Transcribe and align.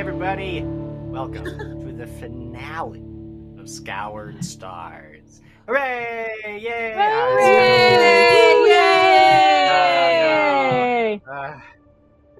everybody. 0.00 0.62
Welcome 0.62 1.44
to 1.44 1.92
the 1.92 2.06
finale 2.06 3.04
of 3.58 3.68
Scoured 3.68 4.42
Stars. 4.42 5.42
Hooray! 5.66 6.58
Yay! 6.58 6.94
Hooray! 6.96 8.64
Yay! 8.70 8.80
Uh, 11.28 11.30
uh, 11.30 11.34
I 11.36 11.60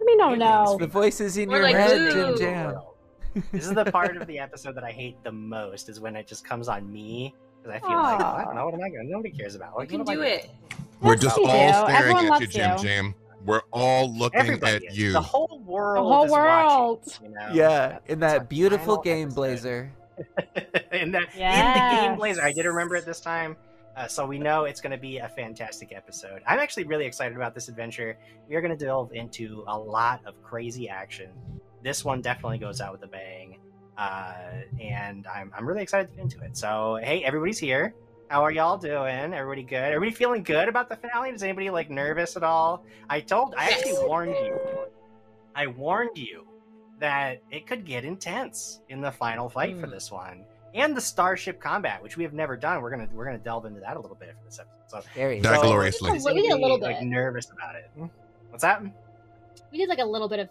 mean, 0.06 0.16
no, 0.16 0.30
It's 0.32 0.40
no. 0.40 0.78
the 0.80 0.86
voices 0.86 1.36
in 1.36 1.50
We're 1.50 1.56
your 1.56 1.64
like, 1.64 1.76
head, 1.76 2.12
Jim 2.12 2.38
Jam. 2.38 2.78
this 3.52 3.66
is 3.66 3.74
the 3.74 3.84
part 3.84 4.16
of 4.16 4.26
the 4.26 4.38
episode 4.46 4.74
that 4.74 4.84
I 4.84 4.92
hate 4.92 5.22
the 5.22 5.32
most 5.32 5.90
is 5.90 6.00
when 6.00 6.16
it 6.16 6.26
just 6.26 6.46
comes 6.46 6.66
on 6.66 6.90
me 6.90 7.34
because 7.62 7.76
I 7.76 7.80
feel 7.86 7.90
like 7.94 8.22
oh, 8.22 8.24
I 8.24 8.42
don't 8.46 8.54
know 8.54 8.64
what 8.64 8.72
am 8.72 8.80
I 8.80 8.88
going. 8.88 9.04
to 9.04 9.10
Nobody 9.12 9.36
cares 9.36 9.54
about. 9.54 9.78
You 9.82 9.86
can 9.86 9.98
what 9.98 10.08
am 10.08 10.12
I 10.12 10.14
do 10.14 10.20
gonna 10.22 10.34
it. 10.34 10.48
We're 11.02 11.12
Yes, 11.12 11.22
just 11.24 11.36
all 11.38 11.44
do. 11.44 11.50
staring 11.50 11.94
Everyone 11.94 12.32
at 12.32 12.40
you, 12.40 12.46
Jim. 12.46 12.78
Jam. 12.78 13.14
We're 13.44 13.62
all 13.72 14.12
looking 14.12 14.40
Everybody 14.40 14.86
at 14.86 14.92
is. 14.92 14.98
you. 14.98 15.12
The 15.12 15.20
whole 15.20 15.62
world. 15.64 16.04
The 16.04 16.08
whole 16.08 16.24
is 16.24 16.30
world. 16.32 17.00
Watching, 17.06 17.26
you 17.26 17.34
know? 17.34 17.50
Yeah, 17.54 17.98
in 18.06 18.20
That's 18.20 18.34
our 18.34 18.38
that 18.40 18.48
beautiful 18.48 18.96
game, 18.98 19.28
episode. 19.28 19.34
Blazer. 19.34 19.92
in 20.92 21.12
that 21.12 21.34
in 21.34 21.40
the 21.40 21.96
game 22.08 22.14
blazer 22.16 22.42
i 22.42 22.52
did 22.52 22.66
remember 22.66 22.94
it 22.94 23.06
this 23.06 23.20
time 23.20 23.56
uh, 23.96 24.06
so 24.06 24.26
we 24.26 24.38
know 24.38 24.64
it's 24.64 24.80
going 24.80 24.90
to 24.90 24.98
be 24.98 25.16
a 25.16 25.28
fantastic 25.30 25.92
episode 25.94 26.42
i'm 26.46 26.58
actually 26.58 26.84
really 26.84 27.06
excited 27.06 27.34
about 27.34 27.54
this 27.54 27.68
adventure 27.68 28.18
we 28.46 28.54
are 28.54 28.60
going 28.60 28.76
to 28.76 28.84
delve 28.84 29.10
into 29.14 29.64
a 29.68 29.78
lot 29.78 30.20
of 30.26 30.34
crazy 30.42 30.90
action 30.90 31.30
this 31.82 32.04
one 32.04 32.20
definitely 32.20 32.58
goes 32.58 32.82
out 32.82 32.92
with 32.92 33.02
a 33.02 33.06
bang 33.06 33.58
uh, 33.96 34.34
and 34.78 35.26
I'm, 35.26 35.50
I'm 35.56 35.66
really 35.66 35.82
excited 35.82 36.10
to 36.10 36.16
get 36.16 36.22
into 36.22 36.42
it 36.42 36.54
so 36.54 36.98
hey 37.02 37.24
everybody's 37.24 37.58
here 37.58 37.94
how 38.30 38.44
are 38.44 38.52
y'all 38.52 38.78
doing? 38.78 39.34
Everybody 39.34 39.64
good? 39.64 39.92
Everybody 39.92 40.12
feeling 40.12 40.44
good 40.44 40.68
about 40.68 40.88
the 40.88 40.94
finale? 40.94 41.30
Is 41.30 41.42
anybody 41.42 41.68
like 41.68 41.90
nervous 41.90 42.36
at 42.36 42.44
all? 42.44 42.84
I 43.08 43.18
told 43.20 43.54
i 43.58 43.64
actually 43.70 44.06
warned 44.06 44.36
you. 44.36 44.56
I 45.56 45.66
warned 45.66 46.16
you 46.16 46.46
that 47.00 47.42
it 47.50 47.66
could 47.66 47.84
get 47.84 48.04
intense 48.04 48.82
in 48.88 49.00
the 49.00 49.10
final 49.10 49.48
fight 49.48 49.76
for 49.80 49.86
Hmm. 49.86 49.92
this 49.92 50.12
one. 50.12 50.44
And 50.74 50.96
the 50.96 51.00
starship 51.00 51.60
combat 51.60 52.00
which 52.00 52.16
we 52.16 52.22
have 52.22 52.32
never 52.32 52.56
done. 52.56 52.80
We're 52.80 52.90
gonna 52.90 53.08
we're 53.12 53.24
gonna 53.24 53.38
delve 53.38 53.64
into 53.66 53.80
that 53.80 53.96
a 53.96 54.00
little 54.00 54.16
bit 54.16 54.28
for 54.38 54.44
this 54.44 54.60
episode. 54.60 55.02
So 55.02 55.08
Very 55.16 55.40
Die 55.40 55.52
so 55.56 55.62
gloriously. 55.62 56.12
We 56.12 56.18
did 56.18 56.26
a 56.26 56.30
anybody, 56.30 56.62
little 56.62 56.78
like 56.78 57.00
bit. 57.00 57.08
nervous 57.08 57.50
about 57.50 57.74
it. 57.74 57.90
What's 58.50 58.62
that? 58.62 58.80
We 59.72 59.78
did 59.78 59.88
like 59.88 59.98
a 59.98 60.04
little 60.04 60.28
bit 60.28 60.38
of 60.38 60.48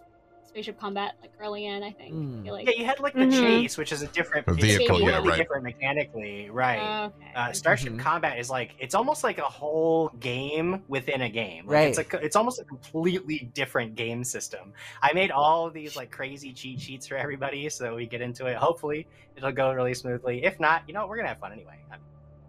spaceship 0.50 0.78
combat 0.80 1.14
like 1.20 1.30
early 1.40 1.66
in, 1.66 1.82
I 1.82 1.92
think. 1.92 2.12
Mm. 2.14 2.48
I 2.48 2.50
like. 2.50 2.66
yeah 2.66 2.74
you 2.76 2.84
had 2.84 2.98
like 3.00 3.14
the 3.14 3.20
Mhm. 3.20 3.40
chase 3.40 3.78
which 3.78 3.92
is 3.92 4.02
a 4.02 4.08
different 4.08 4.46
A 4.48 4.50
it's 4.52 4.60
vehicle, 4.60 5.00
yeah, 5.00 5.06
completely 5.12 5.28
right. 5.30 5.36
different 5.38 5.62
mechanically 5.62 6.50
right 6.50 6.78
Uh, 6.80 7.06
okay. 7.06 7.32
uh, 7.36 7.52
Starship 7.52 7.92
Mhm. 7.92 8.00
Combat 8.00 8.38
is 8.38 8.50
like 8.50 8.74
it's 8.80 8.94
almost 8.94 9.22
like 9.22 9.38
a 9.38 9.42
whole 9.42 10.08
game 10.20 10.82
within 10.88 11.22
a 11.22 11.28
game. 11.30 11.66
Like, 11.66 11.74
Right. 11.74 11.88
It's 11.98 12.14
a, 12.14 12.16
it's 12.24 12.36
almost 12.36 12.60
a 12.60 12.64
completely 12.64 13.48
different 13.54 13.94
game 13.94 14.24
system. 14.24 14.72
I 15.02 15.12
made 15.12 15.30
all 15.30 15.66
of 15.66 15.72
these 15.72 15.96
like 15.96 16.10
crazy 16.10 16.52
cheat 16.52 16.80
sheets 16.80 17.06
for 17.06 17.16
everybody 17.16 17.68
so 17.68 17.94
we 17.94 18.06
get 18.06 18.20
into 18.20 18.46
it. 18.46 18.56
Hopefully, 18.56 19.06
it'll 19.36 19.52
go 19.52 19.72
really 19.72 19.94
smoothly. 19.94 20.44
If 20.44 20.58
not, 20.58 20.82
you 20.88 20.94
know, 20.94 21.06
we're 21.06 21.16
gonna 21.16 21.28
have 21.28 21.38
fun 21.38 21.52
anyway. 21.52 21.76
I'm- 21.92 22.00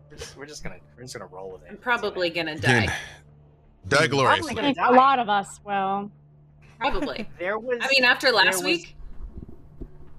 We're 0.09 0.17
just, 0.17 0.37
we're 0.37 0.45
just 0.47 0.63
gonna 0.63 0.75
we're 0.97 1.03
just 1.03 1.13
gonna 1.13 1.27
roll 1.31 1.51
with 1.51 1.61
it. 1.63 1.67
I'm 1.69 1.77
probably 1.77 2.29
gonna 2.31 2.57
die. 2.57 2.87
Die 3.87 4.07
gloriously. 4.07 4.53
gonna 4.55 4.67
I 4.69 4.73
think 4.73 4.77
die. 4.77 4.89
a 4.89 4.91
lot 4.91 5.19
of 5.19 5.29
us 5.29 5.59
will. 5.63 6.11
Probably. 6.81 7.29
There 7.39 7.57
was. 7.59 7.79
I 7.81 7.87
mean, 7.89 8.03
after 8.03 8.31
last 8.31 8.55
was- 8.57 8.63
week, 8.63 8.95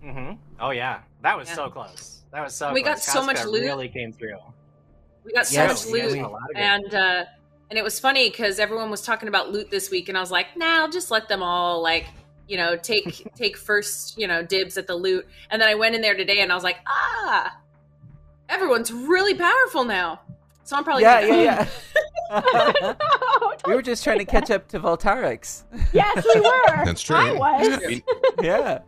hmm 0.03 0.33
Oh 0.61 0.71
yeah, 0.71 1.01
that 1.23 1.37
was 1.37 1.49
Yeah. 1.49 1.55
so 1.57 1.69
close. 1.71 2.23
That 2.33 2.43
was 2.45 2.55
so. 2.55 2.73
We 2.73 2.83
got 2.83 2.95
close. 2.97 3.05
so 3.05 3.25
much 3.25 3.45
loot. 3.45 3.63
Really 3.63 3.89
came 3.89 4.13
through. 4.13 4.39
we 5.25 5.33
got 5.33 5.47
so 5.47 5.55
Yes, 5.63 5.85
much 5.87 5.93
loot, 5.93 6.15
got 6.17 6.29
a 6.29 6.33
lot 6.33 6.41
of 6.43 6.49
good- 6.49 6.57
and 6.57 6.95
uh, 6.95 7.25
and 7.71 7.79
it 7.79 7.83
was 7.83 7.99
funny 8.01 8.31
because 8.31 8.59
everyone 8.59 8.91
was 8.91 9.03
talking 9.03 9.29
about 9.29 9.51
loot 9.53 9.71
this 9.71 9.91
week, 9.91 10.09
and 10.09 10.17
I 10.17 10.21
was 10.21 10.31
like, 10.31 10.57
nah, 10.57 10.81
I'll 10.83 10.91
just 10.91 11.11
let 11.11 11.29
them 11.29 11.43
all 11.43 11.83
like, 11.83 12.07
you 12.49 12.57
know, 12.57 12.77
take 12.77 13.27
take 13.37 13.57
first, 13.57 14.19
you 14.19 14.27
know, 14.29 14.43
dibs 14.43 14.77
at 14.79 14.87
the 14.87 14.95
loot. 14.95 15.27
And 15.51 15.61
then 15.61 15.69
I 15.69 15.75
went 15.75 15.95
in 15.95 16.01
there 16.01 16.17
today, 16.17 16.41
and 16.41 16.51
I 16.53 16.55
was 16.55 16.65
like, 16.65 16.79
ah, 16.87 17.57
everyone's 18.49 18.93
really 18.93 19.35
powerful 19.35 19.85
now. 19.85 20.21
So 20.65 20.77
I'm 20.77 20.85
probably 20.85 21.03
yeah, 21.03 21.27
gonna 21.27 21.43
yeah, 21.43 21.69
yeah. 22.33 22.95
we 23.67 23.75
were 23.75 23.83
just 23.83 24.03
trying 24.05 24.19
to 24.19 24.25
catch 24.25 24.51
up 24.51 24.69
to 24.69 24.81
Voltarix. 24.81 25.65
yes, 25.93 26.25
we 26.35 26.41
were. 26.41 26.85
That's 26.85 27.03
true. 27.03 27.17
I 27.17 27.33
was. 27.33 27.81
We, 27.87 28.05
yeah. 28.43 28.81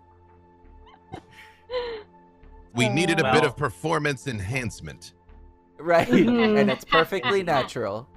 we 2.74 2.88
needed 2.88 3.20
a 3.20 3.22
Well- 3.22 3.34
bit 3.34 3.44
of 3.44 3.56
performance 3.56 4.26
enhancement. 4.26 5.12
Right. 5.78 6.08
Mhm. 6.08 6.58
And 6.60 6.70
it's 6.70 6.84
perfectly 6.84 7.42
natural. 7.42 8.08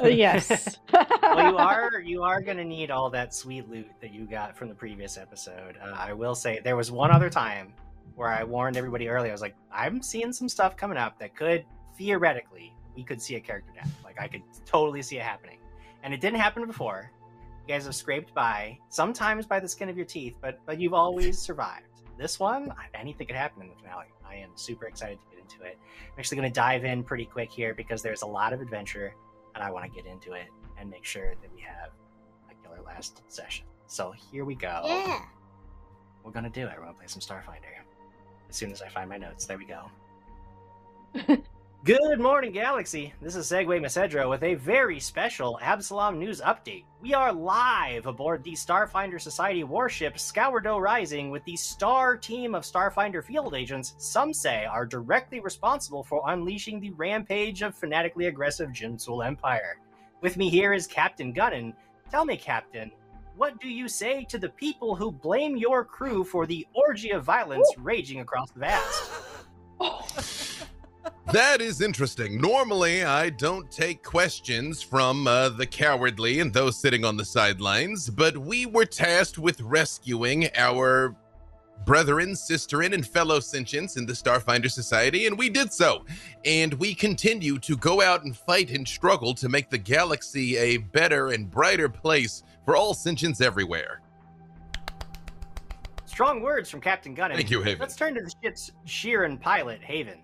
Uh, 0.00 0.06
yes. 0.06 0.78
well, 0.92 1.50
you 1.50 1.56
are 1.58 2.00
you 2.00 2.22
are 2.22 2.40
gonna 2.40 2.64
need 2.64 2.90
all 2.90 3.10
that 3.10 3.34
sweet 3.34 3.68
loot 3.68 3.88
that 4.00 4.12
you 4.12 4.24
got 4.24 4.56
from 4.56 4.68
the 4.68 4.74
previous 4.74 5.18
episode. 5.18 5.76
Uh, 5.82 5.94
I 5.96 6.12
will 6.12 6.34
say 6.34 6.60
there 6.62 6.76
was 6.76 6.90
one 6.92 7.10
other 7.10 7.28
time 7.28 7.74
where 8.14 8.28
I 8.28 8.44
warned 8.44 8.76
everybody 8.76 9.08
earlier. 9.08 9.30
I 9.30 9.32
was 9.32 9.40
like, 9.40 9.56
I'm 9.72 10.00
seeing 10.00 10.32
some 10.32 10.48
stuff 10.48 10.76
coming 10.76 10.96
up 10.96 11.18
that 11.18 11.34
could 11.34 11.64
theoretically 11.98 12.72
we 12.96 13.04
could 13.04 13.20
see 13.20 13.36
a 13.36 13.40
character 13.40 13.72
death. 13.74 13.90
Like 14.04 14.20
I 14.20 14.28
could 14.28 14.42
totally 14.66 15.02
see 15.02 15.16
it 15.16 15.22
happening, 15.22 15.58
and 16.02 16.12
it 16.14 16.20
didn't 16.20 16.38
happen 16.40 16.66
before. 16.66 17.10
You 17.66 17.74
guys 17.74 17.84
have 17.84 17.94
scraped 17.94 18.34
by, 18.34 18.78
sometimes 18.88 19.46
by 19.46 19.60
the 19.60 19.68
skin 19.68 19.88
of 19.88 19.96
your 19.96 20.06
teeth, 20.06 20.36
but 20.40 20.58
but 20.66 20.80
you've 20.80 20.94
always 20.94 21.38
survived. 21.38 21.86
This 22.18 22.38
one, 22.38 22.72
anything 22.94 23.26
could 23.26 23.36
happen 23.36 23.62
in 23.62 23.68
the 23.68 23.74
finale. 23.76 24.06
I 24.28 24.34
am 24.36 24.50
super 24.54 24.86
excited 24.86 25.18
to 25.20 25.26
get 25.34 25.40
into 25.40 25.62
it. 25.62 25.78
I'm 26.12 26.18
actually 26.18 26.36
going 26.36 26.50
to 26.50 26.54
dive 26.54 26.84
in 26.84 27.02
pretty 27.02 27.24
quick 27.24 27.50
here 27.50 27.74
because 27.74 28.02
there's 28.02 28.22
a 28.22 28.26
lot 28.26 28.52
of 28.52 28.60
adventure, 28.60 29.14
and 29.54 29.64
I 29.64 29.70
want 29.70 29.86
to 29.86 29.90
get 29.90 30.04
into 30.10 30.32
it 30.34 30.48
and 30.78 30.90
make 30.90 31.04
sure 31.04 31.34
that 31.40 31.50
we 31.54 31.60
have 31.62 31.90
a 32.50 32.54
killer 32.62 32.82
last 32.84 33.22
session. 33.28 33.64
So 33.86 34.12
here 34.12 34.44
we 34.44 34.54
go. 34.54 34.82
yeah. 34.84 35.22
We're 36.22 36.32
gonna 36.32 36.50
do 36.50 36.66
it. 36.66 36.74
We're 36.76 36.84
gonna 36.84 36.94
play 36.98 37.06
some 37.06 37.20
Starfinder. 37.22 37.80
As 38.48 38.56
soon 38.56 38.70
as 38.70 38.82
I 38.82 38.88
find 38.88 39.08
my 39.08 39.16
notes, 39.16 39.46
there 39.46 39.56
we 39.56 39.64
go. 39.64 39.90
Good 41.82 42.20
morning, 42.20 42.52
Galaxy. 42.52 43.14
This 43.22 43.34
is 43.34 43.50
Segway 43.50 43.80
Macedro 43.80 44.28
with 44.28 44.42
a 44.42 44.54
very 44.56 45.00
special 45.00 45.58
Absalom 45.62 46.18
news 46.18 46.42
update. 46.42 46.84
We 47.00 47.14
are 47.14 47.32
live 47.32 48.04
aboard 48.04 48.44
the 48.44 48.52
Starfinder 48.52 49.18
Society 49.18 49.64
warship 49.64 50.18
Scourdo 50.18 50.76
Rising 50.76 51.30
with 51.30 51.42
the 51.46 51.56
star 51.56 52.18
team 52.18 52.54
of 52.54 52.64
Starfinder 52.64 53.24
field 53.24 53.54
agents 53.54 53.94
some 53.96 54.34
say 54.34 54.66
are 54.66 54.84
directly 54.84 55.40
responsible 55.40 56.04
for 56.04 56.22
unleashing 56.26 56.80
the 56.80 56.90
rampage 56.90 57.62
of 57.62 57.74
fanatically 57.74 58.26
aggressive 58.26 58.68
Jinsul 58.72 59.26
Empire. 59.26 59.78
With 60.20 60.36
me 60.36 60.50
here 60.50 60.74
is 60.74 60.86
Captain 60.86 61.32
Gunnan. 61.32 61.72
Tell 62.10 62.26
me, 62.26 62.36
Captain, 62.36 62.92
what 63.38 63.58
do 63.58 63.70
you 63.70 63.88
say 63.88 64.24
to 64.24 64.36
the 64.36 64.50
people 64.50 64.94
who 64.94 65.10
blame 65.10 65.56
your 65.56 65.86
crew 65.86 66.24
for 66.24 66.44
the 66.44 66.66
orgy 66.74 67.12
of 67.12 67.24
violence 67.24 67.72
raging 67.78 68.20
across 68.20 68.50
the 68.50 68.60
vast? 68.60 69.10
That 71.32 71.60
is 71.60 71.80
interesting. 71.80 72.40
Normally, 72.40 73.04
I 73.04 73.30
don't 73.30 73.70
take 73.70 74.02
questions 74.02 74.82
from 74.82 75.28
uh, 75.28 75.50
the 75.50 75.64
cowardly 75.64 76.40
and 76.40 76.52
those 76.52 76.76
sitting 76.76 77.04
on 77.04 77.16
the 77.16 77.24
sidelines, 77.24 78.10
but 78.10 78.36
we 78.36 78.66
were 78.66 78.84
tasked 78.84 79.38
with 79.38 79.60
rescuing 79.60 80.48
our 80.56 81.14
brethren, 81.86 82.30
sisterin, 82.30 82.94
and 82.94 83.06
fellow 83.06 83.38
sentients 83.38 83.96
in 83.96 84.06
the 84.06 84.12
Starfinder 84.12 84.68
Society, 84.68 85.28
and 85.28 85.38
we 85.38 85.48
did 85.48 85.72
so. 85.72 86.04
And 86.44 86.74
we 86.74 86.96
continue 86.96 87.60
to 87.60 87.76
go 87.76 88.02
out 88.02 88.24
and 88.24 88.36
fight 88.36 88.70
and 88.70 88.86
struggle 88.86 89.32
to 89.34 89.48
make 89.48 89.70
the 89.70 89.78
galaxy 89.78 90.56
a 90.56 90.78
better 90.78 91.28
and 91.28 91.48
brighter 91.48 91.88
place 91.88 92.42
for 92.64 92.74
all 92.74 92.92
sentients 92.92 93.40
everywhere. 93.40 94.00
Strong 96.06 96.42
words 96.42 96.68
from 96.68 96.80
Captain 96.80 97.14
Gunnan. 97.14 97.36
Thank 97.36 97.52
you, 97.52 97.62
Haven. 97.62 97.78
Let's 97.78 97.94
turn 97.94 98.16
to 98.16 98.20
the 98.20 98.32
ship's 98.42 98.72
Shirren 98.84 99.40
pilot, 99.40 99.80
Haven. 99.80 100.18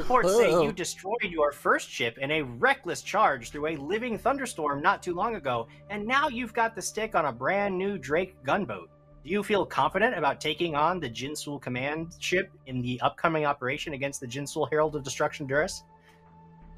Reports 0.00 0.34
say 0.34 0.50
you 0.50 0.56
oh. 0.68 0.72
destroyed 0.72 1.28
your 1.28 1.52
first 1.52 1.90
ship 1.90 2.16
in 2.16 2.30
a 2.30 2.40
reckless 2.40 3.02
charge 3.02 3.50
through 3.50 3.66
a 3.66 3.76
living 3.76 4.16
thunderstorm 4.16 4.80
not 4.80 5.02
too 5.02 5.14
long 5.14 5.34
ago, 5.34 5.68
and 5.90 6.06
now 6.06 6.26
you've 6.26 6.54
got 6.54 6.74
the 6.74 6.80
stick 6.80 7.14
on 7.14 7.26
a 7.26 7.32
brand 7.32 7.76
new 7.76 7.98
Drake 7.98 8.42
gunboat. 8.42 8.88
Do 9.22 9.30
you 9.30 9.42
feel 9.42 9.66
confident 9.66 10.16
about 10.16 10.40
taking 10.40 10.74
on 10.74 11.00
the 11.00 11.10
Jinsul 11.10 11.60
command 11.60 12.14
ship 12.18 12.50
in 12.66 12.80
the 12.80 12.98
upcoming 13.02 13.44
operation 13.44 13.92
against 13.92 14.20
the 14.20 14.26
Jinsul 14.26 14.70
Herald 14.70 14.96
of 14.96 15.02
Destruction 15.02 15.46
Durus? 15.46 15.82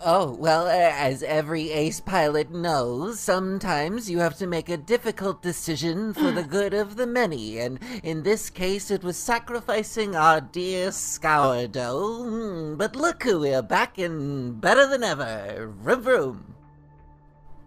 Oh, 0.05 0.33
well, 0.35 0.67
uh, 0.67 0.71
as 0.71 1.23
every 1.23 1.71
ace 1.71 1.99
pilot 2.01 2.51
knows, 2.51 3.19
sometimes 3.21 4.11
you 4.11 4.19
have 4.19 4.37
to 4.39 4.47
make 4.47 4.69
a 4.69 4.77
difficult 4.77 5.41
decision 5.41 6.13
for 6.13 6.31
the 6.31 6.43
good 6.57 6.75
of 6.75 6.97
the 6.97 7.07
many, 7.07 7.59
and 7.59 7.79
in 8.03 8.23
this 8.23 8.51
case 8.51 8.91
it 8.91 9.03
was 9.03 9.17
sacrificing 9.17 10.15
our 10.15 10.43
dear 10.43 10.93
Scourdo. 10.93 12.25
Hmm, 12.25 12.75
But 12.77 12.97
look 12.97 13.23
who 13.23 13.41
we're 13.41 13.63
back 13.63 13.97
and 13.97 14.61
better 14.61 14.87
than 14.87 15.03
ever. 15.05 15.73
Vroom 15.81 16.03
vroom. 16.03 16.55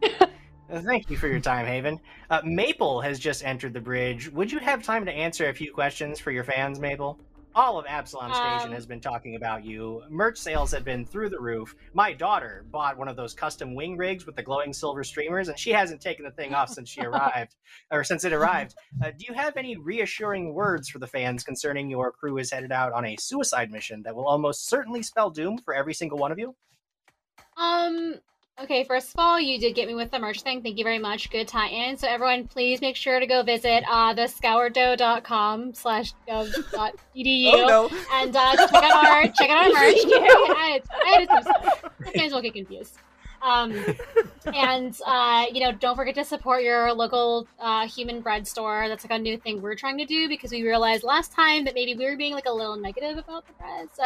Thank 0.69 1.09
you 1.09 1.17
for 1.17 1.27
your 1.27 1.39
time, 1.39 1.65
Haven. 1.65 1.99
Uh, 2.29 2.41
Maple 2.43 3.01
has 3.01 3.19
just 3.19 3.43
entered 3.45 3.73
the 3.73 3.81
bridge. 3.81 4.29
Would 4.31 4.51
you 4.51 4.59
have 4.59 4.83
time 4.83 5.05
to 5.05 5.11
answer 5.11 5.49
a 5.49 5.53
few 5.53 5.71
questions 5.73 6.19
for 6.19 6.31
your 6.31 6.43
fans, 6.43 6.79
Maple? 6.79 7.19
All 7.55 7.79
of 7.79 7.85
Absalom 7.87 8.33
Station 8.33 8.67
Um, 8.69 8.71
has 8.73 8.85
been 8.85 8.99
talking 8.99 9.35
about 9.35 9.63
you. 9.63 10.03
Merch 10.09 10.37
sales 10.37 10.71
have 10.71 10.83
been 10.83 11.05
through 11.05 11.29
the 11.29 11.39
roof. 11.39 11.73
My 11.93 12.11
daughter 12.11 12.65
bought 12.69 12.97
one 12.97 13.07
of 13.07 13.15
those 13.15 13.33
custom 13.33 13.73
wing 13.73 13.95
rigs 13.97 14.25
with 14.25 14.35
the 14.35 14.43
glowing 14.43 14.73
silver 14.73 15.03
streamers, 15.05 15.47
and 15.47 15.57
she 15.57 15.71
hasn't 15.71 16.01
taken 16.01 16.25
the 16.25 16.31
thing 16.31 16.53
off 16.53 16.69
since 16.69 16.89
she 16.89 17.01
arrived, 17.05 17.55
or 17.91 18.03
since 18.03 18.25
it 18.25 18.33
arrived. 18.33 18.75
Uh, 19.01 19.11
do 19.17 19.25
you 19.27 19.33
have 19.33 19.55
any 19.55 19.77
reassuring 19.77 20.53
words 20.53 20.89
for 20.89 20.99
the 20.99 21.07
fans 21.07 21.43
concerning 21.43 21.89
your 21.89 22.11
crew 22.11 22.37
is 22.37 22.51
headed 22.51 22.73
out 22.73 22.91
on 22.91 23.05
a 23.05 23.15
suicide 23.17 23.71
mission 23.71 24.03
that 24.03 24.15
will 24.15 24.27
almost 24.27 24.67
certainly 24.67 25.01
spell 25.01 25.29
doom 25.29 25.57
for 25.57 25.73
every 25.73 25.93
single 25.93 26.17
one 26.17 26.31
of 26.31 26.37
you? 26.37 26.53
Um. 27.57 28.15
Okay, 28.57 28.85
first 28.85 29.09
of 29.09 29.15
all, 29.17 29.37
you 29.37 29.59
did 29.59 29.75
get 29.75 29.85
me 29.85 29.95
with 29.95 30.11
the 30.11 30.19
merch 30.19 30.41
thing. 30.41 30.61
Thank 30.61 30.77
you 30.77 30.85
very 30.85 30.97
much. 30.97 31.29
Good 31.29 31.45
tie-in. 31.45 31.97
So 31.97 32.07
everyone, 32.07 32.47
please 32.47 32.79
make 32.79 32.95
sure 32.95 33.19
to 33.19 33.27
go 33.27 33.43
visit 33.43 33.83
uh, 33.89 34.13
the 34.13 34.29
scourdough.com 34.29 35.73
slash 35.73 36.13
gov.edu 36.25 37.51
Oh 37.53 37.67
no! 37.67 37.97
and 38.13 38.33
uh, 38.33 38.55
check 38.55 38.83
out 38.83 39.05
our 39.07 39.23
check 39.23 39.49
out 39.49 39.57
our 39.57 39.73
merch. 39.73 39.97
I 40.05 40.81
I 40.89 41.13
added 41.15 41.29
some 41.29 41.43
stuff. 41.43 41.83
Fans 42.13 42.31
will 42.31 42.41
get 42.41 42.53
confused. 42.53 42.97
Um, 43.41 43.75
and 44.53 44.97
uh, 45.05 45.47
you 45.51 45.59
know, 45.59 45.73
don't 45.73 45.97
forget 45.97 46.15
to 46.15 46.23
support 46.23 46.63
your 46.63 46.93
local 46.93 47.49
uh, 47.59 47.85
human 47.89 48.21
bread 48.21 48.47
store. 48.47 48.87
That's 48.87 49.03
like 49.03 49.19
a 49.19 49.21
new 49.21 49.37
thing 49.37 49.61
we're 49.61 49.75
trying 49.75 49.97
to 49.97 50.05
do 50.05 50.29
because 50.29 50.51
we 50.51 50.63
realized 50.63 51.03
last 51.03 51.33
time 51.33 51.65
that 51.65 51.75
maybe 51.75 51.93
we 51.93 52.05
were 52.09 52.15
being 52.15 52.33
like 52.33 52.45
a 52.45 52.53
little 52.53 52.77
negative 52.77 53.17
about 53.17 53.45
the 53.47 53.53
bread. 53.53 53.89
So 53.93 54.03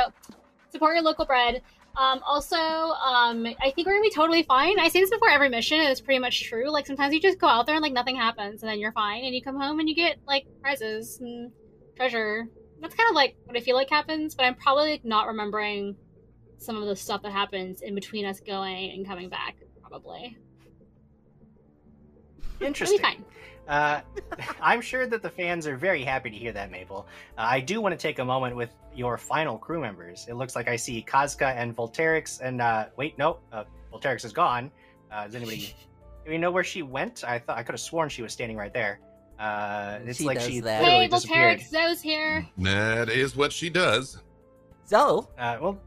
support 0.71 0.95
your 0.95 1.03
local 1.03 1.25
bread. 1.25 1.61
Um, 1.99 2.21
also, 2.25 2.55
um, 2.55 3.45
I 3.61 3.71
think 3.71 3.85
we're 3.85 3.93
gonna 3.93 4.03
be 4.03 4.09
totally 4.09 4.43
fine. 4.43 4.79
I 4.79 4.87
say 4.87 5.01
this 5.01 5.09
before 5.09 5.29
every 5.29 5.49
mission, 5.49 5.81
and 5.81 5.89
it's 5.89 5.99
pretty 5.99 6.19
much 6.19 6.45
true. 6.45 6.69
Like 6.71 6.87
sometimes 6.87 7.13
you 7.13 7.19
just 7.19 7.39
go 7.39 7.47
out 7.47 7.65
there 7.65 7.75
and 7.75 7.81
like 7.81 7.91
nothing 7.91 8.15
happens, 8.15 8.63
and 8.63 8.71
then 8.71 8.79
you're 8.79 8.93
fine, 8.93 9.25
and 9.25 9.35
you 9.35 9.41
come 9.41 9.59
home 9.59 9.81
and 9.81 9.89
you 9.89 9.95
get 9.95 10.17
like 10.25 10.45
prizes 10.61 11.19
and 11.19 11.51
treasure. 11.97 12.47
That's 12.79 12.95
kind 12.95 13.09
of 13.09 13.15
like 13.15 13.35
what 13.43 13.57
I 13.57 13.59
feel 13.59 13.75
like 13.75 13.89
happens, 13.89 14.33
but 14.33 14.45
I'm 14.45 14.55
probably 14.55 14.91
like 14.91 15.03
not 15.03 15.27
remembering 15.27 15.97
some 16.57 16.77
of 16.77 16.87
the 16.87 16.95
stuff 16.95 17.21
that 17.23 17.33
happens 17.33 17.81
in 17.81 17.95
between 17.95 18.25
us 18.25 18.39
going 18.39 18.91
and 18.91 19.05
coming 19.05 19.27
back. 19.27 19.57
Probably. 19.81 20.37
Interesting. 22.61 22.99
It'll 22.99 23.09
be 23.09 23.15
fine. 23.15 23.25
Uh, 23.69 24.01
I'm 24.61 24.81
sure 24.81 25.05
that 25.07 25.21
the 25.21 25.29
fans 25.29 25.65
are 25.67 25.77
very 25.77 26.03
happy 26.03 26.29
to 26.31 26.35
hear 26.35 26.51
that, 26.51 26.71
Maple. 26.71 27.07
Uh, 27.37 27.41
I 27.47 27.59
do 27.61 27.79
want 27.79 27.93
to 27.93 27.97
take 27.97 28.19
a 28.19 28.25
moment 28.25 28.55
with 28.55 28.71
your 28.95 29.17
final 29.17 29.57
crew 29.57 29.79
members. 29.79 30.25
It 30.27 30.33
looks 30.33 30.55
like 30.55 30.67
I 30.67 30.75
see 30.75 31.05
Kazka 31.07 31.55
and 31.55 31.75
Volterix, 31.75 32.41
and 32.41 32.61
uh, 32.61 32.87
wait, 32.97 33.17
no, 33.17 33.37
uh, 33.53 33.63
Volterix 33.93 34.25
is 34.25 34.33
gone. 34.33 34.71
Uh, 35.11 35.25
does 35.25 35.35
anybody? 35.35 35.73
do 36.25 36.31
we 36.31 36.37
know 36.37 36.51
where 36.51 36.63
she 36.63 36.81
went? 36.81 37.23
I 37.23 37.39
thought 37.39 37.57
I 37.57 37.63
could 37.63 37.73
have 37.73 37.79
sworn 37.79 38.09
she 38.09 38.21
was 38.23 38.33
standing 38.33 38.57
right 38.57 38.73
there. 38.73 38.99
Uh, 39.39 39.99
it's 40.05 40.17
She 40.17 40.25
like 40.25 40.39
does 40.39 40.47
she 40.47 40.59
that. 40.61 40.81
literally 40.81 41.03
Hey, 41.05 41.07
disappeared. 41.07 41.59
Volterix, 41.59 41.69
Zoe's 41.69 42.01
here. 42.01 42.45
That 42.57 43.07
is 43.09 43.35
what 43.37 43.53
she 43.53 43.69
does. 43.69 44.21
So, 44.85 45.29
Uh, 45.37 45.57
well, 45.61 45.79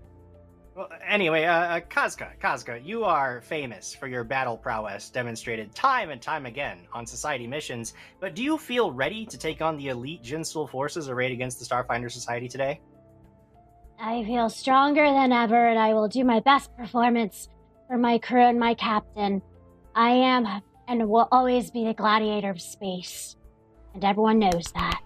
well, 0.75 0.89
anyway, 1.07 1.45
uh, 1.45 1.53
uh, 1.53 1.81
Kazka, 1.81 2.29
Kazka, 2.41 2.85
you 2.85 3.05
are 3.05 3.43
famous 3.43 3.95
for 3.95 4.07
your 4.07 4.25
battle 4.25 4.57
prowess 4.57 5.11
demonstrated 5.11 5.75
time 5.75 6.11
and 6.11 6.21
time 6.21 6.47
again 6.47 6.87
on 6.93 7.07
Society 7.07 7.47
missions. 7.47 7.93
But 8.21 8.35
do 8.35 8.43
you 8.43 8.57
feel 8.57 8.91
ready 8.91 9.27
to 9.27 9.37
take 9.37 9.61
on 9.61 9.77
the 9.77 9.89
elite 9.89 10.23
Jinsul 10.23 10.69
forces 10.69 11.09
arrayed 11.09 11.33
against 11.33 11.59
the 11.59 11.67
Starfinder 11.67 12.11
Society 12.11 12.49
today? 12.49 12.81
I 14.01 14.25
feel 14.25 14.49
stronger 14.49 15.05
than 15.05 15.31
ever, 15.31 15.69
and 15.69 15.79
I 15.79 15.93
will 15.93 16.09
do 16.09 16.25
my 16.25 16.41
best 16.41 16.75
performance 16.77 17.49
for 17.87 17.99
my 17.99 18.19
crew 18.19 18.43
and 18.43 18.59
my 18.59 18.75
captain. 18.75 19.43
I 19.95 20.11
am 20.11 20.63
and 20.89 21.09
will 21.09 21.29
always 21.31 21.71
be 21.71 21.85
the 21.85 21.95
gladiator 21.95 22.51
of 22.51 22.61
space, 22.61 23.37
and 23.95 24.05
everyone 24.05 24.39
knows 24.39 24.73
that. 24.75 25.03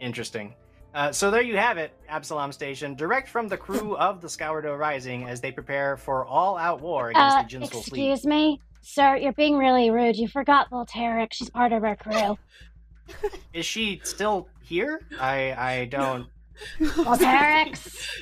Interesting. 0.00 0.54
Uh, 0.94 1.12
so 1.12 1.30
there 1.30 1.42
you 1.42 1.56
have 1.56 1.76
it, 1.78 1.92
Absalom 2.08 2.50
Station, 2.50 2.94
direct 2.94 3.28
from 3.28 3.46
the 3.46 3.56
crew 3.56 3.96
of 3.96 4.20
the 4.20 4.28
Scourdo 4.28 4.74
Rising 4.74 5.24
as 5.28 5.40
they 5.40 5.52
prepare 5.52 5.96
for 5.96 6.24
all-out 6.26 6.80
war 6.80 7.10
against 7.10 7.36
Uh, 7.36 7.42
the 7.42 7.48
Jinsul 7.48 7.70
fleet. 7.70 8.10
excuse 8.10 8.26
me, 8.26 8.60
sir, 8.80 9.16
you're 9.16 9.32
being 9.34 9.56
really 9.58 9.90
rude. 9.90 10.16
You 10.16 10.28
forgot 10.28 10.70
Volteric. 10.70 11.32
She's 11.32 11.50
part 11.50 11.72
of 11.72 11.84
our 11.84 11.94
crew. 11.94 12.38
Is 13.52 13.66
she 13.66 14.00
still 14.04 14.48
here? 14.62 15.00
I 15.20 15.54
I 15.56 15.84
don't. 15.86 16.26
Volterix! 16.80 18.18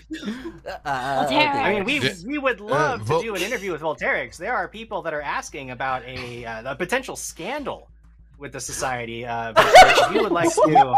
uh, 0.84 1.26
Volterix. 1.26 1.54
I 1.54 1.74
mean, 1.74 1.84
we 1.84 2.00
we 2.26 2.38
would 2.38 2.60
love 2.60 3.00
Vol- 3.02 3.20
to 3.20 3.24
do 3.26 3.34
an 3.34 3.42
interview 3.42 3.72
with 3.72 3.80
Volterix. 3.80 4.36
There 4.36 4.52
are 4.54 4.68
people 4.68 5.02
that 5.02 5.14
are 5.14 5.22
asking 5.22 5.70
about 5.70 6.04
a, 6.04 6.44
uh, 6.44 6.72
a 6.72 6.76
potential 6.76 7.16
scandal 7.16 7.90
with 8.38 8.52
the 8.52 8.60
society. 8.60 9.24
Uh, 9.24 9.52
but 9.52 9.66
if 9.74 10.14
you 10.14 10.22
would 10.22 10.32
like 10.32 10.52
to 10.54 10.94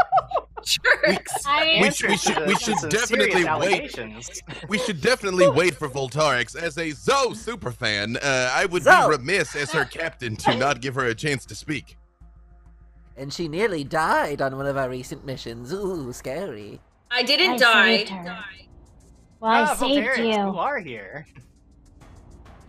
Jerks. 0.64 1.32
I 1.46 1.79
We 1.81 1.90
should- 1.93 2.11
we 2.11 2.17
should- 2.17 2.46
we 2.46 2.55
should 2.56 2.76
definitely 2.90 3.44
wait. 3.44 3.99
We 4.69 4.79
should 4.79 5.00
definitely 5.00 5.49
wait 5.49 5.75
for 5.76 5.88
Voltarix. 5.88 6.56
As 6.61 6.76
a 6.79 6.90
Zoe 6.90 7.32
superfan, 7.35 8.17
uh, 8.23 8.50
I 8.52 8.67
would 8.67 8.82
Zoe. 8.82 9.08
be 9.11 9.17
remiss 9.17 9.55
as 9.55 9.70
her 9.73 9.85
captain 9.85 10.37
to 10.37 10.56
not 10.56 10.81
give 10.81 10.94
her 10.96 11.06
a 11.06 11.14
chance 11.14 11.44
to 11.46 11.55
speak. 11.55 11.96
and 13.17 13.32
she 13.32 13.49
nearly 13.49 13.82
died 13.82 14.41
on 14.41 14.56
one 14.56 14.67
of 14.67 14.76
our 14.76 14.88
recent 14.88 15.25
missions. 15.26 15.73
Ooh, 15.73 16.12
scary. 16.12 16.81
I 17.11 17.23
didn't 17.25 17.55
I 17.55 17.56
die. 17.58 17.96
saved 17.99 18.11
her. 18.11 18.38
Well, 19.41 19.50
I 19.50 19.61
Ah, 19.62 19.75
saved 19.75 20.06
Volterix, 20.06 20.19
you. 20.19 20.25
you 20.25 20.58
are 20.58 20.79
here. 20.79 21.26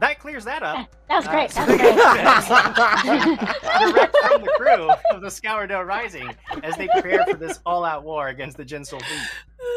That 0.00 0.18
clears 0.18 0.44
that 0.46 0.62
up. 0.62 0.88
That 1.08 1.16
was 1.16 1.26
Uh, 1.26 1.30
great. 1.30 1.50
so 1.50 1.66
That 1.66 2.48
was 2.48 3.06
great. 3.06 3.92
direct 3.94 4.16
from 4.16 4.42
the 4.42 4.52
crew 4.56 4.90
of 5.10 5.20
the 5.20 5.30
Scourdo 5.30 5.82
Rising 5.82 6.34
as 6.62 6.76
they 6.76 6.88
prepare 6.88 7.24
for 7.26 7.36
this 7.36 7.60
all-out 7.66 8.02
war 8.02 8.28
against 8.28 8.56
the 8.56 8.64
Jinsul 8.64 9.00
fleet. 9.02 9.28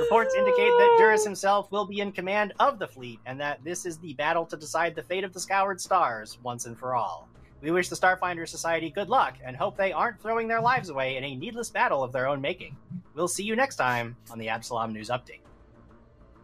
Reports 0.02 0.34
indicate 0.34 0.72
that 0.80 0.96
Duras 0.98 1.24
himself 1.26 1.72
will 1.72 1.86
be 1.86 2.00
in 2.00 2.12
command 2.14 2.54
of 2.60 2.80
the 2.80 2.88
fleet, 2.88 3.20
and 3.26 3.40
that 3.42 3.64
this 3.64 3.86
is 3.86 3.98
the 4.00 4.14
battle 4.14 4.46
to 4.46 4.56
decide 4.58 4.96
the 4.96 5.04
fate 5.04 5.24
of 5.26 5.34
the 5.34 5.40
Scoured 5.40 5.80
Stars 5.82 6.38
once 6.42 6.66
and 6.66 6.78
for 6.78 6.96
all. 6.96 7.28
We 7.62 7.72
wish 7.72 7.90
the 7.90 7.96
Starfinder 7.96 8.48
Society 8.48 8.90
good 8.90 9.10
luck 9.10 9.36
and 9.44 9.56
hope 9.56 9.78
they 9.78 9.92
aren't 9.94 10.22
throwing 10.22 10.48
their 10.48 10.62
lives 10.62 10.90
away 10.90 11.16
in 11.18 11.24
a 11.24 11.36
needless 11.36 11.70
battle 11.70 12.04
of 12.04 12.12
their 12.12 12.28
own 12.28 12.42
making. 12.42 12.76
We'll 13.14 13.28
see 13.28 13.44
you 13.44 13.56
next 13.56 13.76
time 13.76 14.16
on 14.32 14.40
the 14.40 14.50
Absalom 14.50 14.92
News 14.94 15.10
Update. 15.10 15.42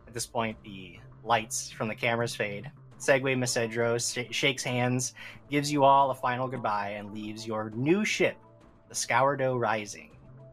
At 0.07 0.13
this 0.13 0.25
point, 0.25 0.57
the 0.63 0.99
lights 1.23 1.69
from 1.71 1.87
the 1.87 1.95
cameras 1.95 2.35
fade. 2.35 2.71
Segway 2.99 3.35
Macedros 3.37 4.13
sh- 4.13 4.35
shakes 4.35 4.63
hands, 4.63 5.13
gives 5.49 5.71
you 5.71 5.83
all 5.83 6.11
a 6.11 6.15
final 6.15 6.47
goodbye, 6.47 6.91
and 6.91 7.13
leaves 7.13 7.47
your 7.47 7.69
new 7.71 8.03
ship, 8.05 8.37
the 8.89 8.95
Scourdo 8.95 9.55
Rising, 9.57 10.11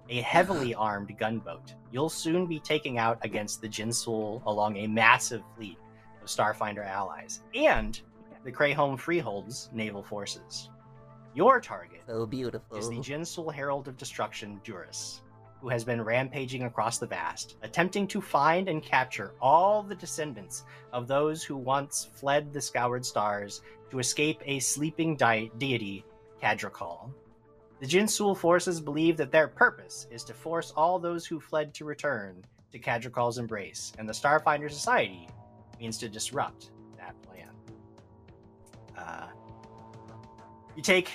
a 0.09 0.21
heavily 0.21 0.75
armed 0.89 1.17
gunboat. 1.19 1.75
You'll 1.93 2.09
soon 2.09 2.47
be 2.47 2.61
taking 2.61 2.99
out 2.99 3.19
against 3.23 3.61
the 3.61 3.69
Jinsul 3.69 4.43
along 4.47 4.77
a 4.77 4.87
massive 4.87 5.43
fleet 5.57 5.79
of 6.23 6.29
Starfinder 6.29 6.87
allies 6.87 7.41
and 7.55 8.01
the 8.45 8.53
Crayholm 8.53 8.99
Freehold's 8.99 9.69
naval 9.73 10.03
forces. 10.03 10.71
Your 11.35 11.61
target 11.61 12.03
So 12.07 12.27
beautiful. 12.27 12.77
is 12.79 12.89
the 12.89 12.97
Jinsul 12.97 13.53
Herald 13.53 13.89
of 13.89 13.97
Destruction, 13.97 14.61
Duras, 14.65 15.21
who 15.61 15.69
has 15.69 15.85
been 15.85 16.03
rampaging 16.03 16.65
across 16.65 16.99
the 16.99 17.07
vast, 17.07 17.57
attempting 17.63 18.07
to 18.09 18.21
find 18.21 18.69
and 18.69 18.83
capture 18.83 19.33
all 19.41 19.83
the 19.83 19.95
descendants 19.95 20.65
of 20.93 21.09
those 21.09 21.43
who 21.43 21.57
once 21.57 22.09
fled 22.13 22.53
the 22.53 22.61
Scoured 22.61 23.05
Stars 23.05 23.63
to 23.91 23.99
escape 23.99 24.41
a 24.45 24.59
sleeping 24.61 25.17
di- 25.17 25.51
deity, 25.59 26.05
Cadrakal. 26.43 27.11
The 27.81 27.87
Jinsul 27.87 28.37
forces 28.37 28.81
believe 28.81 29.17
that 29.17 29.31
their 29.31 29.49
purpose 29.49 30.07
is 30.11 30.25
to 30.25 30.35
force 30.35 30.73
all 30.77 30.99
those 30.99 31.27
who 31.27 31.41
fled 31.41 31.75
to 31.75 31.85
return 31.85 32.43
to 32.73 32.79
Kadrikal's 32.79 33.39
embrace, 33.39 33.93
and 33.99 34.09
the 34.09 34.13
Starfinder 34.13 34.71
Society 34.71 35.29
means 35.81 35.99
to 35.99 36.09
disrupt 36.09 36.71
that 36.97 37.21
plan. 37.23 37.51
Uh, 38.97 39.27
you 40.75 40.83
take 40.83 41.11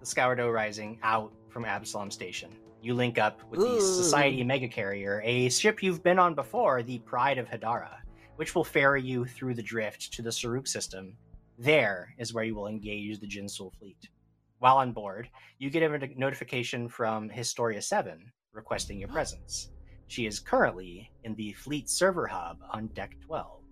the 0.00 0.06
Scourdo 0.06 0.50
Rising 0.50 0.98
out 1.02 1.32
from 1.48 1.64
Absalom 1.64 2.10
Station. 2.10 2.50
You 2.84 2.92
link 2.92 3.16
up 3.16 3.40
with 3.48 3.60
the 3.60 3.80
Society 3.80 4.44
Mega 4.44 4.68
Carrier, 4.68 5.22
a 5.24 5.48
ship 5.48 5.82
you've 5.82 6.02
been 6.02 6.18
on 6.18 6.34
before, 6.34 6.82
the 6.82 6.98
Pride 6.98 7.38
of 7.38 7.48
Hadara, 7.48 7.96
which 8.36 8.54
will 8.54 8.62
ferry 8.62 9.00
you 9.00 9.24
through 9.24 9.54
the 9.54 9.62
drift 9.62 10.12
to 10.12 10.20
the 10.20 10.28
Saruk 10.28 10.68
system. 10.68 11.16
There 11.58 12.14
is 12.18 12.34
where 12.34 12.44
you 12.44 12.54
will 12.54 12.66
engage 12.66 13.18
the 13.18 13.26
Jinsul 13.26 13.72
fleet. 13.78 14.10
While 14.58 14.76
on 14.76 14.92
board, 14.92 15.30
you 15.58 15.70
get 15.70 15.82
a 15.82 16.08
notification 16.18 16.86
from 16.86 17.30
Historia 17.30 17.80
7 17.80 18.30
requesting 18.52 18.98
your 18.98 19.08
presence. 19.16 19.70
She 20.08 20.26
is 20.26 20.38
currently 20.38 21.10
in 21.24 21.34
the 21.36 21.54
fleet 21.54 21.88
server 21.88 22.26
hub 22.26 22.58
on 22.70 22.88
deck 22.88 23.16
12. 23.24 23.62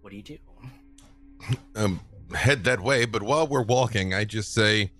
What 0.00 0.10
do 0.12 0.16
you 0.16 0.22
do? 0.22 0.38
um, 1.76 2.00
head 2.34 2.64
that 2.64 2.80
way. 2.80 3.04
But 3.04 3.22
while 3.22 3.46
we're 3.46 3.60
walking, 3.60 4.14
I 4.14 4.24
just 4.24 4.54
say, 4.54 4.92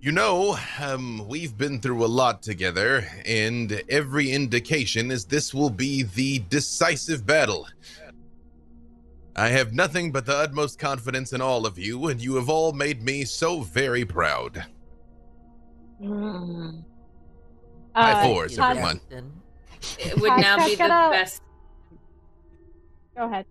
you 0.00 0.12
know, 0.12 0.56
um, 0.80 1.26
we've 1.26 1.56
been 1.56 1.80
through 1.80 2.04
a 2.04 2.06
lot 2.06 2.42
together, 2.42 3.06
and 3.26 3.82
every 3.88 4.30
indication 4.30 5.10
is 5.10 5.24
this 5.24 5.52
will 5.52 5.70
be 5.70 6.04
the 6.04 6.38
decisive 6.50 7.26
battle. 7.26 7.66
I 9.34 9.48
have 9.48 9.72
nothing 9.72 10.10
but 10.12 10.26
the 10.26 10.36
utmost 10.36 10.78
confidence 10.78 11.32
in 11.32 11.40
all 11.40 11.66
of 11.66 11.78
you, 11.78 12.08
and 12.08 12.20
you 12.20 12.36
have 12.36 12.48
all 12.48 12.72
made 12.72 13.02
me 13.02 13.24
so 13.24 13.60
very 13.60 14.04
proud. 14.04 14.64
Mm. 16.00 16.84
High 17.94 18.12
Uh, 18.12 18.24
fours, 18.24 18.56
Cos- 18.56 18.70
everyone. 18.70 18.98
Captain. 18.98 19.32
It 19.98 20.20
would 20.20 20.36
now 20.40 20.64
be 20.64 20.74
the 20.74 20.88
best. 20.88 21.42
Go 23.16 23.24
ahead. 23.24 23.46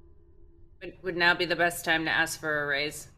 It 0.81 0.97
would 1.03 1.17
now 1.17 1.33
be 1.33 1.45
the 1.45 1.55
best 1.55 1.83
time 1.83 2.05
to 2.05 2.11
ask 2.11 2.39
for 2.39 2.63
a 2.63 2.67
raise. 2.67 3.09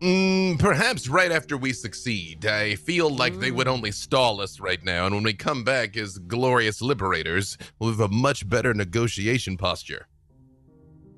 Mm, 0.00 0.60
perhaps 0.60 1.08
right 1.08 1.32
after 1.32 1.56
we 1.56 1.72
succeed. 1.72 2.46
I 2.46 2.76
feel 2.76 3.10
like 3.10 3.38
they 3.40 3.50
would 3.50 3.66
only 3.66 3.90
stall 3.90 4.40
us 4.40 4.60
right 4.60 4.82
now, 4.84 5.06
and 5.06 5.14
when 5.14 5.24
we 5.24 5.34
come 5.34 5.64
back 5.64 5.96
as 5.96 6.18
glorious 6.18 6.80
liberators, 6.80 7.58
we'll 7.78 7.90
have 7.90 8.00
a 8.00 8.08
much 8.08 8.48
better 8.48 8.72
negotiation 8.74 9.56
posture. 9.56 10.06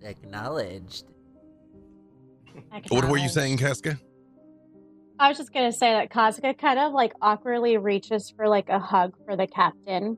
Acknowledged. 0.03 1.05
What 2.89 3.09
were 3.09 3.19
you 3.19 3.29
saying, 3.29 3.59
Casca? 3.59 4.01
I 5.19 5.29
was 5.29 5.37
just 5.37 5.53
gonna 5.53 5.73
say 5.73 5.93
that 5.93 6.11
Kazuka 6.11 6.57
kind 6.57 6.79
of 6.79 6.95
like 6.95 7.13
awkwardly 7.21 7.77
reaches 7.77 8.31
for 8.31 8.49
like 8.49 8.71
a 8.71 8.79
hug 8.79 9.15
for 9.27 9.37
the 9.37 9.47
captain 9.47 10.17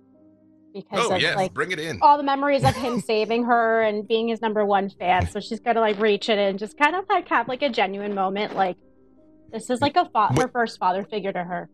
because 0.72 1.06
Oh, 1.10 1.14
of 1.14 1.20
yes, 1.22 1.36
like 1.36 1.52
bring 1.54 1.70
it 1.72 1.78
in. 1.78 1.98
all 2.02 2.16
the 2.16 2.22
memories 2.22 2.64
of 2.64 2.74
him 2.74 3.00
saving 3.06 3.44
her 3.44 3.82
and 3.82 4.06
being 4.06 4.28
his 4.28 4.40
number 4.40 4.64
one 4.64 4.90
fan. 4.90 5.28
So 5.30 5.40
she's 5.40 5.60
gonna 5.60 5.80
like 5.80 5.98
reach 6.00 6.28
in 6.28 6.38
and 6.38 6.58
just 6.58 6.76
kind 6.78 6.94
of 6.96 7.04
like 7.08 7.28
have 7.28 7.48
like 7.48 7.62
a 7.62 7.68
genuine 7.68 8.14
moment. 8.14 8.54
Like 8.54 8.76
this 9.52 9.68
is 9.70 9.80
like 9.80 9.96
a 9.96 10.08
fa- 10.12 10.32
her 10.40 10.48
first 10.48 10.78
father 10.78 11.04
figure 11.04 11.32
to 11.32 11.42
her. 11.44 11.68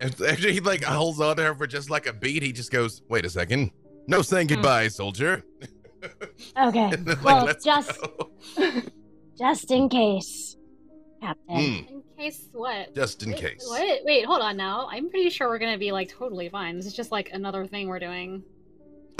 After 0.00 0.50
he 0.50 0.60
like 0.60 0.84
holds 0.84 1.20
on 1.20 1.36
to 1.36 1.42
her 1.44 1.54
for 1.54 1.66
just 1.66 1.90
like 1.90 2.06
a 2.06 2.12
beat, 2.12 2.42
he 2.42 2.52
just 2.52 2.70
goes, 2.70 3.02
"Wait 3.08 3.24
a 3.24 3.30
second, 3.30 3.70
no 4.06 4.22
saying 4.22 4.48
Hmm. 4.48 4.54
goodbye, 4.54 4.88
soldier." 4.88 5.42
Okay. 6.56 6.90
Then, 6.96 7.04
like, 7.06 7.24
Well, 7.24 7.52
just 7.64 7.98
just 9.38 9.70
in 9.72 9.88
case, 9.88 10.56
Captain. 11.20 11.56
Mm, 11.56 11.97
case 12.18 12.48
what? 12.52 12.94
just 12.94 13.22
in 13.22 13.30
Wait, 13.30 13.40
case. 13.40 13.64
What? 13.66 14.00
Wait, 14.04 14.24
hold 14.26 14.40
on 14.42 14.56
now. 14.56 14.88
I'm 14.90 15.08
pretty 15.08 15.30
sure 15.30 15.48
we're 15.48 15.58
gonna 15.58 15.78
be 15.78 15.92
like 15.92 16.08
totally 16.10 16.48
fine. 16.48 16.76
This 16.76 16.86
is 16.86 16.94
just 16.94 17.12
like 17.12 17.30
another 17.32 17.66
thing 17.66 17.88
we're 17.88 17.98
doing. 18.00 18.42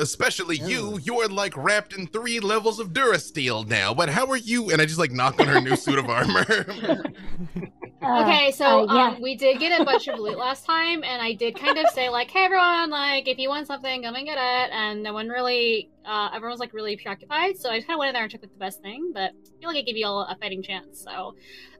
Especially 0.00 0.60
Oh. 0.62 0.66
you, 0.68 0.98
you're 1.02 1.28
like 1.28 1.56
wrapped 1.56 1.92
in 1.92 2.06
three 2.06 2.38
levels 2.40 2.78
of 2.78 2.88
Durasteel 2.90 3.66
now. 3.66 3.92
But 3.94 4.08
how 4.08 4.26
are 4.26 4.36
you? 4.36 4.70
And 4.70 4.80
I 4.80 4.86
just 4.86 4.98
like 4.98 5.10
knock 5.12 5.40
on 5.40 5.46
her 5.48 5.60
new 5.60 5.76
suit 5.76 5.98
of 5.98 6.08
armor. 6.08 6.44
Uh, 8.00 8.22
okay, 8.22 8.50
so 8.52 8.88
uh, 8.88 8.94
yeah. 8.94 9.08
um, 9.08 9.20
we 9.20 9.34
did 9.34 9.58
get 9.58 9.80
a 9.80 9.84
bunch 9.84 10.06
of 10.06 10.18
loot 10.20 10.38
last 10.38 10.64
time, 10.64 11.02
and 11.02 11.20
I 11.20 11.32
did 11.32 11.56
kind 11.58 11.76
of 11.78 11.86
say 11.90 12.08
like, 12.08 12.30
"Hey 12.30 12.44
everyone, 12.44 12.90
like 12.90 13.26
if 13.26 13.38
you 13.38 13.48
want 13.48 13.66
something, 13.66 14.02
come 14.04 14.14
and 14.14 14.24
get 14.24 14.38
it." 14.38 14.72
And 14.72 15.02
no 15.02 15.12
one 15.12 15.28
really, 15.28 15.90
uh, 16.06 16.30
everyone's 16.32 16.60
like 16.60 16.72
really 16.72 16.96
preoccupied. 16.96 17.58
So 17.58 17.70
I 17.70 17.78
just 17.78 17.88
kind 17.88 17.96
of 17.96 17.98
went 17.98 18.10
in 18.10 18.14
there 18.14 18.22
and 18.22 18.30
took 18.30 18.42
like, 18.42 18.52
the 18.52 18.58
best 18.58 18.80
thing, 18.82 19.10
but 19.12 19.30
I 19.32 19.60
feel 19.60 19.68
like 19.68 19.78
I 19.78 19.82
gave 19.82 19.96
you 19.96 20.06
all 20.06 20.20
a 20.20 20.36
fighting 20.40 20.62
chance. 20.62 21.02
So, 21.02 21.34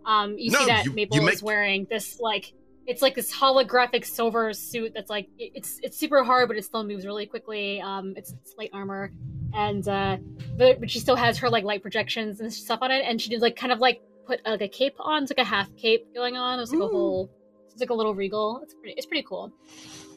um, 0.05 0.37
you 0.37 0.51
No, 0.51 0.59
see 0.61 0.67
that 0.67 0.85
you- 0.87 0.93
Maple 0.93 1.17
you 1.19 1.23
make- 1.23 1.35
is 1.35 1.43
wearing 1.43 1.87
this 1.89 2.19
like. 2.21 2.53
It's 2.87 3.03
like 3.03 3.15
this 3.15 3.31
holographic 3.31 4.07
silver 4.07 4.55
suit 4.55 4.93
that's 4.95 5.11
like 5.11 5.29
it- 5.39 5.53
it's 5.55 5.79
it's 5.83 5.99
super 5.99 6.25
hard, 6.25 6.49
but 6.49 6.57
it 6.57 6.65
still 6.65 6.85
moves 6.85 7.05
really 7.05 7.27
quickly. 7.27 7.83
Um, 7.83 8.15
it's, 8.17 8.33
it's 8.33 8.55
light 8.57 8.71
armor, 8.73 9.13
and 9.53 9.87
uh, 9.87 10.17
but, 10.57 10.81
but 10.81 10.91
she 10.91 10.99
still 10.99 11.15
has 11.17 11.37
her 11.37 11.51
like 11.51 11.65
light 11.65 11.83
projections 11.83 12.41
and 12.41 12.51
stuff 12.51 12.79
on 12.81 12.91
it. 12.91 13.03
And 13.05 13.21
she 13.21 13.29
did 13.29 13.43
like 13.43 13.57
kind 13.57 13.73
of 13.75 13.79
like 13.81 14.01
put 14.29 14.45
like 14.47 14.61
a 14.61 14.69
cape 14.69 14.95
on, 15.01 15.23
it's 15.23 15.33
like 15.33 15.45
a 15.45 15.49
half 15.49 15.75
cape 15.77 16.15
going 16.15 16.37
on. 16.37 16.61
It's 16.61 16.71
was 16.71 16.79
like 16.81 16.89
a 16.89 16.93
whole, 16.93 17.31
it's 17.73 17.81
like 17.81 17.91
a 17.91 17.95
little 17.95 18.15
regal. 18.15 18.61
It's 18.63 18.75
pretty, 18.75 18.95
it's 18.97 19.07
pretty 19.07 19.27
cool. 19.27 19.53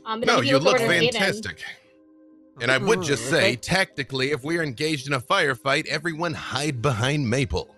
Um, 0.05 0.19
no, 0.19 0.41
you 0.41 0.57
over 0.57 0.65
look 0.65 0.77
to 0.77 0.87
Hayden- 0.87 1.13
fantastic. 1.13 1.63
And 2.59 2.69
I 2.69 2.77
would 2.77 3.01
just 3.01 3.27
say, 3.29 3.53
okay. 3.53 3.55
tactically, 3.55 4.31
if 4.31 4.43
we're 4.43 4.61
engaged 4.61 5.07
in 5.07 5.13
a 5.13 5.21
firefight, 5.21 5.87
everyone 5.87 6.33
hide 6.33 6.81
behind 6.81 7.27
Maple. 7.27 7.73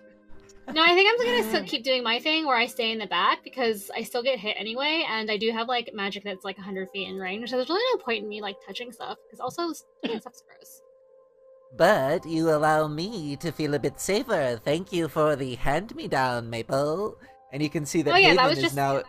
No, 0.72 0.82
I 0.82 0.94
think 0.94 1.08
I'm 1.10 1.26
gonna 1.26 1.48
still 1.48 1.64
keep 1.64 1.84
doing 1.84 2.02
my 2.02 2.18
thing 2.18 2.46
where 2.46 2.56
I 2.56 2.66
stay 2.66 2.90
in 2.90 2.98
the 2.98 3.06
back 3.06 3.44
because 3.44 3.90
I 3.94 4.02
still 4.02 4.22
get 4.22 4.38
hit 4.38 4.56
anyway, 4.58 5.04
and 5.08 5.30
I 5.30 5.36
do 5.36 5.52
have 5.52 5.68
like 5.68 5.90
magic 5.94 6.24
that's 6.24 6.44
like 6.44 6.56
100 6.56 6.88
feet 6.90 7.08
in 7.08 7.16
range. 7.18 7.50
So 7.50 7.56
there's 7.56 7.68
really 7.68 7.84
no 7.94 8.02
point 8.02 8.24
in 8.24 8.28
me 8.28 8.40
like 8.40 8.56
touching 8.66 8.90
stuff 8.90 9.18
because 9.26 9.40
also 9.40 9.72
touching 10.02 10.20
stuff's 10.20 10.42
gross. 10.42 10.80
But 11.76 12.24
you 12.26 12.50
allow 12.50 12.86
me 12.86 13.36
to 13.36 13.50
feel 13.50 13.74
a 13.74 13.78
bit 13.78 13.98
safer. 14.00 14.60
Thank 14.64 14.92
you 14.92 15.08
for 15.08 15.34
the 15.36 15.56
hand-me-down, 15.56 16.48
Maple. 16.48 17.16
And 17.52 17.62
you 17.62 17.68
can 17.70 17.84
see 17.84 18.02
that 18.02 18.14
Oh, 18.14 18.16
yeah, 18.16 18.34
that 18.34 18.40
Haven 18.40 18.48
was 18.50 18.58
is 18.58 18.64
just- 18.64 18.76
now 18.76 19.02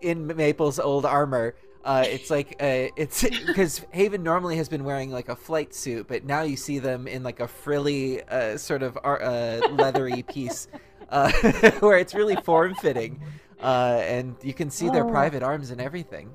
in 0.00 0.26
Maple's 0.28 0.78
old 0.78 1.04
armor. 1.06 1.54
Uh, 1.84 2.04
it's 2.06 2.30
like 2.30 2.52
uh, 2.60 2.86
it's 2.96 3.22
because 3.46 3.80
Haven 3.90 4.22
normally 4.22 4.56
has 4.56 4.68
been 4.68 4.84
wearing 4.84 5.10
like 5.10 5.28
a 5.28 5.34
flight 5.34 5.74
suit, 5.74 6.06
but 6.06 6.24
now 6.24 6.42
you 6.42 6.56
see 6.56 6.78
them 6.78 7.08
in 7.08 7.24
like 7.24 7.40
a 7.40 7.48
frilly, 7.48 8.22
uh, 8.28 8.56
sort 8.56 8.84
of 8.84 8.96
ar- 9.02 9.20
uh, 9.22 9.60
leathery 9.70 10.22
piece, 10.28 10.68
uh, 11.08 11.32
where 11.80 11.98
it's 11.98 12.14
really 12.14 12.36
form-fitting, 12.36 13.20
uh, 13.60 14.00
and 14.04 14.36
you 14.42 14.54
can 14.54 14.70
see 14.70 14.88
their 14.90 15.04
Oh. 15.04 15.10
private 15.10 15.42
arms 15.42 15.72
and 15.72 15.80
everything. 15.80 16.30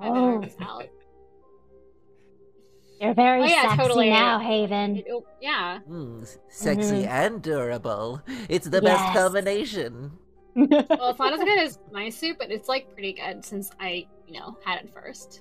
Oh, 0.00 0.40
it's 0.40 0.56
out. 0.58 0.88
You're 3.02 3.14
very 3.14 3.42
Oh, 3.42 3.44
yeah, 3.46 3.62
sexy 3.62 3.76
totally. 3.76 4.10
now, 4.10 4.38
Haven. 4.38 4.96
It- 4.96 5.06
yeah. 5.40 5.80
Mm, 5.88 6.22
s- 6.22 6.38
sexy 6.48 7.02
Mhm. 7.02 7.08
and 7.08 7.42
durable. 7.42 8.22
It's 8.48 8.66
the 8.68 8.80
best 8.80 9.12
combination. 9.18 10.12
Well, 10.54 11.08
it's 11.10 11.18
not 11.18 11.32
as 11.32 11.38
good 11.40 11.58
as 11.58 11.78
my 11.92 12.10
suit, 12.10 12.36
but 12.38 12.50
it's 12.50 12.68
like 12.68 12.92
pretty 12.92 13.14
good 13.14 13.42
since 13.44 13.70
I, 13.80 14.06
you 14.26 14.38
know, 14.38 14.58
had 14.64 14.82
it 14.84 14.92
first. 14.92 15.40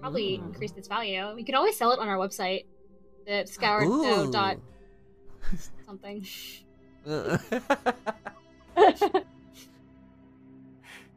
Probably 0.00 0.36
Mm. 0.38 0.46
increased 0.48 0.76
its 0.76 0.88
value. 0.88 1.32
We 1.36 1.44
could 1.44 1.54
always 1.54 1.76
sell 1.76 1.92
it 1.92 2.00
on 2.00 2.08
our 2.08 2.16
website, 2.16 2.64
the 3.24 3.44
scourdo 3.46 4.30
dot 4.32 4.56
something. 5.86 6.26
Ooh. 7.08 7.38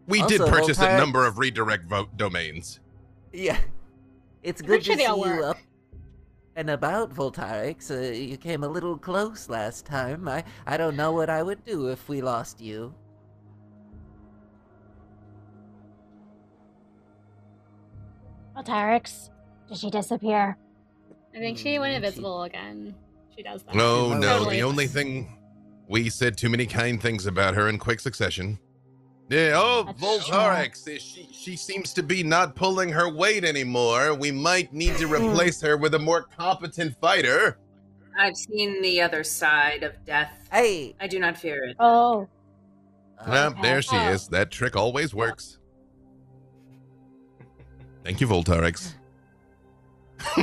We 0.08 0.22
did 0.27 0.39
Also, 0.41 0.51
purchase 0.53 0.77
a 0.79 0.98
number 0.98 1.25
of 1.25 1.39
redirect 1.39 1.86
vote 1.86 2.15
domains. 2.15 2.79
yeah. 3.34 3.58
It's 4.46 4.62
good 4.62 4.84
to 4.84 4.96
see 4.96 5.04
you 5.04 5.18
work. 5.20 5.44
up 5.44 5.58
and 6.56 6.70
about, 6.70 7.12
Voltarix. 7.12 7.90
Uh, 7.90 8.14
you 8.14 8.38
came 8.38 8.64
a 8.64 8.68
little 8.68 8.96
close 8.96 9.50
last 9.50 9.88
time. 9.88 10.28
I, 10.28 10.44
I 10.68 10.78
don't 10.78 10.96
know 10.96 11.12
what 11.14 11.32
I 11.32 11.42
would 11.42 11.66
do 11.66 11.88
if 11.88 12.08
we 12.08 12.22
lost 12.22 12.62
you. 12.62 12.94
Tyrix, 18.64 19.30
did 19.68 19.78
she 19.78 19.90
disappear? 19.90 20.58
I 21.36 21.40
think 21.40 21.58
she 21.58 21.78
went 21.80 21.92
Mm, 21.92 21.94
she- 21.94 21.96
invisible 22.08 22.44
again. 22.44 22.96
She 23.36 23.44
does 23.44 23.64
that. 23.64 23.75
No, 23.75 24.14
no. 24.14 24.38
Totally. 24.38 24.58
The 24.58 24.64
only 24.64 24.88
thing 24.88 25.38
we 25.90 26.10
said 26.10 26.38
too 26.38 26.50
many 26.50 26.66
kind 26.66 27.02
things 27.02 27.25
about 27.25 27.54
her 27.56 27.68
in 27.68 27.78
quick 27.78 28.00
succession. 28.00 28.58
Yeah. 29.29 29.53
Oh, 29.55 29.84
That's 29.86 30.00
Voltarex. 30.01 31.00
She 31.01 31.27
she 31.32 31.55
seems 31.55 31.94
to 31.94 32.03
be 32.03 32.22
not 32.24 32.55
pulling 32.55 32.89
her 32.89 33.10
weight 33.10 33.44
anymore. 33.44 34.13
We 34.13 34.32
might 34.32 34.72
need 34.74 34.96
to 34.98 35.08
replace 35.08 35.60
her 35.62 35.77
with 35.77 35.96
a 35.96 36.00
more 36.00 36.24
competent 36.38 36.96
fighter. 37.01 37.58
I've 38.17 38.36
seen 38.38 38.82
the 38.82 39.01
other 39.01 39.24
side 39.24 39.84
of 39.84 39.94
death. 40.05 40.48
Hey! 40.51 40.96
I 41.01 41.08
do 41.08 41.20
not 41.20 41.38
fear 41.38 41.63
it. 41.65 41.75
Oh, 41.79 42.27
Ah, 43.20 43.48
Okay. 43.48 43.62
there 43.62 43.82
she 43.82 43.96
is. 43.96 44.27
That 44.27 44.51
trick 44.51 44.75
always 44.75 45.13
works. 45.13 45.58
Thank 48.03 48.22
you, 48.22 48.27
Voltarex. 48.27 48.94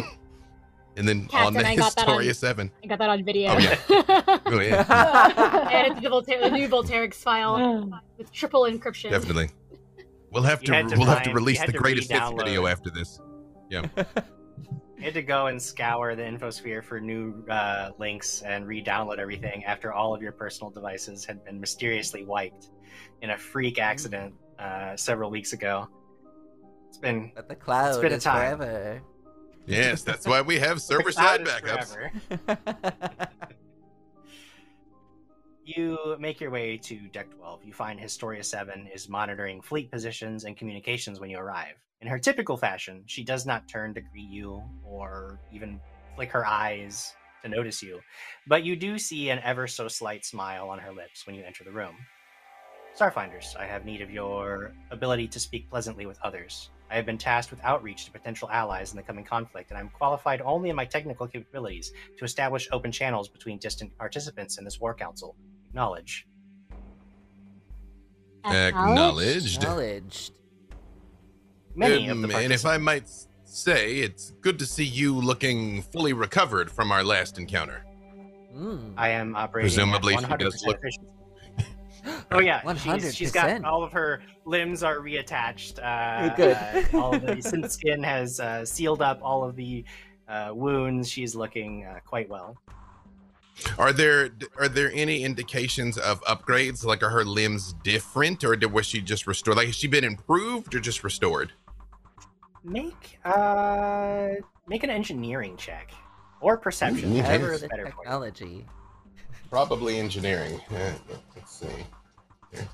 and 1.08 1.22
And 1.22 1.30
then 1.30 1.46
on 1.46 1.52
the 1.54 1.66
I 1.66 1.76
got 1.76 1.94
that 1.96 2.08
on- 2.08 2.20
Historia 2.22 2.34
7. 2.34 2.70
I 2.82 2.86
got 2.86 2.98
that 2.98 3.10
on 3.10 3.24
video. 3.24 3.50
Oh, 3.52 3.58
yeah. 3.58 3.78
Oh, 4.46 4.60
yeah. 4.60 4.84
Added 5.70 5.96
to 5.96 6.00
the, 6.02 6.08
Voltaire, 6.08 6.40
the 6.40 6.50
new 6.50 6.68
Voltairix 6.68 7.14
file 7.14 8.02
with 8.18 8.30
triple 8.32 8.62
encryption. 8.62 9.10
Definitely. 9.10 9.50
We'll 10.30 10.42
have 10.42 10.60
to, 10.62 10.72
to 10.72 10.96
we'll 10.96 11.06
have 11.06 11.22
to 11.24 11.32
release 11.32 11.60
the 11.64 11.72
to 11.72 11.78
greatest 11.78 12.10
hits 12.10 12.30
video 12.36 12.66
after 12.66 12.90
this. 12.90 13.20
Yeah. 13.70 13.86
You 14.96 15.04
had 15.06 15.14
to 15.14 15.22
go 15.22 15.48
and 15.48 15.60
scour 15.60 16.14
the 16.14 16.22
infosphere 16.22 16.82
for 16.84 17.00
new 17.00 17.44
uh, 17.50 17.90
links 17.98 18.42
and 18.42 18.66
re-download 18.66 19.18
everything 19.18 19.64
after 19.64 19.92
all 19.92 20.14
of 20.14 20.22
your 20.22 20.32
personal 20.32 20.70
devices 20.70 21.24
had 21.24 21.44
been 21.44 21.58
mysteriously 21.60 22.24
wiped 22.24 22.68
in 23.20 23.30
a 23.30 23.38
freak 23.38 23.78
accident 23.80 24.32
uh, 24.58 24.96
several 24.96 25.30
weeks 25.30 25.52
ago. 25.54 25.88
It's 26.88 26.98
been 26.98 27.32
But 27.34 27.48
the 27.48 27.56
cloud 27.56 28.00
been 28.00 28.12
a 28.12 28.18
time. 28.20 28.58
forever. 28.58 29.02
Yes, 29.66 30.02
that's 30.02 30.26
why 30.26 30.40
we 30.42 30.58
have 30.58 30.80
server 30.80 31.12
side 31.12 31.44
backups. 31.44 31.96
You 35.64 36.16
make 36.18 36.40
your 36.40 36.50
way 36.50 36.76
to 36.78 37.08
Deck 37.12 37.30
12. 37.36 37.64
You 37.64 37.72
find 37.72 37.98
Historia 37.98 38.42
7 38.42 38.88
is 38.92 39.08
monitoring 39.08 39.60
fleet 39.62 39.92
positions 39.92 40.42
and 40.42 40.56
communications 40.56 41.20
when 41.20 41.30
you 41.30 41.38
arrive. 41.38 41.76
In 42.00 42.08
her 42.08 42.18
typical 42.18 42.56
fashion, 42.56 43.04
she 43.06 43.22
does 43.22 43.46
not 43.46 43.68
turn 43.68 43.94
to 43.94 44.00
greet 44.00 44.28
you 44.28 44.60
or 44.84 45.38
even 45.52 45.80
flick 46.16 46.32
her 46.32 46.44
eyes 46.44 47.14
to 47.44 47.48
notice 47.48 47.80
you, 47.80 48.00
but 48.48 48.64
you 48.64 48.74
do 48.74 48.98
see 48.98 49.30
an 49.30 49.38
ever 49.44 49.68
so 49.68 49.86
slight 49.86 50.24
smile 50.24 50.68
on 50.68 50.80
her 50.80 50.92
lips 50.92 51.28
when 51.28 51.36
you 51.36 51.44
enter 51.44 51.62
the 51.62 51.70
room. 51.70 51.94
Starfinders, 52.98 53.56
I 53.56 53.64
have 53.64 53.84
need 53.84 54.02
of 54.02 54.10
your 54.10 54.72
ability 54.90 55.28
to 55.28 55.38
speak 55.38 55.70
pleasantly 55.70 56.06
with 56.06 56.18
others. 56.22 56.70
I 56.92 56.96
have 56.96 57.06
been 57.06 57.16
tasked 57.16 57.50
with 57.50 57.64
outreach 57.64 58.04
to 58.04 58.10
potential 58.10 58.50
allies 58.50 58.90
in 58.90 58.98
the 58.98 59.02
coming 59.02 59.24
conflict, 59.24 59.70
and 59.70 59.78
I'm 59.78 59.88
qualified 59.88 60.42
only 60.42 60.68
in 60.68 60.76
my 60.76 60.84
technical 60.84 61.26
capabilities 61.26 61.90
to 62.18 62.24
establish 62.24 62.68
open 62.70 62.92
channels 62.92 63.30
between 63.30 63.56
distant 63.56 63.96
participants 63.96 64.58
in 64.58 64.64
this 64.64 64.78
war 64.78 64.92
council. 64.92 65.34
Acknowledge. 65.70 66.26
Acknowledged. 68.44 69.62
Acknowledged. 69.62 70.32
Many 71.74 72.10
of 72.10 72.20
the 72.20 72.24
Um, 72.28 72.30
and 72.32 72.52
if 72.52 72.66
I 72.66 72.76
might 72.76 73.08
say, 73.44 74.00
it's 74.00 74.32
good 74.42 74.58
to 74.58 74.66
see 74.66 74.84
you 74.84 75.14
looking 75.14 75.80
fully 75.80 76.12
recovered 76.12 76.70
from 76.70 76.92
our 76.92 77.02
last 77.02 77.38
encounter. 77.38 77.86
Mm. 78.54 78.92
I 78.98 79.08
am 79.08 79.34
operating 79.34 79.64
Presumably 79.70 80.12
at 80.12 80.20
she 80.20 80.26
100% 80.26 80.66
look- 80.66 80.76
efficiency. 80.76 81.08
Oh 82.34 82.40
yeah, 82.40 82.74
she's, 82.74 83.14
she's 83.14 83.32
got 83.32 83.64
all 83.64 83.82
of 83.82 83.92
her 83.92 84.22
limbs 84.44 84.82
are 84.82 84.98
reattached. 84.98 85.78
Uh, 85.82 86.34
Good. 86.34 86.56
uh, 86.56 86.82
all 86.98 87.14
of 87.14 87.22
the 87.22 87.36
synth 87.36 87.70
skin 87.70 88.02
has 88.02 88.40
uh, 88.40 88.64
sealed 88.64 89.02
up 89.02 89.20
all 89.22 89.44
of 89.44 89.56
the 89.56 89.84
uh, 90.28 90.52
wounds. 90.54 91.08
She's 91.08 91.34
looking 91.34 91.84
uh, 91.84 92.00
quite 92.04 92.28
well. 92.28 92.56
Are 93.78 93.92
there 93.92 94.30
are 94.58 94.68
there 94.68 94.90
any 94.94 95.24
indications 95.24 95.98
of 95.98 96.22
upgrades? 96.24 96.84
Like, 96.84 97.02
are 97.02 97.10
her 97.10 97.24
limbs 97.24 97.74
different, 97.84 98.42
or 98.44 98.56
did, 98.56 98.72
was 98.72 98.86
she 98.86 99.00
just 99.00 99.26
restored? 99.26 99.56
Like, 99.56 99.66
has 99.66 99.76
she 99.76 99.88
been 99.88 100.04
improved 100.04 100.74
or 100.74 100.80
just 100.80 101.04
restored? 101.04 101.52
Make 102.64 103.18
uh 103.24 104.28
make 104.66 104.84
an 104.84 104.90
engineering 104.90 105.56
check 105.56 105.92
or 106.40 106.56
perception, 106.56 107.12
Ooh, 107.12 107.16
whatever 107.16 107.52
is 107.52 107.60
The 107.60 107.68
better 107.68 107.84
technology. 107.84 108.66
Probably 109.50 109.98
engineering. 109.98 110.60
Yeah, 110.70 110.94
let's 111.36 111.52
see. 111.52 111.66
Here. 112.52 112.68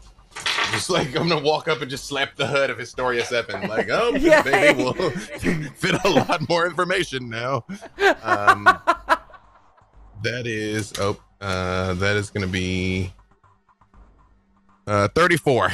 Just 0.72 0.90
like 0.90 1.08
I'm 1.16 1.28
gonna 1.28 1.40
walk 1.42 1.66
up 1.68 1.80
and 1.80 1.90
just 1.90 2.04
slap 2.04 2.36
the 2.36 2.46
hood 2.46 2.68
of 2.70 2.78
Historia 2.78 3.24
Seven, 3.24 3.68
like, 3.68 3.88
oh, 3.90 4.12
this 4.12 4.22
Yeah. 4.22 4.42
baby 4.42 4.82
will 4.82 4.92
fit 5.74 5.94
a 6.04 6.08
lot 6.08 6.46
more 6.48 6.66
information 6.66 7.28
now. 7.28 7.64
Um, 8.22 8.64
that 10.22 10.46
is 10.46 10.92
oh, 10.98 11.16
uh, 11.40 11.94
that 11.94 12.16
is 12.16 12.28
gonna 12.30 12.46
be 12.46 13.12
uh 14.86 15.08
34, 15.14 15.70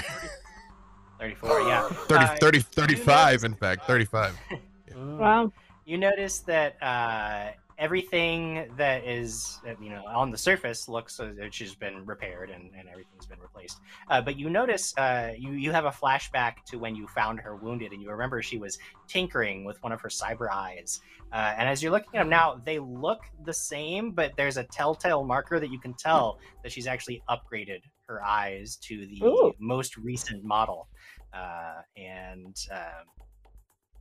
34, 1.18 1.61
yeah. 1.62 1.88
30, 1.88 2.25
Uh, 2.25 2.37
30 2.40 2.58
35, 2.61 3.06
notice- 3.06 3.44
in 3.44 3.54
fact, 3.54 3.87
35. 3.87 4.34
Mm. 4.50 4.58
Wow. 5.18 5.52
you 5.84 5.99
notice 5.99 6.38
that 6.40 6.80
uh, 6.80 7.50
everything 7.78 8.71
that 8.76 9.04
is 9.04 9.59
uh, 9.69 9.75
you 9.81 9.90
know 9.90 10.02
on 10.07 10.31
the 10.31 10.38
surface 10.38 10.88
looks 10.88 11.19
as 11.21 11.37
if 11.38 11.52
she's 11.52 11.75
been 11.75 12.04
repaired 12.07 12.50
and, 12.50 12.71
and 12.78 12.88
everything's 12.88 13.26
been 13.26 13.40
replaced 13.40 13.81
uh, 14.11 14.21
but 14.21 14.38
you 14.38 14.49
notice 14.49 14.97
uh, 14.99 15.33
you, 15.37 15.52
you 15.52 15.73
have 15.73 15.85
a 15.85 15.90
flashback 15.90 16.65
to 16.67 16.78
when 16.78 16.95
you 16.95 17.06
found 17.08 17.41
her 17.41 17.56
wounded 17.56 17.93
and 17.93 18.00
you 18.00 18.10
remember 18.10 18.43
she 18.43 18.58
was 18.58 18.78
tinkering 19.08 19.65
with 19.65 19.82
one 19.82 19.93
of 19.93 20.00
her 20.00 20.08
cyber 20.08 20.50
eyes 20.50 21.00
uh, 21.32 21.54
and 21.56 21.69
as 21.69 21.82
you're 21.82 21.93
looking 21.93 22.15
at 22.15 22.21
them 22.21 22.28
now 22.28 22.60
they 22.65 22.78
look 22.78 23.23
the 23.45 23.54
same 23.54 24.13
but 24.13 24.32
there's 24.37 24.56
a 24.56 24.65
telltale 24.65 25.25
marker 25.25 25.58
that 25.58 25.71
you 25.71 25.78
can 25.80 25.95
tell 25.95 26.39
that 26.63 26.71
she's 26.71 26.87
actually 26.87 27.23
upgraded 27.28 27.80
her 28.06 28.23
eyes 28.23 28.76
to 28.76 29.06
the 29.06 29.21
Ooh. 29.25 29.52
most 29.58 29.97
recent 29.97 30.45
model 30.45 30.89
uh, 31.32 31.80
and 31.97 32.56
um, 32.71 33.25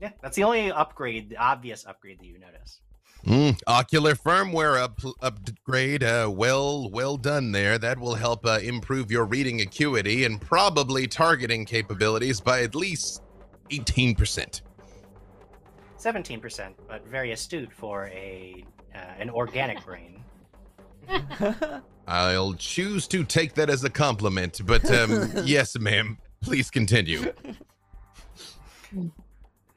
yeah, 0.04 0.12
that's 0.22 0.36
the 0.36 0.44
only 0.44 0.72
upgrade, 0.72 1.30
the 1.30 1.38
obvious 1.38 1.86
upgrade 1.86 2.20
that 2.20 2.26
you 2.26 2.38
notice. 2.38 2.82
Mm, 3.26 3.58
ocular 3.68 4.16
firmware 4.16 4.78
up, 4.82 5.00
upgrade. 5.22 6.04
Uh, 6.04 6.30
well, 6.30 6.90
well 6.90 7.16
done 7.16 7.54
there. 7.54 7.78
That 7.78 7.98
will 7.98 8.16
help 8.16 8.46
uh, 8.46 8.60
improve 8.62 9.12
your 9.12 9.24
reading 9.26 9.62
acuity 9.62 10.26
and 10.26 10.42
probably 10.42 11.08
targeting 11.08 11.66
capabilities 11.66 12.42
by 12.42 12.64
at 12.64 12.76
least 12.76 13.22
eighteen 13.70 14.14
percent. 14.14 14.62
Seventeen 15.96 16.42
percent, 16.42 16.76
but 16.88 17.08
very 17.08 17.32
astute 17.32 17.72
for 17.72 18.08
a 18.08 18.66
uh, 18.94 18.98
an 19.18 19.30
organic 19.30 19.84
brain. 19.86 20.22
I'll 22.08 22.54
choose 22.56 23.08
to 23.08 23.24
take 23.24 23.54
that 23.54 23.70
as 23.70 23.86
a 23.86 23.90
compliment, 23.90 24.60
but 24.66 24.90
um, 24.92 25.32
yes, 25.46 25.80
ma'am. 25.80 26.18
Please 26.42 26.70
continue. 26.70 27.32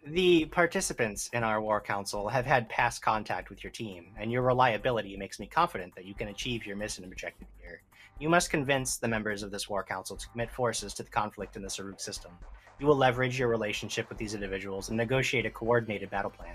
The 0.08 0.44
participants 0.44 1.28
in 1.32 1.42
our 1.42 1.60
war 1.60 1.80
council 1.80 2.28
have 2.28 2.46
had 2.46 2.68
past 2.68 3.02
contact 3.02 3.50
with 3.50 3.64
your 3.64 3.72
team, 3.72 4.12
and 4.16 4.30
your 4.30 4.42
reliability 4.42 5.16
makes 5.16 5.40
me 5.40 5.48
confident 5.48 5.96
that 5.96 6.04
you 6.04 6.14
can 6.14 6.28
achieve 6.28 6.64
your 6.64 6.76
mission 6.76 7.02
objective 7.02 7.48
here. 7.60 7.82
You 8.20 8.28
must 8.28 8.48
convince 8.48 8.98
the 8.98 9.08
members 9.08 9.42
of 9.42 9.50
this 9.50 9.68
war 9.68 9.82
council 9.82 10.16
to 10.16 10.28
commit 10.28 10.52
forces 10.52 10.94
to 10.94 11.02
the 11.02 11.10
conflict 11.10 11.56
in 11.56 11.62
the 11.62 11.68
Saruk 11.68 12.00
system. 12.00 12.30
You 12.78 12.86
will 12.86 12.94
leverage 12.94 13.36
your 13.36 13.48
relationship 13.48 14.08
with 14.08 14.16
these 14.16 14.34
individuals 14.34 14.90
and 14.90 14.96
negotiate 14.96 15.44
a 15.44 15.50
coordinated 15.50 16.08
battle 16.08 16.30
plan. 16.30 16.54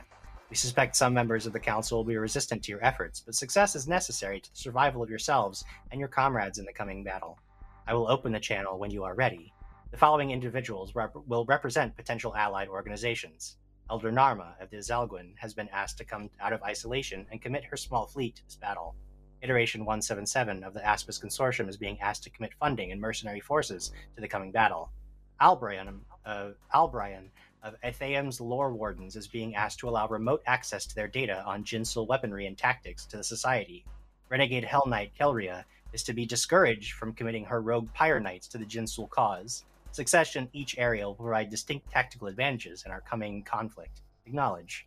We 0.49 0.55
suspect 0.55 0.95
some 0.95 1.13
members 1.13 1.45
of 1.45 1.51
the 1.51 1.59
council 1.59 1.97
will 1.97 2.05
be 2.05 2.15
resistant 2.15 2.63
to 2.63 2.71
your 2.71 2.85
efforts, 2.85 3.19
but 3.19 3.35
success 3.35 3.75
is 3.75 3.85
necessary 3.85 4.39
to 4.39 4.49
the 4.49 4.57
survival 4.57 5.03
of 5.03 5.09
yourselves 5.09 5.65
and 5.91 5.99
your 5.99 6.07
comrades 6.07 6.57
in 6.57 6.63
the 6.63 6.71
coming 6.71 7.03
battle. 7.03 7.37
I 7.85 7.95
will 7.95 8.09
open 8.09 8.31
the 8.31 8.39
channel 8.39 8.79
when 8.79 8.91
you 8.91 9.03
are 9.03 9.13
ready. 9.13 9.51
The 9.91 9.97
following 9.97 10.31
individuals 10.31 10.95
rep- 10.95 11.13
will 11.27 11.43
represent 11.43 11.97
potential 11.97 12.33
allied 12.33 12.69
organizations. 12.69 13.57
Elder 13.89 14.09
Narma 14.09 14.53
of 14.61 14.69
the 14.69 14.77
Zalguin 14.77 15.33
has 15.37 15.53
been 15.53 15.67
asked 15.67 15.97
to 15.97 16.05
come 16.05 16.29
out 16.39 16.53
of 16.53 16.63
isolation 16.63 17.27
and 17.29 17.41
commit 17.41 17.65
her 17.65 17.75
small 17.75 18.07
fleet 18.07 18.37
to 18.37 18.45
this 18.45 18.55
battle. 18.55 18.95
Iteration 19.41 19.81
177 19.81 20.63
of 20.63 20.73
the 20.73 20.79
Aspis 20.79 21.21
Consortium 21.21 21.67
is 21.67 21.75
being 21.75 21.99
asked 21.99 22.23
to 22.23 22.29
commit 22.29 22.53
funding 22.53 22.93
and 22.93 23.01
mercenary 23.01 23.41
forces 23.41 23.91
to 24.15 24.21
the 24.21 24.29
coming 24.29 24.49
battle. 24.49 24.93
Albrian, 25.41 25.99
uh, 26.25 26.51
Albrian 26.73 27.29
of 27.61 27.75
Etheum's 27.83 28.39
Lore 28.39 28.73
Wardens 28.73 29.17
is 29.17 29.27
being 29.27 29.55
asked 29.55 29.79
to 29.79 29.89
allow 29.89 30.07
remote 30.07 30.41
access 30.47 30.85
to 30.85 30.95
their 30.95 31.09
data 31.09 31.43
on 31.45 31.65
Jinsul 31.65 32.07
weaponry 32.07 32.47
and 32.47 32.57
tactics 32.57 33.05
to 33.07 33.17
the 33.17 33.25
Society. 33.25 33.83
Renegade 34.29 34.63
Hell 34.63 34.87
Knight 34.87 35.11
Kelria 35.19 35.65
is 35.91 36.03
to 36.03 36.13
be 36.13 36.25
discouraged 36.25 36.93
from 36.93 37.11
committing 37.11 37.43
her 37.43 37.61
rogue 37.61 37.91
Pyre 37.93 38.21
Knights 38.21 38.47
to 38.47 38.57
the 38.57 38.65
Jinsul 38.65 39.09
cause. 39.09 39.65
Success 39.91 40.35
in 40.35 40.47
each 40.53 40.77
area 40.77 41.05
will 41.05 41.15
provide 41.15 41.49
distinct 41.49 41.89
tactical 41.91 42.27
advantages 42.27 42.83
in 42.85 42.91
our 42.91 43.01
coming 43.01 43.43
conflict. 43.43 44.01
Acknowledge. 44.25 44.85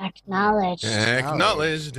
Acknowledged. 0.00 0.84
Acknowledged. 0.84 1.98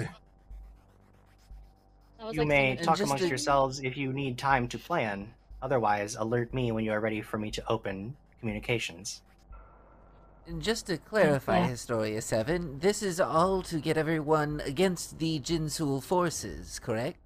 You 2.31 2.39
like 2.39 2.47
may 2.47 2.75
talk 2.75 2.99
amongst 2.99 3.27
yourselves 3.27 3.79
if 3.81 3.95
you 3.95 4.11
need 4.11 4.37
time 4.37 4.67
to 4.69 4.77
plan. 4.77 5.33
Otherwise, 5.61 6.15
alert 6.15 6.53
me 6.53 6.71
when 6.71 6.83
you 6.83 6.91
are 6.91 6.99
ready 6.99 7.21
for 7.21 7.37
me 7.37 7.51
to 7.51 7.63
open 7.69 8.15
communications. 8.39 9.21
And 10.47 10.61
Just 10.61 10.87
to 10.87 10.97
clarify, 10.97 11.59
Yeah. 11.59 11.67
Historia 11.67 12.21
7, 12.21 12.79
this 12.79 13.01
is 13.01 13.19
all 13.19 13.63
to 13.63 13.79
get 13.79 13.97
everyone 13.97 14.61
against 14.65 15.17
the 15.17 15.39
Jinsul 15.39 16.03
forces, 16.03 16.79
correct? 16.79 17.17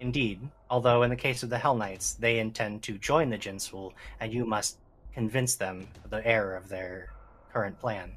Indeed, 0.00 0.40
although 0.70 1.02
in 1.02 1.10
the 1.10 1.16
case 1.16 1.42
of 1.42 1.50
the 1.50 1.58
Hell 1.58 1.76
Knights, 1.76 2.14
they 2.14 2.38
intend 2.38 2.82
to 2.84 2.96
join 2.98 3.28
the 3.28 3.36
Jinsul, 3.38 3.92
and 4.20 4.32
you 4.32 4.46
must 4.46 4.78
convince 5.14 5.54
them 5.56 5.86
of 6.04 6.10
the 6.10 6.26
error 6.26 6.56
of 6.56 6.68
their 6.68 7.10
current 7.52 7.78
plan. 7.78 8.12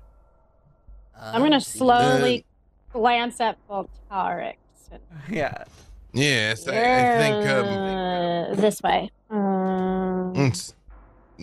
I'm 1.20 1.42
gonna 1.42 1.58
I 1.58 1.60
see. 1.60 1.80
slowly 1.80 2.46
glance 2.92 3.40
at 3.42 3.58
Voltarix. 3.70 4.56
Yeah. 5.30 5.64
Yes, 6.14 6.68
I, 6.68 6.72
I 6.74 7.18
think 7.18 7.48
um, 7.48 7.66
Uh, 7.66 8.56
this 8.56 8.82
way. 8.84 9.10
Um, 9.32 10.34
it's- 10.36 10.74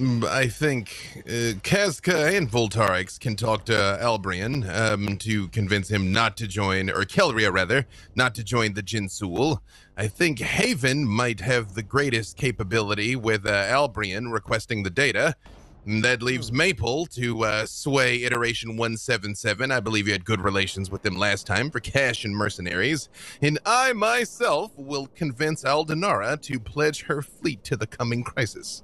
I 0.01 0.47
think 0.47 1.23
uh, 1.27 1.61
Kazka 1.61 2.35
and 2.35 2.51
Voltarix 2.51 3.21
can 3.21 3.37
talk 3.37 3.67
to 3.67 3.99
Albrian 4.01 4.65
um, 4.75 5.19
to 5.19 5.49
convince 5.49 5.91
him 5.91 6.11
not 6.11 6.39
to 6.39 6.47
join, 6.47 6.89
or 6.89 7.05
Kelria 7.05 7.53
rather, 7.53 7.85
not 8.15 8.35
to 8.37 8.45
join 8.45 8.73
the 8.73 8.83
Jinsul. 8.83 9.59
I 9.99 10.09
think 10.09 10.39
Haven 10.39 11.07
might 11.07 11.41
have 11.41 11.75
the 11.75 11.83
greatest 11.83 12.39
capability 12.39 13.15
with 13.15 13.45
uh, 13.45 13.51
Albrian 13.51 14.33
requesting 14.33 14.85
the 14.85 14.91
data. 14.91 15.37
And 15.85 16.03
That 16.03 16.23
leaves 16.23 16.51
Maple 16.51 17.05
to 17.07 17.45
uh, 17.45 17.67
sway 17.67 18.23
Iteration 18.23 18.79
177. 18.79 19.71
I 19.71 19.81
believe 19.81 20.07
you 20.07 20.15
had 20.15 20.25
good 20.25 20.41
relations 20.41 20.91
with 20.91 21.03
them 21.03 21.17
last 21.17 21.47
time 21.47 21.71
for 21.71 21.81
cash 21.81 22.25
and 22.25 22.35
mercenaries. 22.35 23.11
And 23.43 23.59
I 23.67 23.93
myself 23.93 24.73
will 24.77 25.09
convince 25.09 25.63
Aldenara 25.63 26.41
to 26.41 26.59
pledge 26.59 27.03
her 27.03 27.21
fleet 27.21 27.65
to 27.65 27.77
the 27.77 27.87
coming 27.87 28.23
crisis. 28.23 28.83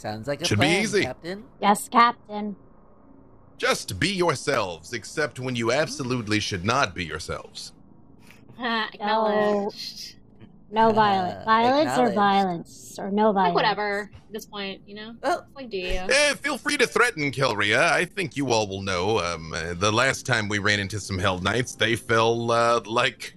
Sounds 0.00 0.26
like 0.26 0.40
a 0.40 0.46
Should 0.46 0.58
be 0.60 0.66
easy. 0.66 1.02
Captain. 1.02 1.44
Yes, 1.60 1.86
Captain. 1.88 2.56
Just 3.58 4.00
be 4.00 4.08
yourselves, 4.08 4.94
except 4.94 5.38
when 5.38 5.54
you 5.54 5.70
absolutely 5.72 6.40
should 6.40 6.64
not 6.64 6.94
be 6.94 7.04
yourselves. 7.04 7.72
Acknowledged. 8.58 10.16
No 10.72 10.88
Uh, 10.88 10.92
violence. 10.92 11.44
Violence 11.44 11.98
or 11.98 12.12
violence 12.14 12.96
or 12.98 13.10
no 13.10 13.32
violence. 13.32 13.34
Like 13.34 13.34
violence. 13.34 13.54
whatever 13.54 14.10
at 14.14 14.32
this 14.32 14.46
point, 14.46 14.80
you 14.86 14.94
know. 14.94 15.14
Well, 15.22 15.46
Like, 15.54 15.68
do 15.68 15.76
you? 15.76 15.86
Eh, 16.08 16.34
feel 16.34 16.56
free 16.56 16.78
to 16.78 16.86
threaten 16.86 17.30
Kelria. 17.32 17.90
I 17.90 18.06
think 18.06 18.36
you 18.36 18.52
all 18.52 18.66
will 18.68 18.80
know. 18.82 19.18
Um, 19.18 19.52
uh, 19.52 19.74
the 19.74 19.92
last 19.92 20.24
time 20.24 20.48
we 20.48 20.58
ran 20.60 20.80
into 20.80 20.98
some 20.98 21.18
Hell 21.18 21.40
Knights, 21.40 21.74
they 21.74 21.96
fell 21.96 22.50
uh, 22.52 22.80
like 22.86 23.36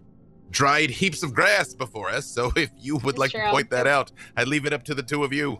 dried 0.52 0.92
heaps 0.92 1.24
of 1.24 1.34
grass 1.34 1.74
before 1.74 2.10
us. 2.10 2.26
So 2.28 2.52
if 2.56 2.70
you 2.80 2.96
would 2.98 3.16
That's 3.16 3.20
like 3.20 3.32
to 3.32 3.50
point 3.52 3.70
that 3.72 3.88
out, 3.88 4.12
I'd 4.38 4.48
leave 4.48 4.66
it 4.66 4.72
up 4.72 4.84
to 4.86 4.94
the 4.94 5.04
two 5.04 5.24
of 5.26 5.34
you. 5.34 5.60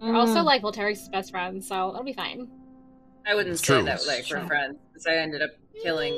We're 0.00 0.14
also 0.14 0.40
Mm. 0.40 0.44
like 0.44 0.62
Voltairix's 0.62 1.08
best 1.08 1.30
friends, 1.30 1.66
so 1.66 1.90
it'll 1.90 2.04
be 2.04 2.12
fine. 2.12 2.48
I 3.26 3.34
wouldn't 3.34 3.54
It's 3.54 3.66
say 3.66 3.74
true. 3.74 3.82
that 3.84 4.06
like 4.06 4.24
for 4.24 4.38
True. 4.38 4.46
friends, 4.46 4.78
because 4.88 5.06
I 5.06 5.16
ended 5.16 5.42
up 5.42 5.50
killing, 5.82 6.14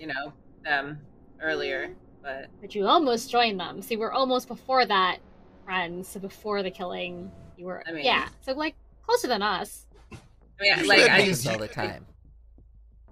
you 0.00 0.06
know, 0.06 0.32
them 0.64 1.00
earlier. 1.40 1.94
But 2.22 2.46
But 2.60 2.74
you 2.74 2.86
almost 2.86 3.30
joined 3.30 3.58
them. 3.58 3.82
See, 3.82 3.96
we're 3.96 4.12
almost 4.12 4.46
before 4.48 4.84
that 4.86 5.18
friends. 5.64 6.08
So 6.08 6.20
before 6.20 6.62
the 6.62 6.70
killing, 6.70 7.32
you 7.56 7.66
were. 7.66 7.82
I 7.86 7.92
mean- 7.92 8.04
yeah. 8.04 8.28
So 8.42 8.52
like 8.52 8.76
closer 9.02 9.26
than 9.28 9.42
us. 9.42 9.86
I 10.12 10.16
mean, 10.60 10.86
like 10.86 11.10
I 11.10 11.18
means 11.22 11.42
just 11.42 11.48
all 11.48 11.58
the 11.58 11.66
time. 11.68 12.06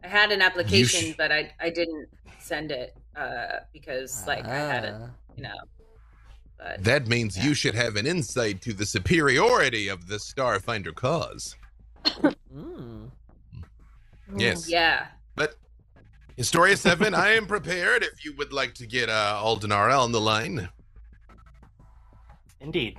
I 0.04 0.08
had 0.08 0.30
an 0.30 0.42
application, 0.42 1.12
sh- 1.12 1.16
but 1.16 1.32
I 1.32 1.52
I 1.58 1.70
didn't 1.70 2.08
send 2.38 2.70
it 2.70 2.96
uh 3.16 3.60
because 3.72 4.26
like 4.28 4.44
I 4.46 4.54
had 4.56 4.84
it, 4.84 4.94
Ah. 4.96 5.10
you 5.36 5.42
know. 5.42 5.54
But 6.60 6.84
That 6.84 7.08
means 7.08 7.38
you 7.38 7.54
should 7.54 7.74
have 7.74 7.96
an 7.96 8.06
insight 8.06 8.60
to 8.62 8.72
the 8.72 8.84
superiority 8.84 9.88
of 9.88 10.08
the 10.08 10.16
Starfinder 10.16 10.94
cause. 10.94 11.56
Mm. 12.54 13.10
Yes. 14.36 14.68
yeah, 14.68 15.06
But 15.34 15.56
Historia 16.36 16.76
7, 16.76 17.14
I 17.14 17.30
am 17.32 17.46
prepared 17.46 18.02
if 18.02 18.24
you 18.24 18.34
would 18.36 18.52
like 18.52 18.74
to 18.74 18.86
get 18.86 19.08
uh, 19.08 19.40
Aldenara 19.42 19.98
on 19.98 20.12
the 20.12 20.20
line. 20.20 20.68
Indeed. 22.60 22.98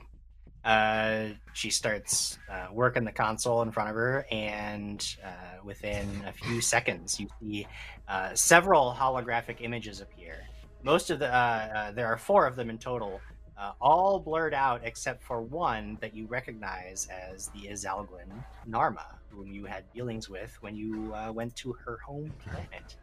Uh, 0.63 1.29
she 1.53 1.69
starts 1.69 2.37
uh, 2.49 2.67
working 2.71 3.03
the 3.03 3.11
console 3.11 3.61
in 3.63 3.71
front 3.71 3.89
of 3.89 3.95
her, 3.95 4.25
and 4.31 5.15
uh, 5.23 5.63
within 5.63 6.07
a 6.27 6.31
few 6.31 6.61
seconds, 6.61 7.19
you 7.19 7.27
see 7.39 7.67
uh, 8.07 8.33
several 8.35 8.95
holographic 8.97 9.61
images 9.61 10.01
appear. 10.01 10.45
Most 10.83 11.09
of 11.09 11.19
the, 11.19 11.33
uh, 11.33 11.37
uh, 11.37 11.91
there 11.91 12.07
are 12.07 12.17
four 12.17 12.45
of 12.45 12.55
them 12.55 12.69
in 12.69 12.77
total, 12.77 13.19
uh, 13.61 13.73
all 13.79 14.19
blurred 14.19 14.53
out 14.53 14.81
except 14.83 15.23
for 15.23 15.41
one 15.41 15.97
that 16.01 16.15
you 16.15 16.25
recognize 16.25 17.07
as 17.29 17.47
the 17.49 17.67
Izalguun 17.69 18.43
Narma, 18.67 19.05
whom 19.29 19.51
you 19.51 19.65
had 19.65 19.83
dealings 19.93 20.29
with 20.29 20.57
when 20.61 20.75
you 20.75 21.13
uh, 21.13 21.31
went 21.31 21.55
to 21.57 21.73
her 21.85 21.97
home 22.05 22.33
planet, 22.43 22.95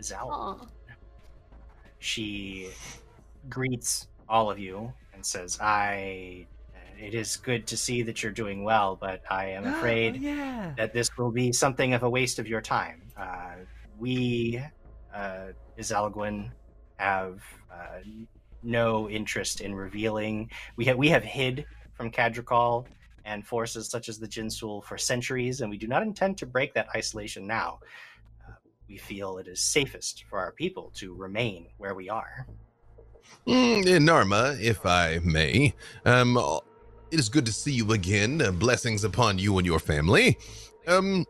Izalguun 0.00 0.68
she 1.98 2.68
greets 3.48 4.08
all 4.28 4.50
of 4.50 4.58
you 4.58 4.92
and 5.14 5.24
says, 5.24 5.58
"I. 5.60 6.46
It 6.98 7.12
is 7.12 7.36
good 7.36 7.66
to 7.66 7.76
see 7.76 8.00
that 8.04 8.22
you're 8.22 8.32
doing 8.32 8.64
well, 8.64 8.96
but 8.96 9.20
I 9.30 9.50
am 9.50 9.66
afraid 9.74 10.14
Oh, 10.14 10.18
yeah. 10.18 10.72
that 10.78 10.94
this 10.94 11.14
will 11.18 11.30
be 11.30 11.52
something 11.52 11.92
of 11.92 12.02
a 12.02 12.08
waste 12.08 12.38
of 12.38 12.46
your 12.46 12.62
time. 12.62 13.02
Uh, 13.14 13.56
we, 13.98 14.62
uh, 15.14 15.48
Izalguun, 15.78 16.50
have 16.96 17.42
uh, 17.70 17.98
no 18.62 19.08
interest 19.08 19.60
in 19.60 19.74
revealing. 19.74 20.50
We 20.76 20.84
have 20.86 20.96
we 20.96 21.08
have 21.08 21.24
hid 21.24 21.66
from 21.94 22.10
Cadrical 22.10 22.86
and 23.24 23.46
forces 23.46 23.88
such 23.88 24.08
as 24.08 24.18
the 24.18 24.28
Jinsul 24.28 24.84
for 24.84 24.96
centuries, 24.96 25.60
and 25.60 25.70
we 25.70 25.76
do 25.76 25.86
not 25.86 26.02
intend 26.02 26.38
to 26.38 26.46
break 26.46 26.74
that 26.74 26.88
isolation 26.94 27.46
now. 27.46 27.80
Uh, 28.46 28.52
we 28.88 28.96
feel 28.96 29.38
it 29.38 29.48
is 29.48 29.60
safest 29.60 30.24
for 30.30 30.38
our 30.38 30.52
people 30.52 30.92
to 30.94 31.14
remain 31.14 31.66
where 31.78 31.94
we 31.94 32.08
are. 32.08 32.46
Mm, 33.46 33.86
eh, 33.86 33.98
Narma, 33.98 34.60
if 34.60 34.86
I 34.86 35.20
may, 35.24 35.74
um, 36.04 36.36
it 37.10 37.18
is 37.18 37.28
good 37.28 37.46
to 37.46 37.52
see 37.52 37.72
you 37.72 37.92
again. 37.92 38.40
Uh, 38.40 38.52
blessings 38.52 39.04
upon 39.04 39.38
you 39.38 39.58
and 39.58 39.66
your 39.66 39.80
family. 39.80 40.38
Um, 40.86 41.24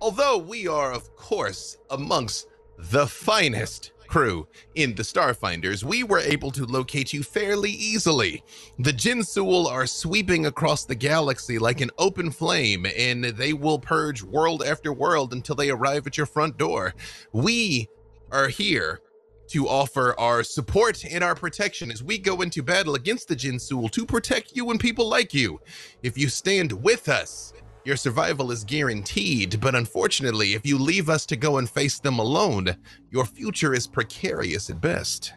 although 0.00 0.38
we 0.38 0.66
are, 0.66 0.92
of 0.92 1.14
course, 1.16 1.76
amongst 1.90 2.48
the 2.78 3.06
finest 3.06 3.92
crew 4.06 4.48
in 4.74 4.94
the 4.94 5.02
Starfinders, 5.02 5.84
we 5.84 6.02
were 6.02 6.20
able 6.20 6.50
to 6.52 6.64
locate 6.64 7.12
you 7.12 7.22
fairly 7.22 7.70
easily. 7.70 8.42
The 8.78 8.92
Jinsul 8.92 9.66
are 9.66 9.86
sweeping 9.86 10.46
across 10.46 10.84
the 10.84 10.94
galaxy 10.94 11.58
like 11.58 11.80
an 11.80 11.90
open 11.98 12.30
flame, 12.30 12.86
and 12.96 13.24
they 13.24 13.52
will 13.52 13.78
purge 13.78 14.22
world 14.22 14.62
after 14.62 14.92
world 14.92 15.32
until 15.32 15.54
they 15.54 15.70
arrive 15.70 16.06
at 16.06 16.16
your 16.16 16.26
front 16.26 16.58
door. 16.58 16.94
We 17.32 17.88
are 18.32 18.48
here 18.48 19.00
to 19.48 19.68
offer 19.68 20.18
our 20.18 20.42
support 20.42 21.04
and 21.04 21.22
our 21.22 21.34
protection 21.34 21.90
as 21.90 22.02
we 22.02 22.18
go 22.18 22.42
into 22.42 22.62
battle 22.62 22.94
against 22.96 23.28
the 23.28 23.36
Jinsul 23.36 23.90
to 23.92 24.04
protect 24.04 24.56
you 24.56 24.70
and 24.70 24.80
people 24.80 25.08
like 25.08 25.32
you. 25.32 25.60
If 26.02 26.18
you 26.18 26.28
stand 26.28 26.72
with 26.72 27.08
us, 27.08 27.52
your 27.86 27.96
survival 27.96 28.50
is 28.50 28.64
guaranteed, 28.64 29.60
but 29.60 29.76
unfortunately, 29.76 30.54
if 30.54 30.66
you 30.66 30.76
leave 30.76 31.08
us 31.08 31.24
to 31.26 31.36
go 31.36 31.58
and 31.58 31.70
face 31.70 32.00
them 32.00 32.18
alone, 32.18 32.76
your 33.10 33.24
future 33.24 33.72
is 33.72 33.86
precarious 33.86 34.68
at 34.68 34.80
best. 34.80 35.34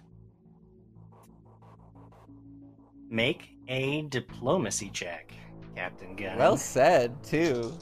Make 3.07 3.49
a 3.67 4.01
diplomacy 4.03 4.89
check, 4.89 5.31
Captain 5.75 6.15
Gunn. 6.15 6.37
Well 6.37 6.57
said, 6.57 7.23
too. 7.23 7.73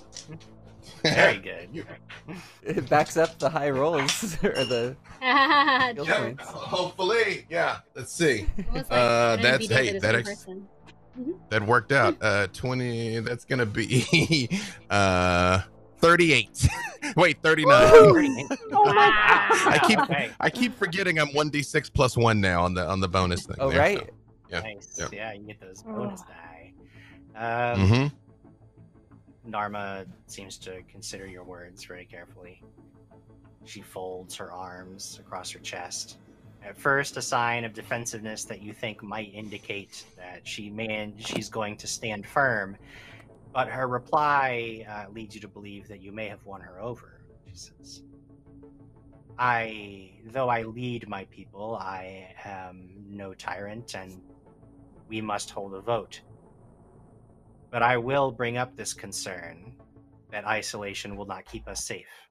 very 1.04 1.38
good. 1.38 1.86
It 2.62 2.90
backs 2.90 3.16
up 3.16 3.40
the 3.40 3.50
high 3.50 3.70
rolls 3.70 4.36
or 4.44 4.66
the 4.66 4.98
Yeah, 5.22 6.34
hopefully, 6.42 7.46
yeah. 7.50 7.78
Let's 7.96 8.12
see. 8.12 8.48
Uh, 8.90 9.38
that's- 9.38 9.60
be 9.60 9.74
hey, 9.74 9.98
that 9.98 10.04
one 10.04 10.16
ex- 10.16 10.30
person. 10.30 10.68
That 11.50 11.64
worked 11.66 11.92
out. 11.92 12.18
Uh, 12.22 12.48
twenty. 12.54 13.20
That's 13.20 13.46
gonna 13.46 13.66
be 13.66 14.50
uh 14.90 15.62
thirty-eight. 16.00 16.68
Wait, 17.16 17.38
thirty-nine. 17.42 17.90
Oh 18.72 18.86
my 18.86 18.94
God. 18.94 19.74
I 19.74 19.80
keep 19.88 20.00
Okay, 20.00 20.32
I 20.40 20.50
keep 20.50 20.76
forgetting 20.78 21.20
I'm 21.20 21.30
one 21.30 21.50
d 21.50 21.62
six 21.64 21.90
plus 21.90 22.16
one 22.18 22.40
now 22.42 22.64
on 22.64 22.74
the 22.74 22.86
on 22.88 23.00
the 23.00 23.08
bonus 23.08 23.46
thing. 23.46 23.56
Oh, 23.60 23.70
there, 23.70 23.80
right. 23.80 24.10
Yeah, 24.50 24.60
nice. 24.62 24.96
yeah. 24.98 25.08
Yeah, 25.12 25.34
you 25.34 25.44
get 25.48 25.60
those 25.60 25.84
bonus 25.84 26.22
die. 26.22 26.74
So. 27.34 27.40
Um, 27.82 27.90
Mhm. 27.90 28.12
Narma 29.48 30.06
seems 30.28 30.58
to 30.60 30.82
consider 30.92 31.26
your 31.26 31.44
words 31.44 31.84
very 31.86 32.06
carefully. 32.06 32.62
She 33.66 33.82
folds 33.82 34.36
her 34.36 34.52
arms 34.52 35.18
across 35.20 35.52
her 35.52 35.60
chest. 35.60 36.18
At 36.64 36.78
first, 36.78 37.18
a 37.18 37.22
sign 37.22 37.64
of 37.64 37.74
defensiveness 37.74 38.44
that 38.46 38.62
you 38.62 38.74
think 38.74 39.02
might 39.02 39.34
indicate 39.34 40.06
that 40.18 40.48
she 40.48 40.70
may 40.70 41.14
she's 41.18 41.50
going 41.50 41.78
to 41.78 41.88
stand 41.88 42.26
firm, 42.26 42.78
but 43.54 43.68
her 43.70 43.88
reply 43.88 44.86
uh, 44.90 45.12
leads 45.12 45.36
you 45.36 45.42
to 45.42 45.48
believe 45.48 45.88
that 45.88 46.02
you 46.02 46.12
may 46.12 46.28
have 46.28 46.46
won 46.46 46.62
her 46.62 46.82
over. 46.82 47.22
She 47.50 47.56
says, 47.56 48.04
"I, 49.40 50.12
though 50.26 50.50
I 50.50 50.64
lead 50.64 51.08
my 51.08 51.26
people, 51.26 51.76
I 51.76 52.36
am 52.44 52.90
no 53.08 53.34
tyrant, 53.34 53.96
and 53.96 54.22
we 55.08 55.22
must 55.22 55.50
hold 55.50 55.74
a 55.74 55.82
vote." 55.82 56.22
But 57.70 57.82
I 57.82 57.98
will 57.98 58.32
bring 58.32 58.58
up 58.58 58.76
this 58.76 58.94
concern 58.94 59.74
that 60.32 60.46
isolation 60.46 61.16
will 61.16 61.26
not 61.26 61.46
keep 61.46 61.68
us 61.68 61.86
safe. 61.86 62.27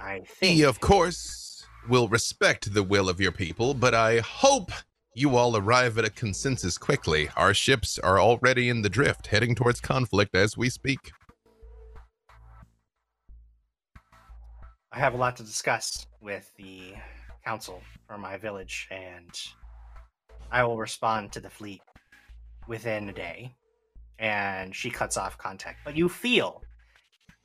I 0.00 0.20
think 0.26 0.58
We, 0.58 0.64
of 0.64 0.80
course, 0.80 1.66
will 1.88 2.08
respect 2.08 2.72
the 2.72 2.82
will 2.82 3.08
of 3.08 3.20
your 3.20 3.32
people, 3.32 3.74
but 3.74 3.94
I 3.94 4.20
hope 4.20 4.72
you 5.14 5.36
all 5.36 5.56
arrive 5.56 5.98
at 5.98 6.04
a 6.04 6.10
consensus 6.10 6.78
quickly. 6.78 7.28
Our 7.36 7.52
ships 7.52 7.98
are 7.98 8.18
already 8.18 8.68
in 8.68 8.82
the 8.82 8.88
drift, 8.88 9.26
heading 9.26 9.54
towards 9.54 9.80
conflict 9.80 10.34
as 10.34 10.56
we 10.56 10.70
speak. 10.70 11.12
I 14.92 14.98
have 14.98 15.14
a 15.14 15.16
lot 15.16 15.36
to 15.36 15.42
discuss 15.42 16.06
with 16.20 16.50
the 16.56 16.94
council 17.44 17.82
from 18.06 18.20
my 18.20 18.36
village, 18.36 18.88
and 18.90 19.30
I 20.50 20.64
will 20.64 20.78
respond 20.78 21.32
to 21.32 21.40
the 21.40 21.50
fleet 21.50 21.82
within 22.66 23.08
a 23.08 23.12
day. 23.12 23.54
And 24.18 24.74
she 24.74 24.90
cuts 24.90 25.16
off 25.16 25.38
contact. 25.38 25.78
But 25.84 25.96
you 25.96 26.08
feel 26.08 26.62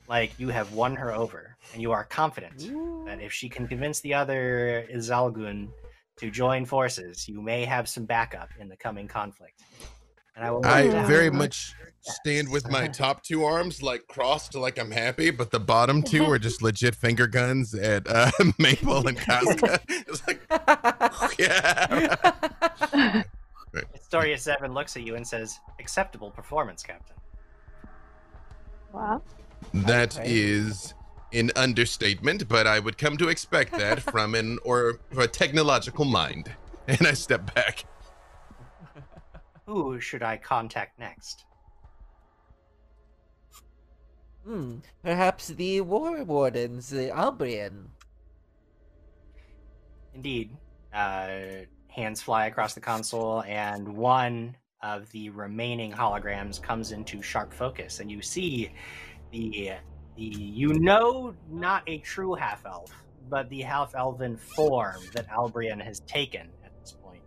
like 0.07 0.37
you 0.39 0.49
have 0.49 0.73
won 0.73 0.95
her 0.95 1.13
over, 1.13 1.57
and 1.73 1.81
you 1.81 1.91
are 1.91 2.03
confident 2.03 2.59
that 3.05 3.21
if 3.21 3.31
she 3.33 3.49
can 3.49 3.67
convince 3.67 3.99
the 4.01 4.13
other 4.13 4.87
Izalguun 4.93 5.69
to 6.17 6.31
join 6.31 6.65
forces, 6.65 7.27
you 7.27 7.41
may 7.41 7.65
have 7.65 7.89
some 7.89 8.05
backup 8.05 8.49
in 8.59 8.69
the 8.69 8.77
coming 8.77 9.07
conflict. 9.07 9.61
And 10.35 10.43
I 10.43 10.51
will. 10.51 10.65
I 10.65 10.87
very 11.05 11.29
much 11.29 11.73
stand 12.01 12.51
with 12.51 12.69
my 12.69 12.87
top 12.89 13.23
two 13.23 13.45
arms 13.45 13.81
like 13.81 14.05
crossed 14.07 14.53
like 14.53 14.77
I'm 14.77 14.91
happy, 14.91 15.31
but 15.31 15.51
the 15.51 15.59
bottom 15.59 16.03
two 16.03 16.25
are 16.25 16.39
just 16.39 16.61
legit 16.61 16.95
finger 16.95 17.25
guns 17.25 17.73
at 17.73 18.05
uh, 18.07 18.31
Maple 18.59 19.07
and 19.07 19.17
Casca. 19.17 19.79
It's 19.87 20.27
like, 20.27 20.41
yeah. 21.39 22.43
Historia 23.93 24.37
Seven 24.37 24.73
looks 24.73 24.95
at 24.97 25.03
you 25.03 25.15
and 25.15 25.25
says, 25.25 25.57
"Acceptable 25.79 26.31
performance, 26.31 26.83
Captain." 26.83 27.15
Wow. 28.93 29.21
That 29.73 30.17
Okay. 30.17 30.29
is 30.29 30.93
an 31.33 31.51
understatement, 31.55 32.47
but 32.47 32.65
I 32.67 32.79
would 32.79 32.97
come 32.97 33.17
to 33.17 33.27
expect 33.29 33.75
that 33.77 34.01
from 34.11 34.35
an 34.35 34.57
or 34.63 34.99
from 35.09 35.19
a 35.23 35.27
technological 35.27 36.05
mind. 36.05 36.51
And 36.87 37.07
I 37.07 37.13
step 37.13 37.55
back. 37.55 37.83
Who 39.65 39.99
should 39.99 40.21
I 40.21 40.37
contact 40.37 40.99
next? 40.99 41.45
Hmm, 44.45 44.77
perhaps 45.03 45.47
the 45.47 45.81
war 45.81 46.23
wardens, 46.23 46.89
the 46.89 47.09
Albrian. 47.09 47.87
Indeed. 50.13 50.51
Uh, 50.93 51.65
hands 51.87 52.21
fly 52.21 52.45
across 52.45 52.73
the 52.73 52.81
console, 52.81 53.41
and 53.43 53.87
one 53.97 54.55
of 54.81 55.11
the 55.11 55.29
remaining 55.31 55.91
holograms 55.91 56.61
comes 56.61 56.91
into 56.91 57.21
sharp 57.21 57.51
focus, 57.51 57.99
and 57.99 58.11
you 58.11 58.21
see 58.21 58.71
the 59.35 59.71
the 60.15 60.23
you 60.23 60.73
know 60.73 61.35
not 61.51 61.83
a 61.87 61.97
true 61.99 62.33
half 62.33 62.65
elf, 62.65 62.91
but 63.29 63.49
the 63.49 63.61
half 63.61 63.93
elven 63.95 64.37
form 64.37 65.01
that 65.13 65.27
Albrian 65.29 65.81
has 65.81 65.99
taken 66.01 66.47
at 66.63 66.71
this 66.79 66.93
point. 67.03 67.21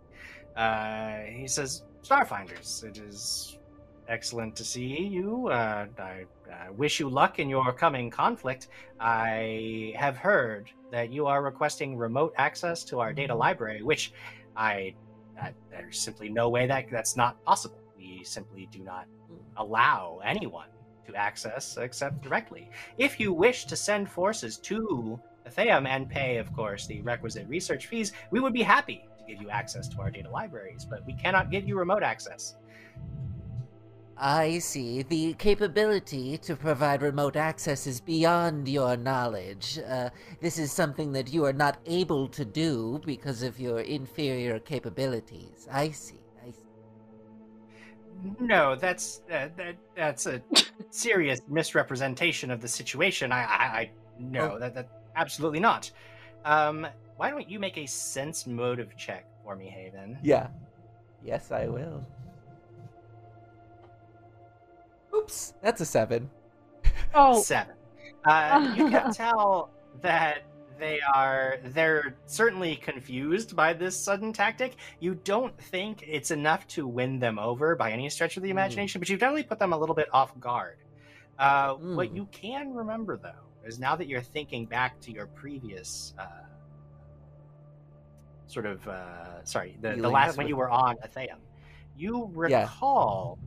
Uh, 0.55 1.19
he 1.31 1.47
says, 1.47 1.83
"Starfinders, 2.01 2.83
it 2.83 2.97
is 2.97 3.59
excellent 4.07 4.55
to 4.55 4.63
see 4.63 4.97
you. 4.97 5.49
Uh, 5.49 5.85
I 5.99 6.25
uh, 6.51 6.73
wish 6.73 6.99
you 6.99 7.09
luck 7.09 7.37
in 7.37 7.47
your 7.47 7.71
coming 7.73 8.09
conflict. 8.09 8.69
I 8.99 9.93
have 9.95 10.17
heard 10.17 10.71
that 10.91 11.11
you 11.11 11.27
are 11.27 11.43
requesting 11.43 11.95
remote 11.95 12.33
access 12.37 12.83
to 12.85 12.99
our 12.99 13.13
data 13.13 13.35
library, 13.35 13.83
which 13.83 14.13
I 14.55 14.95
uh, 15.39 15.49
there's 15.69 15.99
simply 15.99 16.29
no 16.29 16.49
way 16.49 16.65
that 16.65 16.89
that's 16.91 17.15
not 17.15 17.41
possible. 17.43 17.77
We 17.95 18.23
simply 18.23 18.67
do 18.71 18.79
not 18.79 19.05
allow 19.57 20.21
anyone 20.25 20.69
to 21.09 21.15
access 21.15 21.77
except 21.77 22.21
directly. 22.21 22.69
If 22.97 23.19
you 23.19 23.33
wish 23.33 23.65
to 23.65 23.75
send 23.75 24.09
forces 24.09 24.57
to 24.57 25.19
Theum 25.49 25.87
and 25.87 26.09
pay, 26.09 26.37
of 26.37 26.53
course, 26.53 26.85
the 26.85 27.01
requisite 27.01 27.47
research 27.47 27.87
fees, 27.87 28.13
we 28.31 28.39
would 28.39 28.53
be 28.53 28.61
happy 28.61 29.07
to 29.17 29.23
give 29.25 29.41
you 29.41 29.49
access 29.49 29.87
to 29.89 30.01
our 30.01 30.11
data 30.11 30.29
libraries, 30.29 30.85
but 30.85 31.05
we 31.05 31.13
cannot 31.13 31.51
give 31.51 31.67
you 31.67 31.77
remote 31.77 32.03
access. 32.03 32.55
I 34.21 34.59
see. 34.59 35.03
The 35.03 35.33
capability 35.35 36.37
to 36.39 36.55
provide 36.57 37.01
remote 37.01 37.37
access 37.37 37.87
is 37.87 38.01
beyond 38.01 38.67
your 38.67 38.97
knowledge. 38.97 39.79
Uh, 39.87 40.09
this 40.41 40.59
is 40.59 40.73
something 40.73 41.13
that 41.13 41.31
you 41.31 41.45
are 41.45 41.53
not 41.53 41.77
able 41.85 42.27
to 42.27 42.43
do 42.43 42.99
because 43.05 43.43
of 43.43 43.59
your 43.61 43.79
inferior 43.79 44.59
capabilities. 44.59 45.69
I 45.71 45.91
see. 45.91 46.18
No, 48.39 48.75
that's 48.75 49.21
uh, 49.31 49.47
that 49.57 49.75
that's 49.95 50.25
a 50.25 50.41
serious 50.89 51.39
misrepresentation 51.47 52.51
of 52.51 52.61
the 52.61 52.67
situation. 52.67 53.31
I, 53.31 53.43
I, 53.43 53.63
I 53.79 53.91
no, 54.19 54.53
Oh. 54.53 54.59
that 54.59 54.73
that 54.75 54.89
absolutely 55.15 55.59
not. 55.59 55.89
Um, 56.45 56.87
why 57.17 57.29
don't 57.29 57.49
you 57.49 57.59
make 57.59 57.77
a 57.77 57.85
sense 57.85 58.47
motive 58.47 58.95
check 58.97 59.25
for 59.43 59.55
me, 59.55 59.67
Haven? 59.67 60.17
Yeah. 60.23 60.47
Yes, 61.23 61.51
I 61.51 61.67
will. 61.67 62.05
Oops, 65.13 65.53
that's 65.61 65.81
a 65.81 65.85
seven. 65.85 66.29
Oh, 67.13 67.41
Seven. 67.41 67.75
Uh, 68.25 68.73
you 68.77 68.89
can 68.89 69.11
tell 69.13 69.69
that 70.01 70.43
they 70.79 70.99
are 71.13 71.57
they're 71.65 72.15
certainly 72.25 72.75
confused 72.75 73.55
by 73.55 73.73
this 73.73 73.95
sudden 73.99 74.33
tactic. 74.33 74.75
You 74.99 75.15
don't 75.15 75.55
think 75.61 76.03
it's 76.07 76.31
enough 76.31 76.65
to 76.69 76.87
win 76.87 77.19
them 77.19 77.37
over 77.37 77.75
by 77.75 77.91
any 77.91 78.09
stretch 78.09 78.37
of 78.37 78.43
the 78.43 78.49
Mm. 78.49 78.51
imagination, 78.51 78.99
but 78.99 79.09
you've 79.09 79.19
definitely 79.19 79.43
put 79.43 79.59
them 79.59 79.73
a 79.73 79.77
little 79.77 79.95
bit 79.95 80.07
off 80.13 80.37
guard. 80.39 80.77
Uh, 81.37 81.75
What 81.75 82.11
Mm. 82.11 82.15
you 82.15 82.25
can 82.31 82.73
remember 82.73 83.17
though 83.17 83.47
is 83.65 83.79
now 83.79 83.95
that 83.95 84.07
you're 84.07 84.21
thinking 84.21 84.65
back 84.65 84.99
to 85.01 85.11
your 85.11 85.27
previous 85.27 86.13
uh, 86.17 86.25
sort 88.47 88.65
of 88.65 88.87
uh, 88.87 89.43
sorry 89.43 89.77
the, 89.81 89.95
the 89.95 90.09
last 90.09 90.37
when 90.37 90.47
you 90.47 90.55
were 90.55 90.69
on 90.69 90.95
Atheum, 90.97 91.37
you 91.95 92.31
Yeah. 92.47 92.61
recall 92.63 93.37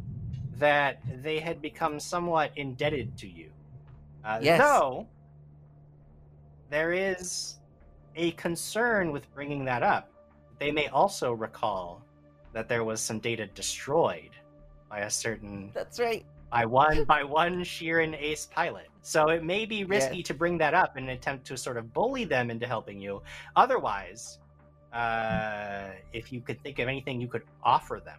that 0.59 1.01
they 1.23 1.41
had 1.41 1.61
become 1.61 1.99
somewhat 1.99 2.53
indebted 2.57 3.17
to 3.19 3.27
you. 3.29 3.51
Uh, 4.25 4.39
Yes. 4.41 4.61
Though 4.61 5.09
there 6.73 6.93
is 6.93 7.59
a 8.17 8.31
concern 8.33 9.13
with 9.13 9.33
bringing 9.35 9.63
that 9.67 9.83
up. 9.83 10.11
They 10.59 10.73
may 10.73 10.89
also 10.89 11.33
recall 11.33 12.03
that 12.55 12.67
there 12.67 12.83
was 12.83 12.99
some 13.01 13.19
data 13.19 13.47
destroyed 13.47 14.31
by 14.89 15.01
a 15.01 15.11
certain 15.11 15.71
That's 15.75 16.01
right. 16.01 16.25
by 16.51 16.65
one 16.65 17.05
by 17.05 17.25
one 17.25 17.61
Shirren 17.63 18.19
Ace 18.19 18.47
pilot. 18.47 18.89
So 19.03 19.29
it 19.29 19.45
may 19.45 19.67
be 19.67 19.85
risky 19.85 20.23
to 20.23 20.33
bring 20.33 20.57
that 20.59 20.73
up 20.73 20.97
in 20.97 21.05
an 21.05 21.11
attempt 21.11 21.47
to 21.49 21.59
sort 21.59 21.77
of 21.77 21.93
bully 21.93 22.25
them 22.25 22.51
into 22.51 22.67
helping 22.67 22.99
you. 22.99 23.21
Otherwise, 23.55 24.39
uh, 24.95 25.89
if 26.15 26.33
you 26.33 26.41
could 26.41 26.63
think 26.63 26.79
of 26.79 26.89
anything 26.89 27.21
you 27.21 27.29
could 27.29 27.43
offer 27.63 28.01
them 28.03 28.19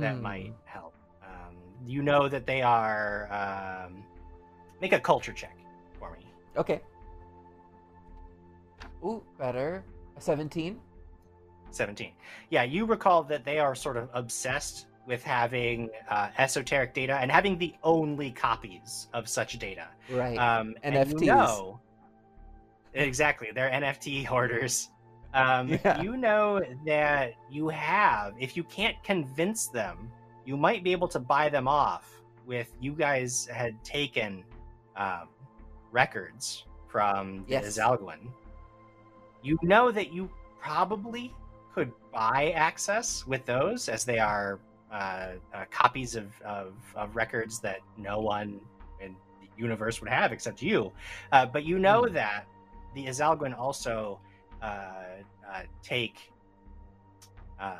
that 0.00 0.14
Hmm. 0.16 0.22
might 0.22 0.54
help. 0.66 0.94
Um, 1.22 1.56
you 1.84 2.00
know 2.02 2.28
that 2.28 2.46
they 2.46 2.62
are. 2.62 3.28
Um, 3.32 4.04
make 4.80 4.92
a 4.92 5.00
culture 5.00 5.32
check 5.32 5.56
for 5.98 6.12
me. 6.12 6.26
Okay. 6.56 6.80
Ooh, 9.04 9.22
better. 9.38 9.84
A 10.16 10.20
17? 10.20 10.80
17. 11.70 12.12
Yeah, 12.50 12.62
you 12.62 12.86
recall 12.86 13.22
that 13.24 13.44
they 13.44 13.58
are 13.58 13.74
sort 13.74 13.96
of 13.96 14.08
obsessed 14.14 14.86
with 15.06 15.22
having 15.22 15.90
uh, 16.08 16.28
esoteric 16.38 16.94
data 16.94 17.16
and 17.16 17.30
having 17.30 17.58
the 17.58 17.74
only 17.82 18.30
copies 18.30 19.08
of 19.12 19.28
such 19.28 19.58
data. 19.58 19.88
Right. 20.10 20.38
Um, 20.38 20.74
and 20.82 20.94
NFTs. 20.94 21.20
you 21.20 21.26
know, 21.26 21.80
exactly, 22.94 23.48
they're 23.54 23.70
NFT 23.70 24.24
hoarders. 24.32 24.90
Um, 25.34 25.68
Yeah. 25.84 26.00
You 26.00 26.16
know 26.16 26.60
that 26.86 27.32
you 27.50 27.68
have, 27.68 28.34
if 28.38 28.56
you 28.56 28.64
can't 28.64 28.96
convince 29.02 29.66
them, 29.66 30.10
you 30.46 30.56
might 30.56 30.84
be 30.84 30.92
able 30.92 31.08
to 31.08 31.18
buy 31.18 31.48
them 31.48 31.66
off 31.68 32.22
with 32.46 32.70
you 32.80 32.92
guys 32.92 33.46
had 33.52 33.82
taken 33.82 34.44
um, 34.96 35.28
records 35.90 36.64
from 36.88 37.44
the 37.46 37.52
Yes. 37.52 37.78
Zalguin. 37.78 38.28
You 39.44 39.58
know 39.62 39.90
that 39.92 40.10
you 40.10 40.30
probably 40.58 41.30
could 41.74 41.92
buy 42.10 42.52
access 42.56 43.26
with 43.26 43.44
those 43.44 43.88
as 43.90 44.04
they 44.04 44.18
are 44.18 44.58
uh, 44.90 45.32
uh, 45.52 45.64
copies 45.70 46.16
of, 46.16 46.40
of, 46.42 46.72
of 46.96 47.14
records 47.14 47.60
that 47.60 47.80
no 47.98 48.20
one 48.20 48.58
in 49.00 49.14
the 49.40 49.48
universe 49.62 50.00
would 50.00 50.08
have 50.08 50.32
except 50.32 50.62
you. 50.62 50.90
Uh, 51.30 51.44
but 51.44 51.64
you 51.64 51.78
know 51.78 52.06
Hmm. 52.06 52.14
that 52.14 52.46
the 52.94 53.04
Azalguin 53.06 53.56
also 53.58 54.18
uh, 54.62 54.66
uh, 55.52 55.62
take 55.82 56.32
uh, 57.60 57.74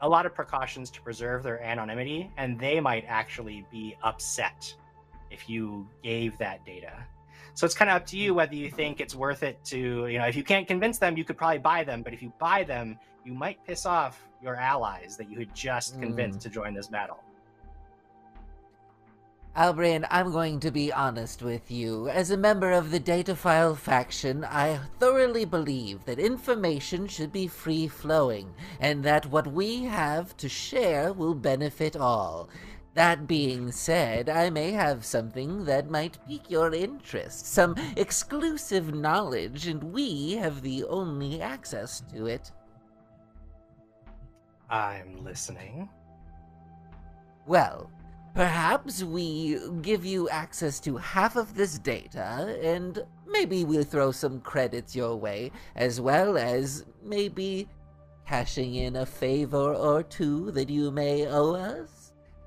a 0.00 0.08
lot 0.08 0.26
of 0.26 0.34
precautions 0.34 0.90
to 0.90 1.00
preserve 1.02 1.44
their 1.44 1.62
anonymity, 1.62 2.30
and 2.36 2.58
they 2.58 2.80
might 2.80 3.04
actually 3.06 3.64
be 3.70 3.96
upset 4.02 4.74
if 5.30 5.48
you 5.48 5.86
gave 6.02 6.36
that 6.38 6.66
data. 6.66 7.06
So 7.54 7.66
it's 7.66 7.74
kind 7.74 7.90
of 7.90 7.96
up 7.96 8.06
to 8.06 8.16
you 8.16 8.32
mm. 8.32 8.36
whether 8.36 8.54
you 8.54 8.70
think 8.70 9.00
it's 9.00 9.14
worth 9.14 9.42
it 9.42 9.62
to, 9.66 10.06
you 10.06 10.18
know, 10.18 10.26
if 10.26 10.36
you 10.36 10.42
can't 10.42 10.66
convince 10.66 10.98
them, 10.98 11.16
you 11.16 11.24
could 11.24 11.36
probably 11.36 11.58
buy 11.58 11.84
them, 11.84 12.02
but 12.02 12.12
if 12.12 12.22
you 12.22 12.32
buy 12.38 12.64
them, 12.64 12.98
you 13.24 13.34
might 13.34 13.64
piss 13.64 13.86
off 13.86 14.26
your 14.42 14.56
allies 14.56 15.16
that 15.16 15.30
you 15.30 15.38
had 15.38 15.54
just 15.54 16.00
convinced 16.00 16.40
mm. 16.40 16.42
to 16.42 16.48
join 16.48 16.74
this 16.74 16.88
battle. 16.88 17.22
Albrian, 19.54 20.06
I'm 20.10 20.32
going 20.32 20.60
to 20.60 20.70
be 20.70 20.90
honest 20.90 21.42
with 21.42 21.70
you. 21.70 22.08
As 22.08 22.30
a 22.30 22.38
member 22.38 22.72
of 22.72 22.90
the 22.90 22.98
Dataphile 22.98 23.76
faction, 23.76 24.46
I 24.46 24.80
thoroughly 24.98 25.44
believe 25.44 26.06
that 26.06 26.18
information 26.18 27.06
should 27.06 27.32
be 27.32 27.48
free 27.48 27.86
flowing, 27.86 28.54
and 28.80 29.04
that 29.04 29.26
what 29.26 29.46
we 29.46 29.82
have 29.82 30.34
to 30.38 30.48
share 30.48 31.12
will 31.12 31.34
benefit 31.34 31.96
all. 31.96 32.48
That 32.94 33.26
being 33.26 33.72
said, 33.72 34.28
I 34.28 34.50
may 34.50 34.72
have 34.72 35.04
something 35.04 35.64
that 35.64 35.90
might 35.90 36.18
pique 36.28 36.50
your 36.50 36.74
interest, 36.74 37.46
some 37.46 37.74
exclusive 37.96 38.94
knowledge, 38.94 39.66
and 39.66 39.82
we 39.82 40.32
have 40.34 40.60
the 40.60 40.84
only 40.84 41.40
access 41.40 42.02
to 42.12 42.26
it. 42.26 42.52
I'm 44.68 45.24
listening. 45.24 45.88
Well, 47.46 47.90
perhaps 48.34 49.02
we 49.02 49.58
give 49.80 50.04
you 50.04 50.28
access 50.28 50.78
to 50.80 50.98
half 50.98 51.36
of 51.36 51.54
this 51.54 51.78
data, 51.78 52.58
and 52.62 53.02
maybe 53.26 53.64
we'll 53.64 53.84
throw 53.84 54.12
some 54.12 54.40
credits 54.40 54.94
your 54.94 55.16
way, 55.16 55.50
as 55.76 55.98
well 55.98 56.36
as 56.36 56.84
maybe 57.02 57.68
cashing 58.26 58.74
in 58.74 58.96
a 58.96 59.06
favor 59.06 59.74
or 59.74 60.02
two 60.02 60.50
that 60.52 60.68
you 60.68 60.90
may 60.90 61.26
owe 61.26 61.54
us. 61.54 62.01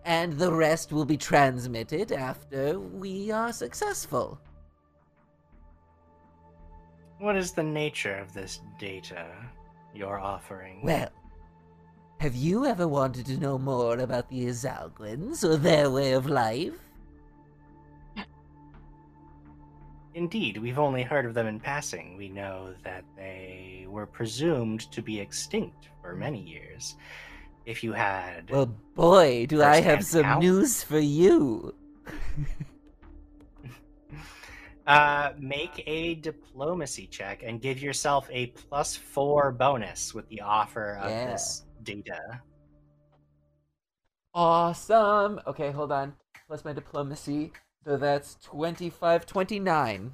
And 0.06 0.34
the 0.34 0.54
rest 0.54 0.94
will 0.94 1.06
be 1.06 1.18
transmitted 1.18 2.12
after 2.12 2.80
we 2.80 3.32
are 3.32 3.52
successful. 3.52 4.40
What 7.18 7.36
is 7.36 7.54
the 7.54 7.64
nature 7.64 8.16
of 8.16 8.32
this 8.34 8.62
data 8.78 9.26
you're 9.96 10.20
offering? 10.20 10.82
Well, 10.84 11.10
have 12.20 12.36
you 12.36 12.66
ever 12.66 12.88
wanted 12.88 13.26
to 13.26 13.38
know 13.38 13.58
more 13.58 13.98
about 13.98 14.30
the 14.30 14.46
Azalguins 14.46 15.44
or 15.44 15.58
their 15.58 15.90
way 15.90 16.14
of 16.14 16.28
life? 16.28 16.74
Indeed, 20.14 20.58
we've 20.58 20.80
only 20.80 21.04
heard 21.04 21.26
of 21.26 21.34
them 21.34 21.48
in 21.48 21.60
passing. 21.60 22.16
We 22.16 22.30
know 22.30 22.74
that 22.84 23.04
they 23.18 23.86
were 23.90 24.06
presumed 24.06 24.90
to 24.92 25.02
be 25.02 25.20
extinct 25.20 25.90
for 26.02 26.16
many 26.16 26.42
years. 26.42 26.96
If 27.66 27.84
you 27.84 27.94
had. 27.94 28.50
Well, 28.50 28.68
boy, 28.96 29.46
do 29.48 29.64
I 29.64 29.82
have 29.82 30.06
some 30.06 30.22
account? 30.22 30.40
news 30.44 30.84
for 30.84 31.00
you. 31.00 31.74
Uh, 34.88 35.34
make 35.40 35.82
a 35.88 36.14
diplomacy 36.14 37.08
check 37.08 37.42
and 37.44 37.60
give 37.60 37.82
yourself 37.82 38.30
a 38.32 38.46
plus 38.48 38.96
four 38.96 39.52
bonus 39.52 40.14
with 40.14 40.30
the 40.30 40.40
offer 40.42 40.98
of 41.02 41.10
Yeah. 41.10 41.26
this 41.32 41.64
data. 41.82 42.40
Awesome. 44.36 45.40
Okay, 45.48 45.72
hold 45.72 45.92
on. 45.92 46.14
Plus 46.48 46.64
my 46.64 46.72
diplomacy. 46.74 47.52
So 47.84 47.98
that's 47.98 48.36
25, 48.44 49.26
29. 49.26 50.14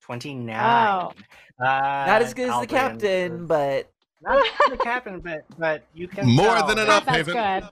29. 0.00 0.56
Wow. 0.56 1.12
Uh, 1.58 1.64
Not 1.64 2.22
as 2.22 2.34
good 2.34 2.44
as 2.44 2.50
the 2.50 2.54
Alvin, 2.54 2.68
captain, 2.68 3.46
but 3.46 3.91
Not 4.22 4.36
as 4.38 4.52
good 4.58 4.72
as 4.72 4.78
the 4.78 4.84
captain, 4.84 5.20
but 5.20 5.44
but 5.58 5.82
you 5.94 6.08
can 6.08 6.26
More 6.28 6.54
tell 6.56 6.66
than 6.68 6.78
enough, 6.78 7.04
That's 7.04 7.28
Haven. 7.28 7.34
good. 7.34 7.68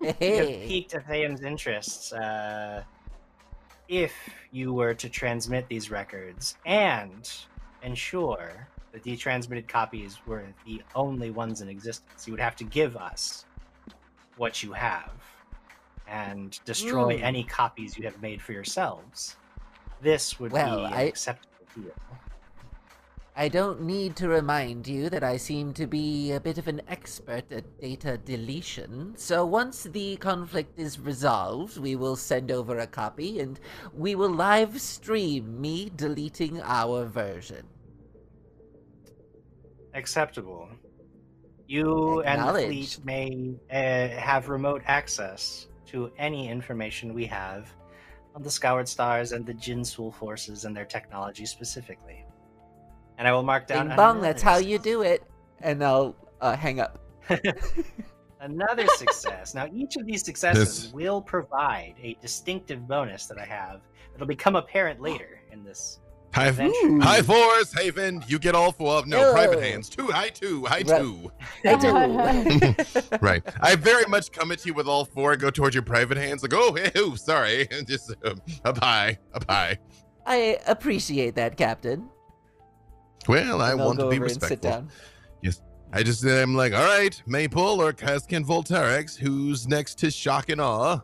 You 0.00 0.06
have 0.08 0.68
piqued 0.68 0.92
Atheum's 0.94 1.42
interests. 1.42 2.12
Uh, 2.12 2.82
if 3.88 4.12
you 4.52 4.72
were 4.72 4.94
to 4.94 5.08
transmit 5.08 5.68
these 5.68 5.90
records 5.90 6.56
and 6.64 7.30
ensure 7.82 8.68
that 8.92 9.02
the 9.02 9.16
transmitted 9.16 9.68
copies 9.68 10.18
were 10.26 10.44
the 10.66 10.82
only 10.94 11.30
ones 11.30 11.60
in 11.60 11.68
existence, 11.68 12.26
you 12.26 12.32
would 12.32 12.40
have 12.40 12.56
to 12.56 12.64
give 12.64 12.96
us 12.96 13.44
what 14.36 14.62
you 14.62 14.72
have 14.72 15.10
and 16.08 16.58
destroy 16.64 17.18
Mm. 17.18 17.22
any 17.22 17.44
copies 17.44 17.96
you 17.96 18.04
have 18.04 18.20
made 18.22 18.40
for 18.42 18.52
yourselves. 18.52 19.36
This 20.00 20.40
would 20.40 20.50
Well, 20.52 20.78
be 20.78 20.84
an 20.86 20.92
I- 20.92 21.02
acceptable 21.02 21.66
deal. 21.74 21.92
I 23.36 23.48
don't 23.48 23.82
need 23.82 24.16
to 24.16 24.28
remind 24.28 24.86
you 24.86 25.08
that 25.08 25.22
I 25.22 25.36
seem 25.36 25.72
to 25.74 25.86
be 25.86 26.32
a 26.32 26.40
bit 26.40 26.58
of 26.58 26.66
an 26.66 26.82
expert 26.88 27.50
at 27.52 27.80
data 27.80 28.18
deletion. 28.18 29.14
So 29.16 29.46
once 29.46 29.84
the 29.84 30.16
conflict 30.16 30.78
is 30.78 30.98
resolved, 30.98 31.78
we 31.78 31.94
will 31.94 32.16
send 32.16 32.50
over 32.50 32.78
a 32.78 32.86
copy 32.86 33.40
and 33.40 33.58
we 33.94 34.14
will 34.14 34.30
live 34.30 34.80
stream 34.80 35.60
me 35.60 35.90
deleting 35.94 36.60
our 36.62 37.06
version. 37.06 37.64
Acceptable. 39.94 40.68
You 41.66 42.22
and 42.22 42.42
the 42.42 42.62
fleet 42.64 42.98
may 43.04 43.54
uh, 43.70 44.08
have 44.20 44.48
remote 44.48 44.82
access 44.86 45.68
to 45.86 46.10
any 46.18 46.48
information 46.48 47.14
we 47.14 47.26
have 47.26 47.72
on 48.34 48.42
the 48.42 48.50
Scoured 48.50 48.88
Stars 48.88 49.32
and 49.32 49.46
the 49.46 49.54
Jinsul 49.54 50.12
forces 50.12 50.64
and 50.64 50.76
their 50.76 50.84
technology 50.84 51.46
specifically. 51.46 52.24
And 53.20 53.28
I 53.28 53.32
will 53.32 53.42
mark 53.42 53.66
down 53.66 53.88
Bing 53.88 53.96
bong, 53.98 54.16
another 54.16 54.26
that's 54.28 54.42
how 54.42 54.56
you 54.56 54.78
do 54.78 55.02
it. 55.02 55.22
And 55.60 55.84
I'll 55.84 56.16
uh, 56.40 56.56
hang 56.56 56.80
up. 56.80 56.98
another 58.40 58.86
success. 58.86 59.54
Now, 59.54 59.68
each 59.74 59.96
of 59.96 60.06
these 60.06 60.24
successes 60.24 60.84
This- 60.84 60.92
will 60.94 61.20
provide 61.20 61.96
a 62.02 62.16
distinctive 62.22 62.88
bonus 62.88 63.26
that 63.26 63.38
I 63.38 63.44
have. 63.44 63.82
It'll 64.14 64.26
become 64.26 64.56
apparent 64.56 65.02
later 65.02 65.42
in 65.52 65.62
this 65.62 66.00
High, 66.32 66.46
adventure. 66.46 66.98
high 67.02 67.20
fours, 67.20 67.74
Haven. 67.78 68.24
You 68.26 68.38
get 68.38 68.54
all 68.54 68.72
four. 68.72 68.94
of 68.94 69.06
No, 69.06 69.20
Yo. 69.20 69.32
private 69.32 69.62
hands. 69.62 69.90
Two, 69.90 70.06
high 70.06 70.28
two, 70.30 70.64
high 70.64 70.82
Right. 70.86 71.02
two. 71.02 71.30
I 71.66 71.76
do. 71.76 73.18
right. 73.20 73.42
I 73.60 73.74
very 73.76 74.06
much 74.06 74.32
come 74.32 74.50
at 74.50 74.64
you 74.64 74.72
with 74.72 74.86
all 74.86 75.04
four. 75.04 75.36
Go 75.36 75.50
towards 75.50 75.74
your 75.74 75.82
private 75.84 76.16
hands. 76.16 76.40
Like, 76.42 76.54
oh, 76.54 76.72
hey, 76.72 76.90
oh, 76.96 77.16
sorry. 77.16 77.68
Just 77.86 78.14
um, 78.24 78.40
up 78.64 78.78
high, 78.78 79.18
up 79.34 79.44
high. 79.46 79.76
I 80.24 80.58
appreciate 80.66 81.34
that, 81.34 81.58
Captain. 81.58 82.08
Well, 83.28 83.60
I 83.60 83.74
want 83.74 83.98
to 84.00 84.08
be 84.08 84.16
over 84.16 84.24
and 84.24 84.32
sit 84.32 84.42
respectful. 84.42 84.70
down. 84.70 84.90
I 85.92 86.04
just 86.04 86.24
am 86.24 86.54
like, 86.54 86.72
all 86.72 86.84
right, 86.84 87.20
Maple 87.26 87.82
or 87.82 87.92
Kaskin 87.92 88.44
Voltarex, 88.44 89.16
who's 89.16 89.66
next 89.66 89.98
to 89.98 90.10
Shock 90.10 90.48
and 90.48 90.60
Awe? 90.60 91.00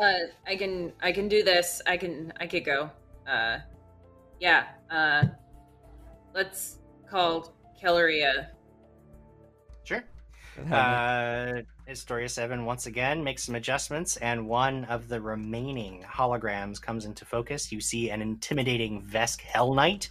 Uh, 0.00 0.12
I 0.46 0.54
can 0.54 0.92
I 1.02 1.10
can 1.10 1.26
do 1.26 1.42
this. 1.42 1.82
I 1.86 1.96
can 1.96 2.32
I 2.38 2.46
could 2.46 2.64
go. 2.64 2.90
Uh, 3.26 3.58
yeah. 4.38 4.66
Uh, 4.88 5.24
let's 6.32 6.78
call 7.10 7.54
Kelleria. 7.82 8.48
Sure. 9.82 10.04
With 10.56 10.68
helmet. 10.68 11.66
Uh, 11.66 11.90
Historia 11.90 12.28
7 12.28 12.64
once 12.64 12.86
again 12.86 13.22
makes 13.22 13.42
some 13.42 13.56
adjustments, 13.56 14.16
and 14.18 14.48
one 14.48 14.84
of 14.84 15.08
the 15.08 15.20
remaining 15.20 16.04
holograms 16.08 16.80
comes 16.80 17.04
into 17.04 17.24
focus. 17.24 17.72
You 17.72 17.80
see 17.80 18.10
an 18.10 18.22
intimidating 18.22 19.02
Vesk 19.02 19.40
Hell 19.40 19.74
Knight 19.74 20.10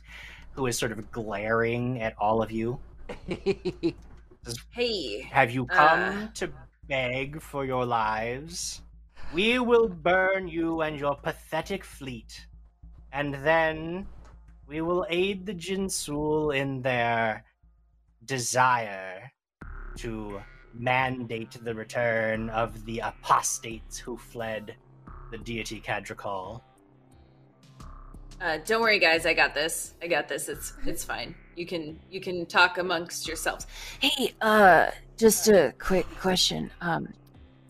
who 0.53 0.67
is 0.67 0.77
sort 0.77 0.91
of 0.91 1.11
glaring 1.11 2.01
at 2.01 2.15
all 2.17 2.41
of 2.41 2.51
you. 2.51 2.79
Hey. 4.71 5.21
Have 5.31 5.51
you 5.51 5.65
come 5.65 6.25
Uh. 6.25 6.27
to 6.33 6.51
beg 6.89 7.41
for 7.41 7.63
your 7.65 7.85
lives? 7.85 8.81
We 9.33 9.59
will 9.59 9.87
burn 9.87 10.47
you 10.49 10.81
and 10.81 10.99
your 10.99 11.15
pathetic 11.15 11.83
fleet, 11.85 12.45
and 13.13 13.33
then 13.35 14.05
we 14.67 14.81
will 14.81 15.05
aid 15.09 15.45
the 15.45 15.53
Jinsul 15.53 16.55
in 16.55 16.81
their 16.81 17.45
desire 18.25 19.31
to 19.97 20.41
mandate 20.73 21.57
the 21.63 21.73
return 21.73 22.49
of 22.49 22.83
the 22.85 22.99
apostates 22.99 23.97
who 23.97 24.17
fled 24.17 24.75
the 25.31 25.37
deity 25.37 25.79
Cadrakal. 25.79 26.61
Uh, 28.43 28.57
don't 28.65 28.81
worry, 28.81 28.99
guys. 28.99 29.25
I 29.25 29.33
got 29.33 29.53
this. 29.53 29.93
I 30.01 30.07
got 30.07 30.27
this. 30.27 30.49
It's 30.49 30.73
it's 30.85 31.01
fine. 31.01 31.33
You 31.55 31.65
can 31.65 31.97
you 32.11 32.19
can 32.19 32.45
talk 32.45 32.77
amongst 32.77 33.25
yourselves. 33.25 33.67
Hey, 34.01 34.33
uh, 34.41 34.91
just 35.17 35.47
a 35.47 35.73
quick 35.79 36.05
question. 36.19 36.69
Um, 36.81 37.07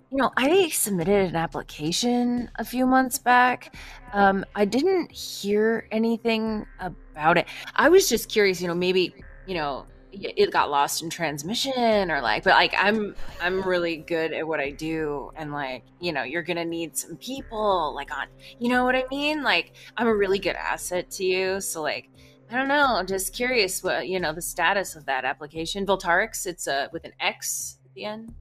you 0.09 0.17
know, 0.17 0.31
I 0.36 0.69
submitted 0.69 1.29
an 1.29 1.36
application 1.36 2.49
a 2.55 2.65
few 2.65 2.88
months 2.88 3.19
back. 3.19 3.75
Um, 4.13 4.43
I 4.55 4.65
didn't 4.65 5.12
hear 5.12 5.88
anything 5.91 6.65
about 6.79 7.38
it. 7.38 7.45
I 7.75 7.89
was 7.89 8.09
just 8.09 8.27
curious. 8.27 8.59
You 8.59 8.67
know, 8.67 8.75
maybe 8.75 9.13
you 9.45 9.53
know 9.53 9.86
it 10.13 10.52
got 10.52 10.69
lost 10.69 11.02
in 11.02 11.10
transmission 11.10 12.12
or 12.12 12.21
like 12.21 12.43
but 12.43 12.52
like 12.52 12.76
i'm 12.78 13.15
i'm 13.41 13.63
really 13.63 13.97
good 13.97 14.32
at 14.32 14.47
what 14.47 14.60
i 14.60 14.69
do 14.69 15.32
and 15.36 15.52
like 15.52 15.84
you 15.99 16.12
know 16.12 16.21
you're 16.23 16.43
gonna 16.43 16.63
need 16.63 16.95
some 16.95 17.17
people 17.17 17.93
like 17.95 18.15
on 18.15 18.28
you 18.60 18.69
know 18.69 18.84
what 18.84 18.95
i 18.95 19.04
mean? 19.10 19.41
Like 19.43 19.73
i'm 19.97 20.08
a 20.08 20.15
really 20.15 20.39
good 20.39 20.56
asset 20.56 21.10
to 21.12 21.26
you 21.26 21.60
so 21.60 21.82
like 21.82 22.10
i 22.52 22.56
don't 22.56 22.67
know 22.67 23.04
just 23.06 23.34
curious 23.34 23.84
what 23.84 24.08
you 24.08 24.19
know 24.19 24.34
the 24.34 24.41
status 24.41 24.95
of 24.95 25.06
that 25.06 25.26
application. 25.26 25.86
Voltarix 25.86 26.45
it's 26.45 26.67
uh 26.67 26.88
with 26.91 27.06
an 27.06 27.13
x 27.19 27.78
at 27.86 27.93
the 27.93 28.06
end? 28.06 28.34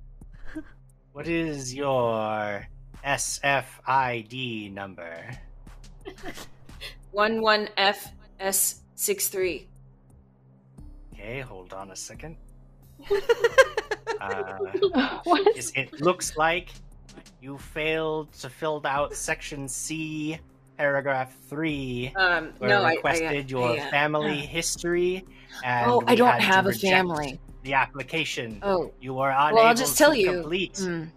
What 1.13 1.29
is 1.29 1.75
your 1.75 2.67
sfid 3.05 4.73
number? 4.73 5.39
11fs63 7.15 9.67
Okay, 11.23 11.39
hold 11.41 11.73
on 11.73 11.91
a 11.93 11.97
second. 11.97 12.37
Uh, 14.21 15.19
what? 15.25 15.57
is- 15.57 15.73
it 15.75 16.01
looks 16.01 16.37
like 16.37 16.69
you 17.41 17.59
failed 17.59 18.31
to 18.35 18.49
fill 18.49 18.81
out 18.85 19.15
section 19.17 19.67
C, 19.67 20.39
paragraph 20.79 21.35
three, 21.49 22.13
Um, 22.15 22.53
where 22.59 22.71
no, 22.71 22.83
I- 22.85 22.91
I, 22.91 22.95
requested 22.95 23.51
your 23.51 23.71
I, 23.71 23.79
uh, 23.79 23.91
family 23.91 24.37
history. 24.37 25.25
And 25.65 25.91
Oh, 25.91 26.05
I 26.07 26.15
don't 26.15 26.41
have 26.41 26.67
a 26.67 26.73
family. 26.73 27.41
The 27.65 27.75
application. 27.75 28.61
Oh, 28.63 28.93
You 29.01 29.19
are 29.19 29.33
unable 29.33 29.57
Well, 29.57 29.67
I'll 29.67 29.75
just 29.75 29.99
tell 29.99 30.13
to 30.13 30.19
you. 30.21 30.33
complete. 30.35 30.75
mm. 30.75 31.09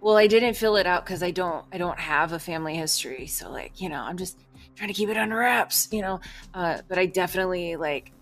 Well, 0.00 0.16
I 0.16 0.26
didn't 0.28 0.54
fill 0.54 0.76
it 0.76 0.86
out 0.86 1.04
because 1.04 1.22
I 1.22 1.30
don't. 1.30 1.66
I 1.70 1.76
don't 1.76 1.98
have 2.00 2.32
a 2.32 2.38
family 2.38 2.74
history. 2.76 3.26
So, 3.26 3.50
like, 3.50 3.82
you 3.82 3.90
know, 3.90 4.00
I'm 4.00 4.16
just 4.16 4.38
trying 4.76 4.88
to 4.88 4.94
keep 4.94 5.10
it 5.10 5.18
under 5.18 5.36
wraps. 5.36 5.88
You 5.92 6.00
know, 6.00 6.20
uh, 6.54 6.78
but 6.88 6.96
I 6.96 7.04
definitely 7.04 7.76
like. 7.76 8.12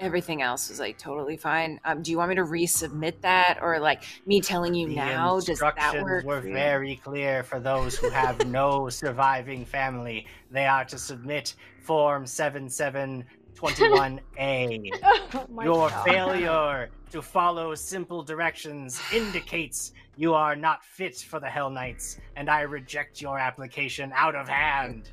Everything 0.00 0.42
else 0.42 0.68
was 0.68 0.78
like 0.78 0.98
totally 0.98 1.36
fine. 1.36 1.80
Um, 1.84 2.02
do 2.02 2.10
you 2.10 2.18
want 2.18 2.30
me 2.30 2.34
to 2.36 2.44
resubmit 2.44 3.20
that, 3.22 3.58
or 3.62 3.78
like 3.78 4.02
me 4.26 4.40
telling 4.40 4.74
you 4.74 4.88
The 4.88 4.96
now? 4.96 5.40
Does 5.40 5.60
that 5.60 6.02
work? 6.02 6.24
were 6.24 6.40
for 6.42 6.48
very 6.48 6.96
clear 6.96 7.42
for 7.42 7.60
those 7.60 7.96
who 7.96 8.10
have 8.10 8.46
no 8.46 8.88
surviving 8.90 9.64
family. 9.64 10.26
They 10.50 10.66
are 10.66 10.84
to 10.86 10.98
submit 10.98 11.54
Form 11.82 12.24
7721A. 12.24 14.90
Oh 15.32 15.62
Your 15.62 15.88
God. 15.90 16.04
failure 16.04 16.88
to 17.10 17.22
follow 17.22 17.74
simple 17.74 18.22
directions 18.22 19.00
indicates 19.12 19.92
you 20.16 20.34
are 20.34 20.54
not 20.56 20.84
fit 20.84 21.16
for 21.18 21.40
the 21.40 21.48
Hell 21.48 21.70
Knights, 21.70 22.18
and 22.36 22.48
I 22.50 22.60
reject 22.62 23.20
your 23.20 23.38
application 23.38 24.12
out 24.14 24.34
of 24.34 24.48
hand. 24.48 25.10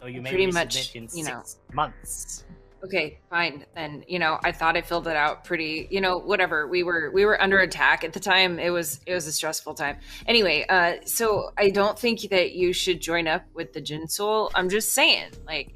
So 0.00 0.06
you 0.06 0.20
may 0.22 0.30
Pretty 0.30 0.46
resubmit 0.48 0.54
much, 0.54 0.96
in 0.96 1.08
you 1.14 1.24
know. 1.24 1.40
six 1.42 1.58
months. 1.72 2.44
Okay 2.84 3.18
fine 3.30 3.64
then 3.74 4.04
you 4.06 4.18
know 4.18 4.38
i 4.44 4.52
thought 4.52 4.76
i 4.76 4.82
filled 4.82 5.08
it 5.08 5.16
out 5.16 5.44
pretty 5.44 5.88
you 5.90 6.00
know 6.00 6.18
whatever. 6.18 6.68
We 6.68 6.82
were 6.82 7.10
we 7.12 7.24
were 7.24 7.40
under 7.40 7.58
attack 7.58 8.04
at 8.04 8.12
the 8.12 8.20
time. 8.20 8.58
It 8.58 8.70
was 8.70 9.00
it 9.06 9.14
was 9.14 9.26
a 9.26 9.32
stressful 9.32 9.74
time. 9.74 9.98
Anyway 10.26 10.66
uh 10.68 10.94
so 11.04 11.50
i 11.56 11.70
don't 11.70 11.98
think 11.98 12.20
that 12.30 12.52
you 12.52 12.72
should 12.72 13.00
join 13.00 13.26
up 13.26 13.42
with 13.54 13.72
the 13.72 13.80
Jinsul. 13.80 14.50
i'm 14.54 14.68
just 14.68 14.92
saying 14.92 15.30
like 15.46 15.72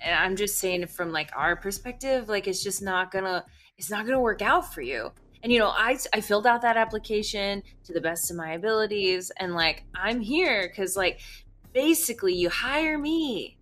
and 0.00 0.14
i'm 0.14 0.36
just 0.36 0.58
saying 0.58 0.86
from 0.86 1.12
like 1.12 1.30
our 1.34 1.56
perspective 1.56 2.28
like 2.28 2.46
it's 2.46 2.62
just 2.62 2.82
not 2.82 3.10
gonna 3.10 3.44
it's 3.78 3.90
not 3.90 4.04
gonna 4.04 4.20
work 4.20 4.42
out 4.42 4.72
for 4.72 4.82
you. 4.82 5.10
And 5.42 5.50
you 5.50 5.58
know 5.58 5.70
i 5.70 5.98
i 6.12 6.20
filled 6.20 6.46
out 6.46 6.62
that 6.62 6.76
application 6.76 7.62
to 7.84 7.92
the 7.92 8.00
best 8.00 8.30
of 8.30 8.36
my 8.36 8.52
abilities. 8.52 9.32
And 9.38 9.54
like 9.54 9.84
i'm 9.94 10.20
here 10.20 10.68
because 10.68 10.96
like 10.96 11.20
basically 11.72 12.34
you 12.34 12.50
hire 12.50 12.98
me 12.98 13.56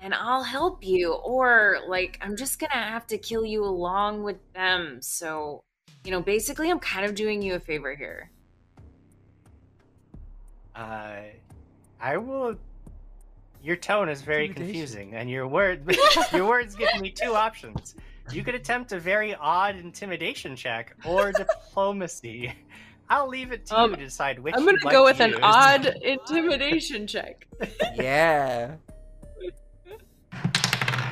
and 0.00 0.14
I'll 0.14 0.42
help 0.42 0.84
you. 0.84 1.12
Or, 1.14 1.78
like, 1.88 2.18
I'm 2.22 2.36
just 2.36 2.58
gonna 2.58 2.72
have 2.74 3.06
to 3.08 3.18
kill 3.18 3.44
you 3.44 3.64
along 3.64 4.22
with 4.22 4.36
them. 4.52 4.98
So, 5.02 5.62
you 6.04 6.10
know, 6.10 6.20
basically, 6.20 6.70
I'm 6.70 6.78
kind 6.80 7.04
of 7.06 7.14
doing 7.14 7.42
you 7.42 7.54
a 7.54 7.60
favor 7.60 7.94
here. 7.94 8.30
Uh, 10.74 11.16
I 12.00 12.16
will. 12.16 12.56
Your 13.62 13.76
tone 13.76 14.08
is 14.08 14.22
very 14.22 14.48
confusing, 14.48 15.14
and 15.14 15.28
your 15.30 15.48
word 15.48 15.96
your 16.32 16.46
words 16.46 16.76
give 16.76 16.88
me 17.00 17.10
two 17.10 17.34
options. 17.34 17.96
You 18.30 18.44
could 18.44 18.54
attempt 18.54 18.92
a 18.92 18.98
very 19.00 19.34
odd 19.34 19.76
intimidation 19.76 20.54
check 20.56 20.94
or 21.04 21.32
diplomacy. 21.32 22.52
I'll 23.08 23.28
leave 23.28 23.52
it 23.52 23.66
to 23.66 23.78
Um, 23.78 23.90
you 23.92 23.96
to 23.96 24.04
decide 24.04 24.38
which. 24.38 24.54
I'm 24.54 24.60
gonna 24.64 24.72
you'd 24.72 24.84
like 24.84 24.92
go 24.92 25.00
to 25.06 25.12
with 25.12 25.20
an 25.20 25.30
use. 25.30 25.38
odd 25.42 25.86
intimidation 26.02 27.06
check. 27.06 27.46
Yeah. 27.96 28.74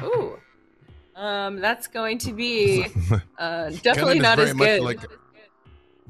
Ooh. 0.02 0.38
Um, 1.16 1.60
that's 1.60 1.86
going 1.86 2.18
to 2.18 2.32
be 2.32 2.86
uh, 3.38 3.70
definitely 3.82 4.18
not 4.18 4.36
very 4.38 4.50
as 4.50 4.54
good. 4.56 4.82
like 4.82 5.00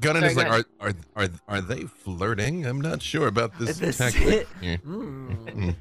Gunnan 0.01 0.19
Sorry, 0.21 0.27
is 0.31 0.35
like, 0.37 0.51
are, 0.51 0.63
are 0.81 0.93
are 1.15 1.29
are 1.47 1.61
they 1.61 1.83
flirting? 1.83 2.65
I'm 2.65 2.81
not 2.81 3.01
sure 3.01 3.27
about 3.27 3.57
this 3.59 3.77
This- 3.77 3.97
tactic. 3.97 4.47
here. 4.59 4.77
Mm. 4.79 5.75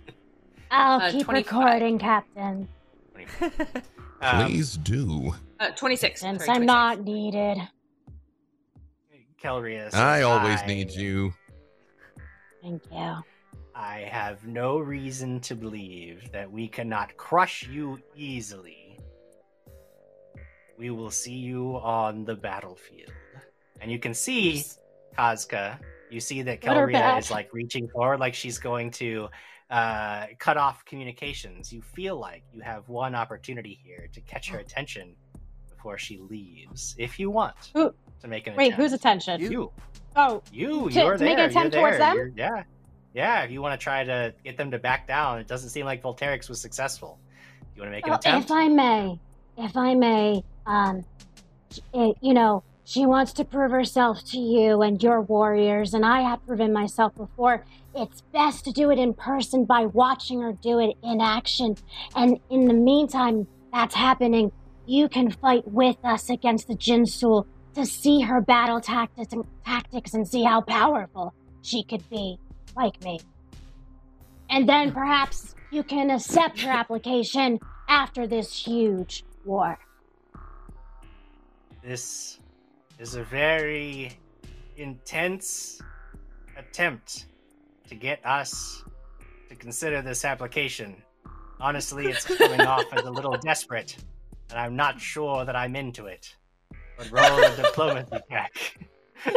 I'll 0.70 1.00
Uh, 1.00 1.10
keep 1.10 1.24
25. 1.24 1.34
recording, 1.34 1.98
Captain. 1.98 2.68
Um, 4.20 4.46
Please 4.46 4.76
do. 4.76 5.34
Uh, 5.60 5.70
26. 5.70 6.20
Since 6.20 6.44
Sorry, 6.44 6.56
I'm 6.56 6.66
26. 6.66 6.66
not 6.66 7.00
needed. 7.04 7.58
Kelria 9.42 9.90
says, 9.90 9.94
I 9.94 10.22
always 10.22 10.60
"I- 10.62 10.66
need 10.66 10.90
you. 10.90 11.32
Thank 12.62 12.82
you. 12.90 13.16
I 13.76 14.00
have 14.10 14.46
no 14.46 14.78
reason 14.78 15.40
to 15.40 15.54
believe 15.56 16.30
that 16.32 16.50
we 16.50 16.68
cannot 16.68 17.16
crush 17.16 17.66
you 17.68 17.98
easily. 18.14 18.98
We 20.78 20.90
will 20.90 21.10
see 21.10 21.34
you 21.34 21.76
on 21.76 22.24
the 22.24 22.34
battlefield. 22.36 23.12
And 23.80 23.90
you 23.90 23.98
can 23.98 24.14
see 24.14 24.62
Kazka. 25.18 25.78
You 26.10 26.20
see 26.20 26.42
that 26.42 26.60
Kelria 26.60 27.18
is 27.18 27.30
like 27.30 27.52
reaching 27.52 27.88
forward, 27.88 28.20
like 28.20 28.34
she's 28.34 28.58
going 28.58 28.90
to 28.92 29.28
uh, 29.70 30.26
cut 30.38 30.56
off 30.56 30.84
communications. 30.84 31.72
You 31.72 31.82
feel 31.82 32.16
like 32.18 32.44
you 32.52 32.60
have 32.60 32.88
one 32.88 33.14
opportunity 33.16 33.78
here 33.84 34.08
to 34.12 34.20
catch 34.20 34.48
her 34.50 34.58
attention 34.58 35.16
before 35.68 35.98
she 35.98 36.18
leaves, 36.18 36.94
if 36.98 37.18
you 37.18 37.30
want 37.30 37.56
Who- 37.74 37.92
to 38.20 38.28
make 38.28 38.46
an 38.46 38.54
Wait, 38.54 38.66
attempt. 38.68 38.82
whose 38.82 38.92
attention? 38.92 39.40
You, 39.40 39.72
Oh, 40.16 40.42
you, 40.52 40.88
To- 40.90 40.94
you're 41.00 41.16
to 41.16 41.24
make 41.24 41.38
an 41.38 41.50
attempt 41.50 41.74
you're 41.74 41.82
towards 41.82 41.98
there. 41.98 42.08
them? 42.10 42.16
You're- 42.16 42.32
yeah, 42.36 42.62
yeah. 43.14 43.42
If 43.42 43.50
you 43.50 43.62
want 43.62 43.78
to 43.78 43.82
try 43.82 44.04
to 44.04 44.34
get 44.44 44.56
them 44.56 44.70
to 44.72 44.78
back 44.78 45.06
down, 45.06 45.38
it 45.38 45.46
doesn't 45.46 45.70
seem 45.70 45.86
like 45.86 46.02
Volterix 46.02 46.48
was 46.48 46.60
successful. 46.60 47.18
You 47.74 47.82
want 47.82 47.88
to 47.88 47.96
make 47.96 48.06
an 48.06 48.12
attempt? 48.12 48.46
if 48.46 48.52
I 48.52 48.68
may, 48.68 49.18
if 49.56 49.76
I 49.76 49.94
may, 49.94 50.44
um, 50.66 51.04
it, 51.92 52.16
you 52.20 52.34
know, 52.34 52.62
she 52.84 53.06
wants 53.06 53.32
to 53.34 53.44
prove 53.44 53.70
herself 53.70 54.22
to 54.26 54.38
you 54.38 54.82
and 54.82 55.02
your 55.02 55.22
warriors, 55.22 55.94
and 55.94 56.04
I 56.04 56.20
have 56.20 56.44
proven 56.46 56.72
myself 56.72 57.14
before. 57.14 57.64
It's 57.96 58.20
best 58.32 58.64
to 58.66 58.72
do 58.72 58.90
it 58.90 58.98
in 58.98 59.14
person 59.14 59.64
by 59.64 59.86
watching 59.86 60.42
her 60.42 60.52
do 60.52 60.80
it 60.80 60.96
in 61.02 61.20
action. 61.20 61.76
And 62.14 62.38
in 62.50 62.66
the 62.66 62.74
meantime, 62.74 63.46
that's 63.72 63.94
happening. 63.94 64.52
You 64.86 65.08
can 65.08 65.30
fight 65.30 65.66
with 65.66 65.96
us 66.04 66.28
against 66.28 66.68
the 66.68 66.74
Jinsul 66.74 67.46
to 67.74 67.86
see 67.86 68.20
her 68.20 68.40
battle 68.40 68.80
tactics 68.80 69.32
and 69.32 69.44
tactics 69.64 70.12
and 70.12 70.28
see 70.28 70.44
how 70.44 70.60
powerful 70.60 71.32
she 71.62 71.82
could 71.82 72.08
be, 72.10 72.38
like 72.76 73.02
me. 73.02 73.20
And 74.50 74.68
then 74.68 74.92
perhaps 74.92 75.54
you 75.70 75.82
can 75.82 76.10
accept 76.10 76.60
her 76.60 76.70
application 76.70 77.58
after 77.88 78.26
this 78.26 78.56
huge 78.56 79.24
war. 79.44 79.78
This 81.82 82.38
is 82.98 83.14
a 83.14 83.24
very 83.24 84.16
intense 84.76 85.80
attempt 86.56 87.26
to 87.88 87.94
get 87.94 88.24
us 88.24 88.84
to 89.48 89.54
consider 89.56 90.00
this 90.02 90.24
application. 90.24 90.96
Honestly, 91.60 92.06
it's 92.06 92.24
coming 92.24 92.60
off 92.66 92.84
as 92.92 93.04
a 93.04 93.10
little 93.10 93.36
desperate, 93.36 93.96
and 94.50 94.58
I'm 94.58 94.76
not 94.76 95.00
sure 95.00 95.44
that 95.44 95.56
I'm 95.56 95.76
into 95.76 96.06
it. 96.06 96.34
But 96.96 97.10
roll 97.10 97.42
a 97.42 97.56
diplomacy 97.56 98.18
check. 98.30 98.78
We're 99.26 99.32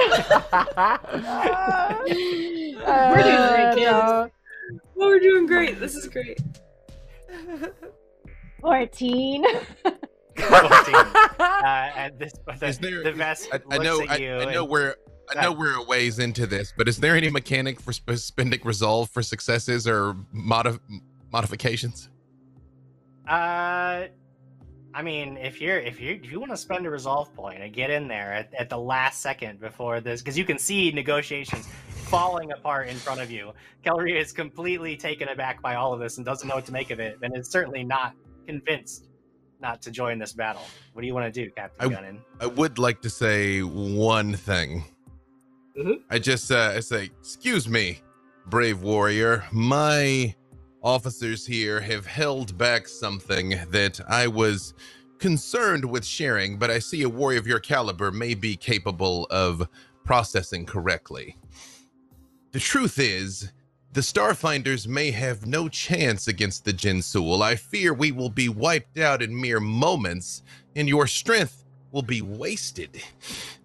doing 2.05 2.77
great, 2.77 2.85
Uh, 2.85 3.73
kids. 3.75 3.85
no. 3.85 4.29
Oh, 4.99 5.07
we're 5.07 5.19
doing 5.19 5.45
great. 5.47 5.79
This 5.79 5.95
is 5.95 6.07
great. 6.07 6.39
14. 8.61 9.45
14. 10.35 10.95
Uh, 11.39 11.89
and 11.95 12.17
this, 12.19 12.33
the, 12.59 12.65
Is 12.67 12.77
there- 12.79 13.03
the 13.03 13.11
is- 13.11 13.17
vest 13.17 13.49
I, 13.51 13.59
I 13.71 13.77
know. 13.79 14.01
at 14.01 14.09
I. 14.09 14.15
I 14.15 14.45
know 14.53 14.61
and- 14.63 14.69
we're. 14.69 14.95
I 15.35 15.41
know 15.41 15.51
we're 15.51 15.75
a 15.75 15.83
ways 15.83 16.19
into 16.19 16.47
this, 16.47 16.73
but 16.77 16.87
is 16.87 16.97
there 16.97 17.15
any 17.15 17.29
mechanic 17.29 17.79
for 17.81 17.91
sp- 17.91 18.15
spending 18.15 18.61
resolve 18.63 19.09
for 19.09 19.21
successes 19.21 19.85
or 19.87 20.13
modif- 20.33 20.79
modifications? 21.33 22.09
Uh, 23.27 24.05
I 24.97 25.03
mean, 25.03 25.37
if 25.37 25.61
you're 25.61 25.77
if 25.77 26.01
you 26.01 26.19
if 26.23 26.31
you 26.31 26.39
want 26.39 26.51
to 26.51 26.57
spend 26.57 26.87
a 26.87 26.89
resolve 26.89 27.31
point 27.35 27.61
and 27.61 27.71
get 27.71 27.91
in 27.91 28.07
there 28.07 28.33
at, 28.33 28.51
at 28.57 28.67
the 28.67 28.79
last 28.79 29.21
second 29.21 29.59
before 29.59 30.01
this, 30.01 30.23
because 30.23 30.35
you 30.35 30.43
can 30.43 30.57
see 30.57 30.89
negotiations 30.89 31.67
falling 32.07 32.51
apart 32.51 32.87
in 32.87 32.95
front 32.95 33.21
of 33.21 33.29
you. 33.29 33.51
Kellery 33.85 34.19
is 34.19 34.31
completely 34.31 34.97
taken 34.97 35.27
aback 35.27 35.61
by 35.61 35.75
all 35.75 35.93
of 35.93 35.99
this 35.99 36.17
and 36.17 36.25
doesn't 36.25 36.47
know 36.47 36.55
what 36.55 36.65
to 36.65 36.71
make 36.71 36.89
of 36.89 36.99
it, 36.99 37.19
and 37.21 37.37
is 37.37 37.47
certainly 37.47 37.83
not 37.83 38.15
convinced 38.47 39.09
not 39.61 39.83
to 39.83 39.91
join 39.91 40.17
this 40.17 40.33
battle. 40.33 40.63
What 40.93 41.03
do 41.03 41.07
you 41.07 41.13
want 41.13 41.31
to 41.31 41.45
do, 41.45 41.51
Captain 41.51 41.93
I- 41.93 41.95
Gunnan? 41.95 42.19
I 42.39 42.47
would 42.47 42.79
like 42.79 42.99
to 43.03 43.09
say 43.11 43.61
one 43.61 44.33
thing. 44.33 44.83
Mhm. 45.77 45.97
I 46.09 46.17
just 46.17 46.51
uh, 46.51 46.73
I 46.75 46.79
say, 46.79 47.11
excuse 47.19 47.69
me, 47.69 47.99
brave 48.47 48.81
warrior. 48.81 49.43
My 49.51 50.33
officers 50.87 51.45
here 51.45 51.81
have 51.81 52.05
held 52.05 52.57
back 52.57 52.87
something 52.87 53.49
that 53.71 53.99
I 54.07 54.25
was 54.25 54.73
concerned 55.19 55.83
with 55.83 56.05
sharing, 56.05 56.57
but 56.57 56.71
I 56.71 56.79
see 56.79 57.03
a 57.03 57.09
warrior 57.09 57.39
of 57.39 57.45
your 57.45 57.59
caliber 57.59 58.09
may 58.09 58.33
be 58.33 58.55
capable 58.55 59.27
of 59.29 59.67
processing 60.05 60.65
correctly. 60.65 61.35
The 62.53 62.61
truth 62.61 62.99
is, 62.99 63.51
the 63.91 63.99
Starfinders 63.99 64.87
may 64.87 65.11
have 65.11 65.45
no 65.45 65.67
chance 65.67 66.29
against 66.29 66.63
the 66.63 66.71
Jinsul. 66.71 67.41
I 67.41 67.57
fear 67.57 67.93
we 67.93 68.13
will 68.13 68.29
be 68.29 68.47
wiped 68.47 68.97
out 68.97 69.21
in 69.21 69.41
mere 69.41 69.59
moments, 69.59 70.41
and 70.77 70.87
your 70.87 71.05
strength 71.05 71.65
will 71.91 72.01
be 72.01 72.21
wasted. 72.21 73.01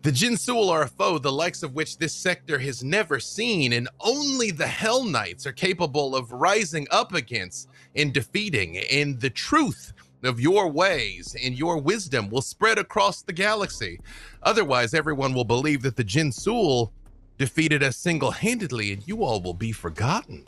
The 0.03 0.13
Jinsul 0.13 0.71
are 0.71 0.83
a 0.83 0.89
foe 0.89 1.19
the 1.19 1.33
likes 1.33 1.63
of 1.63 1.75
which 1.75 1.99
this 1.99 2.15
sector 2.15 2.59
has 2.59 2.83
never 2.83 3.21
seen, 3.21 3.73
and 3.73 3.89
only 4.01 4.51
the 4.51 4.67
Hell 4.67 5.05
Knights 5.05 5.47
are 5.47 5.53
capable 5.53 6.17
of 6.17 6.33
rising 6.33 6.87
up 6.91 7.15
against 7.15 7.69
and 7.97 8.13
defeating. 8.13 8.79
And 8.91 9.21
the 9.21 9.31
truth 9.31 9.93
of 10.23 10.41
your 10.41 10.69
ways 10.69 11.37
and 11.43 11.59
your 11.59 11.79
wisdom 11.79 12.31
will 12.31 12.43
spread 12.43 12.79
across 12.79 13.23
the 13.23 13.33
galaxy. 13.33 14.01
Otherwise, 14.43 14.95
everyone 14.95 15.35
will 15.35 15.45
believe 15.45 15.83
that 15.83 15.97
the 15.97 16.05
Jinsul 16.05 16.91
defeated 17.39 17.83
us 17.83 17.97
single 17.97 18.31
handedly, 18.31 18.93
and 18.93 19.07
you 19.07 19.25
all 19.25 19.41
will 19.41 19.55
be 19.55 19.73
forgotten. 19.73 20.45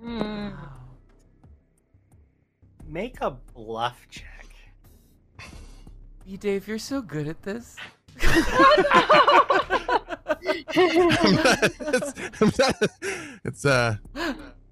Hmm. 0.00 0.50
Make 2.88 3.20
a 3.20 3.30
bluff 3.30 4.06
check. 4.10 4.35
You, 6.26 6.36
Dave, 6.36 6.66
you're 6.66 6.80
so 6.80 7.00
good 7.00 7.28
at 7.28 7.40
this. 7.44 7.76
I'm 8.20 8.40
not, 11.36 11.58
it's, 11.62 12.12
I'm 12.40 12.52
not, 12.58 12.82
it's 13.44 13.64
uh, 13.64 13.94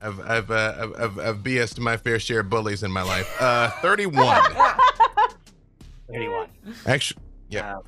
I've 0.02 0.20
I've, 0.20 0.50
uh, 0.50 0.74
I've 0.80 1.00
I've 1.00 1.18
I've 1.20 1.36
BS'd 1.44 1.78
my 1.78 1.96
fair 1.96 2.18
share 2.18 2.40
of 2.40 2.50
bullies 2.50 2.82
in 2.82 2.90
my 2.90 3.02
life. 3.02 3.40
Uh, 3.40 3.70
thirty-one. 3.80 4.42
31. 6.08 6.48
Actually, 6.86 7.22
yeah. 7.48 7.76
Um, 7.76 7.82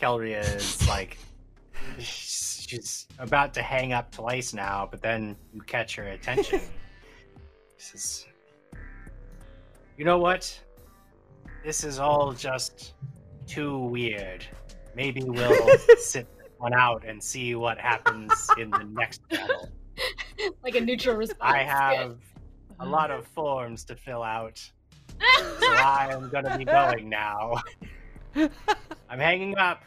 Kelria 0.00 0.56
is 0.56 0.86
like, 0.88 1.18
she's 1.98 3.06
about 3.20 3.54
to 3.54 3.62
hang 3.62 3.92
up 3.92 4.10
twice 4.10 4.52
now, 4.52 4.88
but 4.90 5.00
then 5.00 5.36
you 5.54 5.60
catch 5.62 5.94
her 5.94 6.08
attention. 6.08 6.60
she 7.78 7.86
says, 7.86 8.26
You 9.96 10.04
know 10.04 10.18
what? 10.18 10.60
This 11.64 11.82
is 11.82 11.98
all 11.98 12.32
just 12.32 12.94
too 13.46 13.78
weird. 13.78 14.44
Maybe 14.94 15.22
we'll 15.24 15.78
sit 15.98 16.26
one 16.58 16.74
out 16.74 17.04
and 17.06 17.22
see 17.22 17.54
what 17.54 17.78
happens 17.78 18.48
in 18.58 18.70
the 18.70 18.84
next 18.84 19.26
battle. 19.28 19.70
like 20.62 20.74
a 20.74 20.80
neutral 20.80 21.16
response. 21.16 21.40
I 21.40 21.62
have 21.62 22.18
a 22.80 22.86
lot 22.86 23.10
of 23.10 23.26
forms 23.28 23.84
to 23.84 23.96
fill 23.96 24.22
out, 24.22 24.58
so 24.58 25.66
I 25.72 26.08
am 26.10 26.28
gonna 26.28 26.58
be 26.58 26.64
going 26.64 27.08
now. 27.08 27.54
I'm 28.34 29.18
hanging 29.18 29.56
up. 29.56 29.82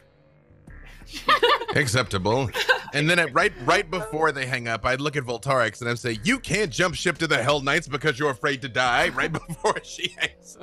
acceptable. 1.75 2.49
And 2.93 3.09
then 3.09 3.19
at, 3.19 3.33
right 3.33 3.53
right 3.65 3.89
before 3.89 4.31
they 4.31 4.45
hang 4.45 4.67
up, 4.67 4.85
I'd 4.85 5.01
look 5.01 5.15
at 5.15 5.23
Voltarix 5.23 5.81
and 5.81 5.89
I'd 5.89 5.99
say, 5.99 6.17
"You 6.23 6.39
can't 6.39 6.71
jump 6.71 6.95
ship 6.95 7.17
to 7.19 7.27
the 7.27 7.41
Hell 7.41 7.61
Knights 7.61 7.87
because 7.87 8.17
you're 8.17 8.31
afraid 8.31 8.61
to 8.63 8.69
die." 8.69 9.09
Right 9.19 9.31
before 9.33 9.83
she 9.83 10.15
hangs. 10.17 10.57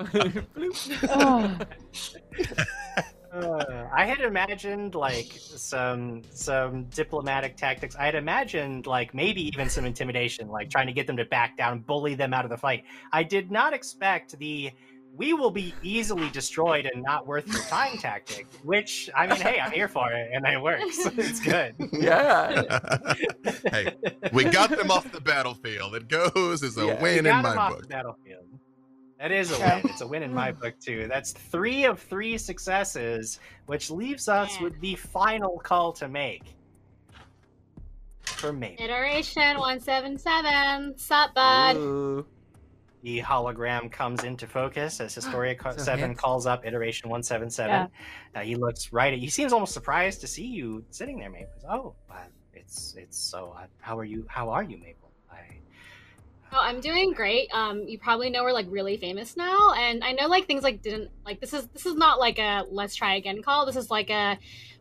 Oh, 1.11 1.59
Uh, 3.37 3.87
I 3.93 4.07
had 4.07 4.21
imagined 4.21 4.95
like 4.95 5.31
some 5.37 6.23
some 6.31 6.85
diplomatic 6.85 7.57
tactics. 7.57 7.95
I 7.95 8.07
had 8.07 8.15
imagined 8.15 8.87
like 8.87 9.13
maybe 9.13 9.47
even 9.49 9.69
some 9.69 9.85
intimidation, 9.85 10.49
like 10.49 10.71
trying 10.71 10.87
to 10.87 10.93
get 10.95 11.07
them 11.07 11.19
to 11.19 11.25
back 11.27 11.57
down, 11.57 11.81
bully 11.81 12.15
them 12.15 12.33
out 12.33 12.45
of 12.47 12.51
the 12.51 12.57
fight. 12.57 12.85
I 13.13 13.23
did 13.23 13.51
not 13.51 13.75
expect 13.75 14.39
the 14.39 14.71
"we 15.17 15.33
will 15.33 15.51
be 15.51 15.75
easily 15.83 16.29
destroyed 16.31 16.89
and 16.93 17.03
not 17.03 17.27
worth 17.27 17.47
your 17.47 17.63
time" 17.63 17.99
tactic. 17.99 18.47
Which 18.65 19.09
I 19.15 19.27
mean, 19.27 19.41
hey, 19.41 19.59
I'm 19.61 19.71
here 19.73 19.89
for 19.89 20.11
it, 20.13 20.31
and 20.33 20.45
it 20.47 20.61
works. 20.61 20.97
it's 21.17 21.41
good. 21.41 21.75
Yeah. 21.93 22.79
hey, 23.71 23.95
we 24.33 24.45
got 24.45 24.71
them 24.71 24.91
off 24.91 25.11
the 25.13 25.21
battlefield. 25.21 25.95
It 25.95 26.09
goes 26.09 26.63
as 26.63 26.77
a 26.79 26.87
Yeah. 26.87 27.03
win 27.03 27.13
We 27.13 27.19
in 27.19 27.25
got 27.25 27.37
him 27.37 27.43
my 27.43 27.57
off 27.57 27.73
book. 27.73 27.83
the 27.83 27.89
battlefield. 27.89 28.45
That 29.19 29.33
is 29.33 29.51
a 29.51 29.59
win. 29.59 29.81
It's 29.85 30.01
a 30.03 30.07
win 30.07 30.23
in 30.23 30.35
my 30.35 30.53
book 30.53 30.75
too. 30.79 31.07
That's 31.09 31.33
three 31.33 31.85
of 31.87 31.99
three 32.01 32.37
successes, 32.37 33.41
which 33.65 33.91
leaves 33.91 34.29
us 34.29 34.55
Yeah. 34.57 34.65
with 34.65 34.81
the 34.81 34.95
final 34.97 35.59
call 35.59 35.93
to 35.95 36.07
make. 36.09 36.43
For 38.25 38.53
me, 38.53 38.77
Iteration 38.79 39.57
177. 39.57 40.99
Sup, 40.99 41.33
bud? 41.33 41.77
Ooh. 41.77 42.27
The 43.07 43.21
hologram 43.21 43.93
comes 43.93 44.25
into 44.25 44.49
focus 44.49 44.99
as 45.01 45.15
Historia 45.15 45.55
So 45.63 45.77
Seven 45.77 46.01
handsome. 46.01 46.17
calls 46.17 46.45
up 46.45 46.67
iteration 46.67 47.09
one 47.09 47.23
seven 47.23 47.49
seven. 47.49 47.89
Uh, 48.35 48.41
he 48.41 48.57
looks 48.57 48.93
right 48.93 49.13
at 49.13 49.21
you. 49.21 49.27
He 49.27 49.31
seems 49.31 49.53
almost 49.53 49.73
surprised 49.75 50.23
to 50.23 50.27
see 50.27 50.45
you 50.45 50.85
sitting 50.91 51.21
there, 51.21 51.31
Maple. 51.31 51.53
Says, 51.55 51.71
Oh, 51.71 51.95
it's 52.53 52.97
it's 52.99 53.17
so. 53.17 53.55
Uh, 53.57 53.67
how 53.79 53.97
are 53.97 54.05
you? 54.05 54.27
How 54.29 54.51
are 54.51 54.65
you, 54.65 54.77
Maple? 54.79 55.13
I 55.31 55.37
Oh, 56.53 56.59
I'm 56.61 56.81
doing 56.81 57.13
great. 57.13 57.49
Um, 57.55 57.83
you 57.87 57.97
probably 57.97 58.29
know 58.29 58.43
we're 58.43 58.53
like 58.53 58.67
really 58.71 58.97
famous 58.97 59.37
now, 59.37 59.73
and 59.75 60.03
I 60.03 60.11
know 60.11 60.27
like 60.27 60.49
things 60.49 60.65
like 60.65 60.83
didn't 60.83 61.13
like 61.25 61.41
this 61.41 61.55
is 61.55 61.65
this 61.69 61.87
is 61.87 61.95
not 61.95 62.19
like 62.19 62.41
a 62.41 62.65
let's 62.73 62.97
try 62.97 63.15
again 63.15 63.41
call. 63.41 63.67
This 63.67 63.77
is 63.77 63.89
like 63.89 64.11
a 64.11 64.37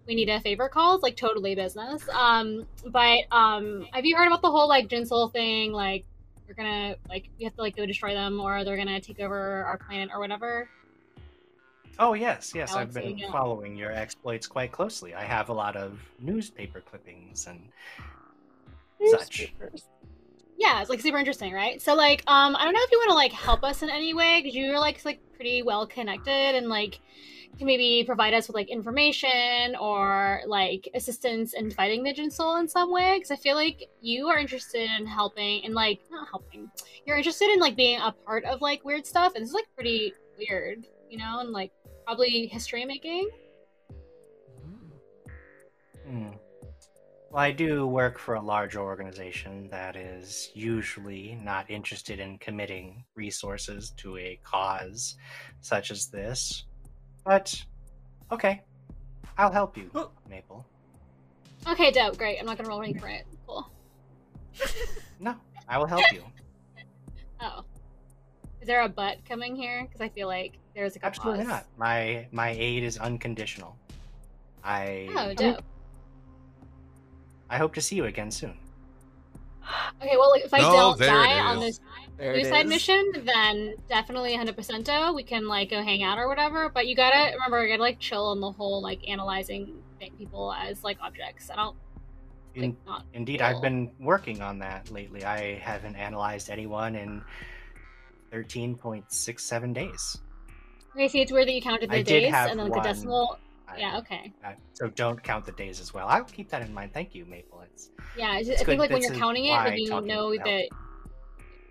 we 0.07 0.15
need 0.15 0.29
a 0.29 0.39
favor 0.39 0.67
call. 0.67 0.95
It's 0.95 1.03
like 1.03 1.15
totally 1.15 1.53
business. 1.53 2.01
Um, 2.11 2.65
but 2.87 3.19
um, 3.31 3.85
have 3.93 4.03
you 4.03 4.15
heard 4.15 4.25
about 4.25 4.41
the 4.41 4.49
whole 4.49 4.67
like 4.67 4.87
Jinsul 4.87 5.31
thing? 5.31 5.73
Like 5.73 6.05
we're 6.47 6.53
gonna 6.55 6.95
like 7.09 7.29
we 7.37 7.45
have 7.45 7.55
to 7.55 7.61
like 7.61 7.75
go 7.75 7.85
destroy 7.85 8.13
them, 8.13 8.39
or 8.39 8.63
they're 8.63 8.77
gonna 8.77 8.99
take 8.99 9.19
over 9.19 9.63
our 9.63 9.77
planet 9.77 10.09
or 10.13 10.19
whatever. 10.19 10.69
Oh 11.97 12.13
yes, 12.13 12.51
yes, 12.53 12.75
I've 12.75 12.93
been 12.93 13.19
following 13.31 13.75
your 13.75 13.91
exploits 13.91 14.47
quite 14.47 14.71
closely. 14.71 15.13
I 15.13 15.23
have 15.23 15.49
a 15.49 15.53
lot 15.53 15.75
of 15.75 15.99
newspaper 16.19 16.81
clippings 16.81 17.47
and 17.47 17.59
such. 19.11 19.53
yeah 20.57 20.81
it's 20.81 20.89
like 20.89 21.01
super 21.01 21.17
interesting 21.17 21.53
right 21.53 21.81
so 21.81 21.93
like 21.93 22.23
um 22.27 22.55
i 22.55 22.63
don't 22.63 22.73
know 22.73 22.79
if 22.81 22.91
you 22.91 22.97
want 22.97 23.09
to 23.09 23.15
like 23.15 23.31
help 23.31 23.63
us 23.63 23.81
in 23.81 23.89
any 23.89 24.13
way 24.13 24.39
because 24.41 24.55
you're 24.55 24.79
like 24.79 25.03
like 25.05 25.19
pretty 25.35 25.61
well 25.61 25.85
connected 25.85 26.55
and 26.55 26.69
like 26.69 26.99
can 27.55 27.67
maybe 27.67 28.03
provide 28.05 28.33
us 28.33 28.47
with 28.47 28.55
like 28.55 28.69
information 28.69 29.75
or 29.79 30.41
like 30.47 30.89
assistance 30.93 31.53
in 31.53 31.71
fighting 31.71 32.03
the 32.03 32.13
Jinsul 32.13 32.59
in 32.59 32.67
some 32.67 32.91
way 32.91 33.15
because 33.15 33.31
i 33.31 33.35
feel 33.35 33.55
like 33.55 33.89
you 34.01 34.27
are 34.27 34.37
interested 34.37 34.89
in 34.99 35.05
helping 35.05 35.63
and 35.65 35.73
like 35.73 35.99
not 36.11 36.27
helping 36.29 36.69
you're 37.05 37.17
interested 37.17 37.49
in 37.51 37.59
like 37.59 37.75
being 37.75 37.99
a 37.99 38.11
part 38.25 38.45
of 38.45 38.61
like 38.61 38.83
weird 38.83 39.05
stuff 39.05 39.33
and 39.35 39.43
this 39.43 39.49
is 39.49 39.55
like 39.55 39.67
pretty 39.75 40.13
weird 40.37 40.85
you 41.09 41.17
know 41.17 41.39
and 41.39 41.51
like 41.51 41.71
probably 42.05 42.47
history 42.47 42.85
making 42.85 43.29
Hmm. 46.07 46.29
Well, 47.31 47.43
I 47.43 47.51
do 47.51 47.87
work 47.87 48.19
for 48.19 48.35
a 48.35 48.41
large 48.41 48.75
organization 48.75 49.67
that 49.69 49.95
is 49.95 50.51
usually 50.53 51.37
not 51.43 51.69
interested 51.69 52.19
in 52.19 52.37
committing 52.37 53.03
resources 53.15 53.91
to 53.97 54.17
a 54.17 54.39
cause 54.43 55.15
such 55.61 55.91
as 55.91 56.07
this. 56.07 56.65
But, 57.25 57.65
okay, 58.31 58.61
I'll 59.37 59.51
help 59.51 59.75
you, 59.77 59.89
Oh. 59.95 60.11
Maple. 60.29 60.65
okay 61.67 61.89
dope 61.91 62.17
great 62.17 62.37
i'm 62.39 62.45
not 62.45 62.57
gonna 62.57 62.69
roll 62.69 62.81
anything 62.83 63.01
for 63.01 63.07
it 63.07 63.25
cool 63.47 63.69
No, 65.19 65.35
I 65.67 65.77
will 65.79 65.87
help 65.87 66.03
you. 66.13 66.23
oh 67.41 67.63
is 68.61 68.67
there 68.67 68.81
a 68.83 68.89
butt 68.89 69.17
coming 69.27 69.55
here 69.55 69.83
because 69.83 69.99
i 70.01 70.07
feel 70.09 70.27
like 70.27 70.57
there's 70.75 70.93
like 70.95 71.03
a 71.03 71.05
Absolutely 71.07 71.45
pause. 71.45 71.47
not. 71.53 71.65
My 71.77 72.27
my 72.31 72.49
aid 72.49 72.83
is 72.83 72.97
unconditional. 72.97 73.77
I 74.63 75.07
Oh, 75.15 75.33
dope. 75.33 75.63
I 77.49 77.57
hope 77.57 77.73
to 77.75 77.81
see 77.81 77.95
you 77.95 78.05
again 78.05 78.29
soon. 78.29 78.57
Okay, 80.01 80.17
well, 80.17 80.33
if 80.35 80.53
I 80.53 80.59
Oh, 80.59 80.95
don't 80.97 80.99
die 80.99 81.39
on 81.39 81.59
this 81.61 81.79
There 82.17 82.33
suicide 82.35 82.65
is. 82.65 82.69
mission, 82.69 83.11
then 83.25 83.75
definitely 83.89 84.35
100% 84.37 85.13
We 85.15 85.23
can 85.23 85.47
like 85.47 85.69
go 85.69 85.81
hang 85.83 86.03
out 86.03 86.17
or 86.17 86.27
whatever. 86.27 86.69
But 86.69 86.87
you 86.87 86.95
gotta 86.95 87.33
remember, 87.33 87.63
you 87.63 87.69
gotta 87.73 87.81
like 87.81 87.99
chill 87.99 88.27
on 88.27 88.39
the 88.39 88.51
whole 88.51 88.81
like 88.81 89.07
analyzing 89.07 89.81
people 90.17 90.53
as 90.53 90.83
like 90.83 90.97
objects. 91.01 91.49
I 91.49 91.55
don't 91.55 91.75
like 92.55 92.63
In- 92.65 92.77
not. 92.85 93.03
Indeed, 93.13 93.39
cool. 93.39 93.47
I've 93.47 93.61
been 93.61 93.91
working 93.99 94.41
on 94.41 94.59
that 94.59 94.89
lately. 94.91 95.25
I 95.25 95.55
haven't 95.55 95.95
analyzed 95.95 96.49
anyone 96.49 96.95
in 96.95 97.21
13.67 98.31 99.73
days. 99.73 100.17
Okay, 100.95 101.07
see, 101.07 101.21
it's 101.21 101.31
weird 101.31 101.47
that 101.47 101.53
you 101.53 101.61
counted 101.61 101.89
the 101.89 101.95
I 101.97 102.01
days 102.01 102.33
and 102.33 102.59
then 102.59 102.69
like 102.69 102.83
the 102.83 102.89
decimal. 102.89 103.39
I- 103.67 103.77
Yeah, 103.77 103.97
okay. 103.97 104.31
I- 104.43 104.55
so 104.73 104.87
don't 104.89 105.21
count 105.21 105.45
the 105.45 105.51
days 105.53 105.81
as 105.81 105.93
well. 105.93 106.07
I'll 106.07 106.23
keep 106.23 106.49
that 106.49 106.61
in 106.61 106.73
mind. 106.73 106.93
Thank 106.93 107.13
you, 107.15 107.25
Maple. 107.25 107.61
It's 107.61 107.89
Yeah, 108.17 108.37
it's, 108.37 108.47
It's 108.47 108.61
I 108.61 108.63
good. 108.63 108.71
think 108.71 108.79
like 108.79 108.91
when 108.91 109.01
you're 109.01 109.15
counting 109.15 109.45
it, 109.45 109.51
like 109.51 109.77
you 109.79 109.89
know 110.01 110.33
that. 110.37 110.69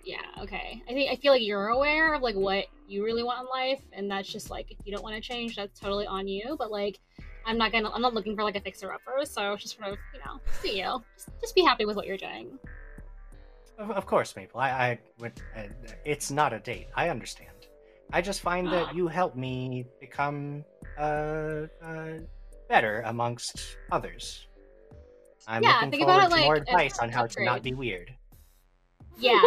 Yeah, 0.04 0.42
okay. 0.42 0.82
I 0.86 0.92
think 0.92 1.10
I 1.10 1.16
feel 1.16 1.32
like 1.32 1.42
you're 1.42 1.68
aware 1.68 2.14
of 2.14 2.22
like 2.22 2.34
what 2.34 2.66
you 2.86 3.02
really 3.02 3.22
want 3.22 3.40
in 3.40 3.46
life, 3.46 3.80
and 3.92 4.10
that's 4.10 4.30
just 4.30 4.50
like 4.50 4.70
if 4.70 4.76
you 4.84 4.92
don't 4.92 5.02
want 5.02 5.14
to 5.14 5.20
change, 5.20 5.56
that's 5.56 5.80
totally 5.80 6.06
on 6.06 6.28
you. 6.28 6.56
But 6.58 6.70
like, 6.70 7.00
I'm 7.46 7.56
not 7.56 7.72
gonna, 7.72 7.90
I'm 7.90 8.02
not 8.02 8.12
looking 8.12 8.36
for 8.36 8.42
like 8.42 8.56
a 8.56 8.60
fixer 8.60 8.92
upper, 8.92 9.24
so 9.24 9.56
just 9.56 9.76
sort 9.78 9.92
of, 9.92 9.98
you 10.12 10.20
know, 10.20 10.40
see 10.60 10.78
you. 10.78 11.02
Just, 11.16 11.28
just 11.40 11.54
be 11.54 11.62
happy 11.62 11.86
with 11.86 11.96
what 11.96 12.06
you're 12.06 12.18
doing. 12.18 12.58
Of, 13.78 13.90
of 13.92 14.06
course, 14.06 14.36
Maple. 14.36 14.60
I, 14.60 14.70
I 14.70 14.98
would. 15.20 15.40
Uh, 15.56 15.62
it's 16.04 16.30
not 16.30 16.52
a 16.52 16.58
date. 16.58 16.88
I 16.94 17.08
understand. 17.08 17.50
I 18.12 18.20
just 18.20 18.42
find 18.42 18.70
that 18.72 18.94
you 18.94 19.08
help 19.08 19.34
me 19.34 19.86
become 20.00 20.64
uh, 20.98 21.62
uh, 21.82 22.18
better 22.68 23.02
amongst 23.06 23.78
others. 23.90 24.46
I'm 25.48 25.62
Yeah, 25.62 25.74
looking 25.74 25.90
think 25.90 26.02
forward 26.04 26.26
about 26.26 26.32
it 26.32 26.34
to 26.36 26.44
more 26.44 26.54
like 26.56 26.68
an 26.68 26.74
advice 26.74 26.98
on 26.98 27.08
how 27.08 27.26
to 27.26 27.44
not 27.44 27.62
be 27.62 27.72
weird. 27.74 28.14
Yeah, 29.18 29.40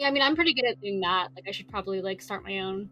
yeah. 0.00 0.08
I 0.08 0.10
mean, 0.10 0.22
I'm 0.22 0.34
pretty 0.34 0.54
good 0.54 0.64
at 0.64 0.80
doing 0.80 1.00
that. 1.00 1.28
Like, 1.36 1.44
I 1.46 1.50
should 1.52 1.68
probably 1.68 2.00
like 2.00 2.22
start 2.22 2.42
my 2.42 2.60
own 2.60 2.88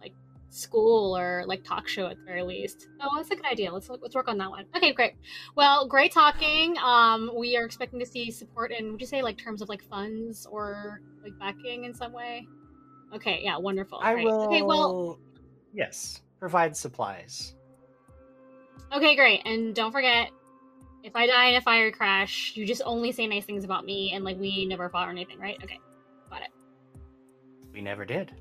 like 0.00 0.12
school 0.50 1.16
or 1.16 1.42
like 1.46 1.64
talk 1.64 1.88
show 1.88 2.06
at 2.06 2.16
the 2.16 2.24
very 2.24 2.42
least. 2.42 2.88
Oh, 3.00 3.08
that's 3.16 3.30
a 3.30 3.36
good 3.36 3.44
idea. 3.46 3.72
Let's 3.72 3.88
let's 3.88 4.14
work 4.14 4.28
on 4.28 4.38
that 4.38 4.50
one. 4.50 4.66
Okay, 4.76 4.92
great. 4.92 5.14
Well, 5.56 5.86
great 5.86 6.12
talking. 6.12 6.76
Um, 6.78 7.30
we 7.36 7.56
are 7.56 7.64
expecting 7.64 7.98
to 8.00 8.06
see 8.06 8.30
support 8.30 8.70
in 8.72 8.92
would 8.92 9.00
you 9.00 9.06
say 9.06 9.22
like 9.22 9.36
terms 9.38 9.60
of 9.60 9.68
like 9.68 9.82
funds 9.82 10.46
or 10.46 11.00
like 11.22 11.38
backing 11.38 11.84
in 11.84 11.94
some 11.94 12.12
way? 12.12 12.46
Okay, 13.14 13.40
yeah, 13.42 13.58
wonderful. 13.58 13.98
I 14.00 14.14
great. 14.14 14.24
will. 14.24 14.42
Okay, 14.46 14.62
well, 14.62 15.18
Yes, 15.74 16.22
provide 16.38 16.76
supplies. 16.76 17.54
okay, 18.94 19.16
great. 19.16 19.42
And 19.46 19.74
don't 19.74 19.92
forget. 19.92 20.30
If 21.02 21.16
I 21.16 21.26
die 21.26 21.46
in 21.46 21.56
a 21.56 21.60
fire 21.60 21.90
crash, 21.90 22.52
you 22.54 22.64
just 22.64 22.82
only 22.84 23.10
say 23.10 23.26
nice 23.26 23.44
things 23.44 23.64
about 23.64 23.84
me, 23.84 24.12
and 24.12 24.24
like 24.24 24.38
we 24.38 24.66
never 24.66 24.88
fought 24.88 25.08
or 25.08 25.10
anything, 25.10 25.40
right? 25.40 25.58
Okay. 25.64 25.80
We 27.72 27.80
never 27.80 28.04
did. 28.04 28.32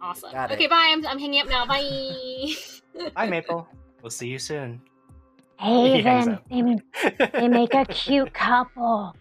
Awesome. 0.00 0.32
Got 0.32 0.50
it. 0.50 0.54
Okay, 0.54 0.66
bye. 0.66 0.88
I'm, 0.90 1.06
I'm 1.06 1.18
hanging 1.18 1.40
up 1.40 1.48
now. 1.48 1.66
Bye. 1.66 2.54
Bye, 3.14 3.28
Maple. 3.28 3.66
We'll 4.02 4.10
see 4.10 4.28
you 4.28 4.38
soon. 4.38 4.80
Hey, 5.58 5.92
He 5.96 6.02
hangs 6.02 6.26
then 6.26 6.34
up. 6.34 7.28
they, 7.30 7.40
they 7.40 7.48
make 7.48 7.72
a 7.74 7.84
cute 7.86 8.34
couple. 8.34 9.14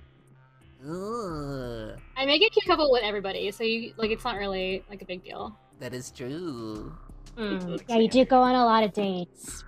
Ooh, 0.86 1.92
I 2.18 2.26
make 2.26 2.42
a 2.42 2.50
cute 2.50 2.66
couple 2.66 2.92
with 2.92 3.04
everybody, 3.04 3.52
so 3.52 3.64
you 3.64 3.94
like 3.98 4.10
it's 4.10 4.24
not 4.26 4.38
really 4.38 4.84
like 4.90 5.04
a 5.04 5.06
big 5.06 5.24
deal. 5.24 5.56
that 5.80 5.94
is 5.94 6.10
true. 6.10 6.92
Hmm. 7.38 7.76
Yeah, 7.88 7.98
you 7.98 8.10
do 8.10 8.26
go 8.26 8.42
on 8.42 8.56
a 8.56 8.66
lot 8.66 8.84
of 8.84 8.92
dates. 8.92 9.64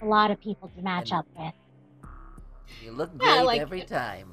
A 0.00 0.06
lot 0.06 0.30
of 0.30 0.40
people 0.40 0.70
to 0.74 0.82
match 0.82 1.12
up 1.12 1.26
with. 1.38 1.52
You 2.82 2.92
look 2.92 3.10
Yeah, 3.20 3.34
great 3.36 3.46
like- 3.46 3.60
every 3.60 3.82
time. 3.82 4.30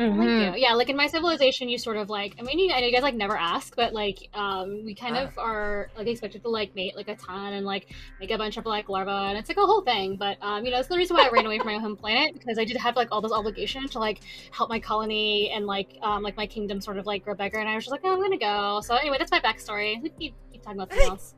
Thank 0.00 0.14
Mhm. 0.18 0.54
you. 0.56 0.62
Yeah, 0.62 0.72
like 0.72 0.88
in 0.88 0.96
my 0.96 1.06
civilization, 1.08 1.68
you 1.68 1.76
sort 1.76 1.98
of 1.98 2.08
like. 2.08 2.34
I 2.38 2.42
mean, 2.42 2.58
you, 2.58 2.72
I 2.72 2.80
know 2.80 2.86
you 2.86 2.92
guys 2.92 3.02
like 3.02 3.14
never 3.14 3.36
ask, 3.36 3.76
but 3.76 3.92
like, 3.92 4.30
um, 4.32 4.82
we 4.84 4.94
kind 4.94 5.14
of 5.16 5.36
are 5.36 5.90
like 5.94 6.06
expected 6.06 6.42
to 6.42 6.48
like 6.48 6.74
mate 6.74 6.96
like 6.96 7.08
a 7.08 7.16
ton 7.16 7.52
and 7.52 7.66
like 7.66 7.92
make 8.18 8.30
a 8.30 8.38
bunch 8.38 8.56
of 8.56 8.64
like 8.64 8.88
larvae, 8.88 9.10
and 9.10 9.36
it's 9.36 9.50
like 9.50 9.58
a 9.58 9.66
whole 9.66 9.82
thing. 9.82 10.16
But 10.16 10.38
um, 10.40 10.64
you 10.64 10.70
know, 10.70 10.78
it's 10.78 10.88
the 10.88 10.96
reason 10.96 11.16
why 11.16 11.26
I 11.26 11.30
ran 11.30 11.44
away 11.44 11.58
from 11.58 11.66
my 11.66 11.78
home 11.78 11.96
planet 11.96 12.32
because 12.32 12.58
I 12.58 12.64
did 12.64 12.78
have 12.78 12.96
like 12.96 13.08
all 13.12 13.20
this 13.20 13.32
obligation 13.32 13.86
to 13.88 13.98
like 13.98 14.20
help 14.52 14.70
my 14.70 14.80
colony 14.80 15.50
and 15.50 15.66
like 15.66 15.98
um 16.00 16.22
like 16.22 16.36
my 16.36 16.46
kingdom 16.46 16.80
sort 16.80 16.96
of 16.96 17.04
like 17.04 17.22
grow 17.24 17.34
bigger, 17.34 17.58
and 17.58 17.68
I 17.68 17.74
was 17.74 17.84
just 17.84 17.92
like, 17.92 18.00
oh, 18.04 18.14
I'm 18.14 18.20
gonna 18.22 18.38
go. 18.38 18.80
So 18.82 18.94
anyway, 18.94 19.16
that's 19.18 19.30
my 19.30 19.40
backstory. 19.40 20.00
We 20.02 20.08
can 20.08 20.18
keep, 20.18 20.34
keep 20.50 20.62
talking 20.62 20.80
about 20.80 20.92
something 20.94 21.10
else. 21.10 21.34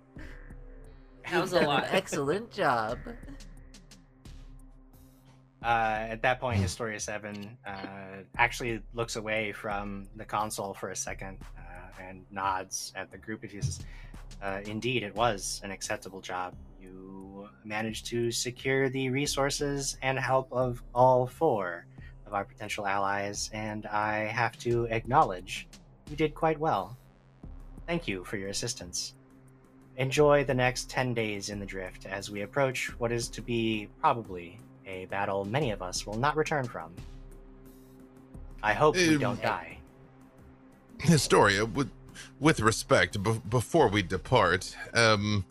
That 1.31 1.41
was 1.43 1.53
a 1.53 1.63
lot. 1.63 1.85
An 1.85 1.91
excellent 1.95 2.53
job. 2.53 2.99
Uh, 5.63 6.07
at 6.11 6.23
that 6.23 6.41
point, 6.41 6.61
Historia 6.61 6.99
7 6.99 7.57
uh, 7.65 7.71
actually 8.37 8.83
looks 8.95 9.17
away 9.17 9.53
from 9.53 10.09
the 10.17 10.25
console 10.25 10.75
for 10.75 10.91
a 10.91 10.97
second 10.97 11.39
uh, 11.57 12.03
and 12.03 12.25
nods 12.33 12.93
at 12.97 13.11
the 13.13 13.19
group 13.19 13.45
of 13.45 13.55
you. 13.55 13.63
Says, 13.63 13.81
uh, 14.43 14.61
Indeed, 14.65 15.05
it 15.05 15.15
was 15.15 15.61
an 15.63 15.71
acceptable 15.71 16.21
job. 16.21 16.55
You 16.81 17.49
managed 17.65 18.07
to 18.07 18.33
secure 18.33 18.89
the 18.89 19.11
resources 19.11 19.97
and 20.03 20.19
help 20.19 20.53
of 20.53 20.83
all 20.95 21.29
four 21.29 21.87
of 22.27 22.35
our 22.35 22.45
potential 22.45 22.87
allies, 22.87 23.49
and 23.53 23.87
I 23.87 24.25
have 24.25 24.59
to 24.61 24.87
acknowledge 24.87 25.69
you 26.11 26.17
did 26.17 26.35
quite 26.35 26.59
well. 26.59 26.97
Thank 27.87 28.09
you 28.09 28.25
for 28.25 28.37
your 28.37 28.49
assistance. 28.49 29.15
Enjoy 29.97 30.43
the 30.43 30.55
next 30.55 30.91
10 30.91 31.15
days 31.15 31.51
in 31.51 31.61
the 31.61 31.67
drift 31.67 32.07
as 32.07 32.31
we 32.31 32.41
approach 32.41 32.89
what 32.99 33.13
is 33.13 33.29
to 33.29 33.43
be 33.43 33.89
probably 34.01 34.59
a 34.87 35.07
battle 35.07 35.45
many 35.45 35.71
of 35.71 35.83
us 35.83 36.07
will 36.07 36.19
not 36.19 36.37
return 36.37 36.65
from. 36.65 36.93
I 38.63 38.73
hope 38.73 38.97
we 38.97 39.15
Um, 39.15 39.19
don't 39.19 39.43
die. 39.43 39.79
Historia, 41.01 41.65
with 41.65 41.91
with 42.39 42.61
respect, 42.61 43.23
b- 43.23 43.41
before 43.49 43.89
we 43.89 44.03
depart, 44.03 44.77
um, 44.95 45.45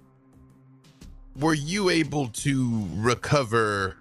were 1.35 1.53
you 1.53 1.89
able 1.89 2.27
to 2.29 2.87
recover 2.93 3.97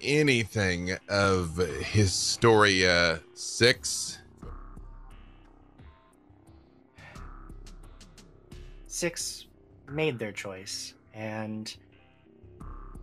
anything 0.00 0.96
of 1.08 1.56
Historia 1.58 3.20
Six? 3.34 4.18
Six 8.86 9.46
made 9.88 10.18
their 10.18 10.32
choice, 10.32 10.94
and 11.12 11.74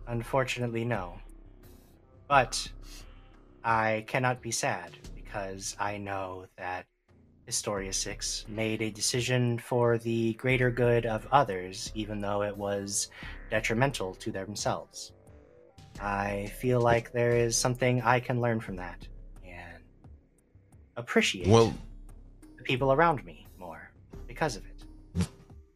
unfortunately, 0.08 0.84
no. 0.84 1.18
But 2.32 2.66
I 3.62 4.04
cannot 4.06 4.40
be 4.40 4.50
sad 4.50 4.96
because 5.14 5.76
I 5.78 5.98
know 5.98 6.46
that 6.56 6.86
Historia 7.44 7.92
6 7.92 8.46
made 8.48 8.80
a 8.80 8.90
decision 8.90 9.58
for 9.58 9.98
the 9.98 10.32
greater 10.32 10.70
good 10.70 11.04
of 11.04 11.28
others, 11.30 11.92
even 11.94 12.22
though 12.22 12.42
it 12.42 12.56
was 12.56 13.10
detrimental 13.50 14.14
to 14.14 14.32
themselves. 14.32 15.12
I 16.00 16.50
feel 16.58 16.80
like 16.80 17.12
there 17.12 17.36
is 17.36 17.54
something 17.54 18.00
I 18.00 18.18
can 18.18 18.40
learn 18.40 18.60
from 18.60 18.76
that 18.76 19.06
and 19.44 19.82
appreciate 20.96 21.48
Well, 21.48 21.74
the 22.56 22.62
people 22.62 22.94
around 22.94 23.22
me 23.26 23.46
more 23.58 23.90
because 24.26 24.56
of 24.56 24.62
it. 24.64 25.28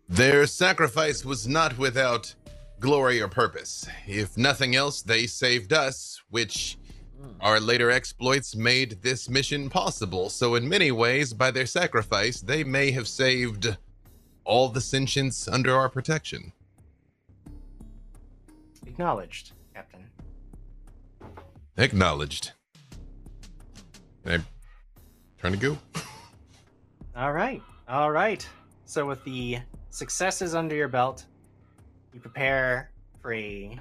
their 0.08 0.46
sacrifice 0.46 1.22
was 1.22 1.46
not 1.46 1.76
without 1.76 2.34
glory 2.80 3.20
or 3.20 3.28
purpose. 3.28 3.86
If 4.06 4.36
nothing 4.36 4.76
else, 4.76 5.02
they 5.02 5.26
saved 5.26 5.72
us, 5.72 6.22
which 6.30 6.78
Mm. 7.20 7.36
Our 7.40 7.60
later 7.60 7.90
exploits 7.90 8.54
made 8.54 9.02
this 9.02 9.28
mission 9.28 9.70
possible, 9.70 10.28
so 10.28 10.54
in 10.54 10.68
many 10.68 10.90
ways, 10.90 11.32
by 11.32 11.50
their 11.50 11.66
sacrifice, 11.66 12.40
they 12.40 12.62
may 12.62 12.90
have 12.90 13.08
saved 13.08 13.76
all 14.44 14.68
the 14.68 14.80
sentients 14.80 15.50
under 15.50 15.74
our 15.74 15.88
protection. 15.88 16.52
Acknowledged, 18.86 19.52
Captain. 19.74 20.06
Acknowledged. 21.76 22.52
I 24.24 24.38
turn 25.38 25.52
to 25.52 25.58
go? 25.58 25.78
All 27.14 27.32
right. 27.32 27.62
All 27.88 28.10
right. 28.10 28.46
So, 28.84 29.06
with 29.06 29.22
the 29.24 29.58
successes 29.90 30.54
under 30.54 30.74
your 30.74 30.88
belt, 30.88 31.24
you 32.16 32.22
prepare 32.22 32.90
for 33.20 33.34
a 33.34 33.78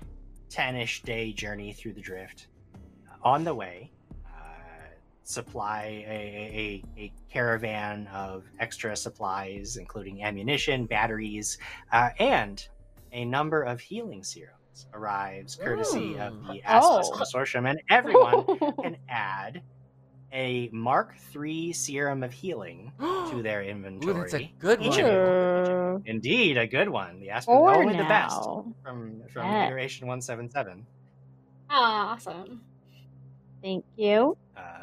10 0.49 0.75
ish 0.75 1.01
day 1.03 1.31
journey 1.31 1.71
through 1.71 1.93
the 1.93 2.01
drift. 2.01 2.47
On 3.23 3.45
the 3.45 3.55
way, 3.55 3.91
uh, 4.27 4.89
supply 5.23 6.05
a, 6.05 6.83
a, 6.97 7.01
a 7.01 7.13
caravan 7.31 8.07
of 8.07 8.43
extra 8.59 8.95
supplies, 8.95 9.77
including 9.77 10.21
ammunition, 10.23 10.85
batteries, 10.85 11.57
uh, 11.93 12.09
and 12.19 12.67
a 13.13 13.23
number 13.23 13.63
of 13.63 13.79
healing 13.79 14.23
serums 14.23 14.87
arrives 14.93 15.55
courtesy 15.55 16.19
of 16.19 16.45
the 16.47 16.61
Aspis 16.65 17.05
Oh. 17.05 17.11
Consortium, 17.15 17.69
and 17.69 17.81
everyone 17.89 18.45
can 18.83 18.97
add 19.07 19.63
a 20.35 20.69
Mark 20.71 21.15
III 21.35 21.71
serum 21.73 22.21
of 22.23 22.31
healing 22.33 22.91
to 22.99 23.41
their 23.41 23.63
inventory. 23.63 24.13
Ooh, 24.13 24.17
inventory. 24.17 24.29
that's 24.31 24.33
a 24.43 24.59
good 24.59 24.79
one. 24.81 24.99
of. 24.99 25.69
Ooh. 25.69 26.03
Indeed, 26.05 26.57
a 26.57 26.67
good 26.67 26.89
one. 26.89 27.19
The 27.21 27.29
Aspen 27.31 27.55
Or 27.55 27.73
only 27.73 27.95
the 27.95 28.03
best 28.03 28.35
now. 28.41 28.65
from 28.83 29.23
from 29.31 29.45
Yeah. 29.51 29.67
iteration 29.67 30.07
one 30.07 30.21
seven 30.21 30.49
seven. 30.49 30.85
Ah, 31.69 32.13
awesome. 32.13 32.61
Thank 33.63 33.85
you. 33.95 34.37
Uh, 34.55 34.81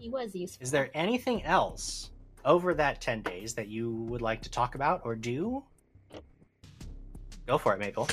He 0.00 0.08
was 0.10 0.34
useful. 0.34 0.64
is 0.64 0.72
there 0.72 0.90
anything 0.94 1.44
else 1.44 2.10
over 2.44 2.74
that 2.74 3.00
ten 3.00 3.22
days 3.22 3.54
that 3.54 3.68
you 3.68 3.92
would 4.08 4.20
like 4.22 4.42
to 4.42 4.50
talk 4.50 4.74
about 4.74 5.02
or 5.04 5.14
do? 5.14 5.62
Go 7.46 7.56
for 7.58 7.72
it, 7.74 7.78
Maple. 7.78 8.08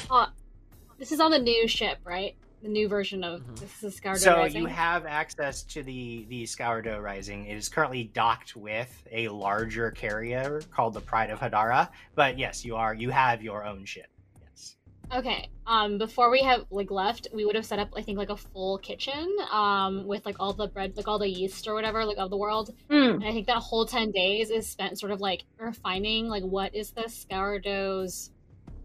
This 0.99 1.11
is 1.11 1.19
on 1.19 1.31
the 1.31 1.39
new 1.39 1.67
ship, 1.67 1.97
right? 2.03 2.35
The 2.61 2.67
new 2.67 2.89
version 2.89 3.23
of 3.23 3.41
Mhm. 3.41 3.59
this 3.59 3.83
is 3.83 3.95
Scourdo 3.95 4.19
so 4.19 4.35
Rising. 4.35 4.61
you 4.63 4.67
have 4.67 5.05
access 5.05 5.63
to 5.63 5.81
the 5.81 6.25
the 6.29 6.45
Scourdo 6.45 6.99
Rising. 6.99 7.45
It 7.45 7.55
is 7.55 7.69
currently 7.69 8.03
docked 8.03 8.55
with 8.55 9.01
a 9.11 9.29
larger 9.29 9.91
carrier 9.91 10.61
called 10.71 10.93
the 10.93 10.99
Pride 11.01 11.29
of 11.29 11.39
Hadara. 11.39 11.89
But 12.15 12.37
yes, 12.37 12.65
you 12.65 12.75
are 12.75 12.93
you 12.93 13.11
have 13.11 13.41
your 13.41 13.63
own 13.65 13.85
ship. 13.85 14.07
Yes. 14.41 14.75
Okay. 15.13 15.47
Um, 15.65 15.97
before 15.97 16.29
we 16.29 16.41
have 16.41 16.65
like 16.69 16.91
left, 16.91 17.27
we 17.33 17.45
would 17.45 17.55
have 17.55 17.65
set 17.65 17.79
up 17.79 17.89
I 17.95 18.01
think 18.01 18.17
like 18.17 18.29
a 18.29 18.35
full 18.35 18.77
kitchen, 18.79 19.37
um, 19.51 20.05
with 20.05 20.25
like 20.25 20.35
all 20.41 20.51
the 20.51 20.67
bread, 20.67 20.97
like 20.97 21.07
all 21.07 21.17
the 21.19 21.29
yeast 21.29 21.65
or 21.65 21.73
whatever, 21.73 22.03
like 22.03 22.17
of 22.17 22.29
the 22.29 22.37
world. 22.37 22.75
Hmm. 22.89 22.93
And 23.21 23.23
I 23.23 23.31
think 23.31 23.47
that 23.47 23.59
whole 23.59 23.85
ten 23.85 24.11
days 24.11 24.49
is 24.49 24.67
spent 24.67 24.99
sort 24.99 25.13
of 25.13 25.21
like 25.21 25.45
refining, 25.57 26.27
like 26.27 26.43
what 26.43 26.75
is 26.75 26.91
the 26.91 27.07
sourdough's 27.07 28.31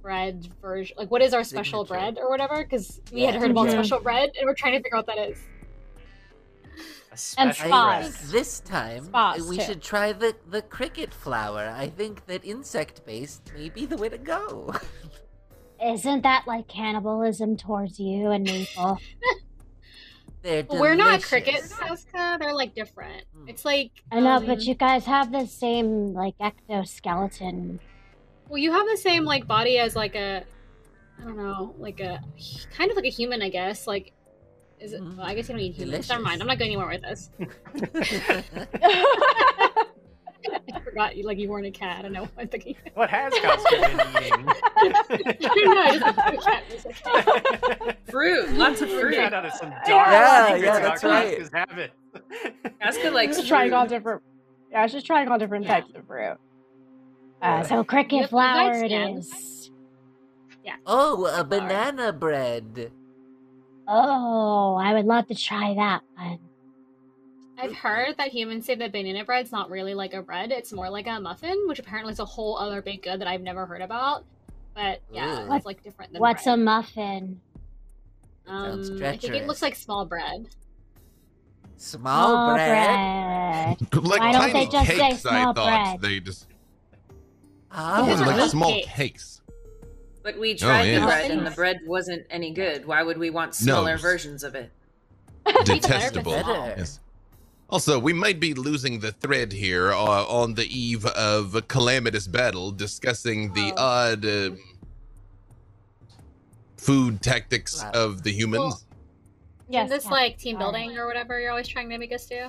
bread 0.08 0.46
version? 0.60 0.94
Like 0.98 1.10
what 1.10 1.22
is 1.22 1.32
our 1.34 1.42
special 1.42 1.84
Signature. 1.84 2.12
bread 2.12 2.18
or 2.22 2.28
whatever? 2.28 2.62
Because 2.62 3.00
we 3.12 3.22
had 3.22 3.34
heard 3.34 3.50
about 3.50 3.66
Mhm. 3.68 3.72
special 3.72 4.00
bread, 4.00 4.30
and 4.38 4.46
we're 4.46 4.54
trying 4.54 4.74
to 4.74 4.82
figure 4.82 4.98
out 4.98 5.06
what 5.08 5.16
that 5.16 5.30
is. 5.30 5.38
A 7.10 7.40
And 7.40 7.50
I 7.50 7.52
spas. 7.52 8.16
think 8.16 8.30
this 8.32 8.60
time 8.60 9.04
Spas, 9.06 9.48
we 9.48 9.56
too. 9.56 9.62
should 9.64 9.82
try 9.82 10.12
the 10.12 10.36
the 10.46 10.60
cricket 10.62 11.14
flower. 11.14 11.72
I 11.74 11.88
think 11.88 12.26
that 12.26 12.44
insect 12.44 13.04
based 13.06 13.52
may 13.54 13.68
be 13.70 13.86
the 13.86 13.96
way 13.96 14.08
to 14.10 14.18
go. 14.18 14.74
Isn't 15.82 16.22
that 16.22 16.44
like 16.46 16.68
cannibalism 16.68 17.56
towards 17.56 17.98
you 17.98 18.30
and 18.30 18.44
Maple? 18.44 18.98
They're 20.42 20.62
But 20.64 20.78
we're 20.78 20.94
not 20.94 21.20
delicious. 21.22 21.28
crickets, 21.30 21.72
Saska. 21.72 22.38
They're 22.38 22.52
like 22.52 22.74
different. 22.74 23.24
Hmm. 23.34 23.48
It's 23.48 23.64
like 23.64 23.92
I 24.12 24.20
know, 24.20 24.32
um, 24.36 24.44
but 24.46 24.60
you 24.62 24.74
guys 24.74 25.06
have 25.06 25.32
the 25.32 25.46
same 25.46 26.12
like 26.12 26.34
ectoskeleton. 26.38 27.78
Well, 28.48 28.58
you 28.58 28.72
have 28.72 28.86
the 28.86 28.96
same 28.96 29.24
like 29.24 29.46
body 29.46 29.78
as 29.78 29.94
like 29.96 30.14
a, 30.14 30.44
I 31.20 31.24
don't 31.24 31.36
know, 31.36 31.74
like 31.78 32.00
a 32.00 32.20
kind 32.76 32.90
of 32.90 32.96
like 32.96 33.06
a 33.06 33.10
human, 33.10 33.42
I 33.42 33.48
guess. 33.48 33.86
Like, 33.86 34.12
is 34.80 34.92
it? 34.92 35.00
Mhm. 35.00 35.16
Well, 35.16 35.26
I 35.26 35.34
guess 35.34 35.48
you 35.48 35.54
don't 35.54 35.62
eat 35.62 35.74
humans. 35.74 35.90
Delicious. 35.92 36.08
Never 36.10 36.22
mind. 36.22 36.40
I'm 36.42 36.46
not 36.48 36.58
going 36.58 36.70
anywhere 36.72 36.88
with 36.88 37.02
this. 37.02 37.30
I 40.72 40.80
forgot 40.80 41.16
you 41.16 41.24
like 41.24 41.38
you 41.38 41.48
weren't 41.48 41.64
a 41.66 41.70
cat. 41.70 42.00
I 42.00 42.02
don't 42.02 42.12
know. 42.12 42.28
I'm 42.36 42.48
thinking. 42.48 42.76
What 42.94 43.08
has 43.08 43.32
Kazka 43.32 43.70
been 43.70 43.98
I 44.00 44.28
don't 45.38 45.74
know. 45.74 45.80
I 45.80 45.98
just 45.98 46.14
thought 46.14 46.34
a 46.34 46.36
cat 46.36 46.64
was 46.70 46.84
a 46.84 46.92
cat. 46.92 47.26
eating? 47.82 47.94
Fruit, 48.10 48.50
lots 48.52 48.82
of 48.82 48.90
fruit. 48.90 49.14
found 49.16 49.34
out 49.34 49.56
some 49.56 49.70
dark 49.70 49.86
Yeah, 49.88 50.44
secrets 50.46 50.64
yeah, 50.64 50.76
about 50.76 50.82
that's 50.82 51.04
right. 51.04 51.38
Kazka's 51.38 51.50
habit. 51.52 51.92
Kazka 52.82 53.12
likes 53.12 53.42
trying 53.46 53.72
all 53.72 53.86
different. 53.86 54.22
Yeah, 54.70 54.86
she's 54.86 55.02
trying 55.02 55.28
all 55.28 55.38
different 55.38 55.64
Yeah. 55.64 55.80
types 55.80 55.94
of 55.94 56.06
fruit. 56.06 56.36
Uh, 57.44 57.62
so 57.62 57.84
cricket 57.84 58.22
Yep, 58.22 58.30
flour 58.30 58.72
that's 58.72 58.82
it 58.84 58.88
Jen. 58.90 59.18
is. 59.18 59.70
Oh, 60.86 61.26
a 61.26 61.44
banana 61.44 62.12
bread. 62.12 62.90
Oh, 63.86 64.74
I 64.76 64.94
would 64.94 65.04
love 65.04 65.26
to 65.28 65.34
try 65.34 65.74
that 65.74 66.02
one. 66.16 66.38
I've 67.58 67.74
heard 67.74 68.16
that 68.16 68.28
humans 68.28 68.66
say 68.66 68.74
that 68.74 68.92
banana 68.92 69.24
bread's 69.24 69.52
not 69.52 69.70
really 69.70 69.94
like 69.94 70.14
a 70.14 70.22
bread; 70.22 70.52
it's 70.52 70.72
more 70.72 70.88
like 70.90 71.06
a 71.06 71.20
muffin, 71.20 71.56
which 71.68 71.78
apparently 71.78 72.12
is 72.12 72.18
a 72.18 72.24
whole 72.24 72.56
other 72.58 72.80
baked 72.82 73.04
good 73.04 73.20
that 73.20 73.28
I've 73.28 73.42
never 73.42 73.66
heard 73.66 73.82
about. 73.82 74.24
But 74.74 75.02
yeah, 75.12 75.46
Ooh. 75.46 75.54
it's 75.54 75.66
like 75.66 75.82
different 75.82 76.12
than 76.12 76.20
What's 76.20 76.46
a 76.46 76.56
muffin? 76.56 77.40
Sounds 78.46 78.90
Um, 78.90 78.96
I 79.02 79.16
think 79.16 79.34
it 79.34 79.46
looks 79.46 79.62
like 79.62 79.76
small 79.76 80.04
bread. 80.04 80.48
Small 81.76 82.42
Small 82.42 82.54
bread. 82.56 82.86
bread. 82.88 83.92
like 84.04 84.20
Why 84.20 84.32
don't 84.32 84.40
tiny 84.52 84.52
they 84.52 84.66
just 84.66 84.86
say 84.88 85.10
cakes, 85.10 85.26
I 85.26 85.40
small 85.40 85.54
thought. 85.54 86.00
bread? 86.00 86.00
They 86.02 86.20
just 86.20 86.46
Oh, 87.76 88.06
Those 88.06 88.20
are 88.20 88.26
like 88.26 88.36
wheat 88.36 88.50
small 88.50 88.72
cakes. 88.72 88.92
cakes. 88.94 89.40
But 90.22 90.38
we 90.38 90.54
tried 90.54 90.84
yeah. 90.84 91.00
the 91.00 91.06
bread, 91.06 91.30
and 91.30 91.46
the 91.46 91.50
bread 91.50 91.80
wasn't 91.84 92.24
any 92.30 92.50
good. 92.52 92.86
Why 92.86 93.02
would 93.02 93.18
we 93.18 93.30
want 93.30 93.54
smaller 93.54 93.96
No. 93.96 94.00
versions 94.00 94.42
of 94.44 94.54
it? 94.54 94.70
Detestable. 95.64 96.32
Better. 96.32 96.74
Yes. 96.78 97.00
Also, 97.68 97.98
we 97.98 98.12
might 98.12 98.40
be 98.40 98.54
losing 98.54 99.00
the 99.00 99.12
thread 99.12 99.52
here 99.52 99.92
uh, 99.92 99.96
on 100.26 100.54
the 100.54 100.64
eve 100.66 101.04
of 101.06 101.54
a 101.54 101.62
calamitous 101.62 102.26
battle, 102.26 102.70
discussing 102.70 103.52
the 103.54 103.72
Oh. 103.76 103.82
odd 103.82 104.24
um 104.24 104.58
food 106.76 107.22
tactics 107.22 107.82
Wow. 107.82 107.90
of 107.94 108.22
the 108.22 108.30
humans. 108.32 108.84
Yes. 109.68 109.86
Is 109.86 109.90
this 109.90 110.02
Captain. 110.04 110.10
like 110.12 110.38
team 110.38 110.54
Sorry. 110.56 110.64
building 110.64 110.98
or 110.98 111.06
whatever 111.06 111.40
you're 111.40 111.50
always 111.50 111.68
trying 111.68 111.88
to 111.90 111.98
make 111.98 112.12
us 112.12 112.26
do? 112.26 112.46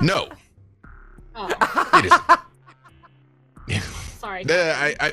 no, 0.00 0.28
Oh, 1.34 1.48
it 1.94 2.04
is. 2.06 2.12
sorry. 4.22 4.44
Uh, 4.48 4.54
I, 4.54 4.96
I, 5.00 5.12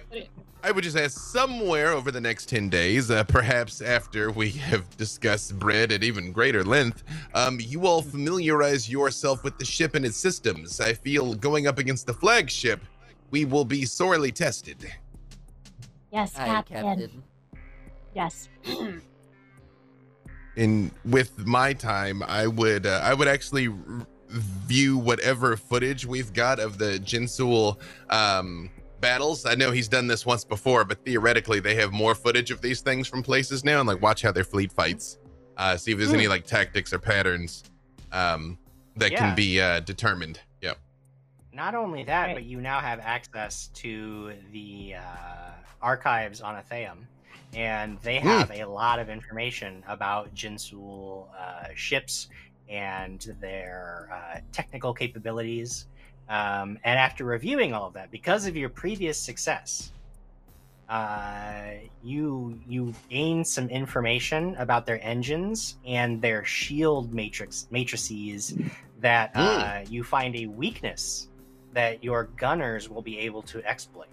I 0.64 0.72
would 0.72 0.84
just 0.84 0.98
ask 0.98 1.18
somewhere 1.18 1.90
over 1.94 2.12
the 2.12 2.22
next 2.22 2.48
10 2.50 2.70
days, 2.70 3.10
uh, 3.10 3.24
perhaps 3.24 3.82
after 3.82 4.32
we 4.32 4.52
have 4.52 4.86
discussed 4.98 5.58
bread 5.58 5.92
at 5.92 6.04
even 6.04 6.32
greater 6.32 6.64
length, 6.64 7.04
um, 7.34 7.60
you 7.60 7.88
all 7.88 8.02
familiarize 8.02 8.90
yourself 8.90 9.44
with 9.44 9.58
the 9.58 9.66
ship 9.66 9.96
and 9.96 10.06
its 10.06 10.18
systems. 10.18 10.80
I 10.80 10.94
feel 10.94 11.34
going 11.34 11.68
up 11.68 11.78
against 11.80 12.06
the 12.06 12.14
flagship, 12.14 12.82
we 13.32 13.46
will 13.46 13.66
be 13.66 13.86
sorely 13.86 14.32
tested. 14.32 14.78
Yes, 16.12 16.38
Aye, 16.38 16.46
Captain. 16.46 16.84
Captain. 16.84 17.24
Yes. 18.14 18.50
And 20.58 20.92
with 21.06 21.46
my 21.46 21.72
time, 21.72 22.22
I 22.24 22.46
would 22.46 22.86
uh, 22.86 23.00
I 23.02 23.14
would 23.14 23.30
actually 23.30 23.70
r- 23.70 24.06
view 24.28 24.98
whatever 24.98 25.56
footage 25.56 26.06
we've 26.06 26.34
got 26.34 26.60
of 26.60 26.78
the 26.78 27.00
Jinsul 27.00 27.78
um, 28.10 28.70
battles. 29.02 29.46
I 29.46 29.56
know 29.56 29.72
he's 29.72 29.88
done 29.88 30.08
this 30.08 30.26
once 30.26 30.44
before, 30.44 30.84
but 30.86 31.04
theoretically 31.06 31.60
they 31.60 31.76
have 31.76 31.92
more 31.92 32.16
footage 32.16 32.52
of 32.52 32.62
these 32.62 32.82
things 32.82 33.08
from 33.08 33.24
places 33.24 33.64
now, 33.64 33.80
and 33.80 33.88
like 33.88 34.02
watch 34.02 34.22
how 34.22 34.32
their 34.32 34.44
fleet 34.44 34.72
fights. 34.72 35.18
Uh, 35.58 35.76
see 35.76 35.92
if 35.92 35.98
there's 35.98 36.14
any 36.14 36.28
like 36.28 36.46
tactics 36.46 36.94
or 36.94 37.00
patterns 37.00 37.64
um, 38.12 38.58
that 38.96 39.12
Yeah. 39.12 39.20
can 39.20 39.36
be 39.36 39.60
uh, 39.60 39.82
determined. 39.82 40.40
Yep. 40.62 40.78
Not 41.54 41.76
only 41.76 42.04
that, 42.06 42.28
Right. 42.28 42.36
but 42.36 42.44
you 42.44 42.62
now 42.62 42.80
have 42.80 43.00
access 43.02 43.68
to 43.76 44.34
the 44.52 44.96
uh, 44.96 45.52
archives 45.82 46.42
on 46.42 46.56
Atheum, 46.62 47.00
and 47.54 48.00
they 48.02 48.16
have 48.20 48.52
a 48.52 48.64
lot 48.66 49.00
of 49.00 49.10
information 49.10 49.84
about 49.88 50.34
Jinsul 50.34 51.28
uh, 51.38 51.68
ships 51.76 52.30
and 52.70 53.20
their 53.42 54.10
uh, 54.14 54.40
technical 54.52 54.94
capabilities. 54.94 55.88
Um, 56.30 56.78
and 56.84 57.00
after 57.00 57.26
reviewing 57.26 57.74
all 57.74 57.88
of 57.88 57.94
that, 57.94 58.12
because 58.12 58.46
of 58.46 58.56
your 58.56 58.70
previous 58.70 59.18
success, 59.18 59.92
uh, 60.88 61.72
you 62.04 62.60
you 62.68 62.94
gain 63.10 63.44
some 63.44 63.68
information 63.70 64.56
about 64.56 64.86
their 64.86 65.04
engines 65.04 65.78
and 65.86 66.22
their 66.22 66.46
shield 66.46 67.14
matrix 67.14 67.68
matrices 67.72 68.56
that 69.00 69.32
uh, 69.36 69.82
you 69.90 70.04
find 70.04 70.36
a 70.36 70.46
weakness 70.46 71.28
that 71.74 72.04
your 72.04 72.26
gunners 72.38 72.90
will 72.90 73.02
be 73.02 73.20
able 73.20 73.42
to 73.44 73.64
exploit. 73.66 74.08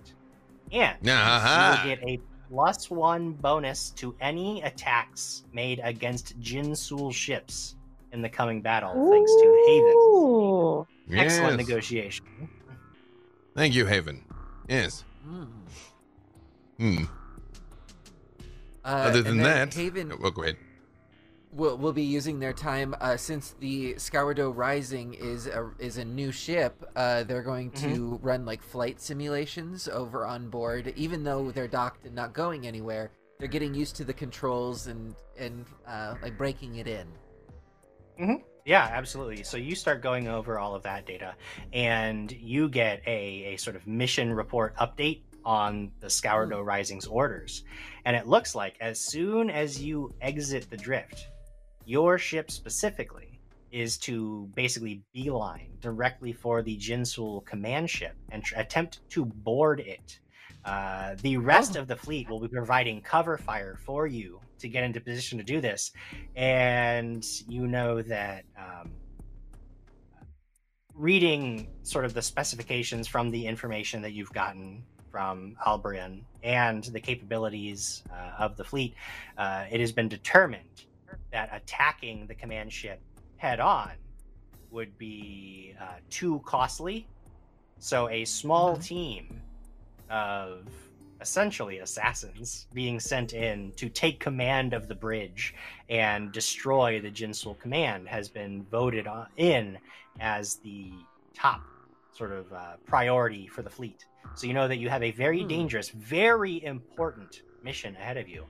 And 0.73 0.97
Aha. 1.09 1.83
you'll 1.85 1.97
get 1.97 2.09
a 2.09 2.21
plus 2.49 2.91
one 2.91 3.33
bonus 3.33 3.91
to 3.91 4.15
any 4.21 4.63
attacks 4.63 5.45
made 5.53 5.81
against 5.83 6.39
Jinsul 6.41 7.13
ships 7.13 7.77
in 8.13 8.23
the 8.23 8.29
coming 8.29 8.63
battle, 8.63 8.93
thanks 9.11 9.33
to 9.33 9.65
Haven. 9.67 10.96
Ooh. 11.11 11.17
Excellent 11.17 11.57
negotiation. 11.57 12.27
Thank 13.55 13.75
you, 13.75 13.87
Haven. 13.87 14.25
Yes. 14.69 15.05
Mm. 15.27 15.49
Hmm. 16.79 17.05
Uh, 18.85 18.89
Other 18.89 19.23
than 19.23 19.39
that, 19.39 19.73
Haven 19.75 20.13
oh, 20.13 20.31
go 20.31 20.43
ahead. 20.43 20.57
will 21.53 21.77
will 21.79 21.93
be 21.93 22.03
using 22.05 22.39
their 22.39 22.53
time 22.53 22.95
uh, 23.01 23.17
since 23.17 23.55
the 23.59 23.95
Scourdo 23.99 24.51
Rising 24.51 25.15
is 25.15 25.47
a 25.47 25.71
is 25.79 25.97
a 25.97 26.05
new 26.05 26.31
ship. 26.31 26.85
Uh, 26.95 27.25
they're 27.25 27.43
going 27.43 27.71
to 27.73 27.87
Mm-hmm. 27.87 28.27
run 28.27 28.45
like 28.45 28.63
flight 28.63 29.01
simulations 29.01 29.89
over 29.89 30.25
on 30.27 30.51
board, 30.51 30.93
even 30.97 31.25
though 31.25 31.51
they're 31.51 31.67
docked 31.69 32.05
and 32.07 32.15
not 32.15 32.33
going 32.33 32.67
anywhere. 32.67 33.11
They're 33.39 33.49
getting 33.49 33.75
used 33.75 33.97
to 33.97 34.05
the 34.05 34.15
controls 34.15 34.87
and 34.87 35.15
and 35.39 35.65
uh, 35.87 36.15
like 36.23 36.37
breaking 36.39 36.77
it 36.77 36.87
in. 36.87 37.07
Yeah, 38.67 38.91
absolutely. 38.93 39.45
So 39.45 39.57
you 39.57 39.77
start 39.77 40.03
going 40.03 40.27
over 40.27 40.59
all 40.59 40.75
of 40.75 40.83
that 40.83 41.07
data, 41.07 41.37
and 41.73 42.31
you 42.33 42.69
get 42.69 43.01
a, 43.07 43.55
a 43.55 43.57
sort 43.59 43.77
of 43.77 43.87
mission 43.87 44.33
report 44.35 44.75
update 44.77 45.21
on 45.45 45.93
the 46.01 46.11
Scourdo 46.11 46.61
Rising's 46.61 47.07
orders. 47.07 47.63
And 48.05 48.17
it 48.17 48.27
looks 48.27 48.57
like 48.57 48.75
as 48.81 48.99
soon 48.99 49.51
as 49.51 49.81
you 49.81 50.13
exit 50.21 50.69
the 50.69 50.77
drift, 50.77 51.29
your 51.85 52.19
ship 52.19 52.51
specifically 52.51 53.39
is 53.71 53.99
to 53.99 54.51
basically 54.57 55.03
beeline 55.13 55.71
directly 55.81 56.33
for 56.33 56.61
the 56.63 56.77
Jinsul 56.77 57.45
command 57.45 57.89
ship 57.89 58.17
and 58.31 58.43
tr- 58.43 58.57
attempt 58.59 58.99
to 59.11 59.25
board 59.25 59.79
it. 59.79 60.19
Uh, 60.65 61.15
the 61.23 61.37
rest 61.37 61.77
Oh. 61.77 61.81
of 61.81 61.87
the 61.87 61.95
fleet 61.95 62.29
will 62.29 62.41
be 62.41 62.49
providing 62.49 63.01
cover 63.01 63.39
fire 63.39 63.79
for 63.85 64.09
you 64.09 64.41
to 64.59 64.69
get 64.69 64.85
into 64.85 65.01
position 65.01 65.39
to 65.39 65.45
do 65.45 65.61
this 65.61 65.93
and 66.37 67.25
you 67.49 67.67
know 67.67 68.03
that 68.03 68.45
um, 68.59 68.91
reading 70.97 71.69
sort 71.83 72.05
of 72.05 72.15
the 72.15 72.23
specifications 72.23 73.07
from 73.07 73.31
the 73.31 73.47
information 73.47 74.01
that 74.01 74.13
you've 74.13 74.33
gotten 74.33 74.83
from 75.11 75.57
Albrian 75.67 76.23
and 76.43 76.85
the 76.85 77.01
capabilities 77.01 78.03
uh, 78.11 78.43
of 78.43 78.57
the 78.57 78.65
fleet, 78.65 78.95
uh, 79.39 79.65
it 79.71 79.81
has 79.81 79.93
been 79.93 80.09
determined 80.09 80.85
that 81.33 81.51
attacking 81.53 82.27
the 82.27 82.35
command 82.35 82.73
ship 82.73 83.01
head 83.37 83.61
on 83.61 83.93
would 84.71 84.97
be 84.99 85.75
uh, 85.81 85.95
too 86.11 86.41
costly. 86.45 87.07
So 87.79 88.09
a 88.09 88.25
small 88.25 88.77
team 88.77 89.41
of 90.11 90.65
essentially 91.21 91.79
assassins 91.79 92.67
being 92.75 93.01
sent 93.01 93.33
in 93.33 93.73
to 93.77 93.89
take 93.89 94.21
command 94.21 94.75
of 94.75 94.89
the 94.89 94.95
bridge 94.95 95.55
and 95.89 96.33
destroy 96.33 97.01
the 97.01 97.11
Jinsul 97.11 97.59
command 97.59 98.09
has 98.09 98.29
been 98.29 98.65
voted 98.71 99.07
on, 99.07 99.27
in 99.37 99.79
as 100.21 100.57
the 100.57 100.93
top 101.35 101.63
sort 102.13 102.33
of 102.33 102.53
uh, 102.53 102.77
priority 102.87 103.47
for 103.47 103.63
the 103.63 103.71
fleet. 103.71 104.05
So 104.35 104.47
you 104.47 104.55
know 104.55 104.69
that 104.69 104.77
you 104.79 104.89
have 104.89 105.03
a 105.03 105.11
very 105.13 105.43
Hmm. 105.43 105.49
dangerous, 105.49 105.91
very 105.91 106.63
important 106.65 107.43
mission 107.63 107.95
ahead 107.97 108.17
of 108.17 108.29
you 108.29 108.45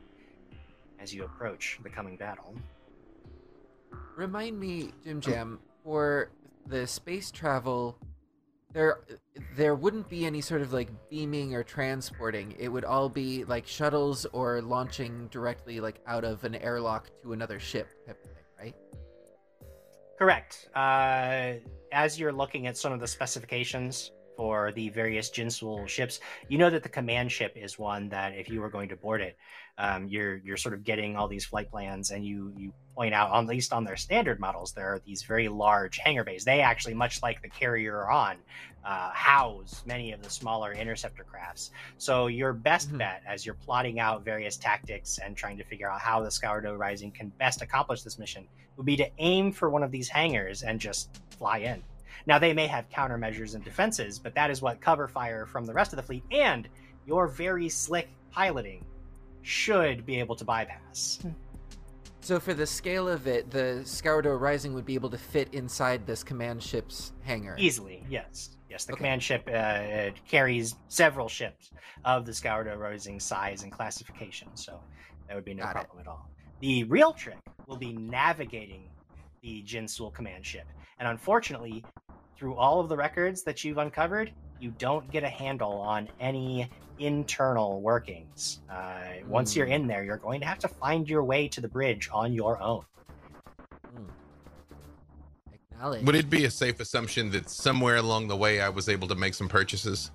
as 0.99 1.15
you 1.15 1.25
approach 1.25 1.79
the 1.83 1.91
coming 1.91 2.17
battle. 2.17 2.55
Remind 4.17 4.59
me, 4.59 4.93
Jim 5.05 5.21
Jam, 5.21 5.61
for 5.85 6.31
the 6.67 6.87
space 6.87 7.31
travel, 7.31 7.99
there 8.77 9.01
there 9.57 9.75
wouldn't 9.75 10.07
be 10.11 10.27
any 10.27 10.43
sort 10.43 10.61
of 10.61 10.75
like 10.75 10.91
beaming 11.09 11.55
or 11.55 11.63
transporting. 11.63 12.55
It 12.59 12.69
would 12.69 12.85
all 12.85 13.09
be 13.09 13.43
like 13.45 13.67
shuttles 13.67 14.27
or 14.35 14.61
launching 14.61 15.29
directly 15.29 15.81
like 15.81 15.99
out 16.07 16.25
of 16.25 16.45
an 16.45 16.57
airlock 16.57 17.09
to 17.23 17.33
another 17.33 17.59
ship 17.59 17.89
type 18.07 18.23
of 18.23 18.31
thing, 18.31 18.45
right? 18.61 18.75
Correct. 20.19 20.69
Uh, 20.75 21.55
as 21.91 22.21
you're 22.21 22.35
looking 22.35 22.67
at 22.67 22.77
some 22.77 22.93
of 22.93 23.01
the 23.01 23.07
specifications 23.07 24.11
for 24.37 24.73
the 24.73 24.91
various 24.91 25.31
Jinsul 25.31 25.89
ships, 25.89 26.21
you 26.51 26.59
know 26.59 26.69
that 26.69 26.83
the 26.83 26.91
command 26.91 27.33
ship 27.33 27.55
is 27.57 27.79
one 27.79 28.11
that, 28.11 28.35
if 28.37 28.51
you 28.51 28.61
were 28.61 28.69
going 28.69 28.91
to 28.91 28.97
board 28.97 29.23
it, 29.23 29.39
um, 29.79 30.09
you're 30.09 30.37
you're 30.39 30.57
sort 30.57 30.75
of 30.75 30.85
getting 30.85 31.17
all 31.17 31.29
these 31.29 31.45
flight 31.45 31.71
plans, 31.71 32.11
and 32.11 32.25
you 32.25 32.53
you 32.57 32.73
point 32.95 33.13
out, 33.13 33.35
at 33.35 33.47
least 33.47 33.73
on 33.73 33.85
their 33.85 33.97
standard 33.97 34.41
models, 34.41 34.73
there 34.73 34.95
are 34.95 35.01
these 35.05 35.23
very 35.23 35.49
large 35.49 35.99
hangar 35.99 36.25
bays. 36.25 36.45
They 36.45 36.61
actually, 36.61 36.95
much 36.95 37.23
like 37.23 37.43
the 37.43 37.49
carrier 37.49 38.09
on, 38.11 38.39
uh, 38.87 39.11
house 39.11 39.83
many 39.85 40.13
of 40.13 40.23
the 40.23 40.31
smaller 40.31 40.73
interceptor 40.73 41.23
crafts. 41.23 41.73
So 41.99 42.29
your 42.29 42.55
best 42.55 42.91
Mhm. 42.91 42.99
bet, 42.99 43.23
as 43.27 43.45
you're 43.45 43.55
plotting 43.57 44.01
out 44.01 44.25
various 44.25 44.57
tactics 44.57 45.19
and 45.19 45.37
trying 45.37 45.59
to 45.59 45.65
figure 45.65 45.91
out 45.91 46.01
how 46.01 46.23
the 46.23 46.31
Scourdo 46.31 46.75
Rising 46.75 47.11
can 47.13 47.29
best 47.31 47.61
accomplish 47.61 48.03
this 48.03 48.19
mission, 48.19 48.49
would 48.79 48.87
be 48.87 48.97
to 48.97 49.11
aim 49.19 49.53
for 49.53 49.69
one 49.69 49.83
of 49.83 49.91
these 49.91 50.09
hangars 50.09 50.63
and 50.63 50.81
just 50.81 51.21
fly 51.37 51.59
in. 51.59 51.83
Now 52.25 52.39
they 52.39 52.55
may 52.55 52.67
have 52.67 52.89
countermeasures 52.89 53.55
and 53.55 53.63
defenses, 53.63 54.19
but 54.19 54.35
that 54.37 54.51
is 54.51 54.63
what 54.63 54.81
cover 54.81 55.07
fire 55.07 55.45
from 55.45 55.67
the 55.67 55.75
rest 55.75 55.93
of 55.93 55.99
the 55.99 56.03
fleet 56.03 56.25
and 56.31 56.67
your 57.07 57.29
very 57.29 57.69
slick 57.69 58.09
piloting 58.31 58.85
should 59.47 60.05
be 60.05 60.19
able 60.19 60.35
to 60.37 60.45
bypass. 60.45 61.21
So 62.21 62.41
for 62.41 62.53
the 62.55 62.67
scale 62.67 63.09
of 63.09 63.29
it, 63.29 63.49
the 63.51 63.83
Scourdo 63.85 64.35
Rising 64.35 64.75
would 64.75 64.85
be 64.85 64.95
able 64.95 65.11
to 65.11 65.19
fit 65.19 65.49
inside 65.55 66.05
this 66.05 66.25
command 66.25 66.61
ship's 66.61 67.13
hangar. 67.23 67.55
Easily, 67.57 68.05
yes. 68.11 68.57
Yes, 68.69 68.85
the 68.85 68.95
Okay. 68.95 68.99
command 68.99 69.23
ship 69.23 69.49
uh, 69.55 70.11
carries 70.29 70.75
several 70.89 71.29
ships 71.29 71.71
of 72.05 72.27
the 72.27 72.35
Scourdo 72.35 72.77
Rising 72.77 73.21
size 73.21 73.63
and 73.63 73.71
classification, 73.71 74.49
so 74.55 74.81
that 75.29 75.37
would 75.37 75.45
be 75.45 75.55
no 75.55 75.63
Got 75.63 75.71
it. 75.71 75.75
problem 75.75 76.01
at 76.01 76.09
all. 76.09 76.29
The 76.61 76.83
real 76.85 77.13
trick 77.13 77.39
will 77.69 77.77
be 77.77 77.93
navigating 77.93 78.91
the 79.43 79.63
Jinsul 79.65 80.13
command 80.13 80.45
ship, 80.45 80.67
and 80.99 81.07
unfortunately, 81.07 81.85
through 82.37 82.57
all 82.57 82.81
of 82.81 82.89
the 82.89 82.97
records 82.97 83.45
that 83.45 83.63
you've 83.63 83.79
uncovered, 83.79 84.33
you 84.59 84.73
don't 84.73 85.09
get 85.13 85.23
a 85.23 85.29
handle 85.29 85.73
on 85.75 86.09
any 86.19 86.69
internal 86.99 87.81
workings. 87.81 88.61
Uh, 88.71 88.99
Once 89.27 89.55
you're 89.57 89.67
Hmm. 89.67 89.73
in 89.73 89.87
there, 89.87 90.05
you're 90.05 90.17
going 90.19 90.41
to 90.41 90.47
have 90.47 90.59
to 90.61 90.69
find 90.69 91.09
your 91.09 91.23
way 91.25 91.49
to 91.49 91.61
the 91.61 91.69
bridge 91.69 92.09
on 92.13 92.33
your 92.33 92.61
own. 92.63 92.85
Hmm. 93.95 94.05
Acknowledge. 95.73 96.05
Would 96.05 96.15
it 96.15 96.31
be 96.31 96.45
a 96.45 96.51
safe 96.51 96.81
assumption 96.81 97.31
that 97.31 97.51
somewhere 97.51 97.97
along 97.97 98.29
the 98.29 98.37
way 98.37 98.61
I 98.61 98.69
was 98.69 98.89
able 98.89 99.09
to 99.09 99.15
make 99.15 99.35
some 99.35 99.49
purchases? 99.49 100.11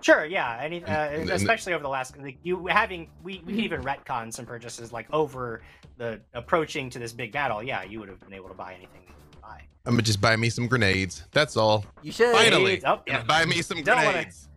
Sure, 0.00 0.26
yeah. 0.26 0.58
Any, 0.60 0.84
uh, 0.84 0.86
And- 0.88 1.22
and- 1.22 1.30
especially 1.30 1.72
over 1.72 1.82
the 1.82 1.88
last, 1.88 2.16
like, 2.18 2.36
you 2.42 2.66
having 2.66 3.08
we 3.22 3.42
we 3.46 3.54
could 3.54 3.64
even 3.64 3.82
retcon 3.82 4.30
some 4.32 4.44
purchases 4.44 4.92
like 4.92 5.06
over 5.12 5.62
the 5.96 6.20
approaching 6.34 6.90
to 6.90 6.98
this 6.98 7.12
big 7.14 7.32
battle. 7.32 7.62
Yeah, 7.62 7.82
you 7.84 8.00
would 8.00 8.10
have 8.10 8.20
been 8.20 8.34
able 8.34 8.48
to 8.48 8.54
buy 8.54 8.74
anything 8.74 9.00
that 9.06 9.08
you 9.08 9.24
could 9.30 9.40
buy. 9.40 9.62
I'm 9.86 9.92
gonna 9.94 10.02
just 10.02 10.20
buy 10.20 10.36
me 10.36 10.50
some 10.50 10.66
grenades. 10.68 11.24
That's 11.32 11.56
all. 11.56 11.86
You 12.02 12.12
should. 12.12 12.34
Finally, 12.36 12.84
Oh, 12.84 13.00
yeah. 13.06 13.22
buy 13.22 13.46
me 13.46 13.62
some 13.62 13.82
Don't 13.82 13.96
wanna- 13.96 14.12
grenades. 14.12 14.48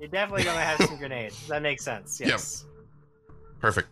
You're 0.00 0.08
definitely 0.08 0.44
gonna 0.44 0.60
have 0.60 0.80
some 0.86 0.96
grenades. 0.96 1.46
That 1.48 1.62
makes 1.62 1.84
sense. 1.84 2.18
Yep. 2.18 2.28
Yes. 2.30 2.64
Perfect. 3.60 3.88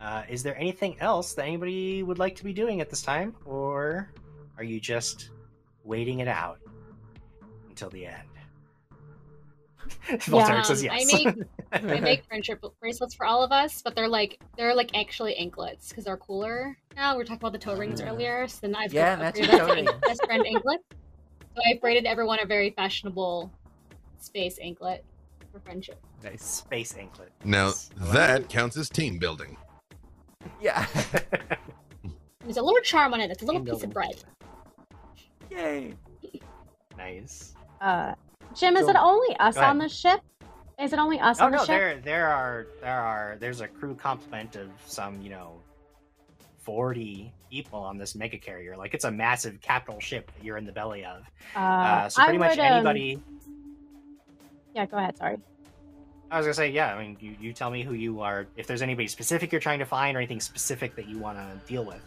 Uh, 0.00 0.24
is 0.28 0.42
there 0.42 0.56
anything 0.58 0.96
else 0.98 1.34
that 1.34 1.44
anybody 1.44 2.02
would 2.02 2.18
like 2.18 2.34
to 2.36 2.44
be 2.44 2.52
doing 2.52 2.80
at 2.80 2.90
this 2.90 3.02
time, 3.02 3.36
or 3.44 4.10
are 4.58 4.64
you 4.64 4.80
just 4.80 5.30
waiting 5.84 6.18
it 6.18 6.26
out 6.28 6.58
until 7.68 7.88
the 7.90 8.06
end? 8.06 8.16
Voltaire 10.26 10.56
Um, 10.58 10.64
says 10.64 10.84
I 10.90 11.04
make- 11.04 11.36
I 11.72 12.00
make 12.00 12.24
friendship 12.26 12.64
bracelets 12.80 13.14
for 13.14 13.24
all 13.26 13.44
of 13.44 13.52
us, 13.52 13.80
but 13.82 13.94
they're 13.94 14.08
like 14.08 14.40
they're 14.56 14.74
like 14.74 14.90
actually 14.96 15.36
anklets 15.36 15.90
because 15.90 16.04
they're 16.04 16.16
cooler. 16.16 16.76
Now 16.96 17.12
we 17.12 17.18
were 17.18 17.24
talking 17.24 17.38
about 17.40 17.52
the 17.52 17.58
toe 17.58 17.76
rings 17.76 18.00
earlier, 18.00 18.48
so 18.48 18.58
then 18.62 18.74
I've 18.74 18.92
Yeah, 18.92 19.14
upgraded 19.16 19.20
matching 19.20 19.46
that 19.46 19.58
toe 19.58 19.74
ring. 19.74 19.88
best 20.00 20.24
friend 20.24 20.44
anklet. 20.46 20.80
So 21.54 21.60
I've 21.70 21.80
braided 21.80 22.06
everyone 22.06 22.38
a 22.42 22.46
very 22.46 22.70
fashionable 22.70 23.50
space 24.18 24.58
anklet 24.60 25.04
for 25.52 25.60
friendship. 25.60 26.00
Nice. 26.24 26.42
Space 26.44 26.96
anklet. 26.96 27.30
Now 27.44 27.66
Yes. 27.66 27.90
That 27.96 28.48
counts 28.48 28.76
as 28.76 28.88
team 28.88 29.18
building. 29.18 29.56
Yeah. 30.60 30.86
There's 32.40 32.56
a 32.56 32.62
little 32.62 32.80
charm 32.82 33.14
on 33.14 33.20
it. 33.20 33.30
It's 33.30 33.42
a 33.42 33.46
little 33.46 33.64
Team 33.64 33.74
piece 33.74 33.84
of 33.84 33.90
bread. 33.92 34.16
Yay. 35.50 35.94
nice. 36.96 37.54
Uh, 37.80 38.14
Jim, 38.54 38.76
is 38.76 38.84
So- 38.84 38.90
it 38.90 38.96
only 38.96 39.36
us 39.38 39.56
on 39.56 39.78
the 39.78 39.88
ship? 39.88 40.20
Is 40.80 40.92
it 40.92 40.98
only 40.98 41.20
us 41.20 41.40
Oh 41.40 41.44
on 41.46 41.52
the 41.52 41.58
ship? 41.58 41.68
Oh 41.68 41.72
no, 41.72 41.78
there 41.78 42.00
there 42.00 42.28
are 42.28 42.66
there 42.80 43.00
are 43.00 43.36
there's 43.38 43.60
a 43.60 43.68
crew 43.68 43.94
complement 43.94 44.56
of 44.56 44.68
some 44.86 45.20
you 45.22 45.30
know 45.30 45.60
forty 46.62 47.32
people 47.50 47.78
on 47.80 47.98
this 47.98 48.14
mega 48.14 48.38
carrier. 48.38 48.76
Like 48.76 48.94
it's 48.94 49.04
a 49.04 49.10
massive 49.10 49.60
capital 49.60 50.00
ship 50.00 50.30
that 50.36 50.44
you're 50.44 50.56
in 50.56 50.64
the 50.64 50.72
belly 50.72 51.04
of. 51.04 51.22
Uh, 51.54 51.58
Uh, 51.58 52.08
so 52.08 52.22
pretty 52.24 52.38
much 52.38 52.58
um, 52.58 52.64
anybody. 52.64 53.22
Yeah, 54.74 54.86
go 54.86 54.96
ahead. 54.96 55.16
Sorry. 55.18 55.36
I 56.30 56.38
was 56.38 56.46
gonna 56.46 56.54
say 56.54 56.70
yeah. 56.70 56.94
I 56.94 57.02
mean, 57.02 57.16
you 57.20 57.36
you 57.40 57.52
tell 57.52 57.70
me 57.70 57.82
who 57.82 57.92
you 57.92 58.20
are. 58.20 58.46
If 58.56 58.66
there's 58.66 58.82
anybody 58.82 59.06
specific 59.08 59.52
you're 59.52 59.60
trying 59.60 59.80
to 59.80 59.84
find 59.84 60.16
or 60.16 60.20
anything 60.20 60.40
specific 60.40 60.96
that 60.96 61.06
you 61.08 61.18
want 61.18 61.36
to 61.38 61.60
deal 61.66 61.84
with. 61.84 62.00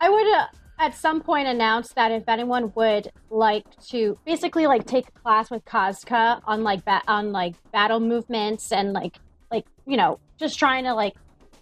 I 0.00 0.08
would 0.08 0.26
uh, 0.34 0.46
at 0.78 0.94
some 0.94 1.20
point 1.20 1.46
announce 1.46 1.92
that 1.92 2.10
if 2.10 2.26
anyone 2.26 2.72
would 2.74 3.10
like 3.28 3.64
to 3.88 4.18
basically 4.24 4.66
like 4.66 4.86
take 4.86 5.08
a 5.08 5.12
class 5.12 5.50
with 5.50 5.62
Kazka 5.66 6.40
on 6.46 6.62
like 6.64 6.84
ba- 6.86 7.02
on 7.06 7.32
like 7.32 7.54
battle 7.70 8.00
movements 8.00 8.72
and 8.72 8.94
like 8.94 9.18
like 9.50 9.66
you 9.86 9.98
know 9.98 10.18
just 10.38 10.58
trying 10.58 10.84
to 10.84 10.94
like 10.94 11.14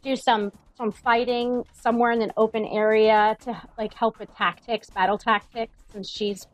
do 0.05 0.15
some 0.15 0.53
some 0.77 0.91
fighting 0.93 1.65
somewhere 1.73 2.13
in 2.13 2.23
an 2.23 2.33
open 2.37 2.65
area 2.67 3.37
to 3.45 3.61
like 3.79 3.95
help 3.95 4.19
with 4.19 4.35
tactics, 4.35 4.91
battle 4.91 5.19
tactics 5.19 5.73
since 5.93 6.09
she's 6.09 6.47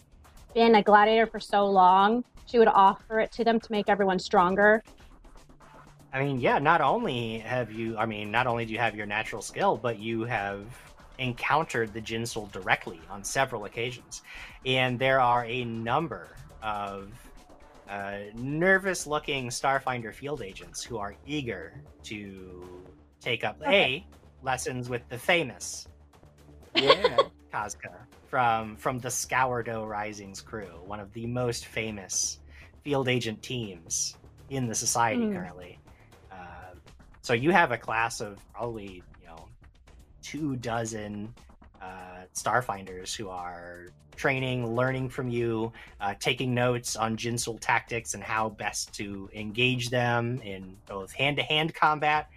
been 0.54 0.74
a 0.74 0.82
gladiator 0.82 1.26
for 1.26 1.40
so 1.40 1.66
long, 1.66 2.24
she 2.46 2.58
would 2.58 2.68
offer 2.68 3.20
it 3.20 3.30
to 3.32 3.44
them 3.44 3.60
to 3.60 3.72
make 3.72 3.88
everyone 3.88 4.18
stronger. 4.18 4.82
I 6.12 6.24
mean, 6.24 6.40
yeah. 6.40 6.58
Not 6.58 6.80
only 6.80 7.38
have 7.40 7.70
you, 7.70 7.96
I 7.98 8.06
mean, 8.06 8.30
not 8.30 8.46
only 8.46 8.64
do 8.64 8.72
you 8.72 8.78
have 8.78 8.96
your 8.96 9.06
natural 9.06 9.42
skill, 9.42 9.76
but 9.76 9.98
you 9.98 10.24
have 10.24 10.64
encountered 11.18 11.92
the 11.92 12.00
Jinsul 12.00 12.50
directly 12.50 13.00
on 13.10 13.22
several 13.22 13.66
occasions, 13.66 14.22
and 14.64 14.98
there 14.98 15.20
are 15.20 15.44
a 15.44 15.64
number 15.64 16.28
of 16.62 17.10
uh, 17.88 18.18
nervous-looking 18.34 19.48
Starfinder 19.48 20.14
field 20.14 20.42
agents 20.42 20.82
who 20.82 20.96
are 20.96 21.14
eager 21.26 21.82
to 22.04 22.82
take 23.20 23.44
up 23.44 23.60
a 23.66 24.04
lessons 24.42 24.88
with 24.88 25.06
the 25.08 25.18
famous 25.18 25.88
Yeah. 26.74 27.18
Kazka 27.52 27.94
from 28.28 28.76
from 28.76 28.98
the 28.98 29.10
Scourdo 29.10 29.84
Rising's 29.84 30.40
crew, 30.42 30.80
one 30.84 31.00
of 31.00 31.12
the 31.14 31.26
most 31.26 31.66
famous 31.66 32.40
field 32.82 33.08
agent 33.08 33.42
teams 33.42 34.16
in 34.50 34.66
the 34.66 34.74
society 34.74 35.22
Mm. 35.22 35.34
currently. 35.34 35.78
Uh, 36.30 36.74
so 37.22 37.32
you 37.32 37.50
have 37.50 37.72
a 37.72 37.78
class 37.78 38.20
of 38.20 38.38
probably 38.52 39.02
you 39.20 39.26
know 39.26 39.48
two 40.22 40.56
dozen 40.56 41.34
uh, 41.80 42.24
Starfinders 42.34 43.16
who 43.16 43.28
are 43.30 43.86
training, 44.16 44.74
learning 44.74 45.08
from 45.08 45.28
you, 45.28 45.72
uh, 46.00 46.12
taking 46.18 46.52
notes 46.52 46.96
on 46.96 47.16
Jinsul 47.16 47.58
tactics 47.60 48.14
and 48.14 48.22
how 48.22 48.48
best 48.50 48.92
to 48.94 49.30
engage 49.32 49.90
them 49.90 50.40
in 50.42 50.76
both 50.86 51.12
hand-to-hand 51.12 51.72
combat 51.74 52.28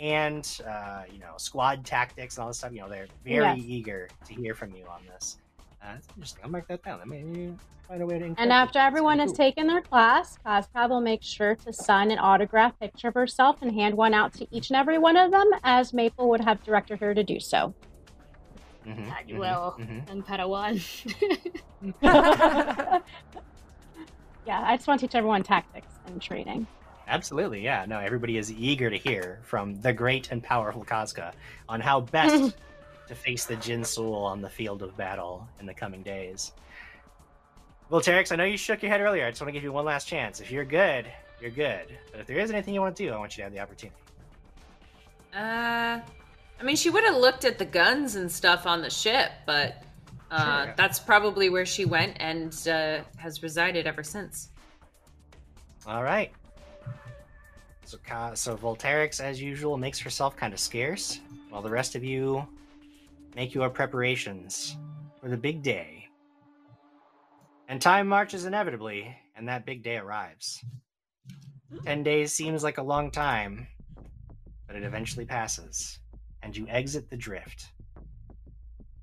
and 0.00 0.58
uh, 0.66 1.02
you 1.12 1.18
know 1.20 1.34
squad 1.36 1.84
tactics 1.84 2.36
and 2.36 2.42
all 2.42 2.48
this 2.48 2.58
stuff. 2.58 2.72
You 2.72 2.80
know 2.80 2.88
they're 2.88 3.06
very 3.24 3.44
Yes. 3.58 3.58
eager 3.66 4.08
to 4.26 4.34
hear 4.34 4.54
from 4.54 4.72
you 4.74 4.84
on 4.86 5.02
this. 5.06 5.38
Uh, 5.82 5.94
that's 5.94 6.08
interesting. 6.16 6.44
I'll 6.44 6.50
mark 6.50 6.66
that 6.68 6.82
down. 6.82 6.98
Let 6.98 7.08
me 7.08 7.54
find 7.86 8.02
a 8.02 8.06
way 8.06 8.18
to. 8.18 8.34
And 8.38 8.52
after 8.52 8.78
that. 8.78 8.86
everyone 8.86 9.18
has 9.18 9.32
pretty 9.32 9.50
taken 9.52 9.66
their 9.66 9.82
class, 9.82 10.38
Kazka 10.44 10.88
will 10.88 11.00
make 11.00 11.22
sure 11.22 11.54
to 11.54 11.72
sign 11.72 12.10
an 12.10 12.18
autograph 12.18 12.78
picture 12.80 13.08
of 13.08 13.14
herself 13.14 13.56
and 13.62 13.72
hand 13.72 13.96
one 13.96 14.14
out 14.14 14.32
to 14.34 14.46
each 14.50 14.70
and 14.70 14.76
every 14.76 14.98
one 14.98 15.16
of 15.16 15.30
them, 15.30 15.48
as 15.62 15.92
Maple 15.92 16.28
would 16.30 16.40
have 16.42 16.62
directed 16.62 17.00
her 17.00 17.14
to 17.14 17.22
do 17.22 17.38
so. 17.40 17.74
cool. 18.84 18.94
Mhm, 18.94 19.06
God, 19.08 19.16
you 19.26 19.34
mhm, 19.34 19.38
will. 19.38 19.76
mhm. 19.78 20.10
And 20.10 20.24
Padawan. 20.26 20.82
yeah, 24.46 24.62
I 24.64 24.76
just 24.76 24.88
want 24.88 25.00
to 25.00 25.06
teach 25.06 25.14
everyone 25.14 25.42
tactics 25.42 25.94
and 26.06 26.20
training. 26.20 26.66
Absolutely, 27.10 27.60
yeah. 27.60 27.84
No, 27.88 27.98
everybody 27.98 28.38
is 28.38 28.52
eager 28.52 28.88
to 28.88 28.96
hear 28.96 29.40
from 29.42 29.80
the 29.80 29.92
great 29.92 30.30
and 30.30 30.40
powerful 30.40 30.84
Kazka 30.84 31.32
on 31.68 31.80
how 31.80 32.00
best 32.02 32.54
to 33.08 33.14
face 33.16 33.46
the 33.46 33.56
Jin 33.56 33.80
Jinsul 33.80 34.14
on 34.14 34.40
the 34.40 34.48
field 34.48 34.80
of 34.82 34.96
battle 34.96 35.48
in 35.58 35.66
the 35.66 35.74
coming 35.74 36.04
days. 36.04 36.52
Volterix, 37.90 38.30
I 38.30 38.36
know 38.36 38.44
you 38.44 38.56
shook 38.56 38.80
your 38.80 38.92
head 38.92 39.00
earlier. 39.00 39.26
I 39.26 39.30
just 39.30 39.40
want 39.42 39.48
to 39.48 39.52
give 39.52 39.64
you 39.64 39.72
one 39.72 39.84
last 39.84 40.06
chance. 40.06 40.38
If 40.40 40.52
you're 40.52 40.64
good, 40.64 41.06
you're 41.40 41.50
good. 41.50 41.86
But 42.12 42.20
if 42.20 42.28
there 42.28 42.38
is 42.38 42.52
anything 42.52 42.74
you 42.74 42.80
want 42.80 42.94
to 42.96 43.02
do, 43.04 43.12
I 43.12 43.18
want 43.18 43.32
you 43.36 43.40
to 43.40 43.42
have 43.42 43.52
the 43.52 43.58
opportunity. 43.58 43.96
Uh, 45.34 45.98
I 46.60 46.62
mean, 46.62 46.76
she 46.76 46.90
would 46.90 47.02
have 47.02 47.16
looked 47.16 47.44
at 47.44 47.58
the 47.58 47.64
guns 47.64 48.14
and 48.14 48.30
stuff 48.30 48.66
on 48.66 48.82
the 48.82 48.90
ship, 48.90 49.32
but 49.46 49.82
uh, 50.30 50.66
Sure. 50.66 50.74
that's 50.76 51.00
probably 51.00 51.48
where 51.48 51.66
she 51.66 51.84
went 51.84 52.16
and 52.20 52.54
uh, 52.68 53.00
has 53.16 53.42
resided 53.42 53.88
ever 53.88 54.04
since. 54.04 54.50
All 55.86 56.04
right. 56.04 56.30
So, 57.90 57.98
so 58.34 58.56
Volterix, 58.56 59.18
as 59.18 59.42
usual, 59.42 59.76
makes 59.76 59.98
herself 59.98 60.36
kind 60.36 60.52
of 60.52 60.60
scarce, 60.60 61.18
while 61.48 61.60
the 61.60 61.70
rest 61.70 61.96
of 61.96 62.04
you 62.04 62.46
make 63.34 63.52
your 63.52 63.68
preparations 63.68 64.76
for 65.20 65.28
the 65.28 65.36
big 65.36 65.60
day. 65.60 66.06
And 67.66 67.82
time 67.82 68.06
marches 68.06 68.44
inevitably, 68.44 69.16
and 69.34 69.48
that 69.48 69.66
big 69.66 69.82
day 69.82 69.96
arrives. 69.96 70.64
Ten 71.84 72.04
days 72.04 72.32
seems 72.32 72.62
like 72.62 72.78
a 72.78 72.82
long 72.82 73.10
time, 73.10 73.66
but 74.68 74.76
it 74.76 74.84
eventually 74.84 75.26
passes, 75.26 75.98
and 76.44 76.56
you 76.56 76.68
exit 76.68 77.10
the 77.10 77.16
drift. 77.16 77.72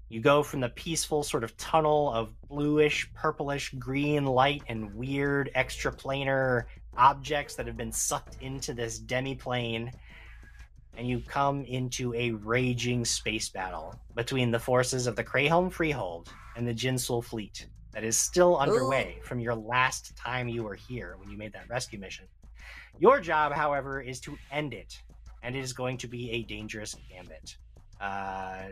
You 0.07 0.21
go 0.21 0.43
from 0.43 0.61
the 0.61 0.69
peaceful 0.69 1.23
sort 1.23 1.43
of 1.43 1.57
tunnel 1.57 2.09
of 2.13 2.29
bluish, 2.47 3.11
purplish, 3.13 3.73
green 3.77 4.25
light 4.25 4.63
and 4.69 4.95
weird 4.95 5.51
extraplanar 5.53 6.63
objects 6.97 7.55
that 7.55 7.67
have 7.67 7.77
been 7.77 7.91
sucked 7.91 8.37
into 8.41 8.73
this 8.73 8.99
demiplane 8.99 9.91
and 10.97 11.07
you 11.07 11.19
come 11.19 11.63
into 11.65 12.13
a 12.15 12.31
raging 12.31 13.05
space 13.05 13.49
battle 13.49 13.95
between 14.15 14.49
the 14.51 14.59
forces 14.59 15.05
of 15.05 15.15
the 15.15 15.23
Crayholm 15.23 15.71
Freehold 15.71 16.29
and 16.55 16.67
the 16.67 16.73
Jinsul 16.73 17.23
fleet 17.23 17.67
that 17.93 18.03
is 18.03 18.17
still 18.17 18.57
underway 18.57 19.19
from 19.23 19.39
your 19.39 19.55
last 19.55 20.15
time 20.17 20.47
you 20.47 20.63
were 20.63 20.75
here 20.75 21.15
when 21.19 21.29
you 21.29 21.37
made 21.37 21.53
that 21.53 21.69
rescue 21.69 21.99
mission. 21.99 22.25
Your 22.99 23.19
job, 23.19 23.53
however, 23.53 24.01
is 24.01 24.19
to 24.21 24.37
end 24.51 24.73
it, 24.73 25.01
and 25.43 25.55
it 25.55 25.59
is 25.59 25.71
going 25.71 25.97
to 25.97 26.07
be 26.07 26.31
a 26.31 26.43
dangerous 26.43 26.95
gambit. 27.09 27.57
Uh, 28.01 28.69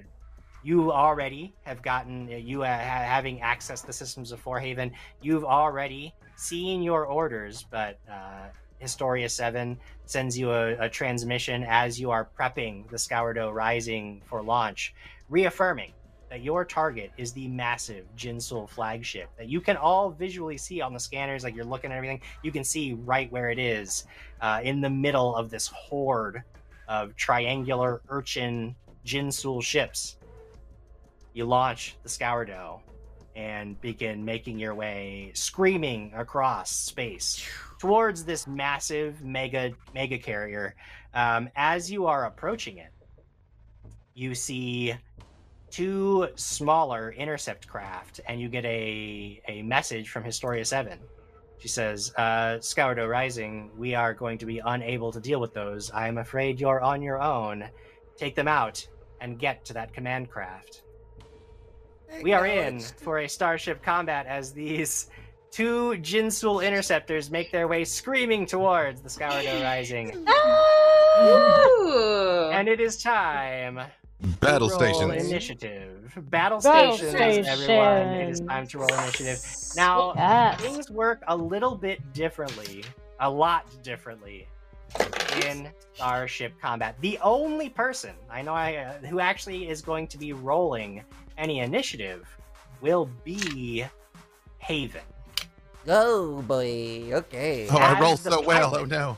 you 0.65 0.91
already 0.91 1.53
have 1.61 1.83
gotten 1.83 2.27
you 2.27 2.63
uh, 2.63 2.65
ha- 2.65 3.05
having 3.05 3.39
access 3.39 3.81
to 3.81 3.87
the 3.87 3.93
systems 3.93 4.31
of 4.31 4.39
Forehaven. 4.39 4.91
You've 5.21 5.45
already 5.45 6.11
seen 6.37 6.81
your 6.81 7.05
orders, 7.05 7.67
but 7.69 7.99
uh, 8.11 8.47
Historia 8.79 9.29
Seven 9.29 9.77
sends 10.07 10.35
you 10.35 10.51
a, 10.51 10.75
a 10.79 10.89
transmission 10.89 11.63
as 11.69 11.99
you 11.99 12.09
are 12.09 12.27
prepping 12.37 12.89
the 12.89 12.97
Scourdo 12.97 13.51
Rising 13.51 14.23
for 14.25 14.41
launch, 14.41 14.95
reaffirming 15.29 15.93
that 16.31 16.41
your 16.41 16.65
target 16.65 17.11
is 17.15 17.31
the 17.31 17.47
massive 17.47 18.03
Jinsul 18.17 18.67
flagship 18.67 19.29
that 19.37 19.47
you 19.47 19.61
can 19.61 19.77
all 19.77 20.09
visually 20.09 20.57
see 20.57 20.81
on 20.81 20.93
the 20.93 20.99
scanners. 20.99 21.43
Like 21.43 21.55
you're 21.55 21.63
looking 21.63 21.91
at 21.91 21.97
everything, 21.97 22.21
you 22.41 22.51
can 22.51 22.63
see 22.63 22.93
right 22.93 23.31
where 23.31 23.51
it 23.51 23.59
is 23.59 24.05
uh, 24.41 24.61
in 24.63 24.81
the 24.81 24.89
middle 24.89 25.35
of 25.35 25.51
this 25.51 25.67
horde 25.67 26.41
of 26.87 27.15
triangular 27.15 28.01
urchin 28.09 28.75
Jinsul 29.05 29.61
ships. 29.61 30.17
You 31.35 31.43
launch 31.43 31.97
the 32.01 32.07
Scourdo 32.07 32.81
and 33.35 33.79
begin 33.81 34.23
making 34.23 34.57
your 34.57 34.73
way 34.73 35.31
screaming 35.33 36.13
across 36.15 36.71
space 36.71 37.45
towards 37.77 38.23
this 38.23 38.47
massive 38.47 39.21
mega 39.21 39.73
mega 39.93 40.17
carrier. 40.17 40.75
Um, 41.13 41.49
as 41.57 41.91
you 41.91 42.05
are 42.05 42.27
approaching 42.27 42.77
it, 42.77 42.93
you 44.13 44.33
see 44.33 44.95
two 45.69 46.29
smaller 46.35 47.11
intercept 47.11 47.67
craft, 47.67 48.21
and 48.29 48.39
you 48.39 48.47
get 48.47 48.63
a 48.63 49.41
a 49.49 49.61
message 49.61 50.11
from 50.11 50.23
Historia 50.23 50.63
Seven. 50.63 50.99
She 51.57 51.67
says, 51.67 52.13
uh, 52.15 52.61
"Scourdo 52.61 53.07
Rising, 53.07 53.71
we 53.77 53.93
are 53.93 54.13
going 54.13 54.37
to 54.37 54.45
be 54.45 54.59
unable 54.59 55.11
to 55.11 55.19
deal 55.19 55.41
with 55.41 55.53
those. 55.53 55.91
I 55.91 56.07
am 56.07 56.17
afraid 56.17 56.61
you're 56.61 56.79
on 56.79 57.01
your 57.01 57.21
own. 57.21 57.65
Take 58.15 58.35
them 58.35 58.47
out 58.47 58.87
and 59.19 59.37
get 59.37 59.65
to 59.65 59.73
that 59.73 59.91
command 59.91 60.31
craft." 60.31 60.84
We 62.21 62.33
are 62.33 62.45
in 62.45 62.79
for 62.79 63.19
a 63.19 63.27
starship 63.29 63.81
combat 63.83 64.25
as 64.27 64.51
these 64.51 65.09
two 65.51 65.91
Jinsul 66.01 66.65
interceptors 66.65 67.29
make 67.31 67.51
their 67.51 67.67
way 67.67 67.85
screaming 67.85 68.45
towards 68.45 69.01
the 69.01 69.09
Scourdo 69.09 69.61
Rising. 69.61 70.25
Ooh. 71.21 71.81
And 72.55 72.67
it 72.69 72.79
is 72.79 73.01
time. 73.01 73.79
Battle 74.39 74.69
to 74.69 74.75
stations. 74.75 75.25
Initiative. 75.29 76.13
Battle, 76.29 76.59
Battle 76.61 76.97
stations, 76.97 77.47
everyone. 77.47 78.07
It 78.15 78.29
is 78.29 78.39
time 78.39 78.65
to 78.67 78.79
roll 78.79 78.93
initiative. 78.93 79.39
Now, 79.75 80.13
Yes. 80.15 80.61
things 80.61 80.89
work 80.89 81.21
a 81.27 81.35
little 81.35 81.75
bit 81.75 82.01
differently, 82.13 82.83
a 83.19 83.29
lot 83.29 83.65
differently 83.83 84.47
in 85.45 85.69
Starship 85.93 86.53
Combat. 86.61 86.95
The 87.01 87.19
only 87.21 87.69
person 87.69 88.15
I 88.29 88.41
know 88.41 88.53
I, 88.53 88.75
uh, 88.77 88.93
who 89.07 89.19
actually 89.19 89.67
is 89.69 89.81
going 89.81 90.07
to 90.07 90.17
be 90.17 90.31
rolling 90.33 91.03
any 91.37 91.59
initiative 91.59 92.27
will 92.81 93.09
be 93.23 93.85
Haven. 94.59 95.01
Oh 95.87 96.41
boy. 96.43 97.09
Okay. 97.13 97.67
Oh, 97.69 97.77
I 97.77 97.93
As 97.93 97.99
roll 98.01 98.15
the 98.15 98.31
so 98.31 98.41
well. 98.41 98.71
pilot. 98.71 98.81
Oh 98.81 98.85
no. 98.85 99.17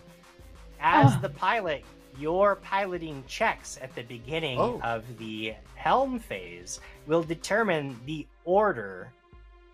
As 0.79 1.13
Oh. 1.15 1.19
the 1.21 1.29
pilot, 1.29 1.83
your 2.17 2.55
piloting 2.57 3.23
checks 3.27 3.79
at 3.81 3.93
the 3.95 4.03
beginning 4.03 4.59
Oh. 4.59 4.79
of 4.83 5.17
the 5.17 5.53
helm 5.75 6.19
phase 6.19 6.79
will 7.05 7.23
determine 7.23 7.99
the 8.05 8.27
order 8.43 9.11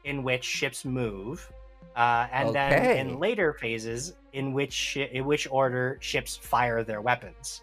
in 0.03 0.21
which 0.23 0.43
ships 0.43 0.85
move, 0.85 1.51
uh, 1.95 2.27
and 2.31 2.53
then 2.53 2.97
in 2.97 3.19
later 3.19 3.53
phases, 3.53 4.13
in 4.33 4.53
which 4.53 4.97
in 4.97 5.25
which 5.25 5.47
order 5.49 5.97
ships 6.01 6.35
fire 6.35 6.83
their 6.83 7.01
weapons. 7.01 7.61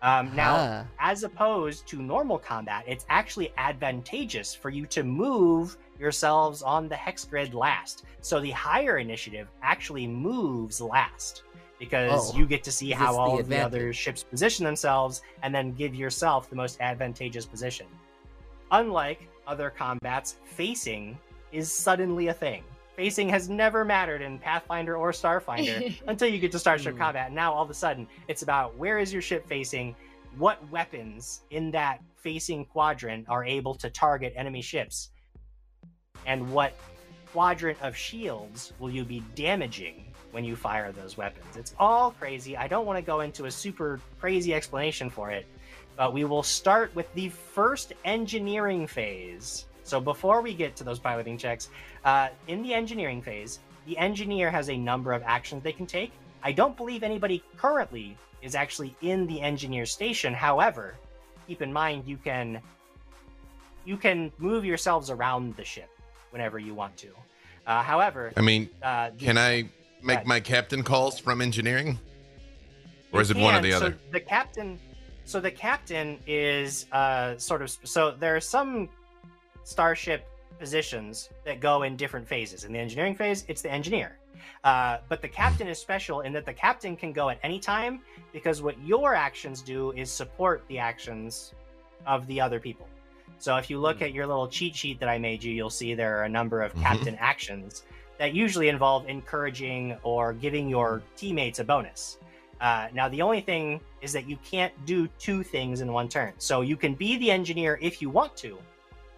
Um, 0.00 0.34
now, 0.36 0.54
Ah. 0.56 0.84
as 1.00 1.24
opposed 1.24 1.86
to 1.88 2.00
normal 2.00 2.38
combat, 2.38 2.84
it's 2.86 3.04
actually 3.08 3.52
advantageous 3.56 4.54
for 4.54 4.70
you 4.70 4.86
to 4.86 5.02
move 5.02 5.76
yourselves 5.98 6.62
on 6.62 6.88
the 6.88 6.94
hex 6.96 7.24
grid 7.24 7.52
last. 7.54 8.04
So 8.20 8.38
the 8.40 8.52
higher 8.52 8.98
initiative 8.98 9.48
actually 9.62 10.06
moves 10.06 10.80
last 10.80 11.42
because 11.80 12.32
Oh, 12.32 12.38
you 12.38 12.46
get 12.46 12.62
to 12.64 12.72
see 12.72 12.90
how 12.92 13.10
is 13.10 13.16
the 13.16 13.20
all 13.20 13.38
of 13.40 13.48
the 13.48 13.58
other 13.60 13.92
ships 13.92 14.22
position 14.22 14.64
themselves 14.64 15.22
and 15.42 15.52
then 15.54 15.72
give 15.72 15.94
yourself 15.94 16.48
the 16.48 16.56
most 16.56 16.80
advantageous 16.80 17.46
position. 17.46 17.86
Unlike 18.70 19.28
other 19.46 19.70
combats, 19.70 20.36
facing 20.44 21.18
is 21.52 21.72
suddenly 21.72 22.28
a 22.28 22.34
thing. 22.34 22.62
Facing 22.98 23.28
has 23.28 23.48
never 23.48 23.84
mattered 23.84 24.22
in 24.22 24.40
Pathfinder 24.40 24.96
or 24.96 25.12
Starfinder 25.12 25.96
until 26.08 26.26
you 26.26 26.40
get 26.40 26.50
to 26.50 26.58
Starship 26.58 26.94
Hmm. 26.94 26.98
Combat. 26.98 27.30
Now 27.32 27.52
all 27.52 27.62
of 27.62 27.70
a 27.70 27.74
sudden, 27.74 28.08
it's 28.26 28.42
about 28.42 28.76
where 28.76 28.98
is 28.98 29.12
your 29.12 29.22
ship 29.22 29.46
facing, 29.46 29.94
what 30.36 30.68
weapons 30.68 31.42
in 31.50 31.70
that 31.70 32.00
facing 32.16 32.64
quadrant 32.64 33.28
are 33.28 33.44
able 33.44 33.76
to 33.76 33.88
target 33.88 34.32
enemy 34.34 34.60
ships, 34.60 35.10
and 36.26 36.52
what 36.52 36.74
quadrant 37.32 37.80
of 37.82 37.96
shields 37.96 38.72
will 38.80 38.90
you 38.90 39.04
be 39.04 39.22
damaging 39.36 40.12
when 40.32 40.44
you 40.44 40.56
fire 40.56 40.90
those 40.90 41.16
weapons. 41.16 41.56
It's 41.56 41.76
all 41.78 42.10
crazy. 42.10 42.56
I 42.56 42.66
don't 42.66 42.84
want 42.84 42.96
to 42.96 43.02
go 43.02 43.20
into 43.20 43.44
a 43.44 43.50
super 43.50 44.00
crazy 44.18 44.52
explanation 44.52 45.08
for 45.08 45.30
it, 45.30 45.46
but 45.96 46.12
we 46.12 46.24
will 46.24 46.42
start 46.42 46.92
with 46.96 47.06
the 47.14 47.28
first 47.28 47.92
engineering 48.04 48.88
phase. 48.88 49.66
So 49.88 50.00
before 50.00 50.42
we 50.42 50.52
get 50.52 50.76
to 50.76 50.84
those 50.84 50.98
piloting 50.98 51.38
checks, 51.38 51.70
uh, 52.04 52.28
in 52.46 52.62
the 52.62 52.74
engineering 52.74 53.22
phase, 53.22 53.58
the 53.86 53.96
engineer 53.96 54.50
has 54.50 54.68
a 54.68 54.76
number 54.76 55.12
of 55.14 55.22
actions 55.24 55.62
they 55.62 55.72
can 55.72 55.86
take. 55.86 56.12
I 56.42 56.52
don't 56.52 56.76
believe 56.76 57.02
anybody 57.02 57.42
currently 57.56 58.16
is 58.42 58.54
actually 58.54 58.94
in 59.00 59.26
the 59.26 59.40
engineer 59.40 59.86
station. 59.86 60.34
However, 60.34 60.94
keep 61.46 61.62
in 61.62 61.72
mind 61.72 62.04
you 62.06 62.18
can 62.18 62.60
you 63.86 63.96
can 63.96 64.30
move 64.36 64.66
yourselves 64.66 65.08
around 65.08 65.56
the 65.56 65.64
ship 65.64 65.88
whenever 66.30 66.58
you 66.58 66.74
want 66.74 66.94
to. 66.98 67.08
Uh, 67.66 67.82
however, 67.82 68.32
I 68.36 68.42
mean, 68.42 68.68
uh, 68.82 69.10
the- 69.16 69.24
can 69.24 69.38
I 69.38 69.70
make 70.02 70.26
my 70.26 70.40
captain 70.40 70.82
calls 70.82 71.18
from 71.18 71.40
engineering? 71.40 71.98
Or 73.10 73.22
is 73.22 73.30
it 73.30 73.38
one 73.38 73.54
or 73.54 73.60
can. 73.60 73.62
the 73.62 73.70
So 73.70 73.76
other? 73.78 73.98
the 74.12 74.20
captain, 74.20 74.78
so 75.24 75.40
the 75.40 75.50
captain 75.50 76.18
is 76.26 76.84
uh, 76.92 77.38
sort 77.38 77.62
of 77.62 77.70
so 77.84 78.10
there 78.10 78.36
are 78.36 78.40
some 78.40 78.90
starship 79.68 80.26
positions 80.58 81.28
that 81.44 81.60
go 81.60 81.82
in 81.82 81.94
different 81.94 82.26
phases. 82.26 82.64
In 82.64 82.72
the 82.72 82.78
engineering 82.78 83.14
phase, 83.14 83.44
it's 83.48 83.60
the 83.60 83.70
engineer. 83.70 84.16
Uh, 84.64 84.98
but 85.10 85.20
the 85.20 85.28
captain 85.28 85.68
is 85.68 85.78
special 85.78 86.22
in 86.22 86.32
that 86.32 86.46
the 86.46 86.52
captain 86.54 86.96
can 86.96 87.12
go 87.12 87.28
at 87.28 87.38
any 87.42 87.60
time 87.60 88.00
because 88.32 88.62
what 88.62 88.80
your 88.82 89.14
actions 89.14 89.60
do 89.60 89.92
is 89.92 90.10
support 90.10 90.64
the 90.68 90.78
actions 90.78 91.52
of 92.06 92.26
the 92.28 92.40
other 92.40 92.58
people. 92.58 92.88
So 93.38 93.56
if 93.56 93.68
you 93.68 93.78
look 93.78 94.00
at 94.00 94.14
your 94.14 94.26
little 94.26 94.48
cheat 94.48 94.74
sheet 94.74 94.98
that 95.00 95.08
I 95.08 95.18
made 95.18 95.42
you, 95.44 95.52
you'll 95.52 95.70
see 95.70 95.94
there 95.94 96.18
are 96.18 96.24
a 96.24 96.28
number 96.28 96.62
of 96.62 96.72
Mhm. 96.72 96.82
captain 96.82 97.16
actions 97.16 97.84
that 98.16 98.32
usually 98.34 98.68
involve 98.68 99.06
encouraging 99.06 99.96
or 100.02 100.32
giving 100.32 100.68
your 100.68 101.02
teammates 101.16 101.58
a 101.58 101.64
bonus. 101.64 102.18
Uh, 102.60 102.88
now, 102.92 103.08
the 103.08 103.22
only 103.22 103.40
thing 103.40 103.80
is 104.00 104.12
that 104.12 104.28
you 104.28 104.36
can't 104.38 104.72
do 104.86 105.06
two 105.18 105.44
things 105.44 105.80
in 105.82 105.92
one 105.92 106.08
turn. 106.08 106.32
So 106.38 106.62
you 106.62 106.76
can 106.76 106.94
be 106.94 107.16
the 107.18 107.30
engineer 107.30 107.78
if 107.80 108.02
you 108.02 108.10
want 108.10 108.36
to, 108.38 108.58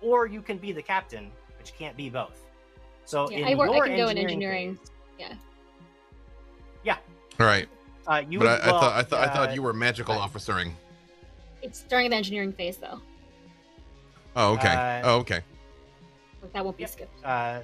or 0.03 0.27
you 0.27 0.43
can 0.43 0.59
be 0.59 0.73
the 0.73 0.83
captain, 0.83 1.31
but 1.59 1.67
you 1.69 1.75
can't 1.79 1.97
be 1.97 2.09
both. 2.11 2.39
So 3.05 3.31
Yeah, 3.31 3.39
in 3.39 3.45
I 3.45 3.55
work- 3.55 3.71
I 3.71 3.89
can 3.89 3.97
go 3.97 4.09
in 4.09 4.19
engineering. 4.19 4.77
phase- 4.77 4.91
Yeah. 5.19 5.35
Yeah. 6.85 6.97
All 7.39 7.47
right. 7.47 7.69
Uh, 8.07 8.23
you 8.29 8.39
but 8.39 8.49
I, 8.49 8.53
would- 8.53 8.61
I 8.63 8.71
well, 8.73 8.81
thought 8.81 8.97
I 8.97 9.03
thought 9.03 9.21
I 9.21 9.25
uh, 9.31 9.35
thought 9.35 9.55
you 9.55 9.63
were 9.63 9.73
magical 9.73 10.15
right. 10.15 10.23
officering. 10.23 10.73
It's 11.63 11.83
during 11.83 12.11
the 12.11 12.17
engineering 12.17 12.53
phase 12.53 12.77
though. 12.79 13.01
Oh, 14.37 14.55
okay. 14.55 14.69
Uh, 14.75 15.03
oh, 15.05 15.17
okay. 15.19 15.41
Like 16.43 16.53
that 16.53 16.65
won't 16.65 16.77
be 16.77 16.83
Yep. 16.85 16.91
skipped. 16.91 17.25
Uh, 17.25 17.61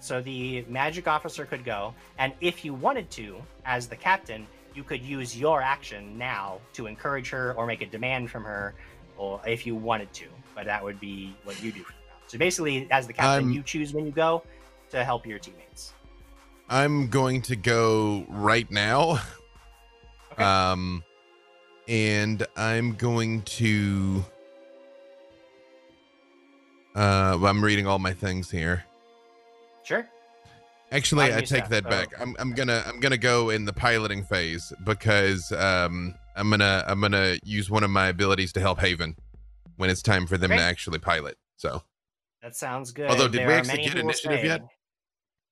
so 0.00 0.20
the 0.20 0.64
magic 0.68 1.06
officer 1.06 1.44
could 1.44 1.64
go, 1.64 1.94
and 2.18 2.32
if 2.40 2.64
you 2.64 2.72
wanted 2.74 3.10
to, 3.12 3.40
as 3.66 3.86
the 3.88 3.96
captain, 3.96 4.46
you 4.74 4.82
could 4.82 5.02
use 5.02 5.38
your 5.38 5.60
action 5.60 6.16
now 6.16 6.58
to 6.72 6.86
encourage 6.86 7.28
her 7.30 7.52
or 7.54 7.66
make 7.66 7.82
a 7.82 7.86
demand 7.86 8.30
from 8.30 8.42
her, 8.44 8.74
or 9.18 9.40
if 9.46 9.66
you 9.66 9.76
wanted 9.76 10.12
to. 10.14 10.24
But 10.54 10.66
that 10.66 10.82
would 10.82 11.00
be 11.00 11.34
what 11.44 11.62
you 11.62 11.72
do. 11.72 11.84
So 12.26 12.38
basically, 12.38 12.88
as 12.90 13.06
the 13.06 13.12
captain, 13.12 13.44
I'm- 13.46 13.52
you 13.52 13.62
choose 13.62 13.92
when 13.94 14.06
you 14.06 14.12
go 14.12 14.42
to 14.90 15.04
help 15.04 15.26
your 15.26 15.38
teammates. 15.38 15.92
I'm 16.68 17.08
going 17.08 17.42
to 17.42 17.56
go 17.56 18.24
right 18.28 18.70
now. 18.70 19.20
Okay. 20.32 20.42
Um, 20.42 21.04
and 21.88 22.46
I'm 22.56 22.94
going 22.94 23.42
to. 23.42 24.24
Uh, 26.94 27.38
I'm 27.42 27.64
reading 27.64 27.86
all 27.86 27.98
my 27.98 28.12
things 28.12 28.50
here. 28.50 28.84
Sure. 29.82 30.06
Actually, 30.90 31.32
I 31.32 31.38
take 31.40 31.46
step. 31.66 31.68
that 31.70 31.86
Oh. 31.86 31.90
back. 31.90 32.08
I'm 32.20 32.36
I'm 32.38 32.52
gonna 32.52 32.82
I'm 32.86 33.00
gonna 33.00 33.16
go 33.16 33.48
in 33.50 33.64
the 33.64 33.72
piloting 33.72 34.24
phase 34.24 34.72
because 34.84 35.50
um 35.52 36.14
I'm 36.36 36.50
gonna 36.50 36.84
I'm 36.86 37.00
gonna 37.00 37.38
use 37.44 37.70
one 37.70 37.82
of 37.82 37.90
my 37.90 38.08
abilities 38.08 38.52
to 38.54 38.60
help 38.60 38.78
Haven 38.78 39.16
when 39.82 39.90
it's 39.90 40.00
time 40.00 40.28
for 40.28 40.38
them 40.38 40.48
Great. 40.50 40.58
to 40.58 40.62
actually 40.62 40.98
pilot. 41.00 41.36
So 41.56 41.82
That 42.40 42.54
sounds 42.54 42.92
good. 42.92 43.10
Although, 43.10 43.26
did 43.28 43.40
There 43.40 43.48
we 43.48 43.54
actually 43.54 43.82
get 43.84 43.96
initiative 43.98 44.40
say- 44.40 44.46
yet? 44.46 44.62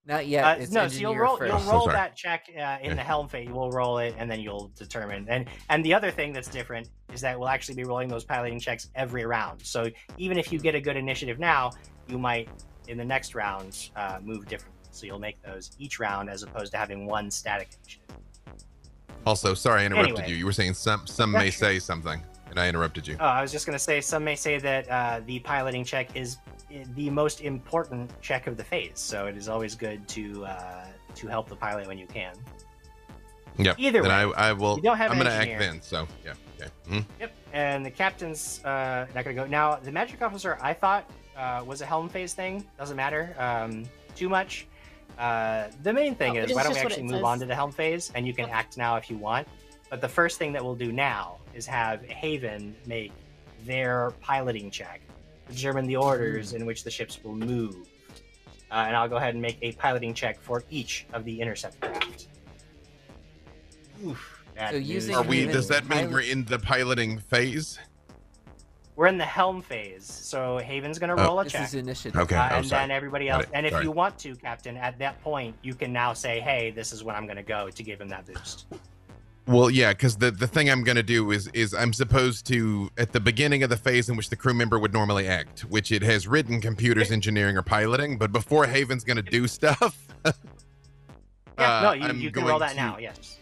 Not 0.06 0.26
yet. 0.28 0.44
Uh, 0.44 0.62
it's 0.62 0.70
no, 0.72 0.86
so 0.88 0.98
you'll 0.98 1.16
roll, 1.16 1.36
first. 1.36 1.52
you'll 1.52 1.68
Oh, 1.68 1.72
roll 1.72 1.82
sorry. 1.84 1.94
that 1.94 2.16
check 2.16 2.46
uh, 2.58 2.78
in 2.80 2.96
the 2.96 3.02
helm 3.02 3.28
phase. 3.28 3.48
We'll 3.50 3.70
roll 3.70 3.98
it, 3.98 4.14
and 4.18 4.30
then 4.30 4.40
you'll 4.40 4.68
determine. 4.76 5.26
And 5.28 5.46
and 5.68 5.84
the 5.84 5.92
other 5.92 6.10
thing 6.12 6.32
that's 6.32 6.48
different 6.48 6.88
is 7.12 7.20
that 7.20 7.38
we'll 7.38 7.48
actually 7.48 7.74
be 7.74 7.84
rolling 7.84 8.08
those 8.08 8.24
piloting 8.24 8.58
checks 8.60 8.88
every 8.94 9.26
round. 9.26 9.60
So 9.62 9.90
even 10.16 10.38
if 10.38 10.52
you 10.52 10.58
get 10.58 10.74
a 10.74 10.80
good 10.80 10.96
initiative 10.96 11.38
now, 11.40 11.72
you 12.08 12.18
might 12.18 12.48
in 12.88 12.96
the 12.96 13.04
next 13.04 13.34
round 13.34 13.90
uh, 13.96 14.18
move 14.22 14.46
differently. 14.46 14.80
So 14.90 15.06
you'll 15.06 15.18
make 15.18 15.40
those 15.42 15.72
each 15.78 15.98
round 16.00 16.30
as 16.30 16.42
opposed 16.44 16.70
to 16.72 16.78
having 16.78 17.04
one 17.06 17.30
static 17.30 17.68
initiative. 17.82 18.16
also, 19.26 19.52
sorry 19.54 19.82
I 19.82 19.86
interrupted 19.86 20.14
Anyway. 20.18 20.30
you. 20.30 20.36
You 20.36 20.46
were 20.46 20.52
saying 20.52 20.74
some 20.74 21.06
some 21.06 21.32
Yeah, 21.34 21.38
may 21.40 21.50
sure. 21.50 21.68
say 21.68 21.78
something, 21.78 22.22
and 22.50 22.58
I 22.58 22.68
interrupted 22.68 23.06
you. 23.06 23.16
Oh, 23.20 23.24
I 23.24 23.40
was 23.42 23.52
just 23.52 23.66
going 23.66 23.74
to 23.78 23.82
say, 23.82 24.00
some 24.00 24.24
may 24.24 24.34
say 24.34 24.58
that 24.58 24.88
uh, 24.90 25.20
the 25.26 25.38
piloting 25.40 25.84
check 25.84 26.14
is 26.16 26.36
the 26.94 27.10
most 27.10 27.40
important 27.40 28.10
check 28.20 28.46
of 28.46 28.56
the 28.56 28.64
phase. 28.64 28.92
So 28.94 29.26
it 29.26 29.36
is 29.36 29.48
always 29.48 29.74
good 29.74 30.06
to 30.08 30.44
uh, 30.44 30.84
to 31.16 31.26
help 31.26 31.48
the 31.48 31.56
pilot 31.56 31.86
when 31.86 31.98
you 31.98 32.06
can. 32.06 32.34
Yep. 33.58 33.76
Either 33.78 34.02
then 34.02 34.10
way, 34.28 34.34
I 34.36 34.50
I 34.50 34.52
will. 34.52 34.76
you 34.76 34.82
don't 34.82 34.96
have 34.96 35.10
I'm 35.10 35.18
gonna 35.18 35.30
act 35.30 35.58
then. 35.58 35.82
So 35.82 36.06
yeah. 36.24 36.34
Okay. 36.60 36.70
Mhm. 36.88 37.04
Yep. 37.18 37.32
And 37.52 37.84
the 37.84 37.90
captain's 37.90 38.64
uh, 38.64 39.06
not 39.14 39.24
going 39.24 39.34
to 39.36 39.42
go. 39.42 39.46
Now, 39.48 39.76
the 39.76 39.90
magic 39.90 40.22
officer, 40.22 40.56
I 40.60 40.72
thought 40.72 41.10
uh, 41.36 41.64
was 41.66 41.80
a 41.80 41.86
helm 41.86 42.08
phase 42.08 42.32
thing. 42.34 42.64
Doesn't 42.78 42.96
matter 42.96 43.34
um, 43.38 43.84
too 44.14 44.28
much. 44.28 44.66
Uh, 45.18 45.64
the 45.82 45.92
main 45.92 46.14
thing 46.14 46.38
Oh, 46.38 46.42
is, 46.42 46.50
it 46.50 46.54
why 46.54 46.62
don't 46.62 46.72
we 46.74 46.78
actually 46.78 47.02
move 47.02 47.12
says. 47.16 47.22
on 47.24 47.38
to 47.40 47.46
the 47.46 47.54
helm 47.54 47.72
phase, 47.72 48.12
and 48.14 48.26
you 48.26 48.32
can 48.32 48.48
act 48.50 48.76
now 48.78 48.96
if 48.96 49.10
you 49.10 49.16
want. 49.18 49.48
But 49.90 50.00
the 50.00 50.08
first 50.08 50.38
thing 50.38 50.52
that 50.52 50.62
we'll 50.64 50.76
do 50.76 50.92
now 50.92 51.38
is 51.54 51.66
have 51.66 52.04
Haven 52.06 52.74
make 52.86 53.12
their 53.64 54.12
piloting 54.20 54.70
check 54.70 55.00
to 55.48 55.54
determine 55.54 55.86
the 55.86 55.96
orders 55.96 56.52
in 56.52 56.64
which 56.66 56.84
the 56.84 56.90
ships 56.90 57.22
will 57.22 57.34
move. 57.34 57.76
Uh, 58.70 58.84
and 58.86 58.96
I'll 58.96 59.08
go 59.08 59.16
ahead 59.16 59.34
and 59.34 59.42
make 59.42 59.58
a 59.62 59.72
piloting 59.72 60.14
check 60.14 60.40
for 60.40 60.62
each 60.70 61.06
of 61.12 61.24
the 61.24 61.40
intercept 61.40 61.80
craft. 61.80 62.28
Oof, 64.04 64.44
bad 64.54 64.70
So 64.70 64.76
using 64.76 65.14
Are 65.16 65.22
we? 65.22 65.46
Does 65.46 65.68
that 65.68 65.82
mean 65.88 65.98
pilot- 65.98 66.12
we're 66.12 66.20
in 66.20 66.44
the 66.44 66.58
piloting 66.58 67.18
phase? 67.18 67.78
We're 68.96 69.06
in 69.06 69.18
the 69.18 69.24
helm 69.24 69.62
phase, 69.62 70.04
so 70.04 70.58
Haven's 70.58 70.98
gonna 70.98 71.14
Oh. 71.16 71.24
roll 71.24 71.40
a 71.40 71.44
This 71.44 71.52
check. 71.54 71.64
is 71.64 71.74
initiative. 71.74 72.20
Okay. 72.20 72.36
Uh, 72.36 72.48
oh, 72.52 72.54
and 72.56 72.66
sorry. 72.66 72.82
then 72.82 72.90
everybody 72.90 73.28
else. 73.30 73.46
And 73.54 73.64
if 73.64 73.72
Sorry. 73.72 73.84
you 73.84 73.90
want 73.92 74.18
to, 74.20 74.36
Captain, 74.36 74.76
at 74.76 74.98
that 74.98 75.20
point, 75.22 75.56
you 75.62 75.74
can 75.74 75.90
now 75.92 76.12
say, 76.12 76.38
"Hey, 76.38 76.70
this 76.70 76.92
is 76.92 77.02
when 77.02 77.16
I'm 77.16 77.24
going 77.24 77.36
to 77.38 77.42
go 77.42 77.70
to 77.70 77.82
give 77.82 78.00
him 78.00 78.08
that 78.08 78.26
boost." 78.26 78.66
Well, 79.46 79.70
yeah, 79.70 79.92
because 79.92 80.16
the 80.16 80.30
the 80.30 80.46
thing 80.46 80.70
I'm 80.70 80.84
gonna 80.84 81.02
do 81.02 81.30
is 81.32 81.48
is 81.54 81.74
I'm 81.74 81.92
supposed 81.92 82.46
to 82.46 82.90
at 82.98 83.12
the 83.12 83.20
beginning 83.20 83.62
of 83.62 83.70
the 83.70 83.76
phase 83.76 84.08
in 84.08 84.16
which 84.16 84.30
the 84.30 84.36
crew 84.36 84.54
member 84.54 84.78
would 84.78 84.92
normally 84.92 85.26
act, 85.26 85.60
which 85.62 85.90
it 85.92 86.02
has 86.02 86.28
written 86.28 86.60
computers 86.60 87.10
engineering 87.10 87.56
or 87.56 87.62
piloting, 87.62 88.16
but 88.18 88.30
before 88.32 88.66
Haven's 88.66 89.02
gonna 89.04 89.22
do 89.22 89.46
stuff. 89.48 89.96
Yeah, 91.58 91.78
uh, 91.78 91.82
no, 91.82 91.92
you, 91.92 92.02
I'm 92.04 92.20
you 92.20 92.30
can 92.30 92.44
roll 92.46 92.58
that 92.58 92.70
to- 92.70 92.76
now. 92.76 92.96
Yes. 92.98 93.36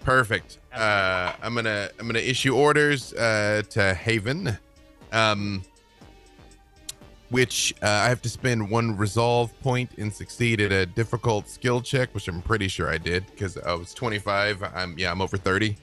Perfect. 0.00 0.58
Uh, 0.72 1.32
I'm 1.42 1.54
gonna 1.54 1.90
I'm 1.98 2.06
gonna 2.06 2.18
issue 2.18 2.54
orders 2.56 3.12
uh, 3.12 3.62
to 3.70 3.92
Haven, 3.92 4.56
um, 5.12 5.62
which 7.36 7.74
uh, 7.82 7.86
I 7.88 8.08
have 8.10 8.20
to 8.22 8.28
spend 8.28 8.70
one 8.70 8.94
resolve 8.96 9.58
point 9.62 9.90
and 9.96 10.12
succeed 10.12 10.60
at 10.60 10.70
a 10.70 10.84
difficult 10.84 11.48
skill 11.48 11.80
check, 11.80 12.14
which 12.14 12.28
I'm 12.28 12.42
pretty 12.42 12.68
sure 12.68 12.90
I 12.90 12.98
did 12.98 13.24
because 13.26 13.56
I 13.56 13.72
was 13.74 13.94
25. 13.94 14.62
I'm 14.74 14.96
yeah 14.98 15.10
I'm 15.10 15.20
over 15.22 15.36
30. 15.38 15.76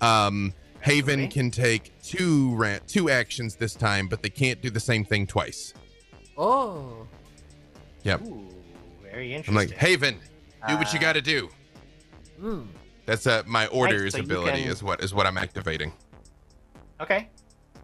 Um, 0.00 0.52
Haven 0.80 1.20
Okay. 1.20 1.28
can 1.28 1.50
take 1.50 1.92
two 2.02 2.76
two 2.88 3.08
actions 3.08 3.54
this 3.54 3.74
time, 3.74 4.08
but 4.08 4.20
they 4.22 4.28
can't 4.30 4.60
do 4.60 4.68
the 4.68 4.80
same 4.80 5.04
thing 5.04 5.26
twice. 5.26 5.72
Oh. 6.36 7.06
Yep. 8.02 8.22
Ooh, 8.26 8.48
very 9.02 9.32
interesting. 9.32 9.52
I'm 9.56 9.68
like 9.68 9.76
Haven, 9.76 10.18
do 10.68 10.76
what 10.76 10.92
you 10.92 10.98
Uh, 10.98 11.02
got 11.02 11.12
to 11.14 11.22
do. 11.22 11.48
Mm. 12.40 12.66
That's 13.06 13.26
uh, 13.28 13.44
my 13.46 13.68
orders 13.68 14.14
so 14.14 14.20
ability 14.20 14.62
can- 14.62 14.70
is 14.72 14.82
what 14.82 15.02
is 15.02 15.14
what 15.14 15.26
I'm 15.26 15.38
activating. 15.38 15.92
Okay. 17.00 17.28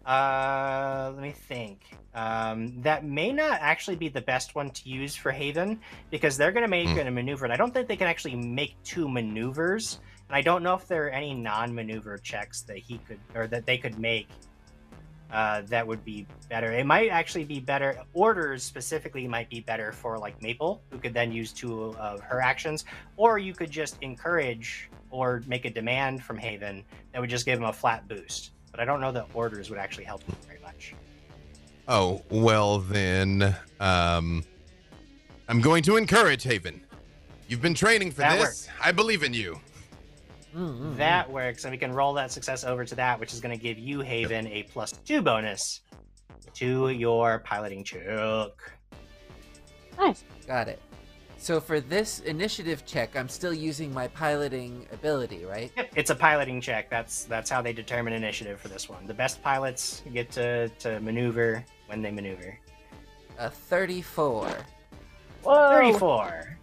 Uh, 0.05 1.11
let 1.13 1.21
me 1.21 1.31
think. 1.31 1.97
Um, 2.13 2.81
that 2.81 3.03
may 3.05 3.31
not 3.31 3.59
actually 3.61 3.95
be 3.95 4.09
the 4.09 4.21
best 4.21 4.53
one 4.53 4.69
to 4.71 4.89
use 4.89 5.15
for 5.15 5.31
Haven 5.31 5.79
because 6.11 6.37
they're 6.37 6.51
going 6.51 6.65
to 6.65 6.69
make 6.69 6.89
Hmm. 6.89 6.99
a 7.07 7.11
maneuver, 7.11 7.45
and 7.45 7.53
I 7.53 7.57
don't 7.57 7.73
think 7.73 7.87
they 7.87 7.95
can 7.95 8.07
actually 8.07 8.35
make 8.35 8.75
two 8.83 9.07
maneuvers. 9.09 9.99
And 10.29 10.35
I 10.35 10.41
don't 10.41 10.61
know 10.61 10.75
if 10.75 10.87
there 10.87 11.07
are 11.07 11.09
any 11.09 11.33
non-maneuver 11.33 12.17
checks 12.19 12.61
that 12.63 12.77
he 12.77 12.99
could 12.99 13.19
or 13.33 13.47
that 13.47 13.65
they 13.65 13.77
could 13.77 13.97
make 13.97 14.27
uh, 15.31 15.61
that 15.65 15.85
would 15.85 16.05
be 16.05 16.27
better. 16.47 16.71
It 16.71 16.85
might 16.85 17.09
actually 17.09 17.43
be 17.43 17.59
better. 17.59 17.99
Orders 18.13 18.61
specifically 18.61 19.27
might 19.27 19.49
be 19.49 19.61
better 19.61 19.91
for 19.91 20.19
like 20.19 20.39
Maple, 20.43 20.83
who 20.91 20.99
could 20.99 21.13
then 21.13 21.31
use 21.31 21.51
two 21.51 21.95
of 21.95 22.19
her 22.21 22.39
actions, 22.39 22.85
or 23.17 23.39
you 23.39 23.53
could 23.55 23.71
just 23.71 23.97
encourage 24.01 24.89
or 25.09 25.41
make 25.47 25.65
a 25.65 25.71
demand 25.71 26.23
from 26.23 26.37
Haven 26.37 26.83
that 27.11 27.19
would 27.19 27.31
just 27.31 27.45
give 27.47 27.57
him 27.57 27.65
a 27.65 27.73
flat 27.73 28.07
boost. 28.07 28.51
But 28.73 28.79
I 28.81 28.85
don't 28.85 28.99
know 28.99 29.11
that 29.11 29.27
orders 29.35 29.69
would 29.69 29.77
actually 29.77 30.03
help 30.05 30.23
him 30.23 30.35
very 30.47 30.59
much. 30.59 30.95
Oh, 31.87 32.23
well 32.31 32.79
then, 32.79 33.55
um, 33.79 34.43
I'm 35.47 35.61
going 35.61 35.83
to 35.83 35.95
encourage 35.95 36.41
Haven. 36.41 36.83
You've 37.47 37.61
been 37.61 37.75
training 37.75 38.09
for 38.11 38.21
That 38.21 38.33
this. 38.39 38.41
works. 38.41 38.69
I 38.83 38.91
believe 38.91 39.21
in 39.21 39.31
you. 39.33 39.61
Mm, 40.55 40.79
mm, 40.79 40.97
That 40.97 41.29
works, 41.31 41.65
and 41.65 41.71
we 41.71 41.77
can 41.77 41.91
roll 41.93 42.13
that 42.13 42.31
success 42.31 42.63
over 42.63 42.83
to 42.83 42.95
that, 42.95 43.19
which 43.19 43.31
is 43.31 43.39
going 43.39 43.55
to 43.55 43.61
give 43.61 43.77
you 43.77 44.01
Haven 44.01 44.47
a 44.47 44.63
plus 44.63 44.91
two 45.05 45.21
bonus 45.21 45.81
to 46.55 46.89
your 46.89 47.39
piloting 47.39 47.83
check. 47.83 48.51
Nice. 49.99 50.23
Got 50.47 50.67
it. 50.69 50.79
So 51.43 51.59
for 51.59 51.81
this 51.81 52.21
initiative 52.21 52.85
check, 52.85 53.17
I'm 53.17 53.27
still 53.27 53.53
using 53.53 53.93
my 53.93 54.07
piloting 54.07 54.87
ability, 54.93 55.43
right? 55.43 55.73
Yep, 55.75 55.91
it's 55.93 56.09
a 56.09 56.15
piloting 56.15 56.61
check. 56.61 56.89
That's 56.89 57.25
that's 57.25 57.49
how 57.49 57.61
they 57.61 57.73
determine 57.73 58.13
initiative 58.13 58.61
for 58.61 58.69
this 58.69 58.87
one. 58.87 59.05
The 59.05 59.13
best 59.13 59.43
pilots 59.43 60.03
get 60.13 60.31
to 60.31 60.69
to 60.69 61.01
maneuver 61.01 61.65
when 61.87 62.01
they 62.01 62.11
maneuver. 62.11 62.57
A 63.39 63.49
34. 63.49 64.55
Whoa. 65.43 65.69
Thirty-four. 65.69 66.57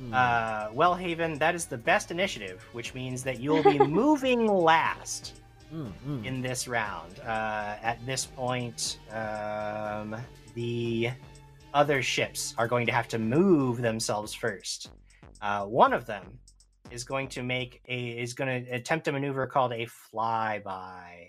Hmm. 0.00 0.12
Uh, 0.12 0.68
well, 0.74 0.94
Haven, 0.94 1.38
that 1.38 1.54
is 1.54 1.64
the 1.64 1.78
best 1.78 2.10
initiative, 2.10 2.62
which 2.72 2.92
means 2.92 3.22
that 3.22 3.40
you'll 3.40 3.62
be 3.62 3.78
moving 4.02 4.46
last. 4.46 5.40
Mm, 5.72 5.92
mm. 6.06 6.24
in 6.24 6.42
this 6.42 6.68
round. 6.68 7.18
Uh, 7.20 7.74
at 7.82 7.98
this 8.06 8.24
point, 8.24 8.98
um, 9.10 10.14
the 10.54 11.10
other 11.76 12.00
ships 12.00 12.54
are 12.56 12.66
going 12.66 12.86
to 12.86 12.92
have 12.92 13.06
to 13.06 13.18
move 13.18 13.82
themselves 13.82 14.32
first. 14.32 14.90
Uh, 15.42 15.64
one 15.66 15.92
of 15.92 16.06
them 16.06 16.38
is 16.90 17.04
going 17.04 17.28
to 17.28 17.42
make 17.42 17.82
a 17.86 18.18
is 18.18 18.32
going 18.32 18.64
to 18.64 18.70
attempt 18.72 19.06
a 19.08 19.12
maneuver 19.12 19.46
called 19.46 19.72
a 19.72 19.86
flyby 19.86 21.28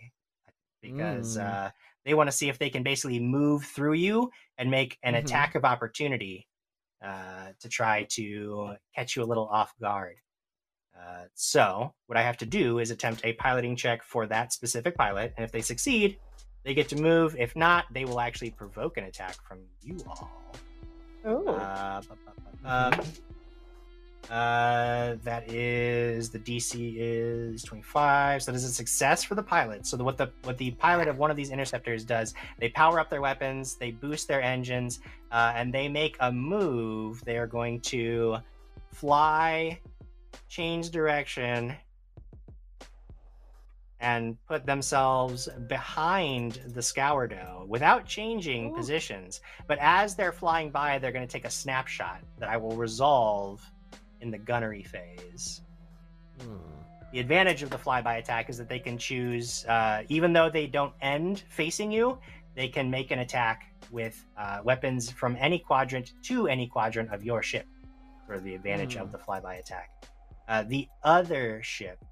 because 0.82 1.38
Mm. 1.38 1.46
uh, 1.46 1.70
they 2.06 2.14
want 2.14 2.30
to 2.30 2.32
see 2.32 2.48
if 2.48 2.58
they 2.60 2.70
can 2.70 2.82
basically 2.84 3.20
move 3.20 3.66
through 3.66 3.94
you 3.96 4.32
and 4.58 4.72
make 4.72 4.98
an 5.04 5.14
Mhm. 5.16 5.20
attack 5.20 5.56
of 5.56 5.66
opportunity 5.66 6.48
uh, 7.02 7.52
to 7.60 7.68
try 7.70 8.04
to 8.10 8.76
catch 8.96 9.16
you 9.16 9.24
a 9.24 9.26
little 9.32 9.48
off 9.50 9.74
guard. 9.80 10.16
Uh, 10.98 11.26
so, 11.36 11.94
what 12.08 12.18
I 12.18 12.24
have 12.24 12.38
to 12.38 12.46
do 12.46 12.80
is 12.80 12.90
attempt 12.90 13.24
a 13.26 13.34
piloting 13.34 13.76
check 13.76 14.02
for 14.02 14.26
that 14.28 14.52
specific 14.54 14.96
pilot, 14.96 15.34
and 15.38 15.44
if 15.44 15.52
they 15.52 15.62
succeed, 15.62 16.18
they 16.68 16.74
get 16.74 16.90
to 16.90 16.98
move. 16.98 17.34
If 17.40 17.56
not, 17.56 17.86
they 17.94 18.04
will 18.04 18.20
actually 18.20 18.52
provoke 18.52 18.98
an 18.98 19.06
attack 19.06 19.42
from 19.48 19.60
you 19.82 19.98
all. 20.06 20.30
Ooh. 21.26 21.48
Uh, 21.48 22.02
bu- 22.02 22.08
bu- 22.10 22.42
bu- 22.62 22.68
uh, 22.68 23.04
uh, 24.30 25.16
that 25.24 25.50
is 25.50 26.30
the 26.30 26.40
DC 26.40 26.96
is 26.98 27.64
25, 27.64 28.44
so 28.44 28.52
that 28.52 28.58
is 28.58 28.66
a 28.66 28.74
success 28.74 29.24
for 29.24 29.36
the 29.36 29.42
pilot. 29.42 29.88
So 29.88 29.96
the, 29.96 30.04
what 30.04 30.18
the 30.18 30.30
what 30.44 30.58
the 30.58 30.72
pilot 30.72 31.08
of 31.08 31.18
one 31.18 31.32
of 31.32 31.38
these 31.38 31.52
interceptors 31.52 32.04
does, 32.04 32.34
they 32.60 32.68
power 32.68 33.00
up 33.00 33.10
their 33.10 33.22
weapons, 33.22 33.76
they 33.76 33.92
boost 33.92 34.28
their 34.28 34.42
engines, 34.42 35.00
uh, 35.32 35.54
and 35.56 35.74
they 35.74 35.88
make 35.88 36.18
a 36.20 36.30
move. 36.30 37.24
They 37.24 37.38
are 37.38 37.48
going 37.48 37.80
to 37.82 38.40
fly, 38.92 39.80
change 40.50 40.90
direction, 40.90 41.74
and 44.00 44.38
put 44.46 44.66
themselves 44.66 45.50
behind 45.68 46.62
the 46.68 46.82
scourdo 46.82 47.66
without 47.68 48.06
changing 48.06 48.70
Ooh. 48.72 48.76
positions. 48.76 49.42
But 49.68 49.80
as 49.82 50.16
they're 50.16 50.32
flying 50.32 50.70
by, 50.70 51.00
they're 51.00 51.12
going 51.12 51.28
to 51.28 51.32
take 51.32 51.46
a 51.46 51.50
snapshot 51.52 52.22
that 52.40 52.50
I 52.50 52.58
will 52.58 52.76
resolve 52.76 53.62
in 54.22 54.30
the 54.30 54.38
gunnery 54.38 54.84
phase. 54.84 55.62
Mm. 56.40 56.60
The 57.12 57.20
advantage 57.20 57.64
of 57.64 57.70
the 57.70 57.78
flyby 57.78 58.20
attack 58.20 58.50
is 58.50 58.58
that 58.58 58.70
they 58.70 58.80
can 58.80 58.98
choose, 58.98 59.66
uh, 59.66 60.04
even 60.10 60.34
though 60.34 60.50
they 60.50 60.68
don't 60.68 60.94
end 61.02 61.44
facing 61.50 61.92
you, 61.92 62.18
they 62.54 62.68
can 62.68 62.90
make 62.92 63.12
an 63.12 63.20
attack 63.20 63.74
with 63.92 64.26
uh, 64.38 64.60
weapons 64.64 65.10
from 65.10 65.38
any 65.40 65.58
quadrant 65.58 66.14
to 66.24 66.48
any 66.48 66.68
quadrant 66.68 67.12
of 67.14 67.24
your 67.24 67.42
ship 67.42 67.66
for 68.26 68.40
the 68.40 68.54
advantage 68.54 68.96
Hmm. 68.96 69.02
of 69.04 69.12
the 69.12 69.18
flyby 69.18 69.60
attack. 69.60 69.90
Uh, 70.48 70.64
the 70.64 70.88
other 71.04 71.62
ship 71.64 72.04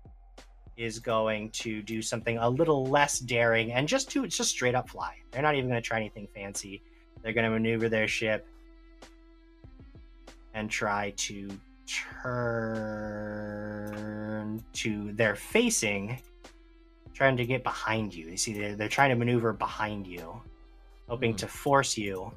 is 0.78 1.00
going 1.00 1.50
to 1.52 1.82
do 1.82 2.02
something 2.02 2.38
a 2.38 2.50
little 2.50 2.86
less 2.86 3.20
daring 3.20 3.72
and 3.74 3.88
just 3.88 4.10
to 4.12 4.28
just 4.28 4.50
straight 4.50 4.76
up 4.76 4.90
fly. 4.90 5.16
They're 5.32 5.42
not 5.42 5.56
even 5.56 5.70
going 5.70 5.82
to 5.82 5.88
try 5.88 5.98
anything 5.98 6.28
fancy. 6.34 6.82
They're 7.22 7.34
going 7.34 7.46
to 7.46 7.50
maneuver 7.52 7.88
their 7.90 8.08
ship 8.08 8.46
and 10.54 10.70
try 10.70 11.12
to 11.18 11.50
turn 13.26 14.64
to 14.74 15.12
they're 15.14 15.36
facing 15.36 16.18
trying 17.14 17.38
to 17.38 17.46
get 17.46 17.64
behind 17.64 18.14
you. 18.14 18.28
You 18.28 18.38
see 18.38 18.54
they're, 18.54 18.76
they're 18.76 18.90
trying 18.90 19.10
to 19.12 19.16
maneuver 19.16 19.54
behind 19.54 20.06
you, 20.06 20.42
hoping 21.08 21.34
Mhm. 21.34 21.38
to 21.38 21.48
force 21.48 21.98
you 21.98 22.34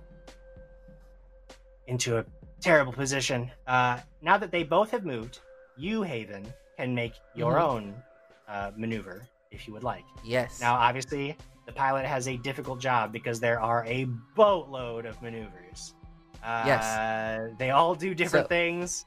into 1.88 2.18
a 2.18 2.24
terrible 2.60 2.92
position. 2.92 3.50
Uh, 3.66 3.98
now 4.22 4.38
that 4.38 4.52
they 4.52 4.62
both 4.62 4.90
have 4.92 5.04
moved, 5.04 5.40
you, 5.76 6.02
Haven, 6.02 6.46
can 6.76 6.94
make 6.94 7.14
your 7.34 7.54
Mhm. 7.54 7.62
own 7.62 8.02
uh, 8.48 8.70
maneuver 8.76 9.26
if 9.50 9.66
you 9.66 9.72
would 9.74 9.82
like. 9.84 10.04
Yes. 10.24 10.60
Now, 10.60 10.74
obviously, 10.74 11.36
the 11.66 11.72
pilot 11.72 12.04
has 12.06 12.28
a 12.28 12.36
difficult 12.38 12.80
job 12.80 13.12
because 13.12 13.40
there 13.40 13.60
are 13.60 13.84
a 13.86 14.04
boatload 14.34 15.06
of 15.06 15.20
maneuvers. 15.22 15.94
Uh, 16.42 16.62
Yes. 16.66 17.54
They 17.58 17.70
all 17.70 17.94
do 17.94 18.14
different 18.14 18.44
So- 18.46 18.48
things. 18.48 19.04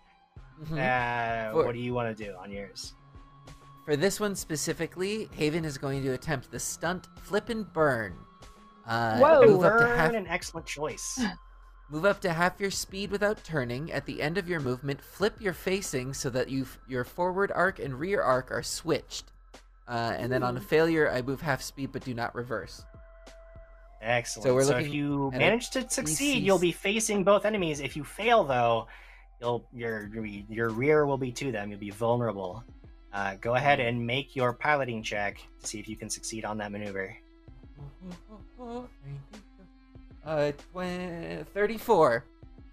Mhm. 0.64 0.78
Uh, 0.78 1.52
For- 1.54 1.66
what 1.66 1.74
do 1.74 1.80
you 1.80 1.94
want 1.94 2.16
to 2.16 2.24
do 2.26 2.36
on 2.36 2.52
yours? 2.52 2.94
For 3.86 3.96
this 3.96 4.20
one 4.20 4.36
specifically, 4.36 5.28
Haven 5.36 5.66
is 5.66 5.78
going 5.78 6.04
to 6.04 6.10
attempt 6.10 6.52
the 6.52 6.60
stunt 6.60 7.08
flip 7.20 7.50
and 7.50 7.72
burn. 7.74 8.16
Uh, 8.86 9.18
Whoa. 9.18 9.42
Move 9.48 9.64
up 9.64 9.74
to 9.74 9.86
Burn, 9.86 9.98
half. 9.98 10.14
an 10.14 10.28
excellent 10.28 10.66
choice. 10.68 11.20
Move 11.92 12.06
up 12.06 12.22
to 12.22 12.32
half 12.32 12.58
your 12.58 12.72
speed 12.72 13.12
without 13.12 13.44
turning. 13.44 13.92
At 13.92 14.06
the 14.06 14.22
end 14.22 14.38
of 14.38 14.48
your 14.48 14.62
movement, 14.62 15.02
flip 15.02 15.42
your 15.42 15.52
facing 15.52 16.14
so 16.14 16.30
that 16.30 16.50
you 16.50 16.66
your 16.88 17.04
forward 17.04 17.52
arc 17.54 17.80
and 17.80 18.00
rear 18.00 18.22
arc 18.22 18.50
are 18.50 18.64
switched. 18.64 19.26
Uh, 19.90 20.14
and 20.18 20.32
then 20.32 20.42
on 20.42 20.56
a 20.56 20.62
failure, 20.62 21.12
I 21.12 21.22
move 21.22 21.42
half 21.42 21.62
speed 21.62 21.92
but 21.92 22.06
do 22.06 22.14
not 22.14 22.34
reverse. 22.34 22.86
Excellent. 24.02 24.46
So 24.46 24.62
So, 24.62 24.78
if 24.78 24.94
you 24.94 25.32
manage 25.32 25.70
to 25.72 25.88
succeed, 25.90 26.44
you'll 26.44 26.60
be 26.60 26.72
facing 26.72 27.26
both 27.26 27.44
enemies. 27.44 27.82
If 27.82 27.98
you 27.98 28.06
fail, 28.06 28.46
though, 28.46 28.88
you'll 29.42 29.68
your 29.74 30.10
your 30.50 30.70
rear 30.70 31.06
will 31.06 31.18
be 31.18 31.34
to 31.34 31.52
them. 31.52 31.72
You'll 31.72 31.80
be 31.80 31.90
vulnerable. 31.92 32.64
Uh, 33.14 33.36
go 33.42 33.56
ahead 33.56 33.82
and 33.82 34.08
make 34.08 34.34
your 34.34 34.54
piloting 34.54 35.04
check 35.04 35.40
to 35.60 35.68
see 35.68 35.80
if 35.80 35.90
you 35.90 35.98
can 35.98 36.10
succeed 36.10 36.46
on 36.46 36.58
that 36.60 36.72
maneuver. 36.72 37.16
Uh, 40.26 40.52
tw- 40.52 41.48
34. 41.54 42.26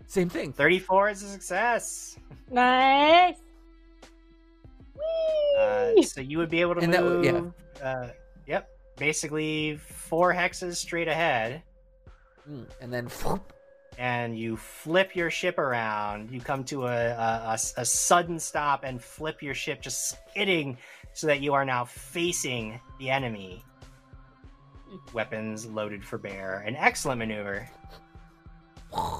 Same 0.06 0.28
thing. 0.28 0.52
34 0.52 1.10
is 1.10 1.22
a 1.22 1.28
success. 1.28 2.16
Nice. 2.50 3.36
Uh, 5.58 6.00
so 6.02 6.20
you 6.20 6.38
would 6.38 6.50
be 6.50 6.60
able 6.60 6.74
to 6.76 6.80
And 6.82 6.92
move. 6.92 7.24
would- 7.24 7.52
yeah. 7.80 7.86
uh, 7.88 8.08
yep. 8.46 8.68
Basically, 8.96 9.76
four 9.76 10.32
hexes 10.34 10.76
straight 10.76 11.08
ahead, 11.08 11.62
Mm, 12.50 12.66
And 12.80 12.90
then 12.92 13.06
whoop, 13.22 13.52
and 13.98 14.38
you 14.38 14.56
flip 14.56 15.14
your 15.14 15.30
ship 15.30 15.58
around. 15.58 16.30
You 16.30 16.40
come 16.40 16.64
to 16.64 16.86
a 16.86 17.54
a 17.76 17.84
sudden 17.84 18.38
stop 18.38 18.84
and 18.84 19.02
flip 19.04 19.42
your 19.42 19.52
ship, 19.54 19.82
just 19.82 20.08
skidding, 20.30 20.78
so 21.12 21.26
that 21.26 21.40
you 21.42 21.52
are 21.52 21.66
now 21.66 21.84
facing 21.84 22.80
the 22.98 23.10
enemy. 23.10 23.62
Weapons 25.12 25.66
loaded 25.66 26.04
for 26.04 26.18
bear. 26.18 26.60
An 26.66 26.76
excellent 26.76 27.18
maneuver 27.18 27.68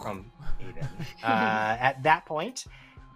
from 0.03 0.31
Aiden. 0.61 0.89
Uh, 1.23 1.77
at 1.81 2.03
that 2.03 2.25
point, 2.27 2.65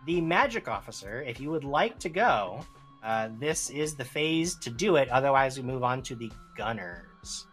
the 0.06 0.20
magic 0.20 0.68
officer, 0.68 1.22
if 1.22 1.40
you 1.40 1.50
would 1.50 1.64
like 1.64 1.98
to 2.00 2.08
go, 2.08 2.60
uh, 3.04 3.28
this 3.38 3.70
is 3.70 3.94
the 3.94 4.04
phase 4.04 4.56
to 4.56 4.70
do 4.70 4.96
it. 4.96 5.08
Otherwise, 5.10 5.56
we 5.56 5.62
move 5.62 5.82
on 5.84 6.02
to 6.02 6.14
the 6.14 6.30
gunners. 6.56 7.46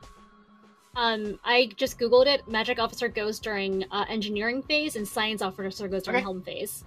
Um, 0.96 1.40
I 1.46 1.70
just 1.78 2.00
googled 2.00 2.26
it. 2.26 2.48
Magic 2.48 2.80
officer 2.80 3.08
goes 3.08 3.40
during 3.40 3.86
uh, 3.92 4.06
engineering 4.10 4.62
phase, 4.64 4.96
and 4.96 5.08
science 5.08 5.42
officer 5.42 5.88
goes 5.88 6.04
during 6.04 6.18
Okay. 6.18 6.24
helm 6.24 6.42
phase. 6.42 6.84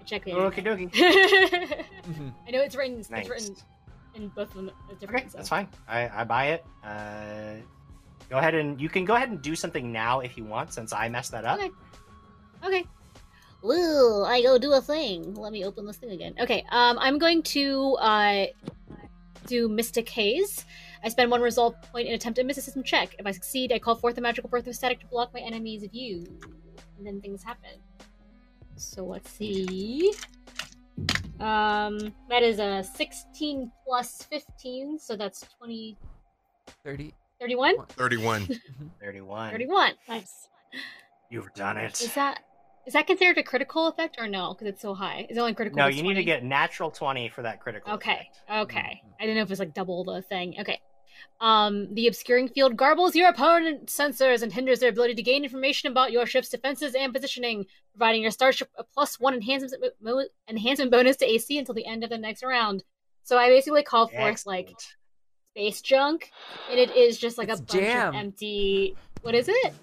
I 0.00 0.04
checked 0.04 0.26
the 0.26 0.32
Okie 0.32 0.58
internet. 0.58 0.90
dokie. 0.92 1.84
mhm. 2.04 2.32
I 2.46 2.50
know 2.50 2.60
it's 2.60 2.76
written. 2.76 2.96
Nice. 3.10 3.26
It's 3.26 3.28
written 3.28 3.56
in 4.14 4.28
both 4.28 4.50
of 4.50 4.54
them. 4.54 4.70
It's 4.90 5.00
different. 5.00 5.24
Okay, 5.24 5.30
so. 5.30 5.38
that's 5.38 5.48
fine. 5.48 5.68
I, 5.88 6.08
I 6.20 6.24
buy 6.24 6.46
it. 6.48 6.64
Uh, 6.84 7.54
go 8.28 8.38
ahead 8.38 8.54
and 8.54 8.80
you 8.80 8.88
can 8.88 9.04
go 9.04 9.14
ahead 9.14 9.30
and 9.30 9.40
do 9.42 9.54
something 9.54 9.92
now 9.92 10.20
if 10.20 10.36
you 10.36 10.44
want, 10.44 10.72
since 10.72 10.92
I 10.92 11.08
messed 11.08 11.32
that 11.32 11.44
up. 11.44 11.58
Okay. 11.58 11.70
Okay. 12.64 12.84
Well, 13.62 14.24
I 14.24 14.42
go 14.42 14.58
do 14.58 14.72
a 14.72 14.80
thing. 14.80 15.34
Let 15.34 15.52
me 15.52 15.64
open 15.64 15.86
this 15.86 15.96
thing 15.96 16.10
again. 16.10 16.34
Okay. 16.40 16.64
Um, 16.70 16.98
I'm 16.98 17.18
going 17.18 17.42
to 17.42 17.96
uh 18.00 18.46
do 19.46 19.68
Mystic 19.68 20.08
Haze. 20.08 20.64
I 21.02 21.08
spend 21.08 21.30
one 21.30 21.40
resolve 21.40 21.74
point 21.92 22.06
and 22.06 22.14
attempt 22.14 22.38
a 22.38 22.44
mysticism 22.44 22.82
check. 22.82 23.16
If 23.18 23.26
I 23.26 23.30
succeed, 23.32 23.72
I 23.72 23.78
call 23.78 23.96
forth 23.96 24.18
a 24.18 24.20
magical 24.20 24.50
birth 24.50 24.66
of 24.66 24.74
static 24.74 25.00
to 25.00 25.06
block 25.06 25.32
my 25.32 25.40
enemy's 25.40 25.82
view, 25.84 26.26
and 26.98 27.06
then 27.06 27.20
things 27.20 27.42
happen. 27.42 27.70
So 28.76 29.04
let's 29.04 29.30
see. 29.30 30.12
Um, 31.40 32.14
that 32.28 32.42
is 32.42 32.58
a 32.58 32.82
16 32.82 33.72
plus 33.86 34.22
15, 34.24 34.98
so 34.98 35.16
that's 35.16 35.46
20, 35.58 35.96
30. 36.84 37.14
31? 37.40 37.74
31. 37.88 38.46
31. 39.00 39.50
31. 39.50 39.92
Nice. 40.08 40.48
You've 41.30 41.52
done 41.54 41.78
Is 41.78 42.02
it. 42.02 42.14
that 42.14 42.40
is 42.86 42.94
that 42.94 43.06
considered 43.06 43.38
a 43.38 43.42
critical 43.42 43.86
effect 43.88 44.16
or 44.18 44.26
no? 44.26 44.52
Because 44.54 44.66
it's 44.66 44.82
so 44.82 44.94
high. 44.94 45.26
Is 45.28 45.36
it 45.36 45.40
only 45.40 45.54
critical? 45.54 45.76
No, 45.78 45.84
if 45.86 45.90
it's 45.90 45.98
you 45.98 46.02
need 46.02 46.14
to 46.14 46.24
get 46.24 46.42
natural 46.42 46.90
20 46.90 47.28
for 47.28 47.42
that 47.42 47.60
critical. 47.60 47.92
Okay. 47.94 48.12
effect. 48.12 48.40
Okay. 48.50 49.02
I 49.18 49.22
didn't 49.22 49.36
know 49.36 49.42
if 49.42 49.48
it 49.48 49.50
was 49.50 49.58
like 49.60 49.74
double 49.74 50.02
the 50.04 50.22
thing. 50.22 50.56
Okay. 50.60 50.80
Um, 51.40 51.94
the 51.94 52.06
obscuring 52.06 52.48
field 52.48 52.76
garbles 52.76 53.14
your 53.14 53.28
opponent's 53.28 53.96
sensors 53.96 54.42
and 54.42 54.52
hinders 54.52 54.80
their 54.80 54.90
ability 54.90 55.14
to 55.14 55.22
gain 55.22 55.42
information 55.42 55.90
about 55.90 56.12
your 56.12 56.26
ship's 56.26 56.50
defenses 56.50 56.94
and 56.94 57.14
positioning, 57.14 57.64
providing 57.92 58.22
your 58.22 58.30
starship 58.30 58.68
a 58.76 58.84
plus 58.84 59.18
one 59.18 59.34
enhancement 59.34 59.82
mo- 60.02 60.26
enhancement 60.48 60.90
bonus 60.90 61.16
to 61.18 61.24
AC 61.30 61.58
until 61.58 61.74
the 61.74 61.86
end 61.86 62.04
of 62.04 62.10
the 62.10 62.18
next 62.18 62.42
round. 62.42 62.84
So 63.22 63.38
I 63.38 63.48
basically 63.48 63.82
called 63.82 64.10
forth 64.12 64.44
like 64.46 64.74
space 65.52 65.80
junk, 65.80 66.30
and 66.70 66.78
it 66.78 66.94
is 66.94 67.16
just 67.18 67.38
like 67.38 67.48
It's 67.48 67.60
a 67.60 67.62
bunch 67.62 67.80
jam. 67.80 68.08
of 68.08 68.14
empty. 68.14 68.96
What 69.22 69.34
is 69.34 69.48
it? 69.48 69.74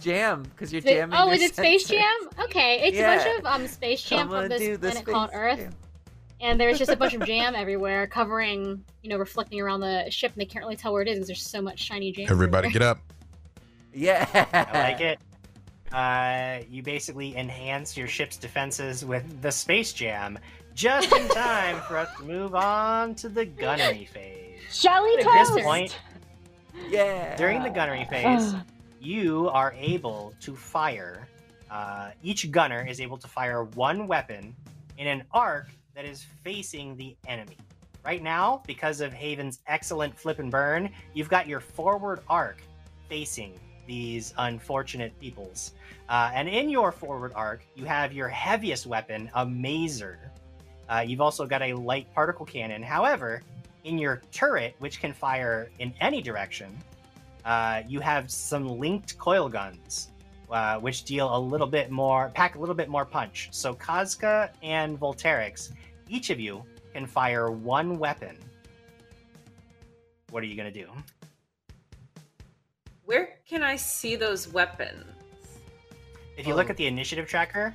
Jam, 0.00 0.42
because 0.44 0.72
you're 0.72 0.80
jamming. 0.80 1.14
oh, 1.18 1.30
is 1.30 1.42
it 1.42 1.54
Space. 1.54 1.86
Jam? 1.86 2.16
Okay, 2.44 2.80
it's 2.88 2.98
a 2.98 3.02
bunch 3.02 3.38
of 3.38 3.44
um 3.46 3.66
Space 3.68 4.02
Jam 4.02 4.28
from 4.30 4.48
this 4.48 4.78
planet 4.78 5.04
called 5.04 5.30
Earth, 5.34 5.58
Jam. 5.58 5.74
And 6.40 6.58
there's 6.60 6.78
just 6.78 6.90
a 6.90 6.96
bunch 6.96 7.14
of 7.14 7.24
jam 7.24 7.54
everywhere, 7.54 8.06
covering, 8.06 8.84
you 9.02 9.10
know, 9.10 9.18
reflecting 9.18 9.60
around 9.60 9.80
the 9.80 10.06
ship, 10.10 10.32
and 10.32 10.40
they 10.40 10.46
can't 10.46 10.64
really 10.64 10.76
tell 10.76 10.92
where 10.92 11.02
it 11.02 11.08
is 11.08 11.16
because 11.16 11.26
there's 11.28 11.42
so 11.46 11.60
much 11.60 11.78
shiny 11.78 12.12
jam. 12.12 12.26
Everybody 12.30 12.68
everywhere. 12.68 12.72
get 12.72 12.82
up. 12.82 13.12
Yeah. 13.92 14.46
I 14.72 14.78
like 14.92 15.00
it. 15.00 15.18
Uh, 15.92 16.64
you 16.70 16.82
basically 16.82 17.36
enhance 17.36 17.96
your 17.96 18.06
ship's 18.06 18.36
defenses 18.36 19.04
with 19.04 19.42
the 19.42 19.50
space 19.50 19.92
jam 19.92 20.38
just 20.74 21.12
in 21.12 21.26
time 21.28 21.80
for 21.88 21.96
us 21.96 22.08
to 22.18 22.24
move 22.24 22.54
on 22.54 23.14
to 23.16 23.28
the 23.28 23.44
gunnery 23.44 24.04
phase. 24.04 24.60
Shelly 24.70 25.14
At 25.14 25.26
At 25.26 25.38
toast. 25.38 25.54
this 25.56 25.64
point, 25.64 25.98
Yeah. 26.88 27.34
during 27.36 27.62
the 27.64 27.70
gunnery 27.70 28.04
phase, 28.04 28.54
you 29.00 29.48
are 29.50 29.74
able 29.76 30.32
to 30.42 30.54
fire. 30.54 31.26
Uh, 31.70 32.10
each 32.22 32.50
gunner 32.52 32.86
is 32.86 33.00
able 33.00 33.18
to 33.18 33.26
fire 33.26 33.64
one 33.64 34.06
weapon 34.06 34.54
in 34.96 35.08
an 35.08 35.24
arc 35.32 35.70
that 36.00 36.08
is 36.08 36.24
facing 36.42 36.96
the 36.96 37.14
enemy. 37.26 37.58
Right 38.06 38.22
now, 38.22 38.62
because 38.66 39.02
of 39.02 39.12
Haven's 39.12 39.58
excellent 39.66 40.18
flip 40.18 40.38
and 40.38 40.50
burn, 40.50 40.88
you've 41.12 41.28
got 41.28 41.46
your 41.46 41.60
forward 41.60 42.20
arc 42.26 42.62
facing 43.06 43.60
these 43.86 44.32
unfortunate 44.38 45.12
peoples. 45.20 45.72
Uh, 46.08 46.30
and 46.32 46.48
in 46.48 46.70
your 46.70 46.90
forward 46.90 47.32
arc, 47.34 47.66
you 47.74 47.84
have 47.84 48.14
your 48.14 48.28
heaviest 48.28 48.86
weapon, 48.86 49.30
a 49.34 49.44
mazer. 49.44 50.18
Uh, 50.88 51.04
you've 51.06 51.20
also 51.20 51.44
got 51.44 51.60
a 51.60 51.74
light 51.74 52.06
particle 52.14 52.46
cannon. 52.46 52.82
However, 52.82 53.42
in 53.84 53.98
your 53.98 54.22
turret, 54.32 54.76
which 54.78 55.02
can 55.02 55.12
fire 55.12 55.68
in 55.80 55.92
any 56.00 56.22
direction, 56.22 56.74
uh, 57.44 57.82
you 57.86 58.00
have 58.00 58.30
some 58.30 58.66
linked 58.66 59.18
coil 59.18 59.50
guns, 59.50 60.08
uh, 60.50 60.78
which 60.78 61.04
deal 61.04 61.36
a 61.36 61.38
little 61.38 61.66
bit 61.66 61.90
more, 61.90 62.30
pack 62.34 62.54
a 62.54 62.58
little 62.58 62.74
bit 62.74 62.88
more 62.88 63.04
punch. 63.04 63.50
So 63.52 63.74
Kazka 63.74 64.50
and 64.62 64.98
Volterix, 64.98 65.72
each 66.10 66.28
of 66.30 66.38
you 66.40 66.62
can 66.92 67.06
fire 67.06 67.50
one 67.50 67.98
weapon. 67.98 68.36
What 70.30 70.42
are 70.42 70.46
you 70.46 70.56
gonna 70.56 70.70
do? 70.72 70.88
Where 73.04 73.38
can 73.48 73.62
I 73.62 73.76
see 73.76 74.16
those 74.16 74.48
weapons? 74.52 75.04
If 76.36 76.46
you 76.46 76.54
look 76.54 76.66
Oh. 76.66 76.70
at 76.70 76.76
the 76.76 76.86
initiative 76.86 77.28
tracker, 77.28 77.74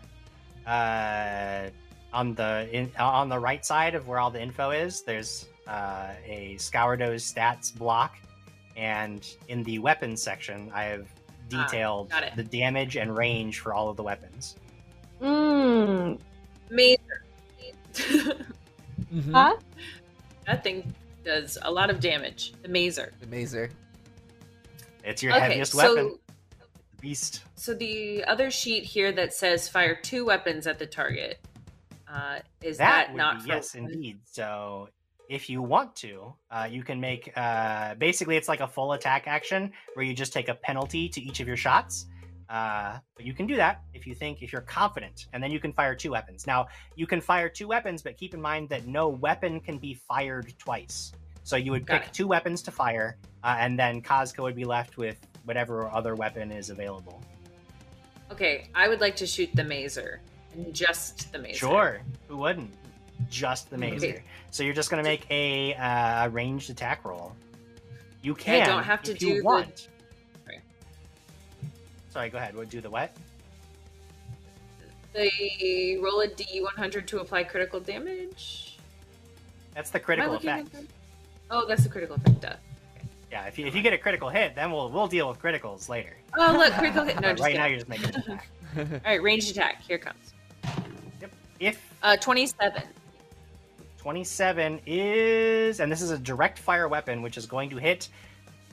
uh, 0.67 1.69
on 2.13 2.33
the 2.35 2.67
in, 2.71 2.91
on 2.97 3.29
the 3.29 3.37
right 3.39 3.65
side 3.65 3.93
of 3.95 4.07
where 4.07 4.19
all 4.19 4.31
the 4.31 4.41
info 4.41 4.71
is, 4.71 5.01
there's 5.03 5.47
uh, 5.67 6.13
a 6.25 6.55
Scourdo's 6.57 7.23
stats 7.31 7.75
block, 7.75 8.15
and 8.77 9.27
in 9.47 9.63
the 9.63 9.79
weapons 9.79 10.21
section, 10.21 10.71
I 10.73 10.83
have 10.85 11.07
detailed 11.49 12.09
got 12.09 12.23
it. 12.23 12.35
the 12.35 12.43
damage 12.43 12.95
and 12.97 13.15
range 13.17 13.59
for 13.59 13.73
all 13.73 13.89
of 13.89 13.97
the 13.97 14.03
weapons. 14.03 14.55
Mmm. 15.21 16.19
Mazer. 16.69 17.24
Mhm. 19.13 19.31
Huh? 19.31 19.55
That 20.45 20.63
thing 20.63 20.93
does 21.23 21.57
a 21.61 21.71
lot 21.71 21.89
of 21.89 21.99
damage. 21.99 22.53
The 22.61 22.67
mazer. 22.67 23.13
The 23.19 23.27
mazer. 23.27 23.69
It's 25.03 25.21
your 25.21 25.33
okay, 25.33 25.41
heaviest 25.41 25.71
so 25.71 25.95
weapon. 25.95 26.19
Beast. 27.01 27.43
so 27.55 27.73
the 27.75 28.23
other 28.25 28.49
sheet 28.49 28.83
here 28.83 29.11
that 29.11 29.31
says 29.33 29.69
fire 29.69 29.95
two 30.01 30.25
weapons 30.25 30.65
at 30.65 30.79
the 30.79 30.87
target. 30.87 31.39
Uh, 32.11 32.39
is 32.61 32.77
that, 32.77 33.09
would 33.11 33.17
not 33.17 33.37
be, 33.37 33.41
for 33.41 33.47
yes, 33.55 33.75
indeed. 33.75 34.19
So 34.25 34.89
if 35.29 35.49
you 35.49 35.61
want 35.61 35.95
to, 35.97 36.33
uh, 36.49 36.67
you 36.69 36.83
can 36.83 36.99
make 36.99 37.31
uh, 37.35 37.95
basically 37.95 38.37
it's 38.37 38.47
like 38.47 38.61
a 38.61 38.67
full 38.67 38.93
attack 38.93 39.27
action 39.27 39.71
where 39.93 40.05
you 40.05 40.13
just 40.13 40.33
take 40.33 40.49
a 40.49 40.55
penalty 40.55 41.09
to 41.09 41.21
each 41.21 41.39
of 41.39 41.47
your 41.47 41.57
shots. 41.57 42.07
Uh, 42.49 42.97
but 43.15 43.25
you 43.25 43.33
can 43.33 43.47
do 43.47 43.55
that 43.55 43.81
if 43.93 44.05
you 44.05 44.13
think 44.13 44.41
if 44.41 44.51
you're 44.51 44.61
confident, 44.61 45.27
and 45.33 45.41
then 45.41 45.51
you 45.51 45.59
can 45.59 45.73
fire 45.73 45.95
two 45.95 46.11
weapons. 46.11 46.45
Now 46.45 46.67
you 46.95 47.07
can 47.07 47.21
fire 47.21 47.49
two 47.49 47.67
weapons, 47.67 48.01
but 48.01 48.17
keep 48.17 48.33
in 48.33 48.41
mind 48.41 48.69
that 48.69 48.85
no 48.85 49.09
weapon 49.09 49.59
can 49.59 49.77
be 49.77 49.93
fired 49.93 50.53
twice. 50.59 51.11
So 51.43 51.55
you 51.55 51.71
would 51.71 51.85
Got 51.85 52.01
pick 52.01 52.09
it. 52.09 52.13
two 52.13 52.27
weapons 52.27 52.61
to 52.63 52.71
fire, 52.71 53.17
uh, 53.43 53.55
and 53.59 53.77
then 53.77 54.01
Kazka 54.01 54.41
would 54.43 54.55
be 54.55 54.65
left 54.65 54.97
with 54.97 55.17
whatever 55.45 55.87
other 55.89 56.15
weapon 56.15 56.51
is 56.51 56.69
available. 56.69 57.21
Okay, 58.31 58.69
I 58.73 58.87
would 58.87 59.01
like 59.01 59.15
to 59.17 59.27
shoot 59.27 59.49
the 59.53 59.63
mazer. 59.63 60.21
And 60.55 60.73
just 60.73 61.31
the 61.31 61.37
mazer. 61.39 61.57
Sure, 61.57 62.01
who 62.27 62.37
wouldn't? 62.37 62.71
Just 63.29 63.69
the 63.69 63.77
mazer. 63.77 64.07
Okay. 64.07 64.23
So 64.51 64.63
you're 64.63 64.73
just 64.73 64.89
gonna 64.89 65.03
make 65.03 65.25
a 65.29 65.73
uh, 65.75 66.29
ranged 66.29 66.69
attack 66.69 67.05
roll. 67.05 67.35
You 68.21 68.33
can. 68.33 68.63
I 68.63 68.65
don't 68.65 68.83
have 68.83 69.03
to 69.03 69.13
do 69.13 69.35
the- 69.35 69.41
want. 69.43 69.79
Sorry. 69.79 69.91
Sorry, 72.15 72.29
go 72.29 72.37
ahead. 72.37 72.55
We'll 72.55 72.63
do 72.65 72.79
the 72.79 72.89
what? 72.89 73.11
They 75.11 75.99
roll 76.01 76.21
a 76.21 76.29
d100 76.29 77.05
to 77.07 77.19
apply 77.19 77.43
critical 77.43 77.81
damage. 77.81 78.77
That's 79.73 79.89
the 79.89 79.99
critical 79.99 80.31
looking 80.31 80.49
effect. 80.49 80.71
that? 80.71 80.83
Oh, 81.51 81.65
that's 81.67 81.83
the 81.83 81.89
critical 81.89 82.15
effect. 82.15 82.39
Duh. 82.39 82.53
Yeah, 83.31 83.43
if 83.47 83.59
you, 83.59 83.65
if 83.65 83.75
you 83.75 83.81
get 83.81 83.91
a 83.91 83.97
critical 83.97 84.29
hit, 84.29 84.55
then 84.55 84.71
we'll 84.71 84.89
we'll 84.89 85.09
deal 85.09 85.27
with 85.27 85.41
criticals 85.41 85.89
later. 85.89 86.15
Oh, 86.37 86.55
look, 86.57 86.71
critical 86.75 87.03
hit. 87.03 87.15
No, 87.15 87.21
But 87.23 87.31
just 87.31 87.43
right 87.43 87.55
now 87.57 87.65
you're 87.65 87.79
just 87.79 87.89
making 87.89 88.05
an 88.05 88.15
attack. 88.15 88.47
All 88.77 88.85
right, 89.05 89.21
ranged 89.21 89.51
attack. 89.51 89.81
Here 89.81 89.97
comes. 89.97 90.33
Yep. 91.19 91.31
If 91.59 91.93
Uh, 92.01 92.15
27. 92.15 92.81
27 93.97 94.79
is, 94.85 95.81
and 95.81 95.91
this 95.91 96.01
is 96.01 96.11
a 96.11 96.17
direct 96.17 96.59
fire 96.59 96.87
weapon, 96.87 97.21
which 97.21 97.35
is 97.35 97.45
going 97.45 97.69
to 97.71 97.75
hit 97.75 98.07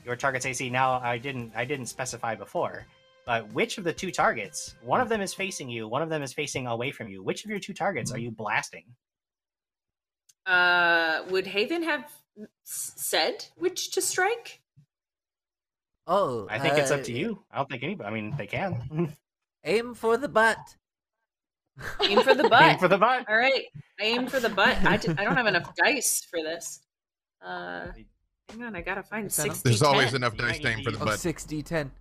your 0.05 0.15
target's 0.15 0.45
AC. 0.45 0.69
Now, 0.69 1.01
I 1.03 1.17
didn't 1.17 1.51
I 1.57 1.65
didn't 1.65 1.87
specify 1.87 2.35
before, 2.35 2.85
but 3.25 3.51
which 3.53 3.77
of 3.77 3.83
the 3.83 3.93
two 3.93 4.11
targets? 4.11 4.75
One 4.83 4.99
of 5.01 5.09
them 5.09 5.21
is 5.21 5.33
facing 5.33 5.69
you. 5.69 5.87
One 5.87 6.01
of 6.01 6.09
them 6.09 6.21
is 6.23 6.33
facing 6.33 6.67
away 6.67 6.91
from 6.91 7.07
you. 7.07 7.23
Which 7.23 7.43
of 7.45 7.49
your 7.49 7.59
two 7.59 7.73
targets 7.73 8.11
are 8.11 8.17
you 8.19 8.31
blasting? 8.31 8.85
Uh, 10.45 11.23
would 11.29 11.47
Haven 11.47 11.83
have 11.83 12.11
said 12.63 13.45
which 13.55 13.91
to 13.91 14.01
strike? 14.01 14.61
Oh, 16.05 16.47
I 16.49 16.59
think 16.59 16.77
it's 16.77 16.91
up 16.91 16.99
uh, 16.99 17.03
to 17.03 17.13
you. 17.13 17.43
I 17.49 17.57
don't 17.57 17.69
think 17.69 17.83
anybody. 17.83 18.09
I 18.09 18.13
mean, 18.13 18.35
they 18.37 18.47
can 18.47 19.15
Aim 19.63 19.93
for 19.93 20.17
the 20.17 20.27
butt. 20.27 20.57
Aim 22.03 22.21
for 22.21 22.33
the 22.35 22.43
butt. 22.49 22.61
aim 22.61 22.77
for 22.77 22.89
the 22.89 22.97
butt. 22.97 23.23
All 23.29 23.37
right, 23.37 23.63
I 24.01 24.03
aim 24.03 24.27
for 24.27 24.41
the 24.41 24.49
butt. 24.49 24.77
I, 24.85 24.97
d- 24.97 25.13
I 25.17 25.23
don't 25.23 25.37
have 25.37 25.47
enough 25.47 25.73
dice 25.83 26.27
for 26.29 26.41
this. 26.43 26.81
Uh, 27.41 27.87
hang 28.49 28.63
on, 28.63 28.75
I 28.75 28.81
gotta 28.81 29.03
find 29.03 29.27
Is 29.27 29.35
that 29.37 29.47
a- 29.47 29.49
60. 29.51 29.69
There's 29.69 29.81
always 29.81 30.13
enough 30.13 30.35
dice 30.35 30.55
might 30.55 30.61
to 30.63 30.67
aim 30.77 30.83
for 30.83 30.91
the 30.91 30.99
Oh, 31.01 31.05
butt. 31.05 31.19
60 31.19 31.63
10. 31.63 31.91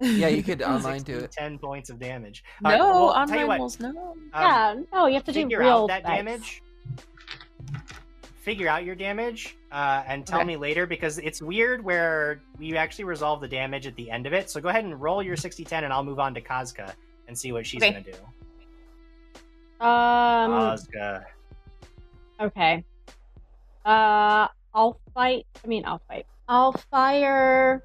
Yeah, 0.00 0.28
you 0.28 0.42
could 0.48 0.62
online 0.62 1.02
do 1.02 1.20
60, 1.20 1.24
it. 1.24 1.32
10 1.32 1.58
points 1.58 1.90
of 1.90 1.98
damage. 1.98 2.42
No, 2.62 2.70
All 2.70 2.72
right, 2.72 2.80
well, 2.80 3.12
tell 3.12 3.22
online 3.22 3.46
what, 3.46 3.58
rolls, 3.58 3.80
no. 3.80 3.88
um, 3.90 4.16
yeah, 4.34 4.74
no, 4.92 5.06
you 5.06 5.14
have 5.14 5.24
to 5.24 5.32
do 5.32 5.42
figure 5.42 5.58
real 5.60 5.68
out 5.82 5.88
that 5.88 6.02
dice. 6.04 6.16
damage. 6.16 6.62
Figure 8.42 8.68
out 8.68 8.84
your 8.84 8.94
damage 8.94 9.56
uh, 9.70 10.02
and 10.06 10.26
tell 10.26 10.38
Okay. 10.40 10.46
me 10.46 10.56
later 10.56 10.86
because 10.86 11.18
it's 11.18 11.42
weird 11.42 11.84
where 11.84 12.40
we 12.58 12.74
actually 12.76 13.04
resolve 13.04 13.40
the 13.42 13.48
damage 13.48 13.86
at 13.86 13.94
the 13.96 14.10
end 14.10 14.26
of 14.26 14.32
it. 14.32 14.48
So 14.48 14.60
go 14.60 14.70
ahead 14.70 14.84
and 14.84 14.98
roll 15.00 15.22
your 15.22 15.36
60 15.36 15.62
10 15.64 15.84
and 15.84 15.92
I'll 15.92 16.02
move 16.02 16.18
on 16.18 16.32
to 16.34 16.40
Kazka 16.40 16.94
and 17.28 17.38
see 17.38 17.52
what 17.52 17.66
she's 17.66 17.82
Okay. 17.82 17.92
going 17.92 18.04
to 18.04 18.12
do. 18.12 18.18
Um, 19.84 20.50
Kazka. 20.52 21.24
okay. 22.40 22.84
Uh, 23.84 24.48
I'll 24.74 24.98
fight. 25.14 25.46
I 25.62 25.66
mean, 25.68 25.84
I'll 25.84 26.00
fight. 26.08 26.24
I'll 26.48 26.72
fire 26.72 27.82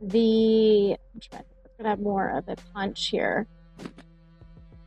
the. 0.00 0.96
I'm 1.14 1.20
trying 1.20 1.42
to 1.42 1.70
gonna 1.78 1.88
have 1.90 2.00
more 2.00 2.28
of 2.30 2.48
a 2.48 2.56
punch 2.74 3.06
here. 3.08 3.46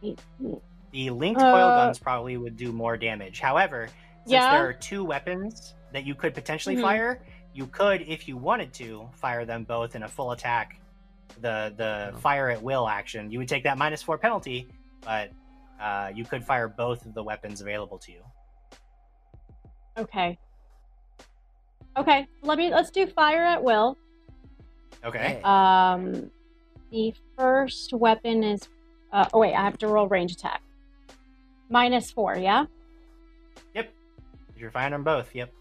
18. 0.03 0.61
The 0.91 1.10
linked 1.10 1.40
coil 1.41 1.69
Uh, 1.69 1.85
guns 1.85 1.98
probably 1.99 2.38
would 2.38 2.56
do 2.56 2.72
more 2.72 2.98
damage. 2.98 3.40
However, 3.40 3.88
since 3.88 4.31
Yeah. 4.31 4.52
there 4.52 4.68
are 4.68 4.73
two 4.73 5.03
weapons 5.03 5.73
that 5.91 6.06
you 6.06 6.14
could 6.14 6.34
potentially 6.34 6.76
Mhm. 6.76 6.81
fire, 6.81 7.26
you 7.53 7.65
could, 7.68 8.02
if 8.03 8.27
you 8.27 8.38
wanted 8.38 8.73
to, 8.76 9.10
fire 9.14 9.45
them 9.45 9.64
both 9.64 9.95
in 9.95 10.03
a 10.03 10.07
full 10.07 10.31
attack. 10.31 10.80
The 11.41 11.73
the 11.77 12.11
Oh. 12.14 12.18
fire 12.19 12.49
at 12.49 12.61
will 12.61 12.88
action, 12.88 13.31
you 13.31 13.40
would 13.40 13.48
take 13.49 13.64
that 13.64 13.77
minus 13.77 14.03
four 14.03 14.18
penalty, 14.19 14.68
but 15.02 15.31
uh, 15.80 16.11
you 16.14 16.23
could 16.23 16.44
fire 16.45 16.68
both 16.68 17.06
of 17.06 17.14
the 17.14 17.23
weapons 17.23 17.60
available 17.60 17.98
to 17.98 18.11
you. 18.11 18.23
Okay. 19.98 20.38
Okay. 21.98 22.27
Let 22.41 22.57
me. 22.57 22.69
Let's 22.69 22.90
do 22.91 23.06
fire 23.07 23.44
at 23.44 23.64
will. 23.64 23.98
Okay. 25.05 25.41
Um, 25.43 26.31
the 26.91 27.13
first 27.38 27.93
weapon 27.93 28.43
is. 28.43 28.67
Uh, 29.11 29.27
oh 29.34 29.39
wait, 29.39 29.53
I 29.53 29.61
have 29.63 29.77
to 29.80 29.88
roll 29.88 30.07
range 30.07 30.31
attack. 30.31 30.61
Minus 31.69 32.11
four. 32.11 32.35
Yeah. 32.35 32.65
Yep. 33.75 33.91
You're 34.57 34.71
fine 34.71 34.93
on 34.93 35.03
both. 35.03 35.34
Yep. 35.35 35.51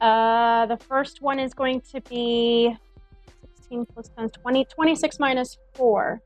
Uh, 0.00 0.66
the 0.66 0.76
first 0.76 1.22
one 1.22 1.38
is 1.38 1.54
going 1.54 1.80
to 1.92 2.00
be 2.02 2.76
16 3.56 3.86
plus 3.86 4.10
10, 4.18 4.30
20, 4.30 4.64
26 4.64 5.18
minus 5.20 5.58
4. 5.74 6.20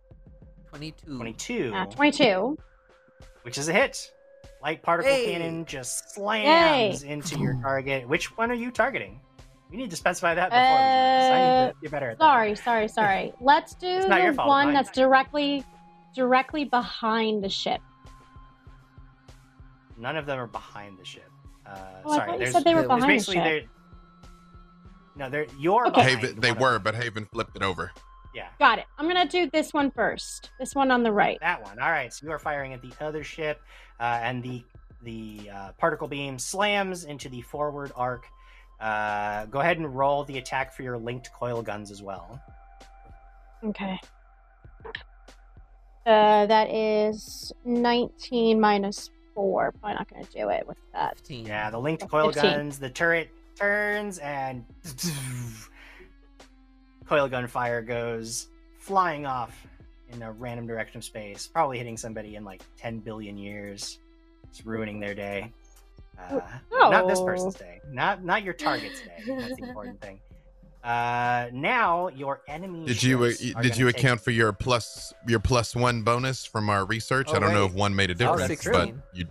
22. 0.70 1.16
22, 1.16 1.72
Uh, 1.74 1.86
22. 1.86 2.56
which 3.42 3.58
is 3.58 3.68
a 3.68 3.72
hit. 3.72 4.12
Light 4.62 4.82
particle 4.82 5.12
Hey. 5.12 5.32
cannon 5.32 5.64
just 5.66 6.14
slams 6.14 7.02
into 7.02 7.38
your 7.38 7.54
target. 7.60 8.08
Which 8.08 8.36
one 8.36 8.50
are 8.50 8.54
you 8.54 8.70
targeting? 8.70 9.20
We 9.70 9.76
need 9.76 9.90
to 9.90 9.96
specify 9.96 10.34
that 10.34 10.50
before. 10.50 10.62
we 10.62 10.68
do 10.68 10.78
this. 10.78 11.32
I 11.32 11.66
need 11.66 11.72
to 11.72 11.76
get 11.82 11.90
better 11.90 12.10
at 12.10 12.18
that. 12.18 12.24
Sorry, 12.24 12.54
sorry, 12.56 12.88
sorry. 12.88 13.32
Let's 13.40 13.74
do 13.74 13.86
It's 13.88 14.06
not 14.08 14.22
your 14.22 14.32
the 14.32 14.36
fault, 14.36 14.48
one 14.48 14.72
that's 14.72 14.90
directly 14.90 15.64
directly 16.14 16.64
behind 16.64 17.42
the 17.44 17.48
ship. 17.48 17.80
None 19.98 20.16
of 20.16 20.26
them 20.26 20.38
are 20.38 20.46
behind 20.46 20.98
the 20.98 21.04
ship. 21.04 21.30
Uh, 21.66 21.78
Oh, 22.04 22.12
I 22.12 22.16
sorry, 22.16 22.30
thought 22.30 22.40
you 22.40 22.46
said 22.46 22.64
they 22.64 22.74
were 22.74 22.80
there's 22.82 22.88
there's 22.88 23.00
behind 23.00 23.02
the 23.02 23.06
basically 23.08 23.34
ship. 23.36 23.44
there. 23.44 23.60
No, 25.16 25.30
they're 25.30 25.46
you're 25.58 25.86
Okay. 25.88 26.02
Haven, 26.02 26.40
they 26.40 26.52
were, 26.52 26.78
but 26.78 26.94
Haven 26.94 27.26
flipped 27.32 27.56
it 27.56 27.62
over. 27.62 27.90
Yeah, 28.34 28.48
Got 28.58 28.78
it. 28.78 28.84
I'm 28.98 29.06
gonna 29.08 29.26
do 29.26 29.48
this 29.50 29.72
one 29.72 29.90
first. 29.90 30.50
This 30.60 30.74
one 30.74 30.90
on 30.90 31.02
the 31.02 31.10
right. 31.10 31.38
that 31.40 31.62
one. 31.64 31.78
All 31.78 31.90
right, 31.90 32.12
so 32.12 32.26
you 32.26 32.32
are 32.32 32.38
firing 32.38 32.74
at 32.74 32.82
the 32.82 32.92
other 33.00 33.24
ship, 33.24 33.62
uh, 33.98 34.20
and 34.22 34.42
the 34.42 34.62
the 35.02 35.48
uh, 35.50 35.72
particle 35.78 36.06
beam 36.06 36.38
slams 36.38 37.04
into 37.04 37.30
the 37.30 37.40
forward 37.40 37.92
arc. 37.96 38.26
Uh, 38.80 39.46
go 39.46 39.60
ahead 39.60 39.78
and 39.78 39.96
roll 39.96 40.24
the 40.24 40.38
attack 40.38 40.72
for 40.72 40.82
your 40.82 40.98
linked 40.98 41.32
coil 41.32 41.62
guns 41.62 41.90
as 41.90 42.02
well. 42.02 42.40
Okay. 43.64 43.98
Uh, 46.04 46.46
that 46.46 46.70
is 46.70 47.52
19 47.64 48.60
minus 48.60 49.10
4. 49.34 49.72
Probably 49.72 49.94
not 49.94 50.08
gonna 50.08 50.24
do 50.32 50.48
it 50.50 50.66
with 50.66 50.76
that. 50.92 51.16
15. 51.18 51.46
Yeah, 51.46 51.70
the 51.70 51.78
linked 51.78 52.08
coil 52.08 52.32
15. 52.32 52.42
guns. 52.52 52.78
The 52.78 52.90
turret 52.90 53.30
turns 53.56 54.18
and 54.18 54.64
coil 57.06 57.28
gun 57.28 57.46
fire 57.46 57.82
goes 57.82 58.48
flying 58.78 59.26
off 59.26 59.66
in 60.12 60.22
a 60.22 60.30
random 60.30 60.66
direction 60.66 60.98
of 60.98 61.04
space, 61.04 61.46
probably 61.46 61.78
hitting 61.78 61.96
somebody 61.96 62.36
in 62.36 62.44
like 62.44 62.62
10 62.76 63.00
billion 63.00 63.36
years. 63.36 63.98
It's 64.44 64.64
ruining 64.64 65.00
their 65.00 65.14
day. 65.14 65.52
Uh, 66.18 66.40
Not 66.72 67.06
this 67.08 67.18
Oh. 67.20 67.24
person's 67.24 67.54
day. 67.54 67.80
Not 67.90 68.24
not 68.24 68.42
your 68.42 68.54
target's 68.54 69.00
day. 69.00 69.22
That's 69.26 69.56
the 69.60 69.64
important 69.68 70.00
thing. 70.00 70.20
Uh, 70.82 71.48
now 71.52 72.08
your 72.08 72.42
enemy. 72.48 72.86
Did 72.86 73.02
you 73.02 73.24
uh, 73.24 73.28
did 73.30 73.54
gonna 73.54 73.68
you 73.74 73.86
take- 73.86 73.98
account 73.98 74.20
for 74.20 74.30
your 74.30 74.52
plus 74.52 75.12
your 75.26 75.40
plus 75.40 75.74
one 75.74 76.02
bonus 76.02 76.44
from 76.44 76.70
our 76.70 76.84
research? 76.84 77.28
Oh, 77.30 77.36
I 77.36 77.38
don't 77.40 77.52
know 77.52 77.64
if 77.66 77.74
one 77.74 77.94
made 77.94 78.10
a 78.10 78.14
difference, 78.14 78.48
that's 78.48 78.64
but 78.68 78.92
you 79.12 79.26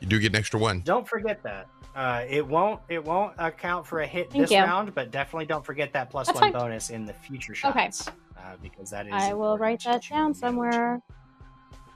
you 0.00 0.06
do 0.06 0.18
get 0.18 0.32
an 0.32 0.36
extra 0.36 0.58
one. 0.58 0.80
Don't 0.80 1.06
forget 1.06 1.42
that. 1.42 1.66
Uh, 1.94 2.24
it 2.28 2.46
won't 2.46 2.80
it 2.88 3.04
won't 3.04 3.34
account 3.38 3.86
for 3.86 4.00
a 4.00 4.06
hit 4.06 4.30
Thank 4.30 4.44
this 4.44 4.50
you. 4.52 4.58
round, 4.62 4.94
but 4.94 5.10
definitely 5.10 5.46
don't 5.46 5.64
forget 5.64 5.92
that 5.92 6.10
plus 6.10 6.28
That's 6.28 6.40
one 6.40 6.52
fine. 6.52 6.60
bonus 6.60 6.90
in 6.90 7.04
the 7.04 7.12
future 7.12 7.52
Okay. 7.64 7.80
shots. 7.86 8.08
Uh, 8.38 8.56
because 8.62 8.88
that 8.90 9.06
is. 9.06 9.12
I 9.12 9.34
will 9.34 9.58
write 9.58 9.82
that 9.84 10.02
down 10.08 10.20
manage. 10.28 10.36
somewhere. 10.36 11.00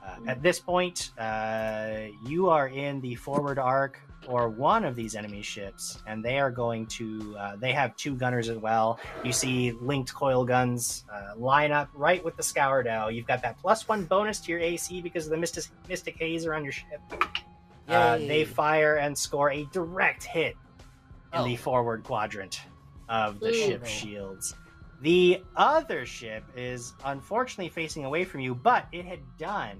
Uh, 0.05 0.15
at 0.27 0.41
this 0.43 0.59
point, 0.59 1.11
uh, 1.17 1.95
you 2.27 2.49
are 2.49 2.67
in 2.67 3.01
the 3.01 3.15
forward 3.15 3.57
arc. 3.59 3.99
or 4.27 4.49
one 4.49 4.83
of 4.83 4.95
these 4.95 5.13
enemy 5.15 5.43
ships, 5.43 5.99
and 6.07 6.25
they 6.25 6.39
are 6.39 6.49
going 6.49 6.87
to. 6.87 7.35
Uh, 7.37 7.55
they 7.57 7.71
have 7.71 7.95
two 7.95 8.15
gunners 8.15 8.49
as 8.49 8.57
well. 8.57 8.99
You 9.23 9.31
see 9.31 9.71
linked 9.73 10.11
coil 10.15 10.43
guns 10.43 11.05
uh, 11.13 11.35
line 11.37 11.71
up 11.71 11.89
right 11.93 12.25
with 12.25 12.35
the 12.35 12.41
Scourdo. 12.41 13.07
You've 13.09 13.27
got 13.27 13.43
that 13.43 13.59
plus 13.59 13.87
one 13.87 14.03
bonus 14.05 14.39
to 14.39 14.51
your 14.51 14.59
AC 14.61 14.99
because 15.01 15.25
of 15.25 15.29
the 15.31 15.37
Mystic, 15.37 15.65
Mystic 15.87 16.15
Haze 16.17 16.47
around 16.47 16.63
your 16.63 16.73
ship. 16.73 16.99
Uh, 17.87 18.17
they 18.17 18.45
fire 18.45 18.95
and 18.95 19.15
score 19.15 19.51
a 19.51 19.65
direct 19.71 20.23
hit 20.23 20.55
in 21.33 21.43
the 21.43 21.53
Oh. 21.53 21.57
forward 21.57 22.03
quadrant 22.03 22.61
of 23.07 23.39
the 23.39 23.49
Ooh. 23.49 23.53
ship's 23.53 23.89
shields. 23.91 24.55
The 25.01 25.43
other 25.55 26.05
ship 26.05 26.43
is 26.55 26.93
unfortunately 27.03 27.69
facing 27.69 28.05
away 28.05 28.23
from 28.25 28.39
you, 28.39 28.55
but 28.55 28.87
it 28.91 29.05
had 29.05 29.19
done 29.37 29.79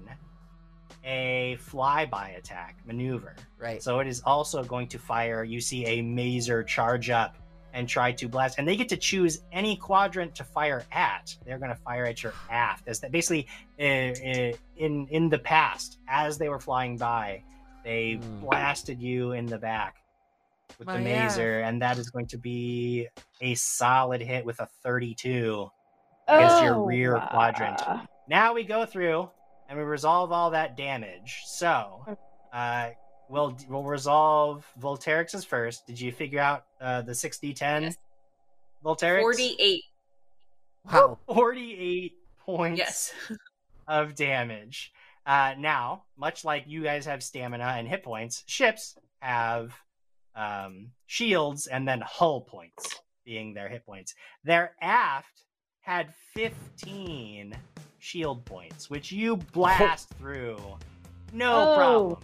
a 1.04 1.56
flyby 1.60 2.36
attack 2.36 2.78
maneuver. 2.86 3.34
Right. 3.58 3.82
So 3.82 4.00
it 4.00 4.06
is 4.06 4.20
also 4.24 4.62
going 4.64 4.88
to 4.88 4.98
fire. 4.98 5.44
You 5.44 5.60
see 5.60 5.86
a 5.86 6.02
mazer 6.02 6.62
charge 6.62 7.10
up 7.10 7.36
and 7.72 7.88
try 7.88 8.10
to 8.12 8.28
blast, 8.28 8.58
and 8.58 8.66
they 8.66 8.76
get 8.76 8.88
to 8.88 8.96
choose 8.96 9.42
any 9.52 9.76
quadrant 9.76 10.34
to 10.34 10.44
fire 10.44 10.84
at. 10.92 11.36
They're 11.44 11.58
going 11.58 11.70
to 11.70 11.80
fire 11.82 12.06
at 12.06 12.22
your 12.22 12.32
aft. 12.50 12.88
As 12.88 13.00
that 13.00 13.12
basically 13.12 13.46
uh, 13.78 13.82
uh, 13.82 14.52
in 14.76 15.06
in 15.10 15.28
the 15.28 15.38
past, 15.38 15.98
as 16.08 16.38
they 16.38 16.48
were 16.48 16.60
flying 16.60 16.96
by, 16.96 17.42
they 17.84 18.14
Hmm. 18.14 18.40
blasted 18.40 19.00
you 19.00 19.32
in 19.32 19.46
the 19.46 19.58
back 19.58 19.96
with 20.78 20.86
the 20.88 20.94
My 20.94 21.00
mazer, 21.00 21.60
and 21.60 21.80
that 21.82 21.98
is 21.98 22.10
going 22.10 22.26
to 22.28 22.38
be 22.38 23.08
a 23.40 23.54
solid 23.54 24.20
hit 24.20 24.44
with 24.44 24.60
a 24.60 24.66
32. 24.82 25.68
Against 26.28 26.62
your 26.64 26.84
rear 26.84 27.20
quadrant. 27.30 27.80
uh, 27.86 28.04
Now 28.28 28.52
we 28.52 28.64
go 28.64 28.84
through 28.84 29.30
and 29.68 29.78
we 29.78 29.84
resolve 29.84 30.32
all 30.32 30.50
that 30.50 30.76
damage. 30.76 31.42
So, 31.46 32.04
uh, 32.52 32.90
we'll 33.28 33.56
we'll 33.68 33.84
resolve 33.84 34.66
Volterix's 34.80 35.44
first. 35.44 35.86
Did 35.86 36.00
you 36.00 36.10
figure 36.10 36.40
out 36.40 36.64
uh, 36.80 37.02
the 37.02 37.14
six 37.14 37.38
d 37.38 37.54
ten? 37.54 37.84
Yes. 37.84 37.96
Volterix, 38.84 39.20
48. 39.20 39.82
Wow. 40.92 41.18
forty-eight 41.28 42.14
points 42.44 42.78
Yes. 42.78 43.12
of 43.88 44.14
damage. 44.16 44.92
Uh, 45.24 45.54
now, 45.58 46.04
much 46.16 46.44
like 46.44 46.64
you 46.66 46.82
guys 46.82 47.06
have 47.06 47.22
stamina 47.22 47.64
and 47.78 47.86
hit 47.88 48.02
points, 48.04 48.42
ships 48.46 48.96
have 49.20 49.72
um, 50.36 50.88
shields 51.06 51.66
and 51.66 51.88
then 51.88 52.00
hull 52.02 52.42
points 52.42 53.00
being 53.24 53.54
their 53.54 53.68
hit 53.68 53.84
points. 53.84 54.14
Their 54.44 54.74
aft 54.80 55.42
had 55.80 56.14
15 56.34 57.56
shield 57.98 58.44
points, 58.44 58.88
which 58.90 59.10
you 59.10 59.36
blast 59.36 60.08
through. 60.10 60.58
No 61.32 61.70
Oh. 61.70 61.74
problem. 61.74 62.22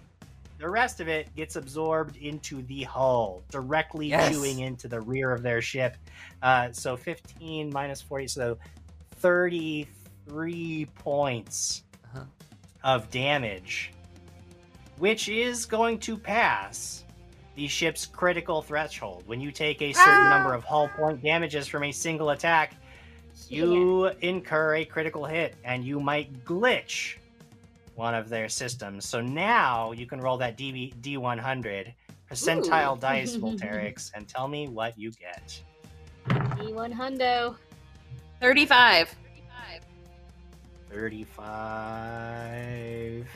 The 0.58 0.68
rest 0.68 1.00
of 1.00 1.08
it 1.08 1.34
gets 1.34 1.56
absorbed 1.56 2.16
into 2.18 2.62
the 2.62 2.84
hull, 2.84 3.42
directly 3.50 4.08
Yes. 4.08 4.30
chewing 4.30 4.60
into 4.60 4.86
the 4.86 5.00
rear 5.00 5.32
of 5.32 5.42
their 5.42 5.60
ship. 5.60 5.96
Uh, 6.40 6.70
so 6.70 6.96
15 6.96 7.72
minus 7.72 8.00
40, 8.00 8.28
so 8.28 8.56
33 9.16 10.86
points 10.94 11.82
Uh-huh. 12.14 12.24
of 12.84 13.10
damage, 13.10 13.92
which 14.98 15.28
is 15.28 15.64
going 15.66 15.98
to 16.00 16.16
pass 16.16 17.04
the 17.54 17.68
ship's 17.68 18.06
critical 18.06 18.62
threshold. 18.62 19.22
When 19.26 19.40
you 19.40 19.52
take 19.52 19.82
a 19.82 19.92
certain 19.92 20.26
Ah! 20.26 20.30
number 20.30 20.54
of 20.54 20.64
hull 20.64 20.88
point 20.88 21.22
damages 21.22 21.68
from 21.68 21.84
a 21.84 21.92
single 21.92 22.30
attack, 22.30 22.74
you 23.48 24.06
incur 24.20 24.76
a 24.76 24.84
critical 24.84 25.24
hit 25.24 25.54
and 25.64 25.84
you 25.84 26.00
might 26.00 26.44
glitch 26.44 27.16
one 27.94 28.14
of 28.14 28.28
their 28.28 28.48
systems. 28.48 29.04
So 29.04 29.20
now 29.20 29.92
you 29.92 30.06
can 30.06 30.20
roll 30.20 30.38
that 30.38 30.56
DB, 30.56 30.94
D100 31.02 31.92
percentile 32.30 32.96
Ooh. 32.96 33.00
dice, 33.00 33.36
Volterix, 33.36 34.10
and 34.14 34.26
tell 34.26 34.48
me 34.48 34.68
what 34.68 34.98
you 34.98 35.10
get. 35.12 35.60
E1 36.28 36.92
hundo. 36.94 37.56
35. 38.40 39.14
35. 40.90 43.26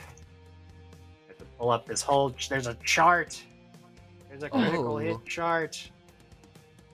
Have 1.27 1.37
to 1.37 1.43
pull 1.57 1.71
up 1.71 1.85
this 1.85 2.01
whole. 2.01 2.33
There's 2.49 2.67
a 2.67 2.75
chart. 2.85 3.41
There's 4.39 4.51
a 4.53 4.55
critical 4.55 4.93
Oh. 4.93 4.97
hit 4.97 5.25
chart. 5.25 5.89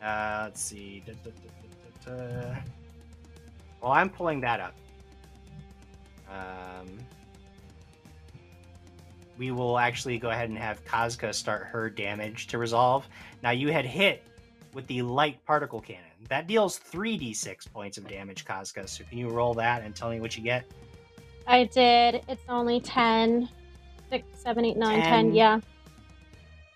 Uh, 0.01 0.43
let's 0.45 0.61
see. 0.61 1.03
Da, 1.05 1.11
da, 1.25 1.31
da, 1.31 2.15
da, 2.15 2.15
da, 2.15 2.51
da. 2.51 2.55
Well, 3.81 3.91
I'm 3.91 4.09
pulling 4.09 4.39
that 4.41 4.61
up. 4.61 4.73
Um, 6.29 6.87
we 9.37 9.51
will 9.51 9.77
actually 9.77 10.17
go 10.17 10.29
ahead 10.29 10.47
and 10.47 10.57
have 10.57 10.85
Kazka 10.85 11.33
start 11.33 11.65
her 11.65 11.89
damage 11.89 12.47
to 12.47 12.57
resolve. 12.57 13.05
Now, 13.41 13.51
you 13.51 13.73
had 13.73 13.85
hit 13.85 14.23
with 14.73 14.87
the 14.87 15.01
light 15.01 15.43
particle 15.45 15.81
cannon. 15.81 16.03
That 16.29 16.47
deals 16.47 16.79
3d6 16.79 17.69
points 17.73 17.97
of 17.97 18.07
damage, 18.07 18.45
Kazka. 18.45 18.87
So, 18.87 19.03
can 19.03 19.17
you 19.17 19.27
roll 19.27 19.53
that 19.55 19.81
and 19.83 19.93
tell 19.93 20.09
me 20.09 20.21
what 20.21 20.37
you 20.37 20.43
get? 20.43 20.63
I 21.45 21.65
did. 21.65 22.23
It's 22.29 22.43
only 22.47 22.79
10. 22.79 23.49
6, 24.09 24.27
7, 24.33 24.63
8, 24.65 24.77
9, 24.77 25.01
10. 25.01 25.03
Ten. 25.03 25.33
Yeah. 25.33 25.59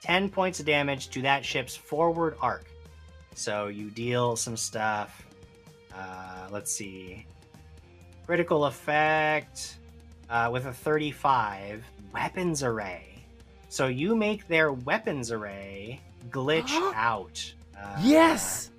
10 0.02 0.30
points 0.30 0.60
of 0.60 0.66
damage 0.66 1.10
to 1.10 1.22
that 1.24 1.44
ship's 1.46 1.76
forward 1.76 2.36
arc. 2.42 2.66
So 3.36 3.68
you 3.68 3.90
deal 3.90 4.36
some 4.36 4.58
stuff. 4.58 5.26
Uh, 5.94 6.48
let's 6.52 6.72
see. 6.72 7.26
Critical 8.26 8.66
effect 8.66 9.78
uh, 10.30 10.50
with 10.52 10.66
a 10.66 10.74
35. 10.74 11.84
Weapons 12.14 12.64
array. 12.64 13.24
So 13.70 13.88
you 13.88 14.16
make 14.16 14.48
their 14.48 14.72
weapons 14.74 15.32
array 15.32 16.02
glitch 16.30 16.72
out. 16.96 17.54
Uh, 17.78 17.98
Yes. 18.02 18.72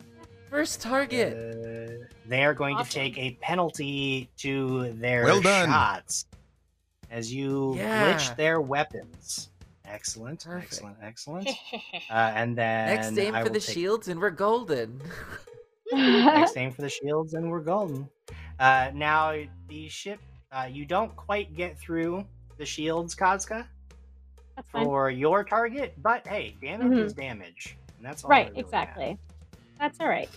First 0.50 0.80
target. 0.80 1.34
uh, 1.34 2.06
they 2.26 2.42
are 2.42 2.54
going 2.54 2.78
to 2.78 2.84
take 2.84 3.18
a 3.18 3.32
penalty 3.42 4.30
to 4.38 4.92
their 4.94 5.24
Well 5.24 5.42
done. 5.42 5.68
shots 5.68 6.24
as 7.10 7.32
you 7.32 7.74
Yeah. 7.76 8.14
glitch 8.14 8.34
their 8.36 8.60
weapons. 8.60 9.50
Excellent, 9.90 10.44
Perfect. 10.44 10.64
excellent, 10.72 10.96
excellent. 11.02 11.48
Uh, 12.10 12.32
and 12.34 12.56
then 12.56 12.94
Next 12.94 13.18
aim 13.18 13.34
I 13.34 13.42
for 13.42 13.48
the 13.50 13.60
take- 13.60 13.74
shields, 13.74 14.08
and 14.08 14.20
we're 14.20 14.30
golden. 14.30 15.00
Next 15.92 16.56
aim 16.56 16.70
for 16.72 16.82
the 16.82 16.88
shields, 17.02 17.34
and 17.34 17.50
we're 17.50 17.60
golden. 17.60 18.08
Uh, 18.60 18.90
now 18.94 19.34
the 19.68 19.88
ship, 19.88 20.20
uh, 20.52 20.68
you 20.70 20.84
don't 20.86 21.14
quite 21.16 21.54
get 21.56 21.78
through 21.78 22.24
the 22.58 22.64
shields, 22.66 23.14
Kazka, 23.14 23.66
That's 24.56 24.68
fine. 24.70 24.84
for 24.84 25.10
your 25.10 25.44
target, 25.44 25.94
but 26.02 26.26
hey, 26.26 26.56
damage 26.62 26.88
Mhm. 26.88 27.04
is 27.04 27.12
damage, 27.14 27.76
and 27.96 28.04
that's 28.06 28.24
all. 28.24 28.30
Right, 28.30 28.48
really 28.50 28.60
exactly. 28.60 29.04
matters. 29.04 29.18
That's 29.78 30.00
all 30.00 30.08
right. 30.08 30.28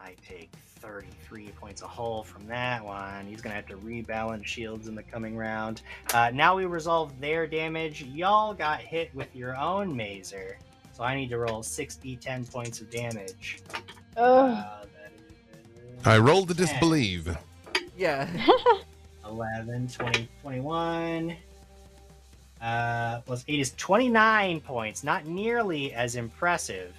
I 0.00 0.14
take 0.26 0.50
33 0.80 1.48
points 1.50 1.82
a 1.82 1.86
hull 1.86 2.22
from 2.22 2.46
that 2.46 2.84
one. 2.84 3.26
He's 3.26 3.40
going 3.40 3.52
to 3.52 3.56
have 3.56 3.66
to 3.66 3.76
rebalance 3.76 4.46
shields 4.46 4.88
in 4.88 4.94
the 4.94 5.02
coming 5.02 5.36
round. 5.36 5.82
Uh, 6.12 6.30
now 6.32 6.56
we 6.56 6.64
resolve 6.64 7.18
their 7.20 7.46
damage. 7.46 8.02
Y'all 8.02 8.54
got 8.54 8.80
hit 8.80 9.14
with 9.14 9.34
your 9.34 9.56
own 9.56 9.94
mazer. 9.94 10.58
So 10.92 11.04
I 11.04 11.14
need 11.14 11.28
to 11.30 11.38
roll 11.38 11.62
60, 11.62 12.16
10 12.16 12.44
points 12.46 12.80
of 12.80 12.90
damage. 12.90 13.60
Ugh. 14.16 14.56
Uh, 14.56 14.74
I 16.04 16.18
rolled 16.18 16.48
the 16.48 16.54
disbelieve. 16.54 17.36
yeah. 17.96 18.28
11, 19.26 19.88
20, 19.88 20.28
21. 20.42 21.36
Uh, 22.60 23.20
plus 23.20 23.44
8 23.46 23.60
is 23.60 23.72
29 23.76 24.60
points. 24.60 25.04
Not 25.04 25.26
nearly 25.26 25.92
as 25.92 26.16
impressive 26.16 26.94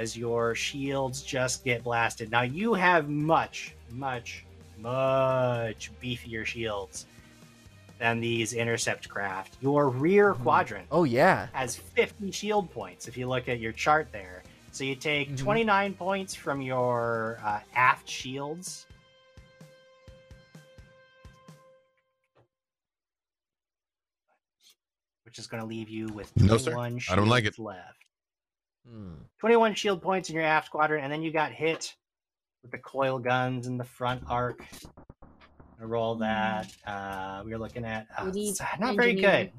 as 0.00 0.16
your 0.16 0.54
shields 0.54 1.20
just 1.22 1.62
get 1.62 1.84
blasted. 1.84 2.30
Now, 2.30 2.40
you 2.40 2.72
have 2.72 3.10
much, 3.10 3.74
much, 3.90 4.46
much 4.78 5.90
beefier 6.02 6.46
shields 6.46 7.04
than 7.98 8.18
these 8.18 8.54
intercept 8.54 9.10
craft. 9.10 9.58
Your 9.60 9.90
rear 9.90 10.32
Mhm. 10.32 10.42
quadrant 10.42 10.86
Oh 10.90 11.04
yeah. 11.04 11.48
has 11.52 11.76
50 11.76 12.30
shield 12.30 12.72
points 12.72 13.08
if 13.08 13.16
you 13.18 13.28
look 13.28 13.46
at 13.50 13.60
your 13.60 13.72
chart 13.72 14.08
there. 14.10 14.42
So 14.72 14.84
you 14.84 14.94
take 14.96 15.32
Mhm. 15.32 15.36
29 15.38 15.92
points 15.92 16.34
from 16.34 16.62
your 16.62 17.38
uh, 17.44 17.60
aft 17.74 18.08
shields. 18.08 18.86
Which 25.24 25.38
is 25.38 25.46
going 25.46 25.62
to 25.62 25.66
leave 25.68 25.88
you 25.88 26.08
with 26.08 26.34
No, 26.36 26.56
sir. 26.56 26.72
21 26.72 27.00
I 27.10 27.16
don't 27.16 27.28
like 27.28 27.44
it. 27.44 27.58
left. 27.58 27.99
Hmm. 28.90 29.12
21 29.38 29.74
shield 29.74 30.02
points 30.02 30.28
in 30.28 30.34
your 30.34 30.44
aft 30.44 30.70
quadrant, 30.70 31.04
and 31.04 31.12
then 31.12 31.22
you 31.22 31.32
got 31.32 31.52
hit 31.52 31.94
with 32.62 32.72
the 32.72 32.78
coil 32.78 33.18
guns 33.18 33.66
in 33.66 33.76
the 33.78 33.84
front 33.84 34.22
arc. 34.28 34.64
I 35.80 35.84
roll 35.84 36.16
that. 36.16 36.70
Uh, 36.86 37.42
we 37.44 37.54
are 37.54 37.58
looking 37.58 37.84
at 37.84 38.06
uh, 38.18 38.24
not 38.78 38.96
very 38.96 39.14
good. 39.14 39.46
Is 39.46 39.52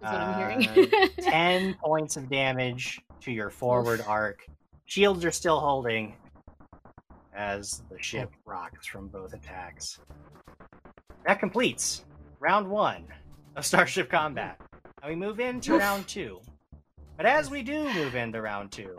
what 0.00 0.14
I'm 0.14 0.62
Uh, 0.62 1.08
10 1.22 1.74
points 1.74 2.16
of 2.16 2.30
damage 2.30 3.00
to 3.20 3.32
your 3.32 3.50
forward 3.50 4.02
arc. 4.06 4.46
Shields 4.86 5.24
are 5.24 5.30
still 5.32 5.60
holding 5.60 6.14
as 7.34 7.82
the 7.90 8.00
ship 8.02 8.30
rocks 8.46 8.86
from 8.86 9.08
both 9.08 9.34
attacks. 9.34 9.98
That 11.26 11.38
completes 11.40 12.04
round 12.40 12.68
one 12.68 13.04
of 13.56 13.66
Starship 13.66 14.08
Combat. 14.08 14.58
and 15.02 15.10
we 15.10 15.16
move 15.16 15.40
into 15.40 15.76
round 15.76 16.06
two. 16.08 16.40
But 17.18 17.26
as 17.26 17.50
we 17.50 17.62
do 17.62 17.92
move 17.94 18.14
into 18.14 18.40
round 18.40 18.70
two 18.70 18.96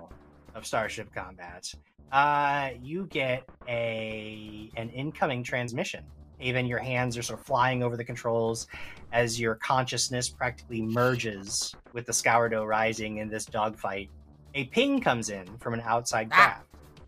of 0.54 0.68
Starship 0.68 1.08
Combat, 1.16 1.74
uh, 2.12 2.72
you 2.84 3.06
get 3.06 3.48
a 3.66 4.70
an 4.76 4.90
incoming 4.90 5.42
transmission. 5.42 6.04
Even 6.42 6.66
your 6.66 6.80
hands 6.80 7.18
are 7.18 7.22
sort 7.22 7.40
of 7.40 7.46
flying 7.46 7.82
over 7.82 7.96
the 7.96 8.04
controls 8.04 8.68
as 9.14 9.40
your 9.40 9.56
consciousness 9.56 10.28
practically 10.28 10.82
merges 10.82 11.74
with 11.94 12.06
the 12.06 12.12
Scourdo 12.12 12.66
rising 12.66 13.20
in 13.20 13.30
this 13.30 13.46
dogfight. 13.46 14.10
A 14.54 14.66
ping 14.66 15.00
comes 15.00 15.30
in 15.30 15.48
from 15.60 15.74
an 15.74 15.82
outside 15.86 16.30
craft. 16.30 16.66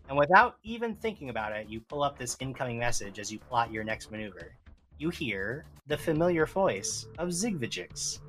And 0.08 0.16
without 0.16 0.56
even 0.62 0.94
thinking 0.94 1.28
about 1.28 1.52
it, 1.52 1.68
you 1.68 1.80
pull 1.80 2.02
up 2.02 2.18
this 2.18 2.38
incoming 2.40 2.78
message 2.78 3.18
as 3.18 3.30
you 3.30 3.38
plot 3.38 3.70
your 3.70 3.84
next 3.84 4.10
maneuver. 4.10 4.54
You 4.96 5.10
hear 5.10 5.66
the 5.88 5.96
familiar 5.98 6.46
voice 6.46 7.06
of 7.18 7.28
Zigvijix. 7.28 8.20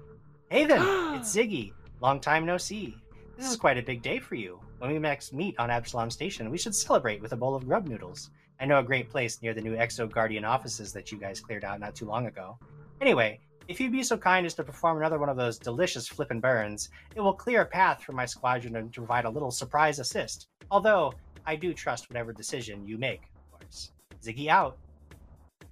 Hey 0.50 0.66
then, 0.66 0.82
it's 1.16 1.34
Ziggy. 1.34 1.72
Long 2.04 2.20
time 2.20 2.46
no 2.46 2.58
see. 2.58 2.98
This 3.38 3.48
is 3.48 3.56
oh. 3.56 3.60
quite 3.60 3.78
a 3.78 3.82
big 3.82 4.02
day 4.02 4.20
for 4.20 4.36
you. 4.36 4.60
When 4.80 4.92
we 4.92 5.00
next 5.00 5.32
meet 5.32 5.58
on 5.58 5.72
Absalom 5.72 6.12
Station, 6.12 6.52
we 6.52 6.58
should 6.58 6.76
celebrate 6.76 7.22
with 7.22 7.32
a 7.32 7.38
bowl 7.38 7.56
of 7.56 7.66
grub 7.66 7.88
noodles. 7.88 8.30
I 8.60 8.66
know 8.66 8.80
a 8.80 8.84
great 8.84 9.10
place 9.10 9.42
near 9.42 9.54
the 9.54 9.62
new 9.62 9.78
Exo 9.78 10.12
Guardian 10.12 10.44
offices 10.44 10.92
that 10.92 11.14
you 11.14 11.18
guys 11.18 11.40
cleared 11.40 11.64
out 11.64 11.80
not 11.80 11.96
too 11.96 12.06
long 12.06 12.28
ago. 12.28 12.58
Anyway, 13.00 13.40
if 13.70 13.80
you'd 13.80 13.94
be 13.94 14.04
so 14.04 14.18
kind 14.18 14.46
as 14.46 14.54
to 14.56 14.66
perform 14.66 14.98
another 14.98 15.18
one 15.18 15.30
of 15.30 15.38
those 15.38 15.58
delicious 15.58 16.06
flippin' 16.06 16.42
burns, 16.42 16.90
it 17.16 17.22
will 17.22 17.32
clear 17.32 17.62
a 17.62 17.66
path 17.66 18.04
for 18.04 18.12
my 18.12 18.26
squadron 18.26 18.76
and 18.76 18.92
provide 18.92 19.24
a 19.24 19.30
little 19.30 19.50
surprise 19.50 20.00
assist. 20.00 20.50
Although, 20.72 21.14
I 21.46 21.56
do 21.56 21.74
trust 21.74 22.10
whatever 22.10 22.34
decision 22.34 22.86
you 22.86 22.98
make, 22.98 23.22
of 23.38 23.62
course. 23.62 23.94
Ziggy 24.22 24.50
out. 24.50 24.78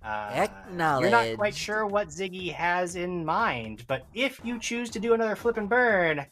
Uh, 0.04 0.48
You're 1.00 1.10
not 1.12 1.38
quite 1.38 1.56
sure 1.56 1.86
what 1.86 2.08
Ziggy 2.08 2.52
has 2.54 2.96
in 2.96 3.24
mind, 3.24 3.86
but 3.88 4.06
if 4.14 4.42
you 4.44 4.58
choose 4.58 4.90
to 4.92 5.00
do 5.00 5.14
another 5.14 5.36
flip 5.36 5.58
and 5.58 5.70
burn, 5.70 6.26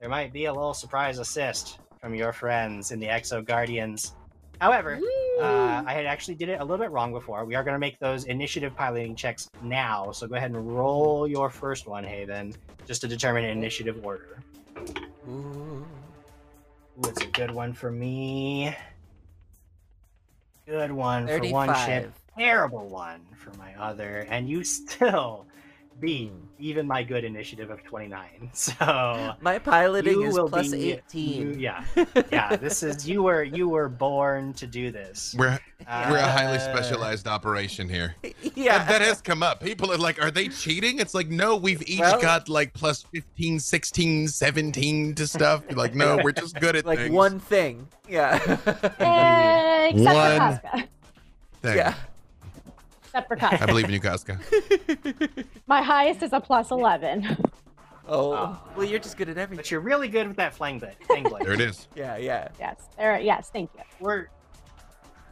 there 0.00 0.08
might 0.08 0.32
be 0.32 0.44
a 0.44 0.52
little 0.52 0.74
surprise 0.74 1.18
assist 1.18 1.78
from 2.00 2.14
your 2.14 2.32
friends 2.32 2.92
in 2.92 3.00
the 3.00 3.06
Exo 3.06 3.44
Guardians. 3.44 4.14
However, 4.60 4.98
uh, 5.40 5.82
I 5.86 5.92
had 5.92 6.06
actually 6.06 6.34
did 6.34 6.48
it 6.50 6.60
a 6.60 6.64
little 6.64 6.78
bit 6.78 6.90
wrong 6.90 7.12
before. 7.12 7.44
We 7.44 7.54
are 7.54 7.64
going 7.64 7.74
to 7.74 7.78
make 7.78 7.98
those 7.98 8.24
initiative 8.24 8.74
piloting 8.76 9.16
checks 9.16 9.50
now, 9.62 10.12
so 10.12 10.26
go 10.26 10.34
ahead 10.34 10.50
and 10.50 10.76
roll 10.76 11.26
your 11.26 11.50
first 11.50 11.86
one, 11.86 12.04
Haven, 12.04 12.54
just 12.86 13.00
to 13.02 13.08
determine 13.08 13.44
initiative 13.44 14.04
order. 14.04 14.38
Ooh. 15.28 15.86
Ooh, 16.98 17.08
it's 17.08 17.22
a 17.22 17.26
good 17.26 17.50
one 17.50 17.74
for 17.74 17.90
me. 17.90 18.74
Good 20.66 20.90
one 20.90 21.26
for 21.26 21.38
one 21.48 21.74
ship. 21.86 22.12
35. 22.36 22.44
Terrible 22.46 22.88
one 22.88 23.20
for 23.36 23.52
my 23.58 23.74
other, 23.78 24.26
and 24.30 24.48
you 24.48 24.64
still 24.64 25.46
beat 26.00 26.30
even 26.58 26.86
my 26.86 27.02
good 27.02 27.24
initiative 27.24 27.70
of 27.70 27.82
twenty 27.84 28.08
nine. 28.08 28.50
So 28.54 29.34
My 29.40 29.58
piloting 29.58 30.20
you 30.20 30.28
is 30.28 30.34
will 30.34 30.48
plus 30.48 30.70
be, 30.70 30.92
18. 30.92 31.40
you- 31.54 31.58
yeah, 31.58 31.84
yeah. 32.32 32.56
This 32.56 32.82
is 32.82 33.08
you 33.08 33.22
were 33.22 33.42
you 33.42 33.68
were 33.68 33.88
born 33.88 34.52
to 34.54 34.66
do 34.66 34.90
this. 34.90 35.34
We're 35.38 35.58
we're 35.86 36.16
a 36.18 36.22
highly 36.22 36.56
Uh, 36.58 36.60
specialized 36.60 37.26
operation 37.28 37.88
here. 37.88 38.14
yeah. 38.54 38.78
That, 38.78 38.88
that 38.88 39.02
has 39.02 39.20
come 39.22 39.42
up. 39.42 39.60
People 39.62 39.92
are 39.92 39.98
like, 39.98 40.22
are 40.22 40.30
they 40.30 40.48
cheating? 40.48 40.98
It's 40.98 41.14
like, 41.14 41.28
no, 41.28 41.56
we've 41.56 41.82
each 41.88 42.00
Well- 42.00 42.20
got 42.20 42.48
like 42.48 42.72
plus 42.74 43.02
15, 43.14 43.58
16, 43.60 44.28
17 44.28 45.14
to 45.14 45.26
stuff. 45.26 45.62
You're 45.68 45.78
like, 45.78 45.94
no, 45.94 46.18
we're 46.24 46.32
just 46.32 46.58
good 46.60 46.76
at 46.76 46.84
like 46.86 46.98
things. 46.98 47.10
one 47.12 47.38
thing. 47.40 47.88
Yeah. 48.08 48.38
Eh, 48.98 49.88
except 49.92 50.14
One- 50.14 50.58
for 50.58 50.78
Kazka. 50.78 50.88
thing. 51.62 51.76
yeah. 51.76 51.94
Except 53.16 53.28
for 53.58 53.62
I 53.62 53.66
believe 53.66 53.86
in 53.86 53.92
you, 53.92 54.00
Kazka. 54.00 54.38
My 55.66 55.82
highest 55.82 56.22
is 56.22 56.32
a 56.32 56.40
plus 56.40 56.70
11. 56.70 57.26
Oh, 58.08 58.32
Oh. 58.34 58.58
well, 58.76 58.86
you're 58.86 59.00
just 59.00 59.16
good 59.16 59.28
at 59.28 59.38
everything. 59.38 59.56
But 59.56 59.70
you're 59.70 59.80
really 59.80 60.08
good 60.08 60.28
with 60.28 60.36
that 60.36 60.54
flang 60.54 60.78
blade. 60.78 60.96
Flang 61.06 61.24
blade. 61.24 61.44
There 61.44 61.54
it 61.54 61.60
is. 61.60 61.88
Yeah, 61.96 62.16
yeah. 62.18 62.48
Yes. 62.60 62.82
There. 62.96 63.18
Yes. 63.18 63.50
Thank 63.52 63.70
you. 63.74 63.80
we're 64.00 64.26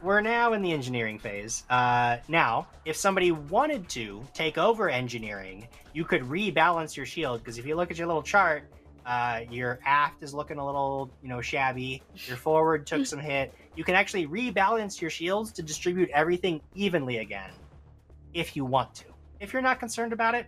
we're 0.01 0.21
now 0.21 0.53
in 0.53 0.61
the 0.61 0.71
engineering 0.71 1.17
phase. 1.19 1.63
Uh, 1.69 2.17
now, 2.27 2.67
if 2.83 2.95
somebody 2.95 3.31
wanted 3.31 3.87
to 3.89 4.27
take 4.33 4.57
over 4.57 4.89
engineering, 4.89 5.67
you 5.93 6.03
could 6.03 6.21
rebalance 6.23 6.95
your 6.97 7.05
shield 7.05 7.39
because 7.39 7.57
if 7.57 7.65
you 7.65 7.75
look 7.75 7.91
at 7.91 7.97
your 7.97 8.05
little 8.07 8.21
chart, 8.21 8.69
uh, 9.05 9.41
your 9.49 9.79
aft 9.85 10.21
is 10.21 10.33
looking 10.33 10.57
a 10.57 10.65
little, 10.65 11.09
you 11.23 11.29
know, 11.29 11.39
shabby. 11.41 12.03
Your 12.27 12.37
forward 12.37 12.85
took 12.85 13.05
some 13.05 13.19
hit. 13.19 13.53
You 13.75 13.83
can 13.83 13.95
actually 13.95 14.27
rebalance 14.27 14.99
your 14.99 15.09
shields 15.09 15.51
to 15.53 15.63
distribute 15.63 16.09
everything 16.13 16.61
evenly 16.75 17.17
again, 17.19 17.51
if 18.35 18.55
you 18.55 18.65
want 18.65 18.93
to. 18.93 19.05
If 19.39 19.53
you're 19.53 19.61
not 19.63 19.79
concerned 19.79 20.13
about 20.13 20.35
it, 20.35 20.45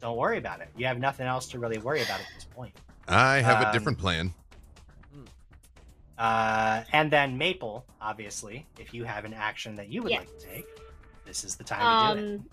don't 0.00 0.16
worry 0.18 0.36
about 0.38 0.60
it. 0.60 0.68
You 0.76 0.86
have 0.86 0.98
nothing 0.98 1.26
else 1.26 1.46
to 1.48 1.58
really 1.58 1.78
worry 1.78 2.02
about 2.02 2.20
at 2.20 2.26
this 2.34 2.44
point. 2.44 2.74
I 3.06 3.36
have 3.40 3.62
a 3.62 3.68
Um, 3.68 3.72
different 3.72 3.98
plan. 3.98 4.34
Uh, 6.18 6.82
and 6.92 7.10
then 7.10 7.38
Maple, 7.38 7.86
obviously, 8.00 8.66
if 8.78 8.92
you 8.92 9.04
have 9.04 9.24
an 9.24 9.32
action 9.32 9.76
that 9.76 9.88
you 9.88 10.02
would 10.02 10.10
Yeah. 10.10 10.18
like 10.18 10.38
to 10.38 10.46
take, 10.46 10.66
this 11.24 11.44
is 11.44 11.54
the 11.56 11.62
time 11.64 12.16
to 12.16 12.20
do 12.20 12.26
it. 12.26 12.34
Um, 12.40 12.48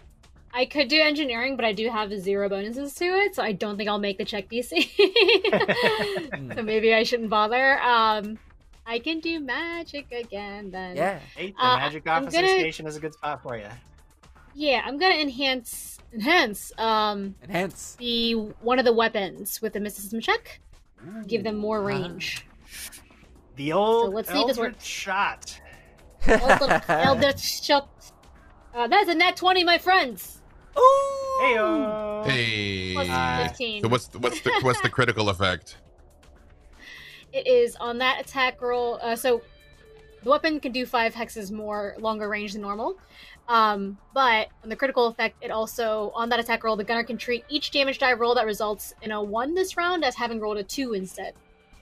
I 0.53 0.65
could 0.65 0.87
do 0.87 1.01
engineering, 1.01 1.55
but 1.55 1.65
I 1.65 1.73
do 1.73 1.89
have 1.89 2.13
zero 2.13 2.47
bonuses 2.47 2.93
to 2.95 3.05
it, 3.05 3.35
so 3.35 3.41
I 3.43 3.51
don't 3.53 3.75
think 3.75 3.89
I'll 3.89 3.97
make 3.99 4.17
the 4.19 4.23
check 4.25 4.47
DC. 4.49 4.91
so 6.55 6.61
maybe 6.61 6.93
I 6.93 7.03
shouldn't 7.03 7.29
bother. 7.31 7.79
Um, 7.81 8.37
I 8.85 8.99
can 8.99 9.19
do 9.19 9.39
magic 9.39 10.11
again 10.11 10.69
then. 10.69 10.95
Yeah. 10.95 11.19
Hey, 11.35 11.51
the 11.51 11.65
Uh, 11.65 11.77
magic 11.77 12.07
officer 12.07 12.37
gonna- 12.37 12.47
station 12.47 12.85
is 12.85 12.95
a 12.95 12.99
good 12.99 13.13
spot 13.13 13.41
for 13.41 13.57
you. 13.57 13.67
Yeah, 14.55 14.81
I'm 14.85 14.97
gonna 14.97 15.15
enhance 15.15 15.99
enhance 16.13 16.71
um 16.77 17.35
Enhance. 17.43 17.95
the 17.99 18.33
one 18.61 18.79
of 18.79 18.85
the 18.85 18.93
weapons 18.93 19.61
with 19.61 19.73
the 19.73 19.79
mysticism 19.81 20.21
check. 20.21 20.61
Give 21.27 21.43
them 21.43 21.57
more 21.57 21.79
Ah. 21.81 21.85
range. 21.85 22.47
The 23.57 23.73
old 23.73 24.13
let's 24.13 24.31
see 24.31 24.39
if 24.39 24.47
this 24.47 24.57
Eldritch 24.57 24.73
works. 24.75 24.85
shot. 24.85 25.61
Elder, 26.25 26.81
Elder 26.89 27.37
shot. 27.37 27.89
Uh, 28.73 28.87
that's 28.87 29.09
a 29.09 29.15
nat 29.15 29.35
twenty, 29.35 29.63
my 29.63 29.77
friends. 29.77 30.41
Ooh. 30.77 31.39
Heyo. 31.41 32.25
Hey. 32.25 32.93
Plus 32.93 33.09
Uh, 33.09 33.47
fifteen. 33.47 33.83
So 33.83 33.89
what's 33.89 34.07
the, 34.07 34.19
what's 34.19 34.39
the 34.41 34.51
what's 34.61 34.81
the 34.81 34.89
critical 34.89 35.29
effect? 35.29 35.77
It 37.33 37.47
is 37.47 37.75
on 37.75 37.97
that 37.97 38.21
attack 38.21 38.61
roll. 38.61 38.97
Uh, 39.01 39.17
so 39.17 39.41
the 40.23 40.29
weapon 40.29 40.57
can 40.61 40.71
do 40.71 40.85
five 40.85 41.13
hexes 41.13 41.51
more 41.51 41.95
longer 41.99 42.29
range 42.29 42.53
than 42.53 42.61
normal. 42.61 42.97
Um, 43.47 43.97
but 44.13 44.47
on 44.63 44.69
the 44.69 44.75
critical 44.75 45.05
effect, 45.07 45.37
it 45.41 45.51
also 45.51 46.11
on 46.15 46.29
that 46.29 46.39
attack 46.39 46.63
roll, 46.63 46.75
the 46.75 46.83
gunner 46.83 47.03
can 47.03 47.17
treat 47.17 47.45
each 47.49 47.69
damage 47.71 47.99
die 47.99 48.13
roll 48.13 48.33
that 48.35 48.45
results 48.45 48.93
in 49.03 49.11
a 49.11 49.21
one 49.21 49.53
this 49.53 49.77
round 49.77 50.03
as 50.03 50.15
having 50.15 50.39
rolled 50.39 50.57
a 50.57 50.63
two 50.63 50.93
instead. 50.93 51.33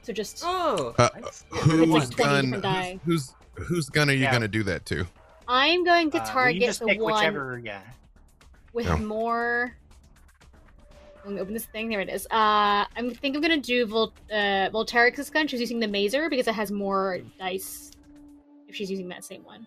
So 0.02 0.12
just 0.12 0.44
Oh. 0.46 0.94
Uh, 0.98 1.10
nice. 1.22 1.46
whose 1.50 1.88
like 1.88 2.18
gun? 2.18 2.44
different 2.46 2.64
die. 2.64 3.00
Whose, 3.06 3.34
whose 3.56 3.68
whose 3.68 3.90
gun 3.90 4.10
are 4.10 4.14
you 4.14 4.24
Yeah. 4.24 4.32
gonna 4.34 4.48
do 4.50 4.64
that 4.64 4.86
to? 4.88 5.06
I'm 5.48 5.84
going 5.86 6.12
to 6.12 6.18
Uh, 6.18 6.22
well, 6.22 6.28
you 6.28 6.34
target 6.34 6.62
just 6.64 6.80
the 6.82 6.98
one 6.98 7.14
whichever. 7.14 7.62
Yeah. 7.64 7.82
with 8.74 8.86
Yeah. 8.88 8.96
more. 8.98 9.76
Let 11.26 11.36
me 11.36 11.40
open 11.40 11.54
this 11.54 11.66
thing. 11.66 11.88
There 11.88 12.02
it 12.02 12.10
is. 12.10 12.26
Uh, 12.26 12.84
I 12.86 13.16
think 13.22 13.36
I'm 13.38 13.42
gonna 13.42 13.56
do 13.58 13.86
Vol- 13.86 14.14
uh, 14.30 14.70
Volterix's 14.70 15.30
gun. 15.30 15.48
She's 15.48 15.62
using 15.62 15.80
the 15.80 15.88
Mazer 15.88 16.30
because 16.30 16.48
it 16.50 16.56
has 16.56 16.70
more 16.72 17.20
dice. 17.40 17.92
If 18.68 18.76
she's 18.76 18.92
using 18.92 19.08
that 19.10 19.24
same 19.24 19.44
one. 19.46 19.66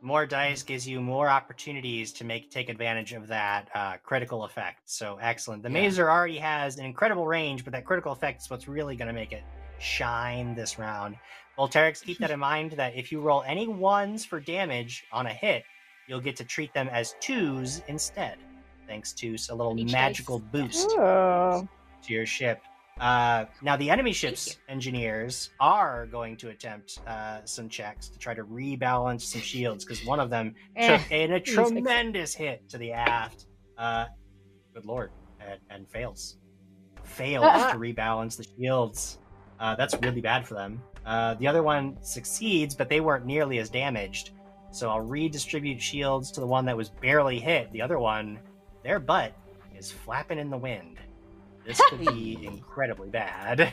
More 0.00 0.26
dice 0.26 0.62
gives 0.62 0.86
you 0.86 1.00
more 1.00 1.28
opportunities 1.28 2.12
to 2.14 2.24
make 2.24 2.50
take 2.50 2.68
advantage 2.68 3.12
of 3.14 3.26
that 3.28 3.68
uh, 3.74 3.96
critical 4.04 4.44
effect. 4.44 4.82
So 4.84 5.18
excellent. 5.20 5.62
The 5.64 5.68
Yeah. 5.70 5.82
Mazer 5.82 6.10
already 6.10 6.38
has 6.38 6.78
an 6.78 6.84
incredible 6.84 7.26
range, 7.26 7.64
but 7.64 7.72
that 7.72 7.84
critical 7.84 8.12
effect 8.12 8.42
is 8.42 8.50
what's 8.50 8.68
really 8.68 8.94
going 8.94 9.08
to 9.08 9.12
make 9.14 9.32
it 9.32 9.42
shine 9.80 10.54
this 10.54 10.78
round. 10.78 11.16
Volterix, 11.58 12.02
keep 12.04 12.18
that 12.18 12.30
in 12.30 12.38
mind 12.38 12.72
that 12.72 12.94
if 12.94 13.10
you 13.10 13.20
roll 13.20 13.42
any 13.44 13.66
ones 13.66 14.24
for 14.24 14.38
damage 14.38 15.04
on 15.12 15.26
a 15.26 15.32
hit, 15.32 15.64
you'll 16.06 16.20
get 16.20 16.36
to 16.36 16.44
treat 16.44 16.72
them 16.72 16.88
as 16.92 17.16
twos 17.20 17.82
instead, 17.88 18.38
thanks 18.86 19.12
to 19.14 19.36
a 19.50 19.54
little 19.54 19.76
Each 19.78 19.86
dice. 19.86 19.92
magical 19.92 20.38
boost 20.38 20.90
Oh. 20.96 21.66
to 22.02 22.12
your 22.12 22.24
ship. 22.26 22.62
Uh, 23.00 23.44
now, 23.62 23.76
the 23.76 23.88
enemy 23.90 24.12
ship's 24.12 24.58
engineers 24.68 25.50
are 25.60 26.06
going 26.06 26.36
to 26.36 26.48
attempt 26.48 26.98
uh, 27.06 27.38
some 27.44 27.68
checks 27.68 28.08
to 28.08 28.18
try 28.18 28.34
to 28.34 28.42
rebalance 28.44 29.22
some 29.22 29.40
shields 29.40 29.84
because 29.84 30.04
one 30.04 30.18
of 30.20 30.30
them 30.30 30.54
Eh, 30.76 30.96
took 30.98 31.10
in 31.12 31.32
a 31.32 31.40
tremendous 31.40 32.34
hit 32.34 32.68
to 32.68 32.78
the 32.78 32.92
aft. 32.92 33.46
Uh, 33.76 34.06
good 34.74 34.84
lord, 34.84 35.10
and, 35.40 35.60
and 35.70 35.88
fails. 35.88 36.38
Fails 37.04 37.44
Ah. 37.46 37.72
to 37.72 37.78
rebalance 37.78 38.36
the 38.36 38.44
shields. 38.58 39.18
Uh, 39.60 39.74
that's 39.76 39.94
really 40.02 40.20
bad 40.20 40.46
for 40.46 40.54
them. 40.54 40.82
Uh, 41.06 41.34
the 41.34 41.46
other 41.46 41.62
one 41.62 41.96
succeeds, 42.02 42.74
but 42.74 42.88
they 42.88 43.00
weren't 43.00 43.24
nearly 43.24 43.58
as 43.58 43.70
damaged. 43.70 44.30
So 44.72 44.90
I'll 44.90 45.00
redistribute 45.00 45.80
shields 45.80 46.30
to 46.32 46.40
the 46.40 46.46
one 46.46 46.64
that 46.66 46.76
was 46.76 46.90
barely 46.90 47.38
hit. 47.38 47.72
The 47.72 47.80
other 47.80 47.98
one, 47.98 48.38
their 48.82 48.98
butt 48.98 49.32
is 49.76 49.90
flapping 49.90 50.38
in 50.38 50.50
the 50.50 50.58
wind. 50.58 50.98
This 51.68 51.80
could 51.88 52.00
be 52.00 52.38
incredibly 52.46 53.10
bad. 53.10 53.58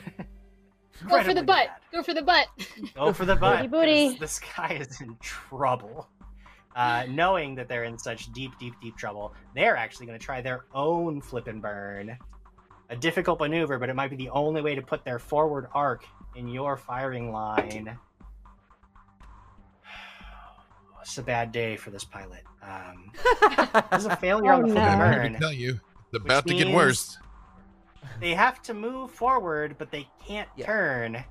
Go 1.07 1.09
for 1.09 1.17
Incredibly 1.17 1.33
the 1.33 1.43
butt. 1.43 1.67
bad. 1.67 1.79
Go 1.91 2.03
for 2.03 2.13
the 2.13 2.21
butt. 2.21 2.47
Go 2.95 3.11
for 3.13 3.25
the 3.25 3.35
butt. 3.35 3.57
Booty 3.57 3.67
booty. 3.67 4.09
'cause 4.11 4.19
This 4.19 4.39
guy 4.55 4.73
is 4.73 5.01
in 5.01 5.17
trouble. 5.21 6.07
Uh, 6.75 7.05
knowing 7.09 7.55
that 7.55 7.67
they're 7.69 7.85
in 7.85 7.97
such 7.97 8.31
deep, 8.33 8.51
deep, 8.59 8.73
deep 8.81 8.95
trouble, 8.97 9.33
they're 9.55 9.75
actually 9.77 10.05
going 10.05 10.17
to 10.19 10.23
try 10.23 10.41
their 10.41 10.65
own 10.73 11.19
flip 11.21 11.47
and 11.47 11.61
burn. 11.61 12.17
a 12.89 12.95
difficult 12.95 13.39
maneuver, 13.39 13.79
but 13.79 13.89
it 13.89 13.95
might 13.95 14.09
be 14.11 14.15
the 14.15 14.29
only 14.29 14.61
way 14.61 14.75
to 14.75 14.81
put 14.81 15.03
their 15.03 15.17
forward 15.17 15.67
arc 15.73 16.05
in 16.35 16.47
your 16.47 16.77
firing 16.77 17.31
line. 17.31 17.97
It's 21.01 21.17
a 21.19 21.23
bad 21.23 21.51
day 21.51 21.77
for 21.77 21.91
this 21.91 22.03
pilot. 22.03 22.43
Um, 22.63 23.11
this 23.91 24.01
is 24.01 24.05
a 24.07 24.15
failure 24.15 24.51
Oh, 24.53 24.55
on 24.55 24.61
the 24.63 24.67
flip 24.69 24.77
no. 24.77 24.81
and 24.81 24.99
Let 24.99 25.21
me 25.23 25.29
burn. 25.29 25.39
tell 25.39 25.51
you, 25.53 25.79
it's 26.11 26.23
about 26.23 26.47
to 26.47 26.53
get 26.55 26.67
worse. 26.73 27.17
They 28.19 28.33
have 28.33 28.61
to 28.63 28.73
move 28.73 29.11
forward, 29.11 29.75
but 29.77 29.91
they 29.91 30.07
can't 30.25 30.49
Yeah. 30.55 30.65
turn. 30.65 31.23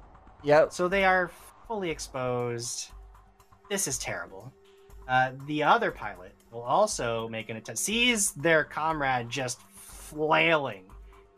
Yep. 0.42 0.72
So 0.72 0.88
they 0.88 1.04
are 1.04 1.30
fully 1.66 1.90
exposed. 1.90 2.90
This 3.70 3.88
is 3.88 3.98
terrible. 3.98 4.52
Uh, 5.08 5.32
the 5.46 5.62
other 5.62 5.90
pilot 5.90 6.34
will 6.50 6.62
also 6.62 7.28
make 7.28 7.48
an 7.50 7.56
attempt, 7.56 7.78
sees 7.78 8.32
their 8.32 8.64
comrade 8.64 9.28
just 9.28 9.60
flailing, 9.72 10.84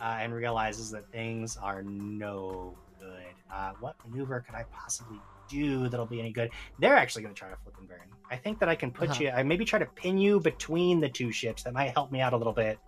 uh, 0.00 0.18
and 0.20 0.34
realizes 0.34 0.90
that 0.90 1.10
things 1.10 1.56
are 1.56 1.82
no 1.82 2.76
good. 3.00 3.34
Uh, 3.52 3.72
what 3.80 3.96
maneuver 4.06 4.40
could 4.40 4.54
I 4.54 4.64
possibly 4.72 5.18
do 5.48 5.88
that'll 5.88 6.06
be 6.06 6.20
any 6.20 6.32
good? 6.32 6.50
They're 6.78 6.96
actually 6.96 7.22
going 7.22 7.34
to 7.34 7.38
try 7.38 7.48
to 7.50 7.56
flip 7.56 7.76
and 7.78 7.88
burn. 7.88 7.98
I 8.30 8.36
think 8.36 8.58
that 8.58 8.68
I 8.68 8.74
can 8.74 8.90
put 8.90 9.10
Uh-huh. 9.10 9.22
you, 9.24 9.30
I 9.30 9.42
maybe 9.42 9.64
try 9.64 9.78
to 9.78 9.86
pin 9.86 10.18
you 10.18 10.40
between 10.40 11.00
the 11.00 11.08
two 11.08 11.30
ships. 11.30 11.62
That 11.62 11.72
might 11.74 11.92
help 11.92 12.10
me 12.10 12.20
out 12.20 12.32
a 12.32 12.36
little 12.36 12.52
bit. 12.52 12.78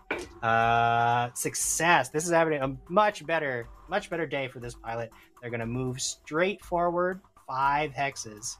Uh, 0.42 1.32
success. 1.34 2.08
This 2.08 2.24
is 2.24 2.30
having 2.32 2.60
a 2.60 2.76
much 2.88 3.24
better, 3.26 3.68
much 3.88 4.10
better 4.10 4.26
day 4.26 4.48
for 4.48 4.58
this 4.60 4.74
pilot. 4.74 5.10
They're 5.40 5.50
going 5.50 5.60
to 5.60 5.66
move 5.66 6.00
straight 6.00 6.64
forward 6.64 7.20
five 7.46 7.92
hexes 7.92 8.56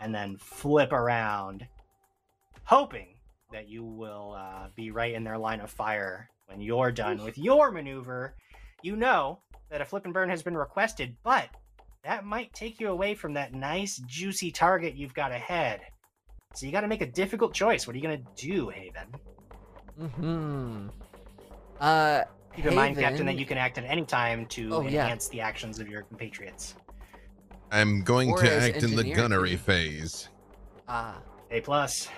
and 0.00 0.14
then 0.14 0.36
flip 0.38 0.92
around, 0.92 1.66
hoping 2.64 3.14
that 3.52 3.68
you 3.68 3.82
will 3.84 4.34
uh, 4.38 4.68
be 4.76 4.90
right 4.92 5.12
in 5.14 5.24
their 5.24 5.36
line 5.38 5.60
of 5.60 5.70
fire 5.70 6.30
when 6.46 6.60
you're 6.60 6.92
done 6.92 7.22
with 7.24 7.36
your 7.36 7.70
maneuver. 7.72 8.34
You 8.82 8.96
know 8.96 9.40
that 9.70 9.80
a 9.80 9.84
flip 9.84 10.04
and 10.04 10.14
burn 10.14 10.30
has 10.30 10.42
been 10.42 10.56
requested, 10.56 11.16
but 11.22 11.48
that 12.04 12.24
might 12.24 12.52
take 12.54 12.80
you 12.80 12.88
away 12.88 13.14
from 13.14 13.34
that 13.34 13.52
nice, 13.52 13.98
juicy 14.06 14.50
target 14.50 14.94
you've 14.94 15.14
got 15.14 15.32
ahead. 15.32 15.80
So 16.54 16.66
you 16.66 16.72
got 16.72 16.80
to 16.80 16.88
make 16.88 17.00
a 17.00 17.06
difficult 17.06 17.54
choice. 17.54 17.86
What 17.86 17.94
are 17.94 17.98
you 17.98 18.02
going 18.02 18.24
to 18.36 18.46
do, 18.46 18.68
Haven? 18.70 19.06
Hmm. 20.16 20.88
Uh. 21.80 22.22
Keep 22.56 22.66
in 22.66 22.74
mind, 22.74 22.98
Captain, 22.98 23.24
that 23.26 23.36
you 23.38 23.46
can 23.46 23.56
act 23.56 23.78
at 23.78 23.84
any 23.84 24.04
time 24.04 24.44
to 24.46 24.74
Oh, 24.74 24.80
yeah. 24.80 25.04
enhance 25.04 25.28
the 25.28 25.40
actions 25.40 25.78
of 25.78 25.88
your 25.88 26.02
compatriots. 26.02 26.74
I'm 27.70 28.02
going 28.02 28.30
Or 28.32 28.38
to 28.42 28.50
as 28.52 28.64
act 28.64 28.76
in 28.82 28.90
the 28.90 28.96
engineer, 28.96 29.14
gunnery 29.14 29.54
phase. 29.56 30.28
Ah. 30.88 31.18
A 31.52 31.60
plus. 31.60 32.08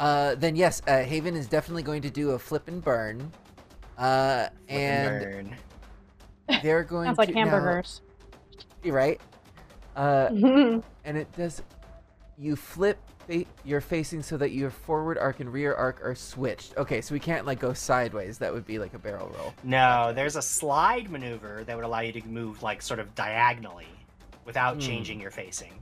Uh. 0.00 0.34
Then 0.34 0.56
yes, 0.56 0.82
uh, 0.88 1.02
Haven 1.04 1.36
is 1.36 1.46
definitely 1.46 1.84
going 1.84 2.02
to 2.02 2.10
do 2.10 2.30
a 2.32 2.38
flip 2.38 2.66
and 2.66 2.82
burn. 2.82 3.30
Uh. 3.96 4.48
Flip 4.48 4.52
And 4.68 5.22
burn. 6.48 6.60
they're 6.62 6.82
going 6.82 7.06
Sounds 7.06 7.18
like 7.18 7.28
to 7.28 7.34
now- 7.36 7.42
hamburgers. 7.42 8.00
You're 8.82 8.96
right. 8.96 9.20
Uh. 9.98 10.80
And 11.04 11.16
it 11.16 11.30
does 11.36 11.62
you 12.40 12.54
flip 12.54 12.98
fa- 13.26 13.44
you're 13.64 13.80
facing 13.80 14.22
so 14.22 14.36
that 14.36 14.50
your 14.52 14.70
forward 14.70 15.16
arc 15.18 15.40
and 15.40 15.52
rear 15.52 15.74
arc 15.74 16.04
are 16.04 16.14
switched 16.14 16.76
okay 16.76 17.00
so 17.00 17.12
we 17.14 17.18
can't 17.18 17.46
like 17.46 17.58
go 17.58 17.72
sideways 17.72 18.38
that 18.38 18.52
would 18.52 18.64
be 18.66 18.78
like 18.78 18.94
a 18.94 18.98
barrel 18.98 19.32
roll 19.38 19.52
No, 19.64 20.12
there's 20.14 20.36
a 20.36 20.42
slide 20.42 21.10
maneuver 21.10 21.64
that 21.64 21.74
would 21.74 21.84
allow 21.84 22.00
you 22.00 22.12
to 22.12 22.24
move 22.28 22.62
like 22.62 22.80
sort 22.82 23.00
of 23.00 23.12
diagonally 23.14 23.88
without 24.44 24.74
Hmm. 24.74 24.80
changing 24.80 25.20
your 25.20 25.30
facing. 25.32 25.72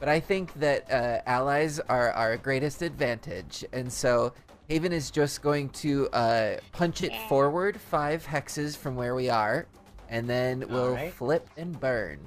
but 0.00 0.08
i 0.08 0.18
think 0.18 0.52
that 0.54 0.90
uh, 0.90 1.20
allies 1.26 1.78
are 1.80 2.10
our 2.12 2.36
greatest 2.36 2.82
advantage 2.82 3.64
and 3.72 3.92
so 3.92 4.32
haven 4.68 4.92
is 4.92 5.10
just 5.10 5.40
going 5.42 5.68
to 5.68 6.08
uh, 6.08 6.56
punch 6.72 7.02
it 7.02 7.12
Yeah. 7.12 7.28
forward 7.28 7.78
five 7.80 8.26
hexes 8.26 8.76
from 8.76 8.96
where 8.96 9.14
we 9.14 9.28
are 9.30 9.66
and 10.08 10.28
then 10.28 10.64
we'll 10.68 10.88
Alright. 10.96 11.12
flip 11.12 11.48
and 11.56 11.78
burn 11.78 12.18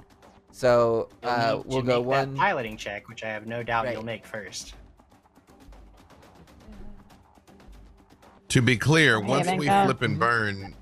so 0.58 1.08
uh, 1.22 1.60
we'll 1.66 1.82
go 1.82 2.00
one 2.00 2.34
piloting 2.36 2.76
check, 2.76 3.08
which 3.08 3.22
I 3.22 3.28
have 3.28 3.46
no 3.46 3.62
doubt 3.62 3.84
Right. 3.84 3.92
you'll 3.94 4.04
make 4.04 4.26
first. 4.26 4.74
To 8.48 8.60
be 8.60 8.76
clear, 8.76 9.20
once 9.20 9.48
we 9.52 9.66
go. 9.66 9.84
flip 9.84 10.02
and 10.02 10.18
burn, 10.18 10.74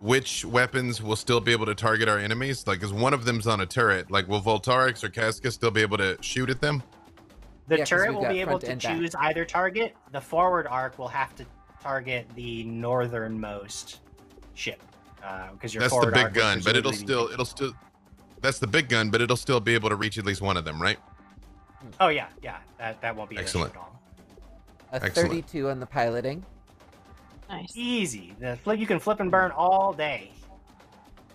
which 0.00 0.46
weapons 0.46 1.02
will 1.02 1.16
still 1.16 1.40
be 1.40 1.52
able 1.52 1.66
to 1.66 1.74
target 1.74 2.08
our 2.08 2.18
enemies? 2.18 2.66
Like, 2.66 2.82
is 2.82 2.90
one 2.90 3.12
of 3.12 3.26
them's 3.26 3.46
on 3.46 3.60
a 3.60 3.66
turret? 3.66 4.10
Like, 4.10 4.28
will 4.28 4.40
Volterix 4.40 5.04
or 5.04 5.10
Kazka 5.10 5.52
still 5.52 5.70
be 5.72 5.82
able 5.82 5.98
to 5.98 6.16
shoot 6.22 6.48
at 6.48 6.62
them? 6.62 6.82
The 7.66 7.74
Yeah, 7.74 7.80
'cause 7.82 7.88
turret 7.90 8.14
will 8.14 8.26
be 8.28 8.40
able 8.40 8.58
to 8.60 8.70
and 8.70 8.80
back. 8.80 8.96
choose 8.96 9.14
either 9.16 9.44
target. 9.44 9.94
The 10.12 10.22
forward 10.22 10.66
arc 10.68 10.98
will 10.98 11.08
have 11.08 11.36
to 11.36 11.44
target 11.82 12.26
the 12.34 12.64
northernmost 12.64 14.00
ship 14.54 14.80
because 15.52 15.74
your 15.74 15.82
That's 15.82 15.92
the 16.00 16.06
big 16.12 16.24
arc 16.24 16.32
gun, 16.32 16.60
but 16.64 16.76
it'll 16.76 16.92
presumably 16.92 16.92
be- 16.92 16.96
still, 16.96 17.28
it'll 17.34 17.44
still. 17.44 17.72
That's 18.40 18.58
the 18.58 18.66
big 18.66 18.88
gun, 18.88 19.10
but 19.10 19.20
it'll 19.20 19.36
still 19.36 19.60
be 19.60 19.74
able 19.74 19.88
to 19.88 19.96
reach 19.96 20.18
at 20.18 20.24
least 20.24 20.40
one 20.40 20.56
of 20.56 20.64
them, 20.64 20.80
right? 20.80 20.98
Oh 22.00 22.08
yeah, 22.08 22.28
yeah. 22.42 22.58
That 22.78 23.00
that 23.02 23.16
won't 23.16 23.30
be 23.30 23.38
Excellent. 23.38 23.72
at 23.72 23.78
all. 23.78 24.00
a 24.92 24.96
Excellent. 24.96 25.30
32 25.30 25.70
on 25.70 25.80
the 25.80 25.86
piloting 25.86 26.44
nice. 27.48 27.72
Easy. 27.74 28.34
The 28.38 28.56
flip 28.56 28.78
you 28.78 28.86
can 28.86 28.98
flip 28.98 29.20
and 29.20 29.30
burn 29.30 29.50
all 29.52 29.92
day. 29.92 30.30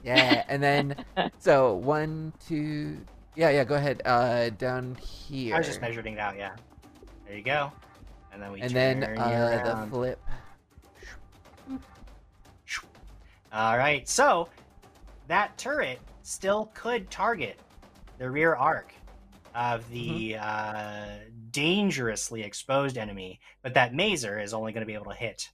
Yeah, 0.04 0.44
and 0.50 0.62
then 0.62 0.96
so 1.40 1.76
one, 1.76 2.34
two, 2.46 2.98
yeah, 3.36 3.50
yeah. 3.50 3.64
Go 3.64 3.76
ahead. 3.76 4.02
Uh, 4.06 4.50
down 4.52 4.96
here. 4.96 5.56
I 5.56 5.58
was 5.60 5.68
just 5.68 5.82
measuring 5.82 6.14
it 6.14 6.20
out. 6.20 6.38
Yeah. 6.38 6.56
There 7.28 7.38
you 7.38 7.44
go. 7.44 7.72
And 8.32 8.42
then 8.42 8.52
we 8.52 8.62
And 8.62 8.72
turn 8.72 9.00
then 9.00 9.18
uh, 9.18 9.86
the 9.86 9.92
flip. 9.92 10.20
All 13.52 13.78
right, 13.78 14.10
so 14.10 14.50
that 15.28 15.56
turret 15.60 16.00
still 16.24 16.72
could 16.74 17.10
target 17.12 17.60
the 18.18 18.30
rear 18.30 18.56
arc 18.56 18.94
of 19.54 19.88
the 19.92 20.36
uh, 20.40 21.06
dangerously 21.52 22.42
exposed 22.42 22.98
enemy, 22.98 23.40
but 23.62 23.74
that 23.76 23.94
mazer 23.94 24.40
is 24.40 24.54
only 24.54 24.72
going 24.72 24.82
to 24.82 24.88
be 24.88 24.96
able 24.96 25.12
to 25.12 25.18
hit 25.18 25.50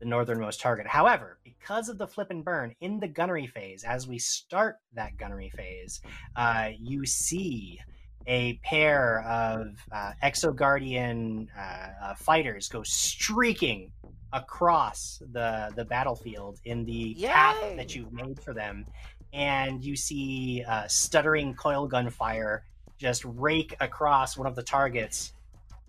the 0.00 0.06
northernmost 0.06 0.60
target. 0.60 0.86
However, 0.86 1.38
because 1.44 1.88
of 1.88 1.98
the 1.98 2.06
flip 2.06 2.30
and 2.30 2.44
burn 2.44 2.74
in 2.80 3.00
the 3.00 3.08
gunnery 3.08 3.46
phase, 3.46 3.84
as 3.84 4.06
we 4.06 4.18
start 4.18 4.76
that 4.94 5.16
gunnery 5.16 5.50
phase, 5.50 6.00
uh, 6.36 6.70
you 6.78 7.06
see 7.06 7.78
a 8.26 8.54
pair 8.62 9.22
of 9.22 9.76
uh, 9.92 10.12
Exo 10.22 10.54
Guardian 10.54 11.48
uh, 11.58 11.88
uh, 12.02 12.14
fighters 12.14 12.68
go 12.68 12.82
streaking 12.82 13.92
across 14.32 15.20
the 15.32 15.70
the 15.74 15.84
battlefield 15.84 16.60
in 16.64 16.84
the 16.84 17.16
path 17.24 17.56
that 17.76 17.94
you've 17.94 18.12
made 18.12 18.38
for 18.38 18.54
them, 18.54 18.86
and 19.32 19.84
you 19.84 19.96
see 19.96 20.64
uh, 20.66 20.86
stuttering 20.88 21.54
coil 21.54 21.86
gun 21.86 22.10
fire 22.10 22.64
just 22.98 23.24
rake 23.24 23.74
across 23.80 24.36
one 24.36 24.46
of 24.46 24.54
the 24.54 24.62
targets. 24.62 25.32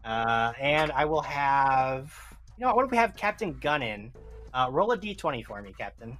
Uh, 0.06 0.54
and 0.60 0.92
I 0.92 1.06
will 1.06 1.22
have, 1.22 2.14
you 2.58 2.62
know, 2.62 2.68
what, 2.68 2.78
what 2.78 2.86
if 2.86 2.92
we 2.92 2.98
have 2.98 3.16
Captain 3.16 3.54
Gunnin? 3.60 4.12
Uh, 4.54 4.68
roll 4.72 4.92
a 4.92 4.98
d20 4.98 5.46
for 5.46 5.62
me, 5.62 5.74
Captain. 5.78 6.18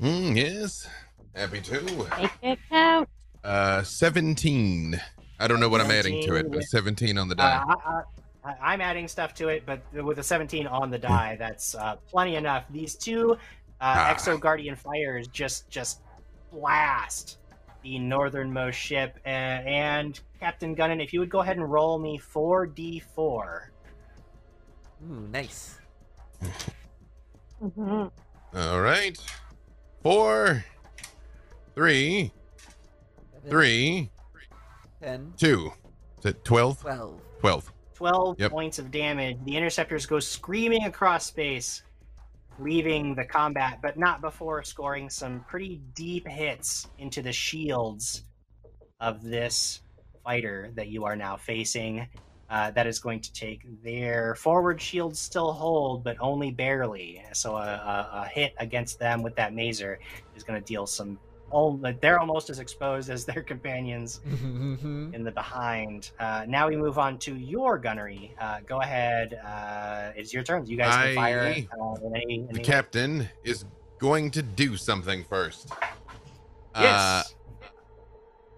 Mm, 0.00 0.36
yes, 0.36 0.88
happy 1.34 1.60
to. 1.60 1.80
Make 2.18 2.30
it 2.42 2.58
count. 2.68 3.08
Uh, 3.44 3.82
seventeen. 3.82 5.00
I 5.38 5.46
don't 5.48 5.60
know 5.60 5.68
what 5.68 5.80
I'm 5.80 5.90
adding 5.90 6.22
to 6.26 6.36
it, 6.36 6.50
but 6.50 6.62
17. 6.62 7.18
on 7.18 7.28
the 7.28 7.34
Uh, 7.34 7.36
die. 7.36 7.64
I, 7.66 8.02
I, 8.44 8.72
I'm 8.72 8.80
adding 8.80 9.06
stuff 9.08 9.34
to 9.34 9.48
it, 9.48 9.64
but 9.66 9.82
with 9.92 10.18
a 10.18 10.22
17 10.22 10.66
on 10.66 10.90
the 10.90 10.98
die, 10.98 11.36
that's 11.38 11.74
uh, 11.74 11.96
plenty 12.08 12.36
enough. 12.36 12.64
These 12.70 12.94
two 12.94 13.32
uh, 13.32 13.36
Ah. 13.80 14.14
Exo 14.14 14.38
Guardian 14.40 14.76
fires 14.76 15.26
just 15.28 15.68
just 15.68 16.00
blast 16.58 17.38
the 17.82 17.98
northernmost 17.98 18.78
ship. 18.78 19.18
Uh, 19.26 19.28
and 19.28 20.18
Captain 20.40 20.74
Gunnan, 20.74 21.02
if 21.02 21.12
you 21.12 21.20
would 21.20 21.28
go 21.28 21.40
ahead 21.40 21.56
and 21.56 21.70
roll 21.70 21.98
me 21.98 22.18
4d4. 22.18 23.68
Ooh, 25.10 25.28
nice. 25.30 25.78
Mhm. 27.62 28.10
All 28.54 28.80
right, 28.80 29.18
four, 30.02 30.64
three, 31.74 32.32
Seven, 33.32 33.50
three, 33.50 34.10
10, 35.02 35.34
two. 35.36 35.72
Is 36.20 36.26
it 36.26 36.44
12? 36.44 36.80
12. 36.80 37.20
12. 37.40 37.72
12 37.94 38.40
Yep. 38.40 38.50
points 38.50 38.78
of 38.78 38.90
damage. 38.90 39.36
The 39.44 39.56
interceptors 39.56 40.06
go 40.06 40.20
screaming 40.20 40.84
across 40.84 41.26
space, 41.26 41.82
leaving 42.58 43.14
the 43.14 43.24
combat, 43.24 43.78
but 43.82 43.98
not 43.98 44.20
before 44.20 44.62
scoring 44.62 45.10
some 45.10 45.44
pretty 45.48 45.80
deep 45.94 46.26
hits 46.28 46.88
into 46.98 47.22
the 47.22 47.32
shields 47.32 48.24
of 49.00 49.22
this 49.22 49.80
fighter 50.22 50.70
that 50.74 50.88
you 50.88 51.04
are 51.04 51.16
now 51.16 51.36
facing. 51.36 52.06
Uh, 52.50 52.70
that 52.72 52.86
is 52.86 52.98
going 52.98 53.20
to 53.20 53.32
take 53.32 53.62
their 53.82 54.34
forward 54.34 54.80
shields 54.80 55.18
still 55.18 55.52
hold, 55.52 56.04
but 56.04 56.16
only 56.20 56.50
barely. 56.50 57.24
So 57.32 57.56
a, 57.56 57.62
a, 57.62 58.10
a 58.22 58.28
hit 58.28 58.54
against 58.58 58.98
them 58.98 59.22
with 59.22 59.34
that 59.36 59.54
mazer 59.54 59.98
is 60.36 60.44
going 60.44 60.60
to 60.60 60.64
deal 60.64 60.86
some 60.86 61.18
all 61.54 61.78
like, 61.78 62.00
they're 62.00 62.18
almost 62.18 62.50
as 62.50 62.58
exposed 62.58 63.08
as 63.08 63.24
their 63.24 63.42
companions 63.42 64.20
Mhm. 64.26 65.14
in 65.14 65.22
the 65.24 65.30
behind. 65.30 66.10
Uh, 66.18 66.44
now 66.48 66.68
we 66.68 66.76
move 66.76 66.98
on 66.98 67.18
to 67.20 67.34
your 67.36 67.78
gunnery. 67.78 68.34
Uh, 68.40 68.58
go 68.66 68.80
ahead. 68.80 69.34
Uh, 69.34 70.12
it's 70.16 70.32
your 70.34 70.42
turn. 70.42 70.66
You 70.66 70.76
guys 70.76 70.94
can 71.06 71.14
fire 71.14 71.40
uh, 71.80 71.94
in 72.06 72.16
any, 72.16 72.34
in 72.40 72.46
The 72.46 72.54
any- 72.56 72.64
captain 72.64 73.28
is 73.44 73.64
going 73.98 74.30
to 74.32 74.42
do 74.42 74.76
something 74.76 75.24
first. 75.24 75.70
Uh, 76.74 76.80
Yes. 76.82 77.34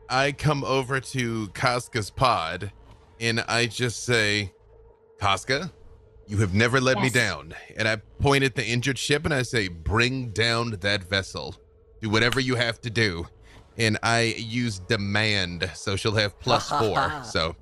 I 0.08 0.32
come 0.32 0.64
over 0.64 1.00
to 1.00 1.48
Kazka's 1.48 2.10
pod 2.10 2.72
and 3.20 3.40
I 3.48 3.66
just 3.66 4.04
say, 4.04 4.52
Kazka, 5.20 5.70
you 6.28 6.38
have 6.38 6.54
never 6.54 6.80
let 6.80 6.98
me 7.00 7.10
down. 7.10 7.54
And 7.76 7.86
I 7.88 7.96
point 8.20 8.42
at 8.44 8.54
the 8.54 8.64
injured 8.66 8.98
ship 8.98 9.24
and 9.24 9.34
I 9.34 9.42
say, 9.42 9.68
bring 9.68 10.30
down 10.30 10.70
that 10.80 11.04
vessel. 11.04 11.56
Do 12.00 12.10
whatever 12.10 12.40
you 12.40 12.54
have 12.54 12.80
to 12.82 12.90
do. 12.90 13.26
And 13.78 13.98
I 14.02 14.34
use 14.38 14.78
demand, 14.78 15.70
so 15.74 15.96
she'll 15.96 16.14
have 16.14 16.38
plus 16.40 16.68
four. 16.80 17.12
So 17.24 17.56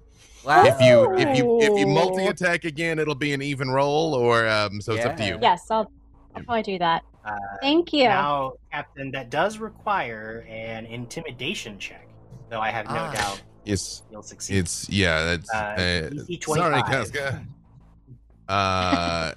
Wow. 0.45 0.65
if 0.67 0.79
you 0.81 1.17
if 1.17 1.39
you 1.39 1.59
if 1.63 1.79
you 1.79 1.87
multi 1.87 2.27
attack 2.27 2.65
again, 2.65 2.99
it'll 2.99 3.15
be 3.15 3.33
an 3.33 3.41
even 3.41 3.71
roll, 3.71 4.15
or 4.15 4.47
um, 4.47 4.81
so 4.83 4.93
it's 4.93 5.05
up 5.07 5.17
to 5.17 5.25
you. 5.25 5.39
Yes, 5.41 5.63
I'll, 5.71 5.91
I'll 6.35 6.43
probably 6.43 6.63
do 6.63 6.79
that. 6.79 7.03
Uh, 7.25 7.33
Thank 7.63 7.95
you. 7.95 8.05
Now, 8.05 8.53
Captain, 8.71 9.11
that 9.13 9.31
does 9.31 9.57
require 9.57 10.45
an 10.47 10.85
intimidation 10.85 11.79
check, 11.79 12.07
though 12.51 12.61
I 12.61 12.69
have 12.71 12.85
no 12.87 12.97
Ah. 12.97 13.13
doubt 13.13 13.43
It's 13.65 14.03
you'll 14.11 14.23
succeed. 14.23 14.59
it's 14.59 14.87
yeah. 14.91 15.25
That's 15.25 15.51
Uh, 15.55 16.11
uh, 16.11 16.55
sorry, 16.55 16.83
Kazka. 16.83 17.47
Uh 18.49 19.33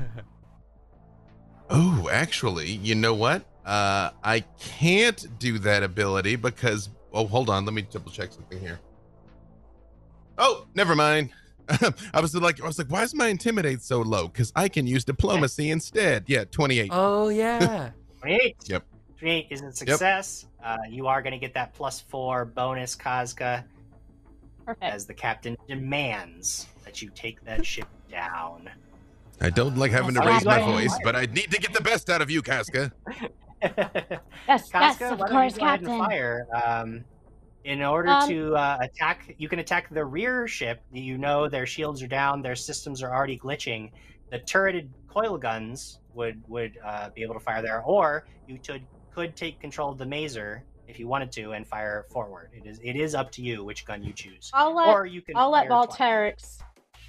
oh, 1.71 2.09
actually, 2.11 2.71
you 2.73 2.95
know 2.95 3.13
what? 3.15 3.45
Uh, 3.71 4.11
I 4.25 4.41
can't 4.59 5.39
do 5.39 5.61
that 5.61 5.85
ability 5.85 6.35
because 6.35 6.91
oh, 7.13 7.25
hold 7.25 7.49
on, 7.49 7.65
let 7.65 7.73
me 7.73 7.83
double 7.83 8.11
check 8.11 8.33
something 8.33 8.59
here. 8.59 8.81
Oh, 10.39 10.67
never 10.75 10.97
mind. 10.97 11.31
I 12.13 12.21
was 12.21 12.35
like, 12.35 12.61
I 12.61 12.67
was 12.67 12.79
like, 12.79 12.89
why 12.89 13.05
is 13.05 13.15
my 13.15 13.29
intimidate 13.29 13.81
so 13.81 14.01
low? 14.01 14.27
Because 14.27 14.53
I 14.57 14.69
can 14.69 14.89
use 14.89 15.05
diplomacy 15.05 15.71
instead. 15.71 16.25
Yeah, 16.27 16.43
twenty-eight. 16.51 16.91
oh 16.93 17.29
yeah. 17.29 17.91
28. 18.23 18.57
Yep. 18.67 18.85
28 19.19 19.47
is 19.51 19.63
a 19.63 19.73
success. 19.73 20.47
Uh, 20.63 20.77
you 20.89 21.07
are 21.07 21.23
going 21.23 21.33
to 21.33 21.39
get 21.39 21.55
that 21.55 21.73
plus 21.73 22.01
four 22.01 22.45
bonus, 22.45 22.97
Kazka, 22.97 23.63
Perfect. 24.67 24.83
as 24.83 25.07
the 25.07 25.15
captain 25.15 25.57
demands 25.69 26.67
that 26.85 27.01
you 27.01 27.09
take 27.15 27.43
that 27.45 27.65
ship 27.65 27.87
down. 28.11 28.69
I 29.41 29.49
don't 29.49 29.79
like 29.79 29.91
having 29.91 30.15
to 30.17 30.21
raise 30.21 30.45
my 30.45 30.61
voice, 30.61 30.95
but 31.03 31.17
I 31.17 31.27
need 31.27 31.51
to 31.51 31.59
get 31.59 31.73
the 31.73 31.81
best 31.81 32.11
out 32.11 32.21
of 32.21 32.31
you, 32.31 32.43
Kazka. 32.43 32.93
Yes, 33.63 34.23
yes, 34.49 34.71
Kazka, 34.73 35.13
of 35.13 35.21
why 35.21 35.27
don't 35.29 35.37
course, 35.37 35.55
you 35.55 35.61
go 35.61 35.67
ahead 35.67 35.81
and 35.81 35.89
Captain. 35.89 36.07
fire? 36.07 36.47
Um, 36.65 37.05
in 37.65 37.83
order 37.83 38.09
Um, 38.09 38.29
to 38.29 38.55
uh, 38.57 38.79
attack, 38.81 39.35
you 39.39 39.49
can 39.49 39.59
attack 39.59 39.91
the 39.91 40.05
rear 40.05 40.49
ship. 40.49 40.83
You 40.93 41.19
know 41.19 41.49
their 41.49 41.67
shields 41.67 42.03
are 42.03 42.07
down, 42.09 42.43
their 42.43 42.57
systems 42.57 43.03
are 43.03 43.15
already 43.15 43.39
glitching. 43.39 43.91
The 44.31 44.39
turreted 44.39 44.91
coil 45.09 45.37
guns 45.37 46.01
would 46.15 46.43
would 46.49 46.79
uh, 46.85 47.11
be 47.11 47.23
able 47.23 47.35
to 47.35 47.41
fire 47.41 47.61
there, 47.63 47.83
or 47.83 48.27
you 48.49 48.59
could 48.59 48.83
could 49.15 49.37
take 49.37 49.61
control 49.61 49.91
of 49.91 49.99
the 49.99 50.07
mazer 50.07 50.65
if 50.89 50.99
you 50.99 51.07
wanted 51.07 51.31
to 51.33 51.53
and 51.53 51.67
fire 51.67 52.07
forward. 52.11 52.51
It 52.55 52.67
is 52.67 52.81
it 52.83 52.97
is 52.97 53.15
up 53.15 53.31
to 53.33 53.43
you 53.43 53.63
which 53.63 53.85
gun 53.85 54.03
you 54.03 54.13
choose, 54.13 54.51
I'll 54.55 54.75
let 54.75 54.89
or 54.89 55.05
you 55.07 55.21
can. 55.21 55.37
I'll 55.37 55.51
let. 55.51 55.69
Volterix. 55.69 56.61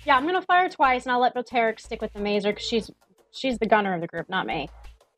Yeah, 0.05 0.17
I'm 0.17 0.25
gonna 0.25 0.41
fire 0.41 0.67
twice, 0.67 1.05
and 1.05 1.13
I'll 1.13 1.21
let 1.21 1.33
Volterix 1.33 1.79
stick 1.81 2.01
with 2.01 2.11
the 2.13 2.19
mazer 2.19 2.51
because 2.51 2.65
she's 2.67 2.91
she's 3.31 3.57
the 3.57 3.67
gunner 3.67 3.93
of 3.93 4.01
the 4.01 4.07
group, 4.07 4.27
not 4.29 4.45
me. 4.45 4.67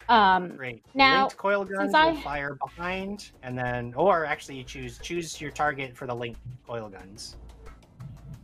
Um, 0.10 0.56
Great. 0.58 0.84
Now, 0.94 1.22
linked 1.22 1.38
coil 1.38 1.64
guns 1.66 1.92
since 1.92 1.94
will 1.94 2.00
I- 2.18 2.22
fire 2.22 2.56
behind, 2.56 3.32
and 3.42 3.58
then, 3.58 3.94
or 3.96 4.26
actually, 4.26 4.58
you 4.58 4.64
choose 4.64 4.98
choose 5.00 5.40
your 5.40 5.52
target 5.52 5.96
for 5.96 6.06
the 6.08 6.16
linked 6.16 6.40
coil 6.68 6.90
guns. 6.90 7.38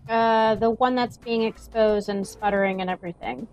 uh, 0.09 0.55
the 0.55 0.71
one 0.71 0.95
that's 0.95 1.17
being 1.17 1.43
exposed 1.43 2.09
and 2.09 2.25
sputtering 2.27 2.81
and 2.81 2.89
everything. 2.89 3.47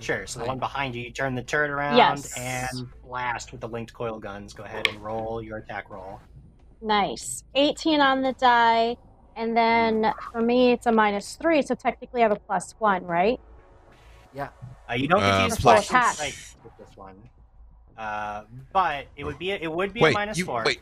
Sure. 0.00 0.26
So 0.26 0.40
the 0.40 0.46
one 0.46 0.58
behind 0.58 0.94
you, 0.96 1.02
you 1.02 1.10
turn 1.12 1.36
the 1.36 1.42
turret 1.42 1.70
around 1.70 1.96
Yes. 1.96 2.36
and 2.36 2.88
blast 3.04 3.52
with 3.52 3.60
the 3.60 3.68
linked 3.68 3.92
coil 3.92 4.18
guns. 4.18 4.52
Go 4.52 4.64
ahead 4.64 4.88
and 4.88 4.98
roll 5.00 5.40
your 5.40 5.58
attack 5.58 5.88
roll. 5.88 6.20
Nice. 6.82 7.44
18 7.54 8.00
on 8.00 8.22
the 8.22 8.32
die, 8.32 8.96
and 9.36 9.56
then 9.56 10.12
for 10.32 10.40
me 10.42 10.72
it's 10.72 10.86
a 10.86 10.92
minus 10.92 11.36
three, 11.36 11.62
so 11.62 11.74
technically 11.76 12.22
I 12.22 12.24
have 12.28 12.32
a 12.32 12.40
plus 12.40 12.74
one, 12.80 13.04
right? 13.04 13.38
Yeah. 14.34 14.48
Uh, 14.90 14.94
you 14.94 15.06
don't 15.06 15.20
get 15.20 15.30
Uh, 15.32 15.38
to 15.38 15.44
use 15.44 15.60
plus- 15.60 15.88
plus 15.88 16.14
strike 16.16 16.57
with 16.76 16.86
this 16.88 16.96
one, 16.96 17.16
uh, 17.96 18.44
but 18.72 19.06
it 19.16 19.24
would 19.24 19.38
be 19.38 19.52
a, 19.52 19.56
it 19.56 19.70
would 19.72 19.92
be 19.92 20.00
a 20.04 20.10
minus 20.10 20.38
you 20.38 20.44
four. 20.44 20.62
wait. 20.64 20.80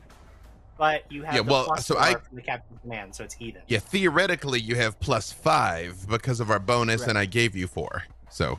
But 0.79 1.11
you 1.11 1.23
have 1.23 1.35
Yeah, 1.35 1.43
the 1.43 1.51
well, 1.51 1.65
plus 1.65 1.87
so 1.87 1.95
four 1.95 2.03
I- 2.05 2.15
from 2.15 2.37
the 2.37 2.43
captain's 2.43 2.81
command, 2.83 3.15
so 3.15 3.25
it's 3.25 3.37
even. 3.41 3.63
Yeah, 3.67 3.79
theoretically, 3.79 4.61
you 4.61 4.75
have 4.77 5.01
plus 5.01 5.33
five 5.33 6.07
because 6.09 6.39
of 6.39 6.51
our 6.51 6.59
bonus, 6.59 7.01
Right. 7.03 7.11
and 7.11 7.19
I 7.19 7.25
gave 7.25 7.57
you 7.57 7.67
four. 7.67 8.03
So, 8.29 8.59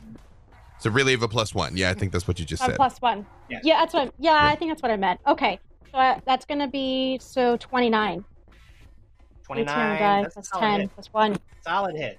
so 0.80 0.90
really, 0.90 1.12
have 1.12 1.22
a 1.22 1.28
plus 1.28 1.54
one. 1.54 1.76
Yeah, 1.76 1.90
I 1.90 1.94
think 1.94 2.10
that's 2.10 2.26
what 2.26 2.40
you 2.40 2.44
just 2.44 2.62
I'm 2.62 2.70
said. 2.70 2.76
plus 2.76 3.00
one. 3.00 3.24
Yeah. 3.48 3.60
Yeah, 3.62 3.78
that's 3.80 3.94
what. 3.94 4.12
Yeah, 4.18 4.32
Yeah. 4.32 4.48
I 4.52 4.56
think 4.56 4.70
that's 4.72 4.82
what 4.82 4.90
I 4.90 4.96
meant. 4.96 5.20
Okay, 5.28 5.60
so 5.92 5.98
I, 5.98 6.20
that's 6.26 6.44
gonna 6.44 6.66
be 6.68 7.18
so 7.20 7.56
29. 7.58 8.12
18 8.12 8.18
on 8.18 8.24
the 9.58 9.64
29. 9.64 9.98
die 9.98 10.22
That's 10.22 10.34
a 10.36 10.40
plus 10.40 10.48
solid 10.48 10.60
10 10.62 10.80
hit. 10.80 10.94
plus 10.94 11.12
one. 11.12 11.36
Solid 11.64 11.96
hit. 11.96 12.18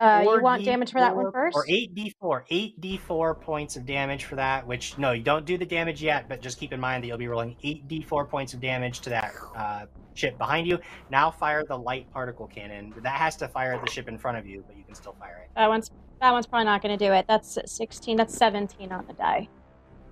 Uh, 0.00 0.20
you 0.22 0.40
want 0.40 0.64
damage 0.64 0.92
for 0.92 1.00
that 1.00 1.14
one 1.14 1.32
first? 1.32 1.56
Or 1.56 1.66
8d4. 1.66 2.76
8d4 2.80 3.40
points 3.40 3.76
of 3.76 3.84
damage 3.84 4.24
for 4.24 4.36
that, 4.36 4.64
which, 4.66 4.96
no, 4.96 5.10
you 5.10 5.22
don't 5.22 5.44
do 5.44 5.58
the 5.58 5.66
damage 5.66 6.00
yet, 6.00 6.28
but 6.28 6.40
just 6.40 6.58
keep 6.58 6.72
in 6.72 6.78
mind 6.78 7.02
that 7.02 7.08
you'll 7.08 7.18
be 7.18 7.26
rolling 7.26 7.56
8d4 7.64 8.28
points 8.28 8.54
of 8.54 8.60
damage 8.60 9.00
to 9.00 9.10
that 9.10 9.32
uh, 9.56 9.86
ship 10.14 10.38
behind 10.38 10.68
you. 10.68 10.78
Now 11.10 11.32
fire 11.32 11.64
the 11.64 11.76
light 11.76 12.08
particle 12.12 12.46
cannon. 12.46 12.94
That 13.02 13.16
has 13.16 13.34
to 13.36 13.48
fire 13.48 13.72
at 13.72 13.84
the 13.84 13.90
ship 13.90 14.06
in 14.08 14.18
front 14.18 14.38
of 14.38 14.46
you, 14.46 14.62
but 14.66 14.76
you 14.76 14.84
can 14.84 14.94
still 14.94 15.16
fire 15.18 15.42
it. 15.44 15.50
That 15.56 15.68
one's 15.68 15.90
that 16.20 16.32
one's 16.32 16.46
probably 16.46 16.64
not 16.64 16.82
going 16.82 16.96
to 16.96 17.04
do 17.04 17.12
it. 17.12 17.26
That's 17.28 17.58
16. 17.64 18.16
That's 18.16 18.36
17 18.36 18.90
on 18.90 19.06
the 19.06 19.12
die. 19.12 19.48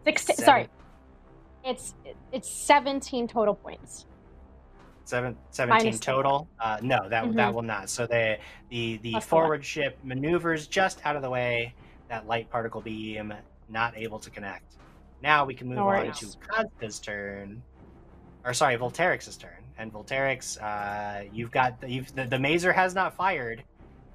16. 0.04 0.36
Sorry, 0.36 0.68
it's 1.64 1.94
it's 2.32 2.48
17 2.50 3.28
total 3.28 3.54
points. 3.54 4.06
Seven, 5.06 5.36
17 5.50 5.84
Minus 5.86 6.04
four. 6.04 6.14
total. 6.14 6.48
Uh, 6.60 6.78
no, 6.82 7.08
that 7.08 7.24
Mhm. 7.24 7.36
that 7.36 7.54
will 7.54 7.62
not. 7.62 7.88
So 7.88 8.06
the 8.06 8.38
the 8.70 8.96
the 8.98 9.12
Plus 9.12 9.24
four. 9.24 9.42
forward 9.42 9.64
ship 9.64 9.96
maneuvers 10.02 10.66
just 10.66 11.04
out 11.06 11.14
of 11.16 11.22
the 11.22 11.30
way. 11.30 11.74
That 12.08 12.26
light 12.26 12.50
particle 12.50 12.80
beam 12.80 13.32
not 13.68 13.96
able 13.96 14.18
to 14.18 14.30
connect. 14.30 14.74
Now 15.22 15.44
we 15.44 15.54
can 15.54 15.68
move 15.68 15.76
No 15.76 15.82
on 15.88 15.96
worries. 16.06 16.18
to 16.18 16.26
Kazka's 16.38 16.98
turn, 17.00 17.62
or 18.44 18.52
sorry, 18.52 18.76
Volterix's 18.76 19.36
turn. 19.36 19.62
And 19.78 19.92
Volterix, 19.92 20.60
uh, 20.60 21.28
you've 21.32 21.50
got 21.52 21.80
the, 21.80 21.88
you've, 21.90 22.12
the 22.14 22.24
the 22.26 22.38
mazer 22.38 22.72
has 22.72 22.92
not 22.94 23.14
fired. 23.14 23.60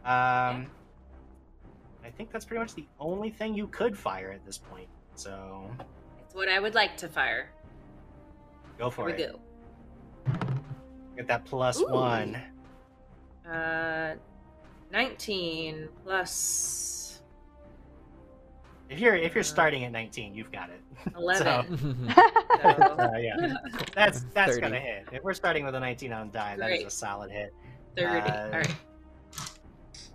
Um, 0.03 0.67
I 2.03 2.09
think 2.17 2.31
that's 2.31 2.43
pretty 2.45 2.59
much 2.59 2.73
the 2.75 2.87
only 2.99 3.29
thing 3.29 3.53
you 3.53 3.67
could 3.67 3.97
fire 3.97 4.31
at 4.31 4.45
this 4.45 4.57
point. 4.57 4.89
So 5.15 5.71
It's 6.25 6.35
what 6.35 6.49
I 6.49 6.59
would 6.59 6.75
like 6.75 6.97
to 6.97 7.07
fire. 7.07 7.49
go 8.77 8.89
for 8.89 9.07
Here 9.07 9.15
we 9.17 9.23
it. 9.23 9.31
go. 9.33 9.39
Get 11.15 11.27
that 11.27 11.45
plus 11.45 11.79
Ooh. 11.81 11.87
one. 11.89 12.37
Uh, 13.49 14.15
19 14.91 15.87
plus 16.03 17.21
If 18.89 18.99
you're 18.99 19.15
if 19.15 19.33
you're 19.35 19.43
starting 19.43 19.83
at 19.85 19.91
19, 19.91 20.33
you've 20.35 20.51
got 20.51 20.69
it. 20.69 20.81
11. 21.15 21.43
So, 21.43 22.13
So, 22.61 22.69
uh, 22.69 23.09
yeah, 23.17 23.53
that's 23.95 24.21
that's 24.33 24.51
30. 24.55 24.61
gonna 24.61 24.79
hit. 24.79 25.07
If 25.11 25.23
we're 25.23 25.33
starting 25.33 25.65
with 25.65 25.75
a 25.75 25.79
19 25.79 26.11
on 26.13 26.31
die, 26.31 26.55
that 26.57 26.71
is 26.71 26.83
a 26.85 26.89
solid 26.89 27.31
hit. 27.31 27.53
30. 27.97 28.05
Uh, 28.07 28.43
All 28.45 28.49
right. 28.51 28.75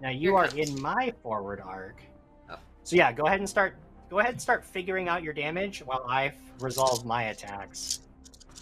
Now 0.01 0.11
you 0.11 0.31
Here 0.31 0.37
are 0.37 0.49
comes. 0.49 0.69
in 0.71 0.81
my 0.83 1.13
forward 1.23 1.61
arc. 1.65 2.03
Oh. 2.51 2.57
So 2.83 2.97
yeah, 2.97 3.13
go 3.13 3.27
ahead 3.27 3.41
and 3.41 3.49
start. 3.49 3.77
Go 4.11 4.19
ahead 4.21 4.33
and 4.33 4.41
start 4.41 4.65
figuring 4.65 5.09
out 5.09 5.23
your 5.23 5.33
damage 5.35 5.81
while 5.85 6.05
I 6.09 6.33
resolve 6.61 7.05
my 7.05 7.25
attacks 7.25 8.01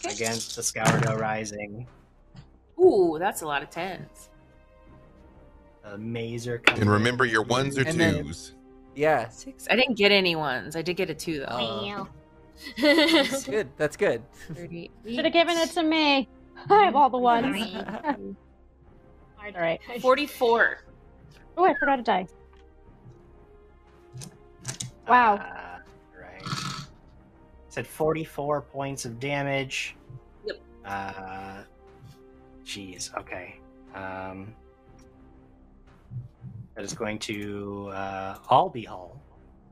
Okay. 0.05 0.15
against 0.15 0.56
the 0.56 0.62
Scourdo 0.62 1.16
Rising. 1.16 1.86
Ooh, 2.79 3.17
that's 3.19 3.43
a 3.43 3.47
lot 3.47 3.63
of 3.63 3.71
tens. 3.71 4.29
The 5.83 5.99
Mazer. 5.99 6.63
And 6.69 6.91
remember 6.91 7.25
your 7.25 7.43
ones 7.43 7.79
or 7.79 7.87
And 7.87 8.01
then- 8.01 8.25
twos. 8.25 8.55
yeah, 8.95 9.29
Six. 9.29 9.67
I 9.71 9.77
didn't 9.77 9.97
get 9.97 10.11
any 10.13 10.35
ones. 10.37 10.77
I 10.77 10.83
did 10.83 10.97
get 10.97 11.11
a 11.11 11.15
two 11.15 11.41
though. 11.41 11.47
Oh. 11.51 12.09
That's 12.81 13.45
good. 13.49 13.69
That's 13.77 13.97
good. 13.97 14.23
Should 14.57 15.25
have 15.25 15.33
given 15.33 15.57
it 15.57 15.71
to 15.71 15.83
me. 15.83 16.29
I 16.71 16.85
have 16.85 16.95
all 16.97 17.11
the 17.11 17.19
ones. 17.19 17.57
Hard. 19.37 19.57
All 19.57 19.61
right. 19.61 19.81
44. 20.01 20.79
Oh, 21.59 21.65
I 21.65 21.75
forgot 21.79 21.97
to 21.97 22.03
die. 22.03 22.27
Wow. 25.07 25.35
Uh, 25.35 25.79
right. 26.19 26.43
Said 27.69 27.87
44 27.87 28.63
points 28.63 29.05
of 29.05 29.21
damage. 29.21 29.97
Yep. 30.47 30.61
Uh, 30.85 31.63
jeez. 32.65 33.16
Okay. 33.19 33.57
Um, 33.95 34.55
that 36.74 36.85
is 36.85 36.95
going 36.95 37.19
to 37.20 37.91
uh, 37.93 38.39
all 38.49 38.69
be 38.69 38.85
hull. 38.85 39.20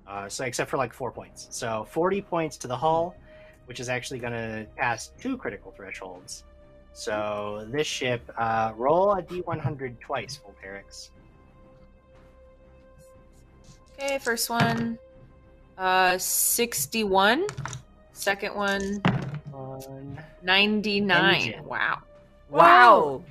Uh, 0.07 0.29
so 0.29 0.45
except 0.45 0.71
for 0.71 0.77
like 0.77 0.93
four 0.93 1.11
points. 1.11 1.49
So 1.51 1.87
40 1.91 2.23
points 2.23 2.57
to 2.59 2.69
the 2.69 2.77
hull, 2.77 3.15
which 3.67 3.81
is 3.81 3.89
actually 3.89 4.19
going 4.19 4.33
to 4.33 4.67
pass 4.77 5.13
two 5.21 5.37
critical 5.37 5.73
thresholds. 5.73 6.45
So 6.93 7.67
this 7.71 7.87
ship, 7.87 8.31
uh, 8.37 8.73
roll 8.77 9.13
a 9.13 9.23
d100 9.23 9.99
twice, 10.01 10.39
Volterix. 10.45 11.11
Okay, 13.99 14.19
first 14.19 14.51
one, 14.51 14.99
uh, 15.79 16.19
61. 16.19 17.47
Second 18.13 18.55
one, 18.55 19.01
One. 19.51 20.21
99. 20.43 21.35
Engine. 21.35 21.65
Wow. 21.65 22.03
Wow. 22.53 23.23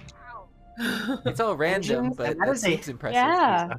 It's 1.25 1.39
all 1.39 1.55
random, 1.57 1.97
Engines, 1.97 2.17
but 2.17 2.29
and 2.31 2.39
that 2.41 2.45
that 2.47 2.51
is 2.53 2.63
a- 2.63 2.67
seems 2.67 2.87
impressive. 2.89 3.15
Yeah. 3.15 3.73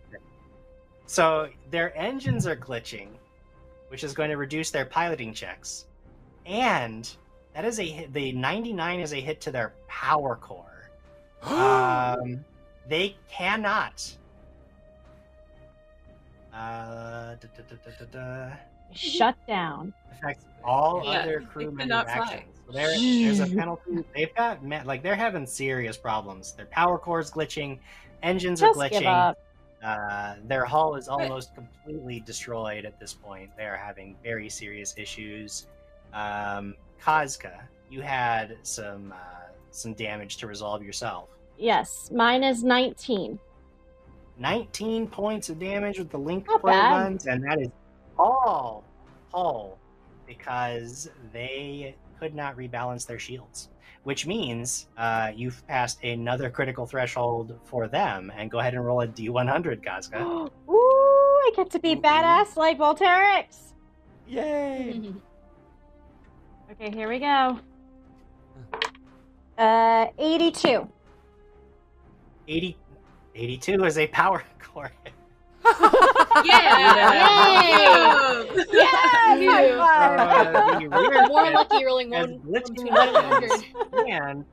So 1.06 1.48
their 1.70 1.96
engines 1.96 2.46
are 2.46 2.56
glitching, 2.56 3.08
which 3.88 4.04
is 4.04 4.14
going 4.14 4.30
to 4.30 4.36
reduce 4.36 4.70
their 4.70 4.84
piloting 4.86 5.34
checks, 5.34 5.86
and 6.46 7.10
that 7.54 7.64
is 7.64 7.78
a 7.80 7.84
hit, 7.84 8.12
the 8.14 8.32
99 8.32 9.00
is 9.00 9.12
a 9.12 9.20
hit 9.20 9.40
to 9.42 9.50
their 9.50 9.72
power 9.88 10.36
core. 10.36 10.90
um, 11.42 12.44
they 12.88 13.16
cannot. 13.28 14.10
Uh, 16.54 17.34
da, 17.34 17.48
da, 17.56 17.62
da, 17.68 17.76
da, 17.84 18.04
da, 18.06 18.46
da. 18.50 18.56
Shut 18.94 19.36
down. 19.46 19.92
affects 20.12 20.44
all 20.62 21.02
Yeah, 21.04 21.10
other 21.20 21.38
they 21.40 21.46
crew 21.46 21.64
member 21.66 21.80
cannot 21.82 22.06
fly. 22.06 22.14
actions. 22.34 22.58
There, 22.72 22.88
there's 22.88 23.40
a 23.40 23.46
penalty. 23.46 24.04
They've 24.14 24.34
got 24.34 24.64
like 24.86 25.02
they're 25.02 25.14
having 25.14 25.46
serious 25.46 25.96
problems. 25.96 26.52
Their 26.52 26.66
power 26.66 26.98
core 26.98 27.20
is 27.20 27.30
glitching, 27.30 27.78
engines 28.22 28.62
are 28.62 28.68
Just 28.68 28.80
give 28.90 29.02
glitching. 29.02 29.06
up. 29.06 29.38
Uh, 29.84 30.36
their 30.44 30.64
hull 30.64 30.94
is 30.94 31.08
almost 31.08 31.54
completely 31.54 32.20
destroyed 32.20 32.84
at 32.84 32.98
this 33.00 33.12
point. 33.12 33.50
They 33.56 33.64
are 33.64 33.76
having 33.76 34.16
very 34.22 34.48
serious 34.48 34.94
issues. 34.96 35.66
Um, 36.14 36.76
Kazka, 37.02 37.62
you 37.90 38.00
had 38.00 38.56
some 38.62 39.12
uh, 39.12 39.50
some 39.70 39.92
damage 39.94 40.36
to 40.38 40.46
resolve 40.46 40.82
yourself. 40.84 41.28
Yes, 41.58 42.10
mine 42.12 42.44
is 42.44 42.62
19. 42.64 43.38
19 44.38 45.06
points 45.08 45.50
of 45.50 45.58
damage 45.58 45.98
with 45.98 46.10
the 46.10 46.18
linked 46.18 46.48
Not 46.48 46.62
bad. 46.62 46.90
guns, 47.04 47.26
and 47.26 47.42
that 47.44 47.60
is 47.60 47.68
all 48.18 48.84
hull 49.32 49.78
because 50.26 51.10
they 51.32 51.94
could 52.22 52.34
not 52.36 52.56
rebalance 52.56 53.04
their 53.04 53.18
shields. 53.18 53.68
Which 54.04 54.26
means 54.26 54.86
uh, 54.96 55.32
you've 55.34 55.66
passed 55.66 56.02
another 56.04 56.50
critical 56.50 56.86
threshold 56.86 57.58
for 57.64 57.88
them, 57.88 58.32
and 58.36 58.48
go 58.48 58.60
ahead 58.60 58.74
and 58.74 58.84
roll 58.84 59.00
a 59.00 59.08
d100, 59.08 59.84
Kazka. 59.84 60.20
Ooh, 60.70 61.40
I 61.46 61.50
get 61.56 61.70
to 61.70 61.80
be 61.80 61.96
badass 61.96 62.56
like 62.56 62.78
Volterix. 62.78 63.72
Yay! 64.28 65.12
Okay, 66.80 66.90
here 66.90 67.06
we 67.06 67.18
go. 67.18 67.60
Uh, 69.58 70.06
82. 70.18 70.88
80, 72.48 72.76
82 73.34 73.84
is 73.84 73.98
a 73.98 74.06
power 74.06 74.42
core. 74.58 74.90
Yeah! 76.44 77.62
Yay! 77.62 78.64
Yes! 78.72 79.38
Phew. 79.38 79.50
High 79.50 79.76
five. 79.76 80.54
Uh, 80.54 80.78
the 80.78 80.88
rear 80.88 81.26
More 81.28 81.50
lucky 81.50 81.84
rolling 81.84 82.12
has 82.12 82.26
one, 82.28 82.40
one 82.40 82.62
glitching 82.62 82.74
between 82.74 82.92
one 82.94 83.08
and 83.08 83.30
weapons 83.30 83.62
100. 83.90 84.08
and 84.08 84.44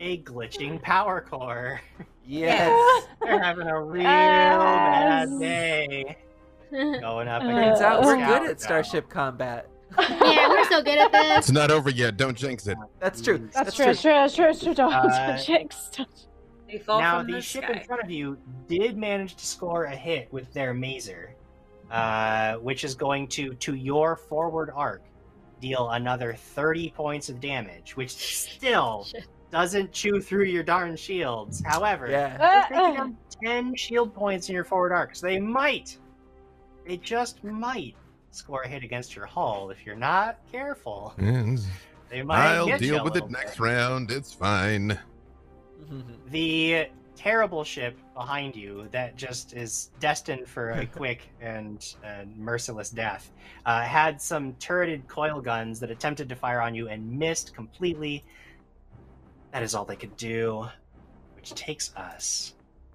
a 0.00 0.18
glitching 0.22 0.80
power 0.82 1.20
core. 1.20 1.80
Yes. 2.24 3.06
They're 3.22 3.42
having 3.42 3.66
a 3.68 3.80
real 3.80 4.02
Yes. 4.02 5.28
bad 5.28 5.40
day 5.40 6.16
going 6.70 7.28
up 7.28 7.42
Uh, 7.42 7.48
against 7.48 7.80
Turns 7.80 7.80
out 7.82 8.02
we're 8.02 8.16
good 8.16 8.42
at 8.42 8.42
now. 8.42 8.54
Starship 8.56 9.08
combat. 9.08 9.68
yeah, 9.98 10.48
we're 10.48 10.64
so 10.70 10.82
good 10.82 10.98
at 10.98 11.12
this. 11.12 11.38
It's 11.38 11.50
not 11.50 11.70
over 11.70 11.90
yet. 11.90 12.16
Don't 12.16 12.36
jinx 12.36 12.66
it. 12.66 12.78
That's 13.00 13.20
true. 13.20 13.48
That's 13.52 13.74
true, 13.74 13.86
that's 13.86 14.00
true, 14.02 14.12
that's 14.12 14.34
true, 14.34 14.44
that's 14.46 14.60
true. 14.62 14.74
Don't, 14.74 14.92
Uh, 14.92 15.26
don't 15.36 15.44
jinx. 15.44 15.90
Don't- 15.96 16.08
They 16.08 16.14
fall 16.16 16.29
now, 16.88 17.18
from 17.18 17.26
the 17.28 17.32
the 17.34 17.40
ship 17.42 17.64
sky. 17.64 17.72
in 17.74 17.84
front 17.84 18.02
of 18.02 18.10
you 18.10 18.36
did 18.68 18.96
manage 18.96 19.36
to 19.36 19.46
score 19.46 19.84
a 19.84 19.94
hit 19.96 20.32
with 20.32 20.52
their 20.52 20.72
mazer, 20.74 21.34
uh, 21.90 22.54
which 22.56 22.84
is 22.84 22.94
going 22.94 23.26
to, 23.28 23.54
to 23.54 23.74
your 23.74 24.16
forward 24.16 24.70
arc, 24.74 25.02
deal 25.60 25.90
another 25.90 26.32
30 26.34 26.90
points 26.90 27.28
of 27.28 27.40
damage, 27.40 27.96
which 27.96 28.10
still 28.10 29.06
doesn't 29.50 29.92
chew 29.92 30.20
through 30.20 30.44
your 30.44 30.62
darn 30.62 30.96
shields. 30.96 31.62
However, 31.66 32.08
Yeah. 32.08 32.66
they're 32.68 32.80
Uh, 32.80 32.92
taking 32.94 33.16
10 33.44 33.74
shield 33.74 34.14
points 34.14 34.48
in 34.48 34.54
your 34.54 34.64
forward 34.64 34.92
arc, 34.92 35.14
so 35.16 35.26
they 35.26 35.40
might, 35.40 35.98
they 36.86 36.96
just 36.96 37.42
might 37.44 37.96
score 38.30 38.62
a 38.62 38.68
hit 38.68 38.84
against 38.84 39.16
your 39.16 39.26
hull 39.26 39.70
if 39.70 39.84
you're 39.84 39.96
not 39.96 40.38
careful. 40.52 41.12
And 41.18 41.60
They 42.08 42.22
might 42.22 42.46
I'll 42.56 42.78
deal 42.78 43.02
with 43.04 43.16
it 43.16 43.24
little 43.24 43.30
next 43.30 43.58
round. 43.60 44.10
It's 44.12 44.32
fine. 44.32 44.98
the 46.30 46.88
terrible 47.16 47.62
ship 47.62 47.98
behind 48.14 48.56
you 48.56 48.88
that 48.90 49.14
just 49.14 49.52
is 49.52 49.90
destined 50.00 50.48
for 50.48 50.70
a 50.70 50.86
quick 50.96 51.28
and, 51.40 51.94
and 52.02 52.34
merciless 52.36 52.90
death 52.90 53.30
uh, 53.66 53.82
had 53.82 54.20
some 54.20 54.54
turreted 54.54 55.06
coil 55.06 55.40
guns 55.40 55.78
that 55.80 55.90
attempted 55.90 56.28
to 56.28 56.34
fire 56.34 56.60
on 56.60 56.74
you 56.74 56.88
and 56.88 57.18
missed 57.18 57.54
completely. 57.54 58.24
That 59.52 59.62
is 59.62 59.74
all 59.74 59.84
they 59.84 59.96
could 59.96 60.16
do, 60.16 60.66
which 61.36 61.52
takes 61.54 61.94
us 61.96 62.54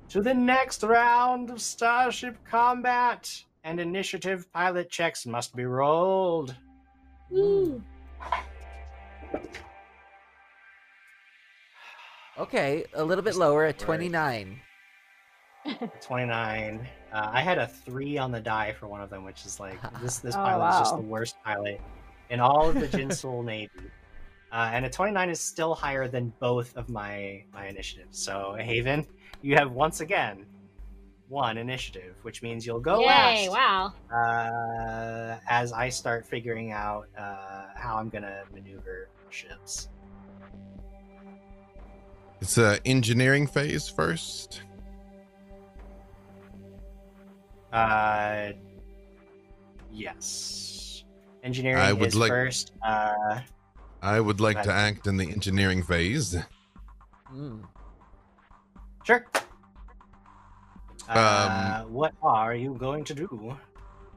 to 0.10 0.22
the 0.22 0.34
next 0.34 0.82
round 0.84 1.50
of 1.50 1.62
Starship 1.62 2.38
combat. 2.46 3.44
And 3.64 3.80
initiative 3.80 4.52
pilot 4.54 4.92
checks 4.92 5.26
must 5.26 5.56
be 5.56 5.66
rolled. 5.66 6.56
Woo. 7.32 7.82
Okay, 12.38 12.86
a 12.94 13.04
little 13.04 13.24
bit 13.24 13.36
lower 13.36 13.66
at 13.66 13.80
29. 13.80 14.60
29. 16.02 16.88
Uh, 17.12 17.30
I 17.32 17.42
had 17.42 17.58
a 17.58 17.68
three 17.68 18.18
on 18.18 18.32
the 18.32 18.40
die 18.42 18.74
for 18.74 18.88
one 18.88 19.02
of 19.02 19.10
them, 19.10 19.24
which 19.24 19.46
is 19.46 19.60
like 19.60 19.80
this. 20.02 20.20
This 20.20 20.36
Oh, 20.36 20.40
pilot 20.40 20.70
is 20.74 20.80
just 20.80 20.96
the 20.96 21.02
worst 21.02 21.36
pilot 21.44 21.80
in 22.30 22.40
all 22.40 22.68
of 22.70 22.76
the 22.76 22.88
Jinsul 22.98 23.44
Navy. 23.44 23.70
Uh, 24.52 24.70
and 24.74 24.86
a 24.86 24.90
29 24.90 25.30
is 25.30 25.40
still 25.40 25.74
higher 25.74 26.08
than 26.08 26.32
both 26.40 26.76
of 26.78 26.90
my 26.90 27.44
my 27.54 27.68
initiatives. 27.68 28.20
So 28.20 28.56
Haven, 28.60 29.06
you 29.42 29.56
have 29.56 29.72
once 29.72 30.02
again 30.02 30.46
one 31.28 31.58
initiative, 31.58 32.16
which 32.22 32.44
means 32.44 32.66
you'll 32.68 32.80
go 32.80 33.00
Yay, 33.00 33.50
last. 33.50 33.52
wow. 33.52 33.94
Uh, 34.16 35.40
as 35.50 35.74
I 35.74 35.90
start 35.90 36.26
figuring 36.28 36.72
out 36.72 37.08
uh, 37.18 37.68
how 37.76 37.96
I'm 37.98 38.10
gonna 38.10 38.44
maneuver 38.54 39.10
ships. 39.30 39.90
It's 42.42 42.58
uh, 42.58 42.78
engineering 42.86 43.48
phase 43.48 43.88
first. 43.90 44.62
Uh, 47.72 48.52
yes. 49.92 51.04
Engineering 51.44 51.82
I 51.82 51.94
would 51.94 52.08
is 52.10 52.16
like- 52.16 52.30
first. 52.30 52.72
Uh, 52.86 53.40
I 54.02 54.20
would 54.20 54.40
like 54.40 54.62
to 54.64 54.72
act 54.72 55.08
in 55.08 55.18
the 55.18 55.32
engineering 55.32 55.82
phase. 55.82 56.36
Mm. 57.34 57.64
Sure. 59.04 59.26
Uh, 61.10 61.84
what 61.84 62.14
are 62.22 62.54
you 62.56 62.76
going 62.80 63.04
to 63.06 63.14
do? 63.16 63.58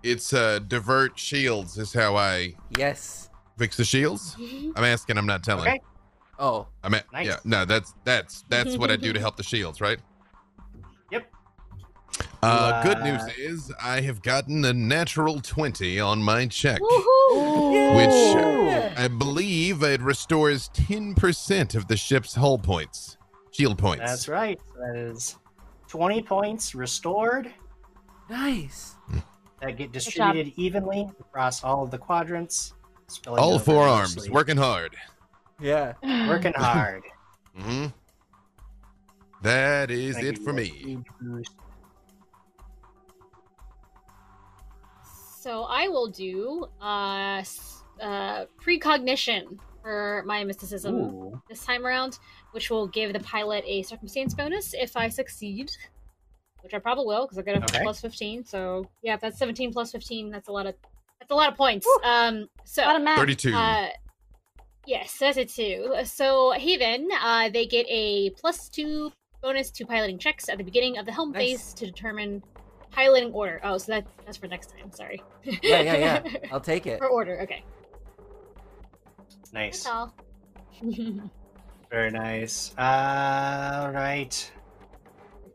It's 0.03 0.32
uh, 0.32 0.59
divert 0.61 1.19
shields 1.19 1.78
is 1.78 1.93
how 1.93 2.16
I 2.16 2.55
Yes. 2.77 3.31
fix 3.57 3.77
the 3.77 3.85
shields. 3.85 4.36
I'm 4.77 4.85
asking. 4.85 5.16
I'm 5.19 5.27
not 5.27 5.43
telling. 5.43 5.66
Okay. 5.69 5.81
Oh, 6.39 6.69
I 6.85 6.89
mean, 6.89 7.02
Nice. 7.12 7.27
yeah. 7.27 7.36
No, 7.44 7.65
that's 7.65 7.94
that's 8.05 8.44
that's 8.48 8.77
what 8.77 8.90
I 8.90 8.97
do 8.97 9.12
to 9.12 9.19
help 9.27 9.36
the 9.36 9.43
shields, 9.43 9.81
right? 9.81 9.98
Yep. 11.10 11.27
Uh, 12.43 12.82
good 12.82 12.98
Uh, 12.98 13.05
news 13.05 13.23
is 13.36 13.73
I 13.82 14.01
have 14.02 14.23
gotten 14.23 14.65
a 14.65 14.73
natural 14.73 15.40
twenty 15.40 15.98
on 15.98 16.23
my 16.23 16.47
check, 16.47 16.81
Woohoo! 16.81 17.97
which 17.97 18.98
I 18.98 19.09
believe 19.09 19.82
it 19.82 20.01
restores 20.01 20.69
ten 20.69 21.15
percent 21.15 21.74
of 21.74 21.89
the 21.89 21.97
ship's 21.97 22.35
hull 22.36 22.59
points, 22.59 23.16
shield 23.51 23.77
points. 23.78 24.05
That's 24.06 24.28
right. 24.28 24.60
That 24.78 24.97
is 24.97 25.36
20 25.89 26.23
points 26.23 26.74
restored 26.74 27.52
nice. 28.28 28.94
that 29.62 29.77
get 29.78 29.90
distributed 29.90 30.52
evenly 30.56 31.09
across 31.19 31.65
all 31.65 31.82
of 31.82 31.90
the 31.90 31.97
quadrants. 31.98 32.74
All 33.27 33.55
over 33.55 33.65
four 33.65 33.85
arms 33.89 34.28
working 34.28 34.59
hard. 34.59 34.94
Yeah. 35.60 35.94
Working 36.26 36.52
hard. 36.56 37.05
hmm 37.56 37.86
That 39.43 39.90
is 39.90 40.16
Thank 40.16 40.26
it 40.26 40.39
you. 40.39 40.44
for 40.44 40.52
me. 40.52 41.02
So 45.40 45.64
I 45.64 45.89
will 45.89 46.09
do 46.09 46.66
uh, 46.80 47.43
uh, 48.01 48.47
precognition 48.60 49.59
for 49.82 50.22
my 50.26 50.44
mysticism 50.44 50.94
Ooh. 50.94 51.40
this 51.48 51.64
time 51.64 51.86
around, 51.86 52.18
which 52.52 52.70
will 52.70 52.86
give 52.89 53.12
the 53.12 53.20
pilot 53.20 53.64
a 53.66 53.82
circumstance 53.82 54.35
bonus 54.35 54.74
if 54.74 54.97
I 54.97 55.09
succeed, 55.09 55.70
which 56.62 56.74
I 56.74 56.78
probably 56.80 57.06
will 57.06 57.22
because 57.26 57.39
I 57.39 57.43
got 57.43 57.56
a 57.56 57.64
Okay. 57.64 57.82
plus 57.82 58.01
fifteen. 58.01 58.44
So 58.44 58.86
yeah, 59.02 59.14
if 59.14 59.20
that's 59.20 59.39
seventeen 59.39 59.72
plus 59.72 59.93
fifteen, 59.93 60.30
that's 60.30 60.48
a 60.48 60.52
lot 60.52 60.66
of 60.66 60.74
that's 61.20 61.30
a 61.30 61.35
lot 61.35 61.51
of 61.51 61.56
points. 61.56 61.86
Um, 62.05 62.48
so 62.64 62.82
Lot 62.82 62.97
of 62.97 63.02
math. 63.02 63.18
Thirty-two. 63.18 63.55
uh, 63.55 63.89
Yes, 64.89 65.19
that's 65.20 65.36
it 65.36 65.51
too. 65.51 65.94
So 66.05 66.52
Haven, 66.52 67.10
uh, 67.23 67.51
they 67.51 67.66
get 67.66 67.85
a 67.90 68.31
plus 68.31 68.70
two 68.70 69.12
bonus 69.43 69.70
to 69.73 69.85
piloting 69.85 70.19
checks 70.19 70.48
at 70.48 70.56
the 70.56 70.65
beginning 70.65 70.97
of 70.97 71.05
the 71.05 71.12
helm 71.12 71.31
Nice. 71.32 71.43
phase 71.43 71.74
to 71.74 71.85
determine 71.85 72.43
piloting 72.90 73.31
order. 73.35 73.60
Oh, 73.62 73.77
so 73.77 73.93
that 73.93 74.06
that's 74.24 74.39
for 74.39 74.47
next 74.47 74.70
time. 74.70 74.90
Sorry. 74.90 75.23
Yeah, 75.44 75.82
yeah, 75.82 75.97
yeah. 75.97 76.23
I'll 76.52 76.62
take 76.62 76.86
it. 76.86 76.97
for 77.01 77.06
order. 77.06 77.39
Okay. 77.43 77.62
Nice. 79.52 79.85
That's 79.85 79.94
all. 79.94 80.15
Very 81.90 82.10
nice. 82.10 82.73
Uh, 82.78 83.82
all 83.85 83.90
right. 83.93 84.52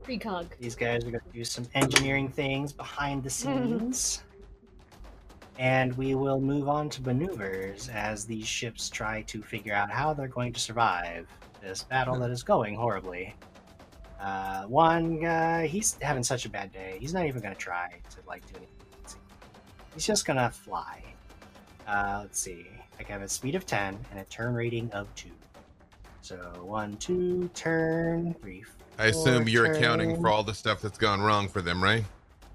Precog. 0.03 0.45
These 0.60 0.76
guys 0.76 1.05
are 1.05 1.10
going 1.11 1.23
to 1.26 1.34
do 1.34 1.43
some 1.43 1.65
engineering 1.73 2.30
things 2.30 2.72
behind 2.72 3.23
the 3.23 3.31
scenes. 3.31 4.23
and 5.59 5.95
we 5.97 6.15
will 6.15 6.39
move 6.39 6.67
on 6.67 6.89
to 6.89 7.01
maneuvers 7.03 7.89
as 7.89 8.25
these 8.25 8.47
ships 8.47 8.89
try 8.89 9.21
to 9.23 9.41
figure 9.41 9.73
out 9.73 9.89
how 9.89 10.13
they're 10.13 10.27
going 10.27 10.53
to 10.53 10.59
survive 10.59 11.27
this 11.61 11.84
battle 11.84 12.17
that 12.19 12.30
is 12.31 12.43
going 12.43 12.75
horribly. 12.75 13.34
Uh, 14.19 14.63
one 14.63 15.19
guy, 15.19 15.67
he's 15.67 15.97
having 16.01 16.23
such 16.23 16.45
a 16.45 16.49
bad 16.49 16.71
day. 16.71 16.97
He's 16.99 17.13
not 17.13 17.25
even 17.25 17.41
going 17.41 17.53
to 17.53 17.59
try 17.59 17.99
to 18.09 18.17
like 18.27 18.45
do 18.47 18.57
anything. 18.57 19.19
He's 19.93 20.05
just 20.05 20.25
going 20.25 20.38
to 20.38 20.49
fly. 20.49 21.03
Uh, 21.88 22.19
let's 22.21 22.39
see. 22.39 22.67
I 22.99 23.11
have 23.11 23.21
a 23.21 23.27
speed 23.27 23.55
of 23.55 23.65
10 23.65 23.97
and 24.11 24.19
a 24.19 24.23
turn 24.25 24.53
rating 24.53 24.91
of 24.91 25.13
2. 25.15 25.30
So, 26.21 26.38
one, 26.61 26.95
two, 26.97 27.49
turn, 27.53 28.34
three, 28.35 28.63
I 28.97 29.07
assume 29.07 29.49
you're 29.49 29.73
accounting 29.73 30.21
for 30.21 30.30
all 30.30 30.43
the 30.43 30.53
stuff 30.53 30.81
that's 30.81 30.97
gone 30.97 31.21
wrong 31.21 31.49
for 31.49 31.61
them, 31.61 31.84
right? 31.84 32.05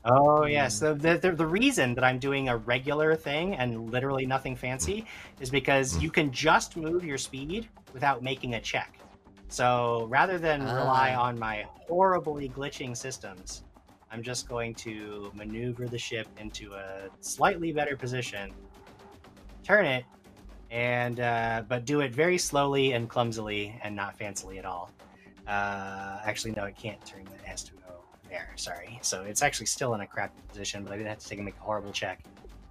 Oh 0.04 0.46
yes, 0.46 0.78
the, 0.78 0.94
the 0.94 1.18
the 1.18 1.32
the 1.32 1.46
reason 1.46 1.94
that 1.94 2.04
I'm 2.04 2.18
doing 2.18 2.48
a 2.48 2.56
regular 2.56 3.14
thing 3.14 3.56
and 3.56 3.90
literally 3.90 4.26
nothing 4.26 4.56
fancy 4.56 5.04
is 5.40 5.50
because 5.50 5.98
you 5.98 6.10
can 6.10 6.30
just 6.30 6.76
move 6.76 7.04
your 7.04 7.18
speed 7.18 7.68
without 7.92 8.22
making 8.22 8.54
a 8.54 8.60
check. 8.60 8.98
So 9.48 10.06
rather 10.08 10.38
than 10.38 10.62
rely 10.62 11.14
Ah. 11.16 11.22
on 11.22 11.38
my 11.38 11.66
horribly 11.88 12.48
glitching 12.48 12.96
systems, 12.96 13.64
I'm 14.10 14.22
just 14.22 14.48
going 14.48 14.74
to 14.76 15.32
maneuver 15.34 15.86
the 15.88 15.98
ship 15.98 16.28
into 16.38 16.74
a 16.74 17.08
slightly 17.20 17.72
better 17.72 17.96
position, 17.96 18.52
turn 19.64 19.84
it, 19.84 20.04
and 20.70 21.20
uh, 21.20 21.62
but 21.68 21.84
do 21.84 22.00
it 22.00 22.14
very 22.14 22.38
slowly 22.38 22.92
and 22.92 23.08
clumsily 23.08 23.78
and 23.82 23.96
not 23.96 24.18
fancily 24.18 24.58
at 24.58 24.64
all. 24.64 24.90
Uh, 25.46 26.20
actually, 26.24 26.52
no, 26.52 26.64
it 26.64 26.76
can't 26.76 27.04
turn. 27.04 27.22
It 27.22 27.44
has 27.44 27.64
to 27.64 27.72
go 27.72 27.80
there. 28.28 28.50
Sorry. 28.56 28.98
So 29.02 29.22
it's 29.22 29.42
actually 29.42 29.66
still 29.66 29.94
in 29.94 30.00
a 30.00 30.06
crappy 30.06 30.40
position, 30.48 30.84
but 30.84 30.92
I 30.92 30.96
didn't 30.96 31.08
have 31.08 31.18
to 31.18 31.28
take 31.28 31.38
and 31.38 31.44
make 31.44 31.56
a 31.56 31.62
horrible 31.62 31.92
check. 31.92 32.22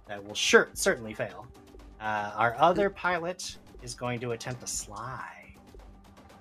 That 0.06 0.24
will 0.24 0.34
sure 0.34 0.70
certainly 0.74 1.14
fail. 1.14 1.46
Uh, 2.00 2.32
our 2.34 2.56
other 2.58 2.90
pilot 2.90 3.56
is 3.82 3.94
going 3.94 4.20
to 4.20 4.32
attempt 4.32 4.60
to 4.62 4.66
slide. 4.66 5.34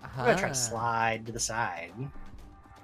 I'm 0.03 0.25
gonna 0.25 0.37
try 0.37 0.49
to 0.49 0.55
slide 0.55 1.25
to 1.27 1.31
the 1.31 1.39
side. 1.39 1.91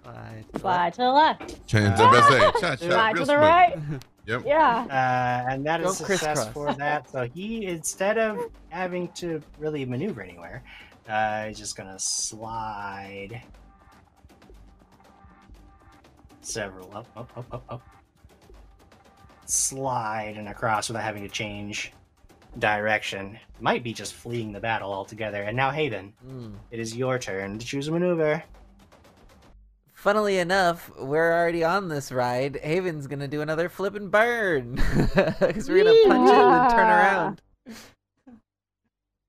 slide. 0.04 0.46
Slide 0.58 0.94
to 0.94 0.98
the 1.02 1.12
left. 1.12 1.68
Change 1.68 1.96
the 1.98 2.08
best 2.08 2.30
say. 2.30 2.40
Cha, 2.40 2.76
cha, 2.76 2.76
Slide 2.76 3.16
real 3.16 3.26
to 3.26 3.32
the 3.32 3.38
right. 3.38 3.78
Yep. 4.26 4.44
Yeah. 4.46 4.86
Uh, 4.90 5.52
and 5.52 5.66
that 5.66 5.82
is 5.82 5.86
Don't 5.88 5.96
success 5.96 6.24
crisscross. 6.24 6.54
for 6.54 6.74
that. 6.76 7.10
So 7.10 7.24
he, 7.28 7.66
instead 7.66 8.18
of 8.18 8.40
having 8.70 9.10
to 9.16 9.42
really 9.60 9.84
maneuver 9.84 10.22
anywhere, 10.22 10.64
uh, 11.10 11.48
he's 11.48 11.58
just 11.58 11.76
gonna 11.76 12.00
slide 12.00 13.42
several 16.46 16.96
up, 16.96 17.08
up, 17.16 17.32
up, 17.38 17.46
up, 17.52 17.64
up, 17.70 17.82
slide 19.46 20.36
and 20.38 20.48
across 20.48 20.90
without 20.90 21.04
having 21.04 21.24
to 21.24 21.30
change 21.30 21.92
direction. 22.60 23.38
Might 23.60 23.84
be 23.84 23.94
just 23.94 24.14
fleeing 24.14 24.52
the 24.52 24.60
battle 24.60 24.94
altogether. 24.94 25.42
And 25.44 25.58
now, 25.58 25.72
Haven, 25.72 26.14
Mm. 26.26 26.56
it 26.72 26.80
is 26.80 26.96
your 26.96 27.18
turn 27.20 27.58
to 27.60 27.66
choose 27.66 27.88
a 27.88 27.92
maneuver. 27.92 28.44
Funnily 29.94 30.38
enough, 30.38 30.92
we're 31.00 31.32
already 31.34 31.64
on 31.64 31.88
this 31.88 32.12
ride. 32.12 32.60
Haven's 32.62 33.08
gonna 33.08 33.28
do 33.28 33.42
another 33.42 33.70
flip 33.70 33.96
and 33.96 34.12
burn 34.12 34.76
because 35.40 35.70
we're 35.70 35.84
gonna 35.84 35.96
punch 36.08 36.30
it 36.30 36.36
and 36.36 36.54
then 36.54 36.70
turn 36.72 36.88
around. 36.90 37.42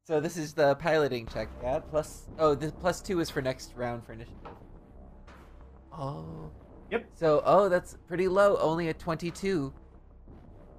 So 0.06 0.20
this 0.20 0.36
is 0.36 0.52
the 0.52 0.74
piloting 0.74 1.26
check. 1.26 1.48
Yeah, 1.62 1.78
plus 1.78 2.26
oh, 2.38 2.54
the 2.54 2.72
plus 2.72 3.00
two 3.00 3.20
is 3.20 3.30
for 3.30 3.40
next 3.40 3.72
round 3.76 4.04
for 4.04 4.12
initiative. 4.12 4.36
Oh. 5.92 6.50
Yep. 6.90 7.06
So 7.14 7.42
oh, 7.44 7.68
that's 7.68 7.96
pretty 8.06 8.28
low. 8.28 8.56
Only 8.58 8.88
a 8.88 8.94
twenty-two. 8.94 9.72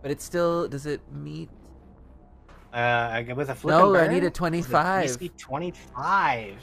But 0.01 0.11
it 0.11 0.21
still 0.21 0.67
does 0.67 0.85
it 0.85 1.01
meet? 1.11 1.49
Uh, 2.73 3.09
I 3.13 3.23
go 3.23 3.33
with 3.35 3.49
a 3.49 3.55
flip 3.55 3.71
No, 3.73 3.95
and 3.95 4.09
I 4.09 4.13
need 4.13 4.23
a 4.23 4.27
With 4.27 4.33
25. 4.33 5.05
DC 5.05 5.37
25. 5.37 6.55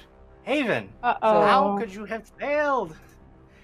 Haven, 0.42 0.90
Uh 1.02 1.14
oh. 1.22 1.40
How 1.40 1.78
could 1.78 1.92
you 1.92 2.04
have 2.04 2.28
failed? 2.38 2.94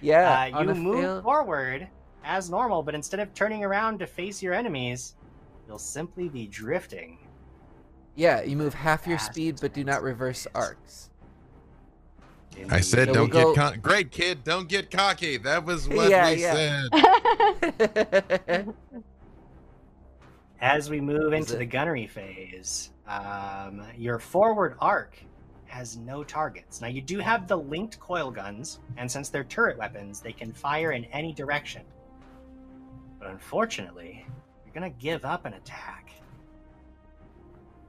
Yeah. 0.01 0.51
uh, 0.55 0.63
you 0.63 0.75
move 0.75 1.01
fail- 1.01 1.23
forward 1.23 1.89
as 2.25 2.49
normal, 2.49 2.83
but 2.83 2.95
instead 2.95 3.21
of 3.21 3.35
turning 3.35 3.65
around 3.65 3.99
to 3.99 4.07
face 4.07 4.43
your 4.43 4.55
enemies, 4.55 5.15
you'll 5.67 5.79
simply 5.79 6.29
be 6.29 6.47
drifting. 6.47 7.19
Yeah, 8.15 8.43
you 8.43 8.57
move 8.57 8.75
half 8.75 9.07
your 9.07 9.19
speed, 9.19 9.59
but 9.61 9.75
do 9.75 9.85
not 9.85 10.03
reverse 10.03 10.47
arcs. 10.55 11.07
I 12.70 12.80
said, 12.80 13.09
So 13.09 13.14
don't 13.14 13.32
we'll 13.32 13.44
get 13.44 13.44
go- 13.44 13.55
con- 13.70 13.80
great 13.80 14.10
kid. 14.10 14.44
Don't 14.44 14.68
get 14.68 14.90
cocky. 14.90 15.36
That 15.39 15.64
was 15.64 15.89
what 15.89 16.10
Yeah, 16.10 16.30
we 16.30 16.43
yeah. 16.43 16.82
said. 16.89 18.74
As 20.60 20.90
we 20.90 21.01
move 21.01 21.32
into 21.32 21.56
the 21.56 21.64
gunnery 21.64 22.06
phase, 22.09 22.90
um, 23.06 23.82
your 23.97 24.18
forward 24.18 24.74
arc 24.80 25.16
has 25.66 25.97
no 25.97 26.24
targets. 26.24 26.80
Now, 26.80 26.89
you 26.89 27.01
do 27.01 27.18
have 27.20 27.47
the 27.47 27.56
linked 27.56 28.01
coil 28.01 28.30
guns, 28.30 28.80
and 28.97 29.09
since 29.10 29.28
they're 29.28 29.44
turret 29.44 29.78
weapons, 29.78 30.20
they 30.20 30.32
can 30.32 30.52
fire 30.52 30.93
in 30.93 31.05
any 31.06 31.32
direction. 31.32 31.82
But 33.20 33.30
unfortunately, 33.30 34.26
you're 34.64 34.74
going 34.74 34.90
to 34.93 34.98
give 34.98 35.24
up 35.24 35.44
an 35.44 35.52
attack 35.55 36.10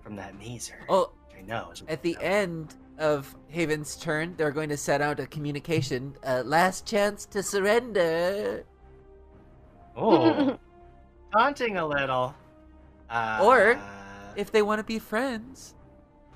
from 0.03 0.15
that 0.17 0.37
mazer. 0.37 0.79
oh, 0.89 1.11
I 1.37 1.41
know. 1.41 1.71
At 1.87 2.01
the 2.03 2.17
end 2.21 2.75
of 2.99 3.35
Haven's 3.49 3.95
turn, 3.95 4.35
they're 4.37 4.51
going 4.51 4.69
to 4.69 4.77
set 4.77 5.01
out 5.01 5.19
a 5.19 5.25
communication. 5.27 6.15
Uh, 6.25 6.43
last 6.45 6.85
chance 6.85 7.25
to 7.27 7.41
surrender. 7.41 8.63
Oh, 9.95 10.57
taunting 11.33 11.77
a 11.77 11.85
little. 11.87 12.35
Uh, 13.09 13.39
Or 13.43 13.79
If 14.35 14.51
they 14.51 14.61
want 14.61 14.79
to 14.79 14.83
be 14.83 14.99
friends, 14.99 15.73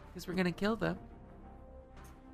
because 0.10 0.28
we're 0.28 0.34
going 0.34 0.46
to 0.46 0.52
kill 0.52 0.76
them. 0.76 0.98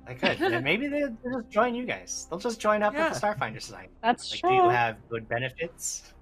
I 0.06 0.14
could, 0.14 0.40
and 0.40 0.64
maybe 0.64 0.88
they'll 0.88 1.14
just 1.22 1.50
join 1.50 1.74
you 1.74 1.84
guys. 1.84 2.26
They'll 2.30 2.38
just 2.40 2.58
join 2.58 2.82
up 2.82 2.94
Yeah. 2.94 3.10
with 3.10 3.20
the 3.20 3.26
Starfinder 3.26 3.60
Society. 3.62 3.90
That's 4.02 4.30
Like, 4.32 4.40
true. 4.40 4.50
do 4.50 4.56
you 4.56 4.68
have 4.70 4.96
good 5.08 5.28
benefits? 5.28 6.14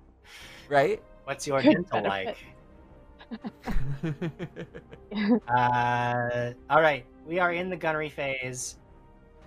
Right? 0.69 1.03
What's 1.25 1.47
your 1.47 1.63
Good 1.63 1.75
dental 1.89 2.03
benefit. 2.03 2.37
like? 2.37 2.37
Uh, 5.49 6.53
all 6.71 6.81
right, 6.83 7.05
we 7.29 7.39
are 7.39 7.53
in 7.53 7.69
the 7.69 7.77
gunnery 7.77 8.09
phase. 8.09 8.77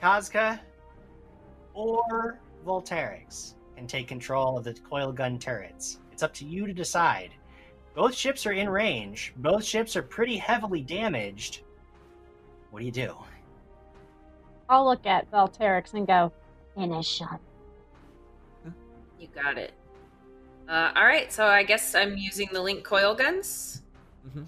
Kazka 0.01 0.59
or 1.73 2.39
Volterix 2.65 3.55
can 3.75 3.87
take 3.87 4.07
control 4.07 4.57
of 4.57 4.63
the 4.63 4.73
coil 4.87 5.11
gun 5.11 5.39
turrets. 5.39 5.99
It's 6.11 6.21
up 6.21 6.33
to 6.35 6.45
you 6.45 6.67
to 6.67 6.73
decide. 6.73 7.31
Both 7.95 8.15
ships 8.15 8.45
are 8.45 8.53
in 8.53 8.69
range. 8.69 9.33
Both 9.37 9.65
ships 9.65 9.95
are 9.95 10.03
pretty 10.03 10.37
heavily 10.37 10.81
damaged. 10.81 11.61
What 12.69 12.79
do 12.79 12.85
you 12.85 12.91
do? 12.91 13.15
I'll 14.69 14.85
look 14.85 15.05
at 15.05 15.29
Volterix 15.31 15.93
and 15.93 16.07
go, 16.07 16.31
finish 16.75 17.19
him. 17.19 17.27
You 19.19 19.27
got 19.35 19.57
it. 19.57 19.73
Uh, 20.69 20.91
all 20.95 21.05
right, 21.05 21.31
so 21.33 21.47
I 21.47 21.63
guess 21.63 21.95
I'm 21.95 22.15
using 22.15 22.49
the 22.53 22.61
link 22.61 22.83
coil 22.83 23.13
guns. 23.13 23.81
Mhm. 24.27 24.47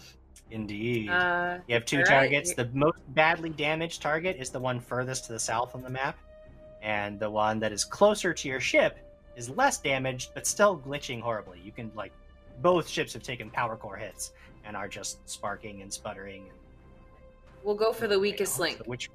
Indeed. 0.54 1.10
Uh, 1.10 1.58
You 1.68 1.74
have 1.74 1.84
two 1.84 1.98
right. 1.98 2.06
targets. 2.06 2.54
The 2.54 2.70
most 2.74 3.00
badly 3.10 3.50
damaged 3.50 4.02
target 4.04 4.38
is 4.40 4.52
the 4.52 4.60
one 4.60 4.80
furthest 4.80 5.26
to 5.26 5.34
the 5.34 5.40
south 5.40 5.74
on 5.74 5.82
the 5.82 5.90
map, 5.90 6.18
and 6.84 7.20
the 7.20 7.30
one 7.30 7.60
that 7.60 7.72
is 7.72 7.84
closer 7.84 8.34
to 8.36 8.48
your 8.48 8.60
ship 8.60 9.00
is 9.36 9.50
less 9.50 9.80
damaged, 9.80 10.30
but 10.36 10.46
still 10.46 10.78
glitching 10.78 11.20
horribly. 11.20 11.60
You 11.64 11.72
can 11.72 11.92
like, 11.96 12.12
both 12.62 12.88
ships 12.88 13.14
have 13.14 13.24
taken 13.24 13.50
power 13.50 13.76
core 13.76 13.98
hits 13.98 14.34
and 14.64 14.78
are 14.78 14.88
just 14.88 15.28
sparking 15.28 15.82
and 15.82 15.92
sputtering. 15.92 16.44
And, 16.44 16.58
we'll 17.64 17.74
go 17.76 17.92
for 17.92 18.08
the 18.08 18.20
weakest 18.20 18.60
link. 18.60 18.78
So 18.78 18.84
which, 18.86 19.10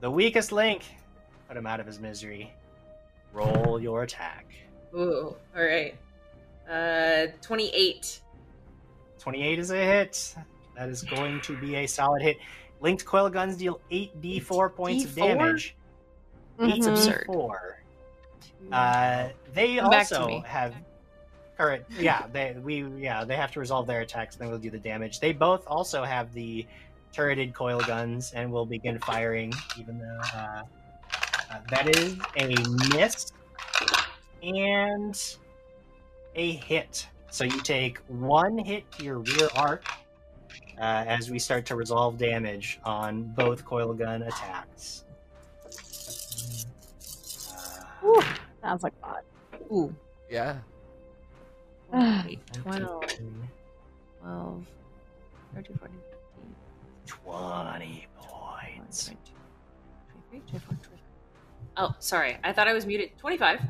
the 0.00 0.10
weakest 0.10 0.52
link, 0.52 0.84
put 1.48 1.56
him 1.56 1.66
out 1.66 1.80
of 1.80 1.86
his 1.86 2.00
misery. 2.00 2.50
Roll 3.34 3.78
your 3.78 4.04
attack. 4.04 4.46
Ooh, 4.94 5.36
all 5.54 5.62
right. 5.62 5.94
Uh, 6.68 7.26
28. 7.42 8.22
28 9.20 9.58
is 9.58 9.70
a 9.70 9.76
hit. 9.76 10.34
That 10.76 10.88
is 10.88 11.02
going 11.02 11.40
to 11.42 11.56
be 11.58 11.76
a 11.76 11.86
solid 11.86 12.22
hit. 12.22 12.38
Linked 12.80 13.04
coil 13.04 13.28
guns 13.28 13.56
deal 13.56 13.80
8d4 13.90 14.74
points 14.74 15.04
of 15.04 15.10
8d4? 15.10 15.16
damage. 15.16 15.76
Mhm. 16.58 16.88
absurd. 16.88 17.26
8d4. 17.28 17.58
Uh, 18.72 19.28
they 19.54 19.76
Come 19.76 19.92
also 19.92 20.40
have 20.40 20.74
current. 21.56 21.84
Yeah, 21.98 22.26
they 22.32 22.56
we 22.62 22.84
yeah 22.98 23.24
they 23.24 23.36
have 23.36 23.52
to 23.52 23.60
resolve 23.60 23.86
their 23.86 24.00
attacks. 24.00 24.34
And 24.36 24.42
then 24.42 24.50
we'll 24.50 24.58
do 24.58 24.70
the 24.70 24.78
damage. 24.78 25.20
They 25.20 25.32
both 25.32 25.62
also 25.66 26.02
have 26.04 26.32
the 26.32 26.66
turreted 27.12 27.54
coil 27.54 27.80
guns 27.80 28.32
and 28.32 28.50
will 28.50 28.66
begin 28.66 28.98
firing, 29.00 29.52
even 29.78 29.98
though 29.98 30.20
uh, 30.34 30.62
uh, 31.50 31.58
that 31.70 31.96
is 31.96 32.18
a 32.36 32.54
miss 32.96 33.32
and 34.42 35.36
a 36.34 36.52
hit. 36.52 37.08
So 37.30 37.44
you 37.44 37.60
take 37.60 37.98
one 38.08 38.58
hit 38.58 38.90
to 38.92 39.04
your 39.04 39.18
rear 39.18 39.48
arc 39.54 39.84
uh, 40.78 41.04
as 41.06 41.30
we 41.30 41.38
start 41.38 41.64
to 41.66 41.76
resolve 41.76 42.18
damage 42.18 42.80
on 42.84 43.22
both 43.36 43.64
coil 43.64 43.94
gun 43.94 44.22
attacks. 44.22 45.04
Uh, 48.02 48.06
Ooh, 48.06 48.22
sounds 48.60 48.82
like 48.82 48.98
fun. 49.00 49.22
Ooh. 49.72 49.94
Yeah. 50.28 50.58
Wait, 52.24 52.40
12, 52.52 53.06
12, 54.22 54.66
13, 55.54 55.78
14, 55.78 55.78
20 57.06 58.06
points. 58.16 59.06
22, 59.06 59.32
23, 60.30 60.40
24, 60.50 60.60
25. 60.60 60.98
Oh, 61.76 61.94
sorry. 62.00 62.38
I 62.42 62.52
thought 62.52 62.68
I 62.68 62.72
was 62.72 62.86
muted. 62.86 63.16
25. 63.18 63.60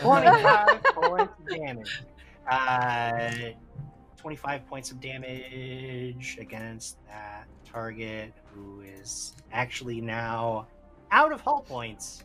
25 0.00 0.82
points 0.94 1.32
damage. 1.48 2.02
Uh, 2.50 3.30
25 4.16 4.66
points 4.68 4.90
of 4.92 5.00
damage 5.00 6.38
against 6.40 6.96
that 7.06 7.46
target 7.64 8.32
who 8.54 8.80
is 8.82 9.34
actually 9.52 10.00
now 10.00 10.66
out 11.10 11.32
of 11.32 11.40
hull 11.40 11.62
points. 11.66 12.24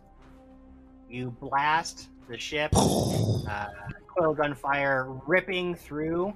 You 1.10 1.32
blast 1.40 2.10
the 2.30 2.38
ship, 2.38 2.72
uh, 2.76 3.68
coil 4.08 4.34
gun 4.34 4.54
fire 4.54 5.08
ripping 5.26 5.74
through 5.74 6.36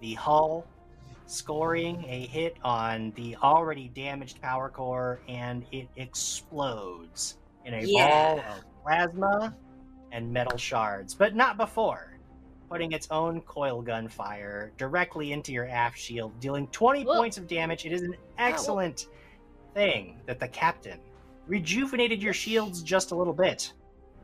the 0.00 0.14
hull, 0.14 0.66
scoring 1.26 2.04
a 2.08 2.26
hit 2.26 2.56
on 2.64 3.12
the 3.14 3.36
already 3.36 3.88
damaged 3.94 4.40
power 4.40 4.68
core, 4.68 5.20
and 5.28 5.64
it 5.70 5.88
explodes 5.96 7.36
in 7.64 7.74
a 7.74 7.82
Yeah. 7.84 8.08
ball 8.08 8.40
of 8.40 8.64
plasma 8.82 9.54
and 10.10 10.32
metal 10.32 10.58
shards, 10.58 11.14
but 11.14 11.36
not 11.36 11.56
before 11.56 12.09
putting 12.70 12.92
its 12.92 13.08
own 13.10 13.40
coil 13.42 13.82
gun 13.82 14.08
fire 14.08 14.70
directly 14.78 15.32
into 15.32 15.52
your 15.52 15.66
aft 15.68 15.98
shield, 15.98 16.38
dealing 16.38 16.68
20 16.68 17.02
Whoa. 17.04 17.16
points 17.16 17.36
of 17.36 17.48
damage. 17.48 17.84
It 17.84 17.92
is 17.92 18.02
an 18.02 18.14
excellent 18.38 19.06
thing 19.74 20.20
that 20.26 20.38
the 20.38 20.46
captain 20.48 21.00
rejuvenated 21.48 22.22
your 22.22 22.32
shields 22.32 22.80
just 22.82 23.10
a 23.10 23.14
little 23.16 23.32
bit, 23.32 23.72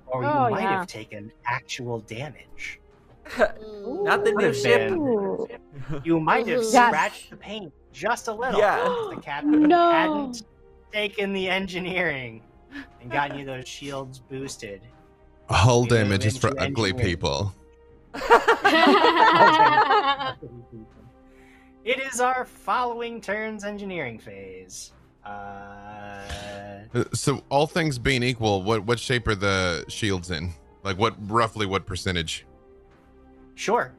or 0.06 0.22
you 0.22 0.28
Oh, 0.28 0.48
might 0.50 0.60
yeah. 0.62 0.78
have 0.78 0.86
taken 0.86 1.32
actual 1.44 1.98
damage. 2.00 2.78
Not 3.38 4.24
the 4.24 4.30
new 4.32 4.54
ship. 4.54 4.90
been- 4.90 6.02
You 6.04 6.20
might 6.20 6.46
have 6.46 6.62
Yes. 6.62 6.86
scratched 6.88 7.30
the 7.30 7.36
paint 7.36 7.72
just 7.92 8.28
a 8.28 8.32
little 8.32 8.60
Yeah. 8.60 9.08
if 9.10 9.16
the 9.16 9.20
captain 9.20 9.62
No. 9.68 9.90
hadn't 9.90 10.42
taken 10.92 11.32
the 11.32 11.48
engineering 11.48 12.42
and 13.00 13.10
gotten 13.10 13.38
you 13.40 13.44
those 13.44 13.66
shields 13.66 14.20
boosted. 14.20 14.82
Hull 15.50 15.84
damage 15.84 16.24
is 16.26 16.36
for 16.38 16.48
ugly 16.60 16.90
engineering. 16.90 16.96
people. 17.16 17.52
It 21.84 22.00
is 22.00 22.20
our 22.20 22.44
following 22.44 23.20
turns 23.20 23.62
engineering 23.62 24.18
phase. 24.18 24.92
Uh, 25.24 25.28
Uh, 26.92 27.04
So, 27.12 27.44
all 27.48 27.68
things 27.68 27.96
being 27.96 28.24
equal, 28.24 28.64
what 28.64 28.84
what 28.84 28.98
shape 28.98 29.28
are 29.28 29.36
the 29.36 29.84
shields 29.88 30.32
in? 30.32 30.52
Like, 30.82 30.98
what 30.98 31.14
roughly 31.30 31.64
what 31.66 31.86
percentage? 31.86 32.44
sure. 33.54 33.92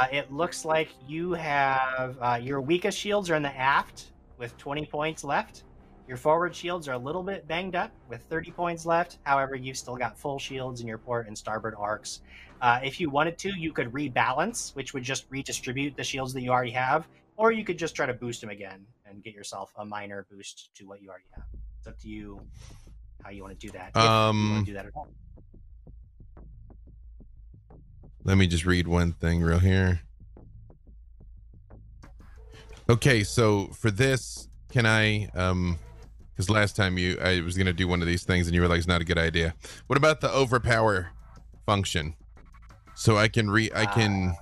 Uh, 0.00 0.06
it 0.10 0.32
looks 0.32 0.64
like 0.64 0.88
you 1.06 1.34
have 1.34 2.16
uh, 2.20 2.38
your 2.42 2.60
weakest 2.60 2.98
shields 2.98 3.30
are 3.30 3.36
in 3.36 3.42
the 3.42 3.56
aft 3.56 4.10
with 4.38 4.56
20 4.56 4.86
points 4.86 5.22
left. 5.22 5.62
Your 6.06 6.16
forward 6.18 6.54
shields 6.54 6.86
are 6.86 6.92
a 6.92 6.98
little 6.98 7.22
bit 7.22 7.48
banged 7.48 7.74
up 7.74 7.90
with 8.08 8.20
30 8.28 8.50
points 8.50 8.84
left. 8.84 9.18
However, 9.22 9.54
you've 9.56 9.78
still 9.78 9.96
got 9.96 10.18
full 10.18 10.38
shields 10.38 10.80
in 10.82 10.86
your 10.86 10.98
port 10.98 11.26
and 11.26 11.36
starboard 11.36 11.74
arcs. 11.78 12.20
Uh, 12.60 12.78
if 12.84 13.00
you 13.00 13.08
wanted 13.08 13.38
to, 13.38 13.50
you 13.58 13.72
could 13.72 13.90
rebalance, 13.90 14.74
which 14.76 14.92
would 14.92 15.02
just 15.02 15.24
redistribute 15.30 15.96
the 15.96 16.04
shields 16.04 16.34
that 16.34 16.42
you 16.42 16.50
already 16.50 16.70
have, 16.72 17.08
or 17.36 17.52
you 17.52 17.64
could 17.64 17.78
just 17.78 17.94
try 17.96 18.04
to 18.04 18.12
boost 18.12 18.42
them 18.42 18.50
again 18.50 18.84
and 19.06 19.22
get 19.22 19.34
yourself 19.34 19.72
a 19.78 19.84
minor 19.84 20.26
boost 20.30 20.70
to 20.74 20.84
what 20.86 21.00
you 21.00 21.08
already 21.08 21.24
have. 21.34 21.44
It's 21.78 21.88
up 21.88 21.98
to 22.00 22.08
you 22.08 22.40
how 23.22 23.30
you 23.30 23.42
want 23.42 23.58
to 23.58 23.66
do 23.66 23.72
that. 23.72 23.90
if 23.94 24.02
you 24.02 24.08
Um, 24.08 24.50
want 24.52 24.66
to 24.66 24.72
do 24.72 24.76
that. 24.76 24.86
Let 28.24 28.36
me 28.38 28.46
just 28.46 28.66
read 28.66 28.86
one 28.86 29.12
thing 29.12 29.42
real 29.42 29.58
here. 29.58 30.00
Okay, 32.90 33.24
so 33.24 33.68
for 33.68 33.90
this, 33.90 34.48
can 34.70 34.84
I 34.86 35.26
um 35.34 35.78
because 36.34 36.50
last 36.50 36.74
time 36.74 36.98
you 36.98 37.18
I 37.22 37.40
was 37.40 37.56
gonna 37.56 37.72
do 37.72 37.86
one 37.86 38.00
of 38.00 38.08
these 38.08 38.24
things 38.24 38.46
and 38.46 38.54
you 38.54 38.60
were 38.60 38.68
like 38.68 38.78
it's 38.78 38.88
not 38.88 39.00
a 39.00 39.04
good 39.04 39.18
idea. 39.18 39.54
What 39.86 39.96
about 39.96 40.20
the 40.20 40.30
overpower 40.30 41.10
function? 41.64 42.14
So 42.94 43.16
I 43.16 43.28
can 43.28 43.50
re 43.50 43.70
I 43.74 43.86
can 43.86 44.34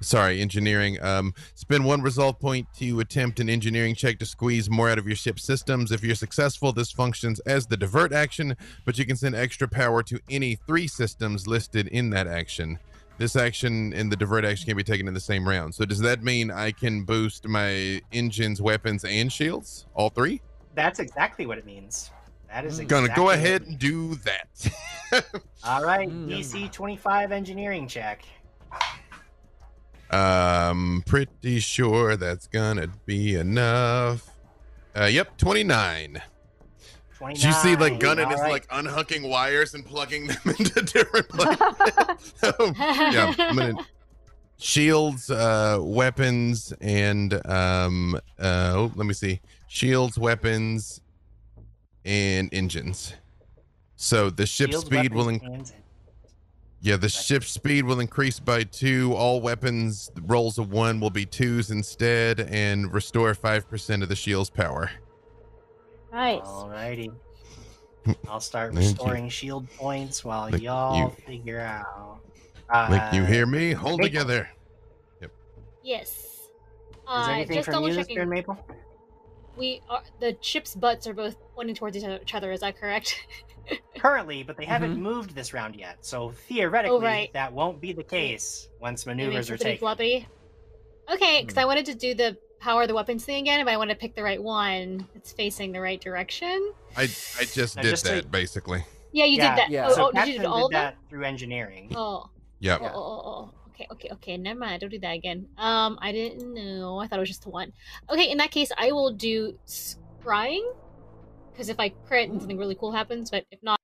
sorry, 0.00 0.40
engineering. 0.40 1.00
Um 1.02 1.34
spend 1.54 1.84
one 1.84 2.02
resolve 2.02 2.40
point 2.40 2.66
to 2.78 3.00
attempt 3.00 3.40
an 3.40 3.48
engineering 3.48 3.94
check 3.94 4.18
to 4.18 4.26
squeeze 4.26 4.68
more 4.68 4.90
out 4.90 4.98
of 4.98 5.06
your 5.06 5.16
ship's 5.16 5.44
systems. 5.44 5.92
If 5.92 6.02
you're 6.02 6.16
successful, 6.16 6.72
this 6.72 6.90
functions 6.90 7.38
as 7.40 7.66
the 7.66 7.76
divert 7.76 8.12
action, 8.12 8.56
but 8.84 8.98
you 8.98 9.06
can 9.06 9.16
send 9.16 9.34
extra 9.34 9.68
power 9.68 10.02
to 10.04 10.18
any 10.30 10.56
three 10.66 10.88
systems 10.88 11.46
listed 11.46 11.86
in 11.88 12.10
that 12.10 12.26
action. 12.26 12.78
This 13.18 13.34
action 13.34 13.92
and 13.94 14.12
the 14.12 14.16
divert 14.16 14.44
action 14.44 14.66
can 14.66 14.76
be 14.76 14.84
taken 14.84 15.08
in 15.08 15.14
the 15.14 15.18
same 15.18 15.46
round. 15.46 15.74
So 15.74 15.84
does 15.84 15.98
that 16.00 16.22
mean 16.22 16.52
I 16.52 16.70
can 16.70 17.02
boost 17.02 17.48
my 17.48 18.00
engines, 18.12 18.62
weapons, 18.62 19.04
and 19.04 19.32
shields? 19.32 19.86
All 19.94 20.08
three? 20.08 20.40
That's 20.78 21.00
exactly 21.00 21.44
what 21.44 21.58
it 21.58 21.66
means. 21.66 22.12
That 22.48 22.64
is 22.64 22.78
Mm. 22.78 22.86
Gonna 22.86 23.14
go 23.16 23.30
ahead 23.30 23.62
and 23.62 23.76
do 23.80 24.14
that. 24.16 24.48
All 25.64 25.82
right, 25.84 26.08
Mm. 26.08 26.28
DC 26.28 26.70
25 26.70 27.32
engineering 27.32 27.88
check. 27.88 28.22
um, 30.10 31.02
pretty 31.04 31.58
sure 31.58 32.16
that's 32.16 32.46
gonna 32.46 32.86
be 33.06 33.34
enough. 33.34 34.30
Uh, 34.96 35.06
yep, 35.06 35.36
29. 35.36 36.22
29. 37.16 37.34
Did 37.34 37.44
you 37.44 37.52
see 37.54 37.74
like 37.76 37.94
Gunnan 37.98 38.26
All 38.26 38.32
is 38.34 38.40
right. 38.40 38.52
like 38.52 38.66
unhooking 38.70 39.28
wires 39.28 39.74
and 39.74 39.84
plugging 39.84 40.28
them 40.28 40.38
into 40.46 40.80
different 40.82 41.28
places? 41.28 42.34
yeah, 42.42 43.34
I'm 43.36 43.56
gonna 43.56 43.74
shields, 44.60 45.28
uh, 45.30 45.78
weapons, 45.80 46.72
and 46.80 47.34
um, 47.46 48.14
uh, 48.38 48.72
oh, 48.76 48.92
let 48.94 49.06
me 49.06 49.14
see, 49.14 49.40
shields, 49.68 50.18
weapons, 50.18 51.00
and 52.04 52.48
engines. 52.52 53.14
So 53.96 54.30
the 54.30 54.46
ship 54.46 54.70
Shields, 54.70 54.86
speed 54.86 55.12
will, 55.14 55.26
weapons, 55.26 55.42
in- 55.42 55.54
and- 55.54 55.72
yeah, 56.80 56.96
the 56.96 57.08
ship 57.08 57.42
speed 57.44 57.84
will 57.84 57.98
increase 58.00 58.38
by 58.38 58.62
two. 58.64 59.12
All 59.14 59.40
weapons 59.40 60.10
rolls 60.22 60.58
of 60.58 60.70
one 60.70 61.00
will 61.00 61.10
be 61.10 61.26
twos 61.26 61.70
instead, 61.72 62.40
and 62.40 62.92
restore 62.92 63.34
five 63.34 63.68
percent 63.68 64.02
of 64.02 64.08
the 64.08 64.14
shield's 64.16 64.50
power. 64.50 64.90
Nice. 66.12 66.40
Alrighty. 66.42 67.12
I'll 68.28 68.38
start 68.40 68.72
Thank 68.72 68.84
you. 68.84 68.90
restoring 68.90 69.28
shield 69.28 69.68
points 69.76 70.24
while 70.24 70.50
Like 70.50 70.62
y'all 70.62 70.96
you- 70.98 71.10
figure 71.26 71.60
out. 71.60 72.20
Uh, 72.70 72.86
Like 72.90 73.12
you 73.14 73.24
hear 73.24 73.44
me? 73.46 73.72
Hold 73.72 73.98
Maple. 73.98 74.06
together. 74.08 74.48
yes. 75.82 76.10
Is 76.10 76.38
Uh, 77.06 77.26
there 77.26 77.34
anything 77.36 77.56
just 77.56 77.64
from 77.66 77.72
double 77.74 77.88
you 77.88 77.94
this 77.94 78.06
checking. 78.06 78.16
turn, 78.18 78.28
Maple? 78.28 78.58
We 79.58 79.82
are 79.90 80.02
the 80.20 80.36
ship's 80.40 80.74
butts 80.74 81.06
are 81.06 81.14
both 81.14 81.36
pointing 81.54 81.74
towards 81.74 81.96
each 81.96 82.34
other. 82.34 82.52
Is 82.52 82.60
that 82.60 82.78
correct? 82.78 83.20
Currently, 83.98 84.44
but 84.44 84.56
they 84.56 84.64
haven't 84.64 84.96
Mhm. 84.96 85.00
moved 85.00 85.34
this 85.34 85.52
round 85.52 85.76
yet. 85.76 85.98
So 86.04 86.30
theoretically, 86.30 86.96
Oh, 86.96 87.00
right. 87.00 87.32
that 87.32 87.52
won't 87.52 87.80
be 87.80 87.92
the 87.92 88.04
case 88.04 88.68
once 88.80 89.04
maneuvers 89.04 89.50
are 89.50 89.56
taken. 89.58 89.86
floppity. 89.86 90.26
Okay, 91.12 91.40
because 91.42 91.54
Hmm. 91.54 91.60
I 91.60 91.64
wanted 91.64 91.86
to 91.86 91.94
do 91.94 92.14
the 92.14 92.36
power 92.60 92.86
the 92.86 92.94
weapons 92.94 93.24
thing 93.24 93.42
again, 93.42 93.64
but 93.64 93.72
I 93.72 93.76
want 93.76 93.90
to 93.90 93.96
pick 93.96 94.14
the 94.14 94.22
right 94.22 94.42
one. 94.42 95.06
It's 95.14 95.32
facing 95.32 95.72
the 95.72 95.80
right 95.80 96.00
direction. 96.00 96.72
I 96.96 97.02
I 97.02 97.44
just 97.44 97.76
Now, 97.76 97.82
did 97.82 97.90
just 97.90 98.06
so- 98.06 98.14
that 98.16 98.30
basically. 98.30 98.84
Yeah, 99.12 99.24
you 99.24 99.36
Yeah, 99.38 99.50
did 99.50 99.58
that. 99.58 99.70
yeah. 99.70 99.86
Oh, 99.88 99.94
so 99.94 100.06
oh, 100.08 100.12
did 100.12 100.28
you 100.34 100.40
do 100.40 100.46
all 100.46 100.66
of 100.66 100.70
did 100.70 100.76
them? 100.76 100.94
that 100.94 100.96
through 101.10 101.24
engineering. 101.24 101.92
Oh. 101.96 102.28
Yep. 102.60 102.80
Oh, 102.82 102.86
oh, 102.86 102.92
oh, 102.94 103.22
oh. 103.26 103.54
Okay, 103.78 103.86
okay, 103.92 104.08
okay. 104.12 104.36
Never 104.36 104.58
mind. 104.58 104.80
Don't 104.80 104.90
do 104.90 104.98
that 104.98 105.14
again. 105.14 105.46
Um, 105.56 105.98
I 106.02 106.10
didn't 106.10 106.52
know. 106.52 106.98
I 106.98 107.06
thought 107.06 107.18
it 107.18 107.20
was 107.20 107.28
just 107.28 107.46
one. 107.46 107.72
Okay, 108.10 108.28
in 108.28 108.38
that 108.38 108.50
case, 108.50 108.72
I 108.76 108.90
will 108.90 109.12
do 109.12 109.56
scrying. 109.66 110.66
Because 111.52 111.68
if 111.68 111.78
I 111.78 111.90
crit 111.90 112.28
and 112.28 112.40
something 112.40 112.58
really 112.58 112.74
cool 112.74 112.90
happens, 112.92 113.30
but 113.30 113.44
if 113.52 113.62
not, 113.62 113.78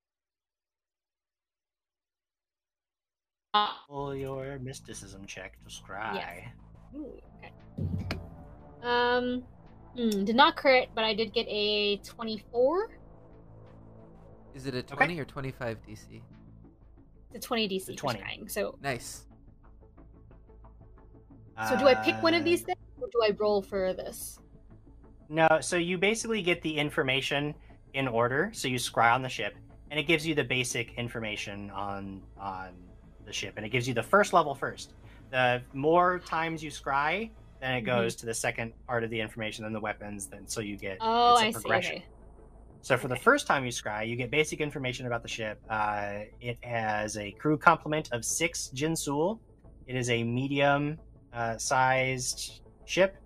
Pull 3.89 4.17
your 4.17 4.59
mysticism 4.59 5.27
check 5.27 5.57
to 5.63 5.71
scry. 5.73 6.43
ooh, 6.97 7.21
okay. 7.39 7.53
Um, 8.83 9.45
hmm, 9.97 10.25
did 10.25 10.35
not 10.35 10.57
crit, 10.57 10.89
but 10.93 11.05
I 11.05 11.15
did 11.15 11.33
get 11.33 11.47
a 11.49 11.99
twenty-four. 11.99 12.91
Is 14.57 14.67
it 14.67 14.75
a 14.75 14.83
20 14.83 15.19
or 15.21 15.25
25 15.25 15.79
DC? 15.89 16.21
The 17.33 17.39
twenty 17.39 17.69
DC 17.69 17.87
The 17.87 17.93
for 17.95 17.99
20. 17.99 18.21
scrying. 18.21 18.51
So, 18.51 18.77
Nice. 18.83 19.25
So 21.69 21.77
do 21.79 21.87
I 21.87 21.95
pick 21.95 22.23
one 22.23 22.35
of 22.35 22.43
Uh, 22.43 22.45
these 22.45 22.63
things, 22.63 22.79
or 23.01 23.09
do 23.13 23.21
I 23.23 23.31
roll 23.39 23.63
for 23.63 23.93
this? 23.93 24.39
No, 25.29 25.49
so 25.61 25.77
you 25.77 25.99
basically 25.99 26.43
get 26.43 26.63
the 26.63 26.77
information 26.77 27.55
in 27.95 28.09
order. 28.09 28.51
So 28.53 28.69
you 28.69 28.77
scry 28.79 29.13
on 29.15 29.23
the 29.23 29.29
ship, 29.29 29.55
and 29.91 29.99
it 29.99 30.05
gives 30.05 30.27
you 30.27 30.35
the 30.35 30.45
basic 30.45 30.95
information 30.95 31.71
on 31.71 32.23
on 32.39 32.75
the 33.25 33.33
ship, 33.33 33.55
and 33.57 33.65
it 33.65 33.71
gives 33.71 33.89
you 33.89 33.95
the 33.95 34.03
first 34.03 34.33
level 34.33 34.55
first. 34.55 34.93
The 35.31 35.63
more 35.73 36.19
times 36.19 36.63
you 36.63 36.71
scry, 36.71 37.31
then 37.61 37.75
it 37.75 37.83
Mhm. 37.83 37.87
goes 37.87 38.17
to 38.17 38.27
the 38.27 38.35
second 38.35 38.75
part 38.87 39.03
of 39.03 39.11
the 39.11 39.19
information, 39.21 39.65
then 39.65 39.73
the 39.73 39.81
weapons. 39.81 40.27
Then 40.27 40.47
so 40.47 40.61
you 40.61 40.77
get 40.77 40.99
Oh, 41.01 41.33
it's 41.33 41.41
a 41.43 41.45
I 41.47 41.51
see. 41.51 41.53
progression. 41.53 41.97
Okay. 41.97 42.07
So 42.83 42.99
for 42.99 43.09
the 43.09 43.17
first 43.17 43.47
time 43.47 43.65
you 43.65 43.71
scry, 43.71 44.07
you 44.07 44.15
get 44.15 44.31
basic 44.31 44.61
information 44.61 45.07
about 45.07 45.23
the 45.23 45.29
ship. 45.29 45.59
Uh, 45.71 46.25
it 46.43 46.63
has 46.63 47.17
a 47.17 47.31
crew 47.33 47.57
complement 47.57 48.13
of 48.13 48.27
six 48.27 48.71
Jinsul. 48.75 49.41
It 49.87 49.97
is 49.97 50.11
a 50.11 50.23
medium 50.23 50.99
uh, 51.35 51.59
sized 51.59 52.61
ship. 52.85 53.17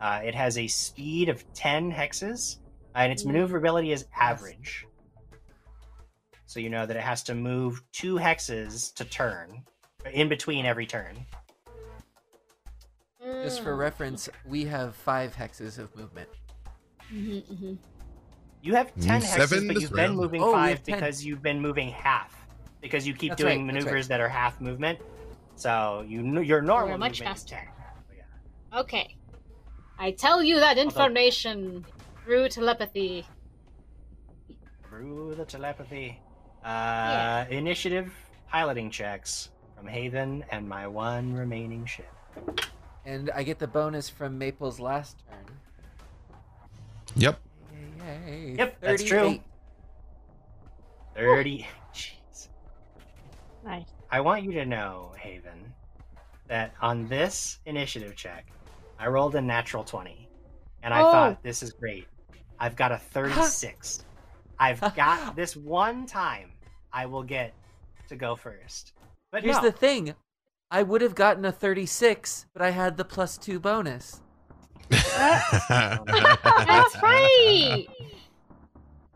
Uh, 0.00 0.20
it 0.24 0.34
has 0.34 0.58
a 0.58 0.66
speed 0.66 1.28
of 1.28 1.44
10 1.54 1.92
hexes, 1.92 2.58
uh, 2.94 2.98
and 2.98 3.12
its 3.12 3.22
Mm. 3.24 3.26
maneuverability 3.32 3.92
is 3.92 4.06
average. 4.18 4.86
So 6.46 6.60
you 6.60 6.70
know 6.70 6.86
that 6.86 6.96
it 6.96 7.02
has 7.02 7.22
to 7.24 7.34
move 7.34 7.82
two 7.92 8.14
hexes 8.16 8.94
to 8.94 9.04
turn, 9.04 9.64
in 10.12 10.28
between 10.28 10.64
every 10.64 10.86
turn. 10.86 11.26
Just 13.42 13.60
for 13.60 13.74
Mm. 13.74 13.78
reference, 13.78 14.28
we 14.46 14.64
have 14.64 14.94
five 14.94 15.34
hexes 15.36 15.78
of 15.78 15.94
movement. 15.94 16.28
Mhm, 17.12 17.42
mhm. 17.44 17.78
You 18.62 18.74
have 18.74 18.94
10 19.00 19.20
Mm, 19.20 19.24
hexes, 19.24 19.48
seven 19.48 19.66
but 19.68 19.80
you've 19.80 19.90
been 19.92 19.98
round. 20.10 20.16
moving 20.16 20.42
Oh, 20.42 20.46
we 20.48 20.52
five 20.52 20.84
because 20.84 21.24
you've 21.24 21.42
been 21.42 21.60
moving 21.60 21.90
half. 21.90 22.34
Because 22.80 23.06
you 23.06 23.14
keep 23.14 23.30
That's 23.30 23.42
doing 23.42 23.66
right, 23.66 23.72
that's 23.74 23.84
maneuvers 23.84 24.08
that 24.08 24.20
are 24.20 24.28
half 24.28 24.60
movement. 24.60 24.98
So 25.58 26.04
you 26.06 26.22
kn- 26.22 26.44
your 26.44 26.62
normal 26.62 26.92
We're 26.92 26.98
much 26.98 27.18
faster. 27.20 27.58
Yeah. 28.16 28.78
Okay. 28.80 29.16
I 29.98 30.12
tell 30.12 30.40
you 30.40 30.60
that 30.60 30.78
information 30.78 31.84
through 32.22 32.50
telepathy. 32.50 33.26
Through 34.88 35.34
the 35.34 35.44
telepathy. 35.44 36.20
Uh, 36.64 37.44
Initiative 37.50 38.12
piloting 38.48 38.88
checks 38.88 39.50
from 39.76 39.88
Haven 39.88 40.44
and 40.52 40.68
my 40.68 40.86
one 40.86 41.34
remaining 41.34 41.84
ship. 41.86 42.12
And 43.04 43.28
I 43.34 43.42
get 43.42 43.58
the 43.58 43.66
bonus 43.66 44.08
from 44.08 44.38
Maple's 44.38 44.78
last 44.78 45.16
turn. 45.28 46.38
Yep. 47.16 47.40
Yay, 47.72 48.50
yay. 48.50 48.54
Yep, 48.58 48.80
that's 48.80 49.02
true. 49.02 49.40
30. 51.16 51.66
Jeez. 51.92 52.48
Nice. 53.64 53.97
I 54.10 54.20
want 54.20 54.44
you 54.44 54.52
to 54.52 54.64
know, 54.64 55.12
Haven, 55.18 55.72
that 56.48 56.72
on 56.80 57.08
this 57.08 57.58
initiative 57.66 58.16
check, 58.16 58.46
I 58.98 59.08
rolled 59.08 59.34
a 59.34 59.40
natural 59.40 59.84
20. 59.84 60.28
And 60.82 60.94
I 60.94 61.02
Oh. 61.02 61.12
thought, 61.12 61.42
this 61.42 61.62
is 61.62 61.72
great. 61.72 62.06
I've 62.58 62.76
got 62.76 62.92
a 62.92 62.98
36. 62.98 64.04
I've 64.58 64.80
got 64.96 65.36
this 65.36 65.56
one 65.56 66.06
time 66.06 66.50
I 66.92 67.06
will 67.06 67.22
get 67.22 67.54
to 68.08 68.16
go 68.16 68.34
first. 68.34 68.92
But 69.30 69.44
Here's 69.44 69.56
no. 69.56 69.62
the 69.62 69.72
thing. 69.72 70.14
I 70.70 70.82
would 70.82 71.02
have 71.02 71.14
gotten 71.14 71.44
a 71.44 71.52
36, 71.52 72.46
but 72.52 72.62
I 72.62 72.70
had 72.70 72.96
the 72.96 73.04
plus 73.04 73.38
two 73.38 73.60
bonus. 73.60 74.20
That's 74.90 75.60
right. 77.02 77.86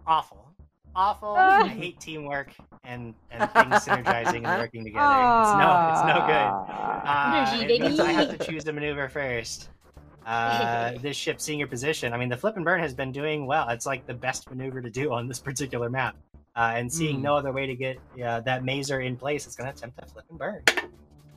awful. 0.07 0.52
Awful. 0.95 1.35
Ah. 1.39 1.65
I 1.65 1.69
hate 1.69 1.99
teamwork 2.01 2.51
and, 2.85 3.15
and 3.31 3.51
things 3.53 3.75
synergizing 3.85 4.45
and 4.47 4.61
working 4.61 4.85
together. 4.85 5.07
It's 5.43 5.55
no, 5.59 5.91
it's 5.93 6.07
no 6.07 6.27
good. 6.27 7.09
Uh, 7.09 7.47
Synergy, 7.47 7.71
it 7.71 7.81
means 7.81 8.01
I 8.01 8.13
have 8.13 8.37
to 8.37 8.45
choose 8.45 8.67
a 8.67 8.73
maneuver 8.73 9.09
first. 9.09 9.69
Uh, 10.25 10.93
this 10.99 11.17
ship 11.17 11.41
seeing 11.41 11.59
your 11.59 11.67
position. 11.67 12.13
I 12.13 12.17
mean, 12.17 12.29
the 12.29 12.37
flip 12.37 12.55
and 12.55 12.65
burn 12.65 12.79
has 12.79 12.95
been 12.95 13.11
doing 13.11 13.45
well. 13.45 13.69
It's 13.71 13.87
like 13.87 14.07
the 14.07 14.15
best 14.15 14.49
maneuver 14.49 14.81
to 14.81 14.89
do 14.89 15.13
on 15.13 15.27
this 15.27 15.41
particular 15.41 15.91
map. 15.91 16.15
Uh, 16.55 16.75
and 16.77 16.93
seeing 16.93 17.17
Hmm. 17.17 17.23
no 17.23 17.37
other 17.37 17.51
way 17.51 17.67
to 17.67 17.75
get 17.75 17.99
uh, 18.25 18.39
that 18.43 18.63
mazer 18.65 19.01
in 19.01 19.17
place, 19.17 19.47
it's 19.49 19.57
going 19.57 19.69
to 19.69 19.77
attempt 19.77 19.97
that 19.97 20.13
flip 20.13 20.25
and 20.31 20.39
burn, 20.39 20.63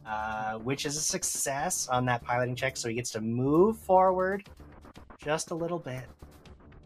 uh, 0.06 0.60
which 0.60 0.86
is 0.86 0.98
a 0.98 1.02
success 1.02 1.88
on 1.88 2.06
that 2.06 2.23
piloting 2.23 2.56
check. 2.56 2.77
So 2.77 2.88
he 2.88 2.94
gets 2.94 3.10
to 3.14 3.22
move 3.22 3.76
forward 3.80 4.48
just 5.18 5.49
a 5.49 5.56
little 5.56 5.80
bit, 5.80 6.03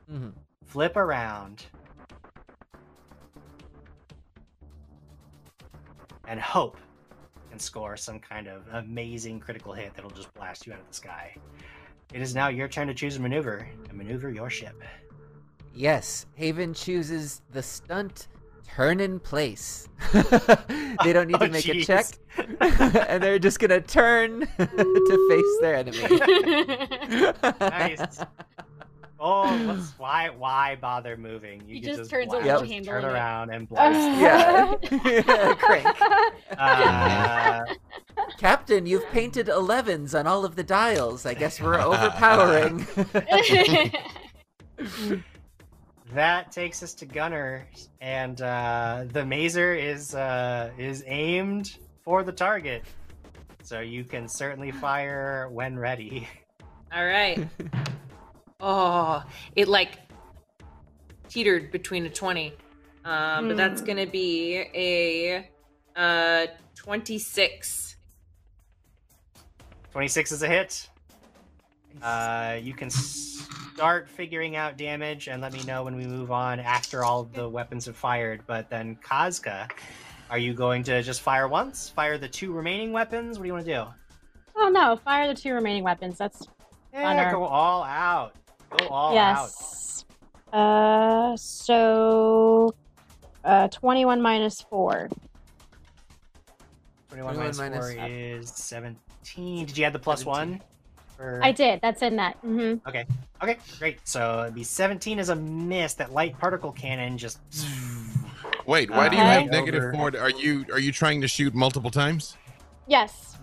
Mhm. 0.09 0.31
flip 0.67 0.95
around, 0.95 1.65
and 6.29 6.39
hope 6.39 6.77
and 7.51 7.59
score 7.59 7.97
some 7.97 8.19
kind 8.19 8.47
of 8.47 8.61
amazing 8.73 9.39
critical 9.39 9.73
hit 9.73 9.93
that'll 9.95 10.11
just 10.11 10.33
blast 10.35 10.65
you 10.67 10.71
out 10.73 10.79
of 10.79 10.87
the 10.87 10.93
sky. 10.93 11.35
It 12.13 12.21
is 12.21 12.33
now 12.33 12.47
your 12.47 12.67
turn 12.67 12.87
to 12.87 12.93
choose 12.93 13.17
a 13.17 13.19
maneuver 13.19 13.67
and 13.89 13.97
maneuver 13.97 14.29
your 14.29 14.49
ship. 14.49 14.81
Yes, 15.73 16.27
Haven 16.35 16.73
chooses 16.73 17.41
the 17.51 17.61
stunt 17.61 18.27
turn 18.67 18.99
in 18.99 19.19
place. 19.19 19.87
they 21.03 21.11
don't 21.13 21.27
need 21.27 21.37
Oh, 21.41 21.45
to 21.45 21.49
make 21.49 21.67
a 21.67 21.83
check, 21.83 22.05
and 22.61 23.21
they're 23.21 23.39
just 23.39 23.59
gonna 23.59 23.81
turn 23.81 24.41
to 24.57 25.27
face 25.29 25.61
their 25.61 25.75
enemy. 25.75 26.19
Nice. 27.59 28.19
Oh, 29.21 29.67
what's, 29.67 29.91
why? 29.99 30.29
Why 30.29 30.77
bother 30.79 31.17
moving? 31.17 31.61
You 31.67 31.75
He 31.75 31.81
can 31.81 31.97
just 31.97 32.09
turns 32.09 32.27
blast, 32.27 32.47
over 32.47 32.59
just 32.61 32.71
handling 32.71 33.01
turn 33.01 33.03
it. 33.03 33.13
around 33.13 33.49
and 33.49 33.67
blast. 33.69 34.79
yeah, 35.03 35.53
crank. 35.59 35.87
Uh, 36.57 37.65
Captain, 38.37 38.85
you've 38.85 39.05
painted 39.09 39.47
11s 39.47 40.17
on 40.17 40.25
all 40.25 40.45
of 40.45 40.55
the 40.55 40.63
dials. 40.63 41.25
I 41.25 41.33
guess 41.33 41.59
we're 41.59 41.79
overpowering. 41.81 42.87
that 46.13 46.51
takes 46.51 46.81
us 46.81 46.93
to 46.95 47.05
Gunner, 47.05 47.67
and 48.01 48.41
uh, 48.41 49.03
the 49.11 49.25
mazer 49.25 49.73
is 49.75 50.15
uh, 50.15 50.71
is 50.77 51.03
aimed 51.07 51.77
for 52.03 52.23
the 52.23 52.31
target, 52.31 52.83
so 53.63 53.79
you 53.81 54.03
can 54.03 54.27
certainly 54.27 54.71
fire 54.71 55.49
when 55.51 55.77
ready. 55.77 56.27
All 56.95 57.05
right. 57.05 57.47
Oh, 58.59 59.23
it 59.55 59.67
like 59.67 59.97
teetered 61.29 61.71
between 61.71 62.05
a 62.05 62.09
20. 62.09 62.53
Um, 63.05 63.47
but 63.47 63.57
that's 63.57 63.81
going 63.81 63.97
to 63.97 64.05
be 64.05 64.57
a 64.73 65.49
uh 65.95 66.47
26. 66.75 67.95
Twenty 69.91 70.07
six 70.07 70.31
is 70.31 70.43
a 70.43 70.47
hit. 70.47 70.87
Uh, 72.03 72.57
you 72.61 72.73
can 72.73 72.89
start 72.91 74.07
figuring 74.07 74.55
out 74.55 74.77
damage 74.77 75.27
and 75.27 75.41
let 75.41 75.51
me 75.51 75.63
know 75.63 75.83
when 75.83 75.95
we 75.95 76.05
move 76.05 76.31
on 76.31 76.59
after 76.59 77.03
all 77.03 77.23
the 77.23 77.49
weapons 77.49 77.85
have 77.87 77.95
fired. 77.95 78.41
But 78.45 78.69
then 78.69 78.97
Kazka, 78.97 79.67
are 80.29 80.37
you 80.37 80.53
going 80.53 80.83
to 80.83 81.01
just 81.01 81.21
fire 81.21 81.47
once? 81.47 81.89
Fire 81.89 82.17
the 82.19 82.27
two 82.27 82.51
remaining 82.51 82.91
weapons? 82.91 83.39
What 83.39 83.43
do 83.43 83.47
you 83.47 83.53
want 83.53 83.65
to 83.65 83.73
do? 83.73 83.83
Oh 84.55 84.69
no! 84.69 84.95
Fire 84.97 85.27
the 85.27 85.33
two 85.39 85.53
remaining 85.53 85.83
weapons. 85.83 86.17
That's 86.17 86.47
Yeah, 86.93 87.09
Honor. 87.09 87.31
go 87.31 87.43
all 87.45 87.83
out. 87.83 88.35
Go 88.69 88.87
all 88.87 89.17
out. 89.17 89.43
yes. 89.45 90.05
Uh, 90.53 91.35
so, 91.37 92.73
uh, 93.43 93.67
twenty-one 93.69 94.21
minus 94.21 94.61
four. 94.61 95.09
21 97.09 97.33
21 97.35 97.37
minus, 97.37 97.57
minus- 97.57 97.95
4 97.95 98.07
is 98.09 98.49
17. 98.49 99.65
Did 99.65 99.77
you 99.77 99.83
add 99.85 99.93
the 99.93 99.99
plus 99.99 100.19
17. 100.23 100.51
1? 100.51 100.61
For... 101.17 101.39
I 101.43 101.51
did. 101.51 101.81
That's 101.81 102.01
in 102.03 102.15
that. 102.17 102.35
hmm 102.37 102.75
Okay, 102.87 103.05
great. 103.79 103.97
So 104.07 104.43
it'd 104.43 104.53
be 104.55 104.63
17 104.63 105.17
is 105.19 105.29
a 105.29 105.35
miss. 105.35 105.95
That 105.95 106.13
light 106.13 106.37
particle 106.37 106.71
cannon 106.71 107.17
just. 107.17 107.39
Wait, 108.67 108.91
why 108.91 109.09
do 109.09 109.15
you 109.15 109.21
Okay. 109.23 109.41
have 109.41 109.49
negative 109.51 109.83
Over. 109.83 109.93
four? 110.11 110.17
Are 110.19 110.29
you 110.29 110.65
are 110.71 110.79
you 110.79 110.91
trying 110.91 111.19
to 111.21 111.27
shoot 111.27 111.55
multiple 111.55 111.89
times? 111.89 112.37
Yes. 112.87 113.35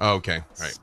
Oh, 0.00 0.14
okay, 0.14 0.40
right. 0.58 0.78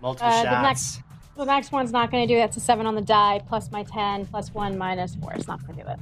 Multiple 0.00 0.28
Uh, 0.28 0.42
the 0.42 0.50
shots. 0.50 0.98
The 1.36 1.44
next 1.44 1.72
one's 1.72 1.92
not 1.92 2.10
going 2.10 2.26
to 2.28 2.34
do 2.34 2.38
it. 2.38 2.44
It's 2.44 2.56
a 2.56 2.60
seven 2.60 2.86
on 2.86 2.94
the 2.94 3.00
die, 3.00 3.40
plus 3.48 3.70
my 3.70 3.82
ten, 3.84 4.26
plus 4.26 4.52
one, 4.52 4.76
minus 4.76 5.14
four. 5.14 5.32
It's 5.32 5.48
not 5.48 5.64
going 5.66 5.78
to 5.78 5.84
do 5.84 5.90
it. 5.90 5.98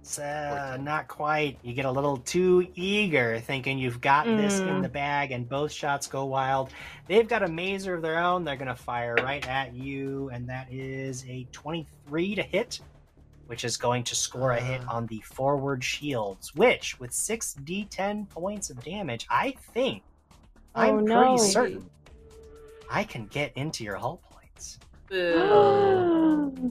It's, 0.00 0.18
uh, 0.18 0.78
not 0.80 1.08
quite. 1.08 1.58
You 1.62 1.74
get 1.74 1.84
a 1.84 1.90
little 1.90 2.16
too 2.16 2.66
eager, 2.74 3.38
thinking 3.38 3.78
you've 3.78 4.00
got 4.00 4.24
this 4.24 4.58
in 4.58 4.66
Mm. 4.66 4.82
the 4.82 4.88
bag, 4.88 5.30
and 5.30 5.48
both 5.48 5.70
shots 5.70 6.06
go 6.08 6.24
wild. 6.24 6.70
They've 7.06 7.28
got 7.28 7.42
a 7.42 7.48
mazer 7.48 7.94
of 7.94 8.02
their 8.02 8.18
own. 8.18 8.42
They're 8.44 8.56
going 8.56 8.68
to 8.68 8.74
fire 8.74 9.14
right 9.16 9.46
at 9.46 9.74
you, 9.74 10.30
and 10.32 10.48
that 10.48 10.72
is 10.72 11.24
a 11.28 11.46
23 11.52 12.34
to 12.34 12.42
hit, 12.42 12.80
which 13.46 13.62
is 13.64 13.76
going 13.76 14.02
to 14.04 14.14
score 14.14 14.52
a 14.52 14.60
hit 14.60 14.80
Uh. 14.88 14.92
on 14.94 15.06
the 15.06 15.20
forward 15.20 15.84
shields. 15.84 16.54
Which, 16.54 16.98
with 16.98 17.12
6d10 17.12 18.24
points 18.30 18.70
of 18.70 18.82
damage, 18.82 19.26
I 19.30 19.52
think 19.74 20.02
Oh, 20.74 20.80
I'm 20.80 21.04
no. 21.04 21.20
pretty 21.36 21.38
certain 21.52 21.90
I 22.90 23.04
can 23.04 23.26
get 23.26 23.52
into 23.54 23.84
your 23.84 23.96
hull. 23.96 24.20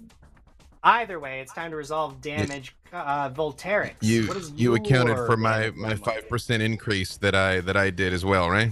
Either 0.82 1.20
way, 1.20 1.42
it's 1.42 1.54
time 1.54 1.72
to 1.72 1.78
resolve 1.78 2.22
damage. 2.22 2.74
Uh, 2.94 3.30
Volterix. 3.30 3.96
You 4.00 4.28
what 4.28 4.38
is 4.38 4.52
you 4.52 4.76
accounted 4.76 5.18
for 5.18 5.36
my 5.36 5.72
my 5.72 5.96
five 5.96 6.28
percent 6.30 6.64
increase 6.64 7.18
that 7.18 7.36
I 7.36 7.60
that 7.62 7.76
I 7.76 7.90
did 7.90 8.14
as 8.14 8.24
well, 8.24 8.50
right? 8.50 8.72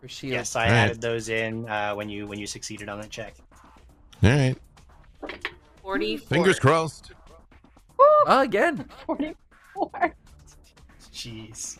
For 0.00 0.08
shield. 0.08 0.32
Yes, 0.32 0.56
I 0.56 0.64
Alright. 0.64 0.76
added 0.76 1.00
those 1.00 1.28
in 1.28 1.68
uh, 1.68 1.94
when 1.94 2.08
you 2.08 2.26
when 2.26 2.38
you 2.38 2.46
succeeded 2.46 2.88
on 2.88 3.00
that 3.00 3.10
check. 3.10 3.34
All 4.22 4.30
right. 4.30 4.56
44. 5.82 6.28
Fingers 6.28 6.58
crossed. 6.58 7.12
Oh, 7.98 8.24
again. 8.40 8.84
44. 9.06 10.14
Jeez. 11.12 11.78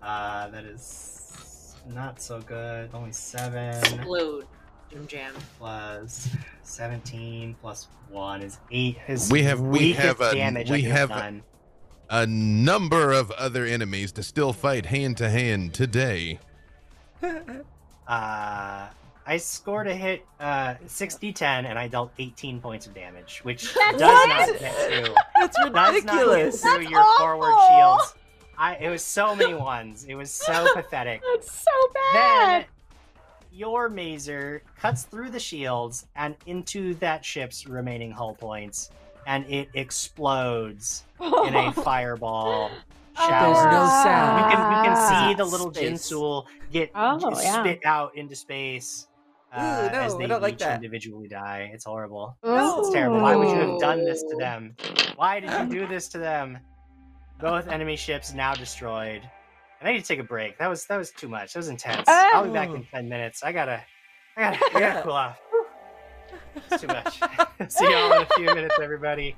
Uh, 0.00 0.48
that 0.48 0.64
is 0.64 1.74
not 1.88 2.20
so 2.22 2.40
good. 2.40 2.90
Only 2.94 3.12
seven 3.12 3.76
Explode. 3.76 4.46
Jim 4.90 5.06
Jam. 5.06 5.34
plus 5.58 6.28
seventeen 6.62 7.54
plus 7.60 7.88
one 8.08 8.42
is 8.42 8.58
eight. 8.70 8.98
His 9.06 9.30
We 9.30 9.42
have- 9.44 9.60
we 9.60 9.92
have 9.92 10.20
a- 10.20 10.34
damage 10.34 10.70
we 10.70 10.82
have- 10.82 11.08
done. 11.10 11.42
A 12.12 12.26
number 12.26 13.12
of 13.12 13.30
other 13.32 13.64
enemies 13.64 14.10
to 14.12 14.22
still 14.24 14.52
fight 14.52 14.86
hand 14.86 15.16
to 15.18 15.30
hand 15.30 15.74
today. 15.74 16.38
Uh, 18.08 18.88
I 19.24 19.36
scored 19.36 19.86
a 19.86 19.94
hit, 19.94 20.26
uh, 20.40 20.74
60-10, 20.84 21.42
and 21.64 21.78
I 21.78 21.86
dealt 21.86 22.10
18 22.18 22.60
points 22.60 22.88
of 22.88 22.94
damage, 22.94 23.38
which 23.44 23.72
That's 23.72 23.98
does 23.98 24.00
what? 24.00 24.28
not 24.28 24.58
get 24.58 24.74
through. 24.74 25.14
That's 25.38 25.56
Does 25.56 25.70
not 25.72 25.92
get 25.92 25.94
ridiculous. 25.94 26.60
through 26.60 26.70
That's 26.78 26.90
your 26.90 27.18
forward 27.18 27.54
shields. 27.68 28.14
I, 28.58 28.74
it 28.80 28.88
was 28.90 29.04
so 29.04 29.36
many 29.36 29.54
ones. 29.54 30.06
It 30.08 30.16
was 30.16 30.32
so 30.32 30.66
pathetic. 30.74 31.22
That's 31.32 31.52
so 31.52 31.70
bad. 32.12 32.62
Then 32.62 32.64
your 33.52 33.88
mazer 33.88 34.62
cuts 34.78 35.04
through 35.04 35.30
the 35.30 35.40
shields 35.40 36.06
and 36.16 36.36
into 36.46 36.94
that 36.94 37.24
ship's 37.24 37.66
remaining 37.66 38.10
hull 38.10 38.34
points, 38.34 38.90
and 39.26 39.44
it 39.52 39.68
explodes 39.74 41.04
in 41.20 41.54
a 41.54 41.72
fireball 41.84 42.70
shower. 43.16 43.52
There's 43.54 43.72
no 43.72 43.82
You 43.84 43.88
sound. 44.04 44.52
can 44.52 44.84
you 44.84 44.90
can 44.94 45.28
see 45.28 45.34
the 45.34 45.44
little 45.44 45.72
space. 45.74 45.90
Jinsul 46.08 46.46
get 46.72 46.90
Oh, 46.94 47.18
just 47.18 47.42
yeah. 47.44 47.62
spit 47.62 47.80
out 47.84 48.16
into 48.16 48.34
space 48.36 49.08
uh, 49.52 49.88
Ooh, 49.88 49.92
no, 49.92 50.00
as 50.00 50.16
they 50.16 50.26
don't 50.28 50.40
like 50.42 50.54
each 50.54 50.58
that. 50.60 50.76
individually 50.76 51.26
die. 51.28 51.70
It's 51.74 51.84
horrible. 51.84 52.36
No. 52.44 52.80
It's 52.80 52.90
terrible. 52.90 53.20
Why 53.20 53.34
would 53.34 53.48
you 53.48 53.54
have 53.56 53.80
done 53.80 54.04
this 54.04 54.22
to 54.22 54.36
them? 54.36 54.76
Why 55.16 55.40
did 55.40 55.50
you 55.50 55.80
do 55.80 55.86
this 55.88 56.06
to 56.08 56.18
them? 56.18 56.58
Both 57.40 57.66
enemy 57.68 57.96
ships 57.96 58.32
now 58.32 58.54
destroyed. 58.54 59.22
And 59.80 59.88
I 59.88 59.92
need 59.92 60.00
to 60.00 60.06
take 60.06 60.20
a 60.20 60.24
break. 60.24 60.58
That 60.58 60.68
was 60.68 60.84
that 60.86 60.98
was 60.98 61.10
too 61.10 61.28
much. 61.28 61.54
That 61.54 61.60
was 61.60 61.68
intense. 61.68 62.06
I'll 62.06 62.44
be 62.44 62.50
back 62.50 62.68
in 62.68 62.76
oh. 62.76 62.86
ten 62.92 63.08
minutes. 63.08 63.42
I 63.42 63.52
gotta 63.52 63.82
I 64.36 64.42
gotta, 64.42 64.76
I 64.76 64.80
gotta 64.80 65.02
cool 65.04 65.12
off. 65.12 65.40
It's 66.54 66.80
too 66.80 66.86
much. 66.86 67.20
See 67.68 67.84
y'all 67.84 68.12
in 68.12 68.22
a 68.22 68.26
few 68.36 68.46
minutes, 68.46 68.76
everybody. 68.80 69.36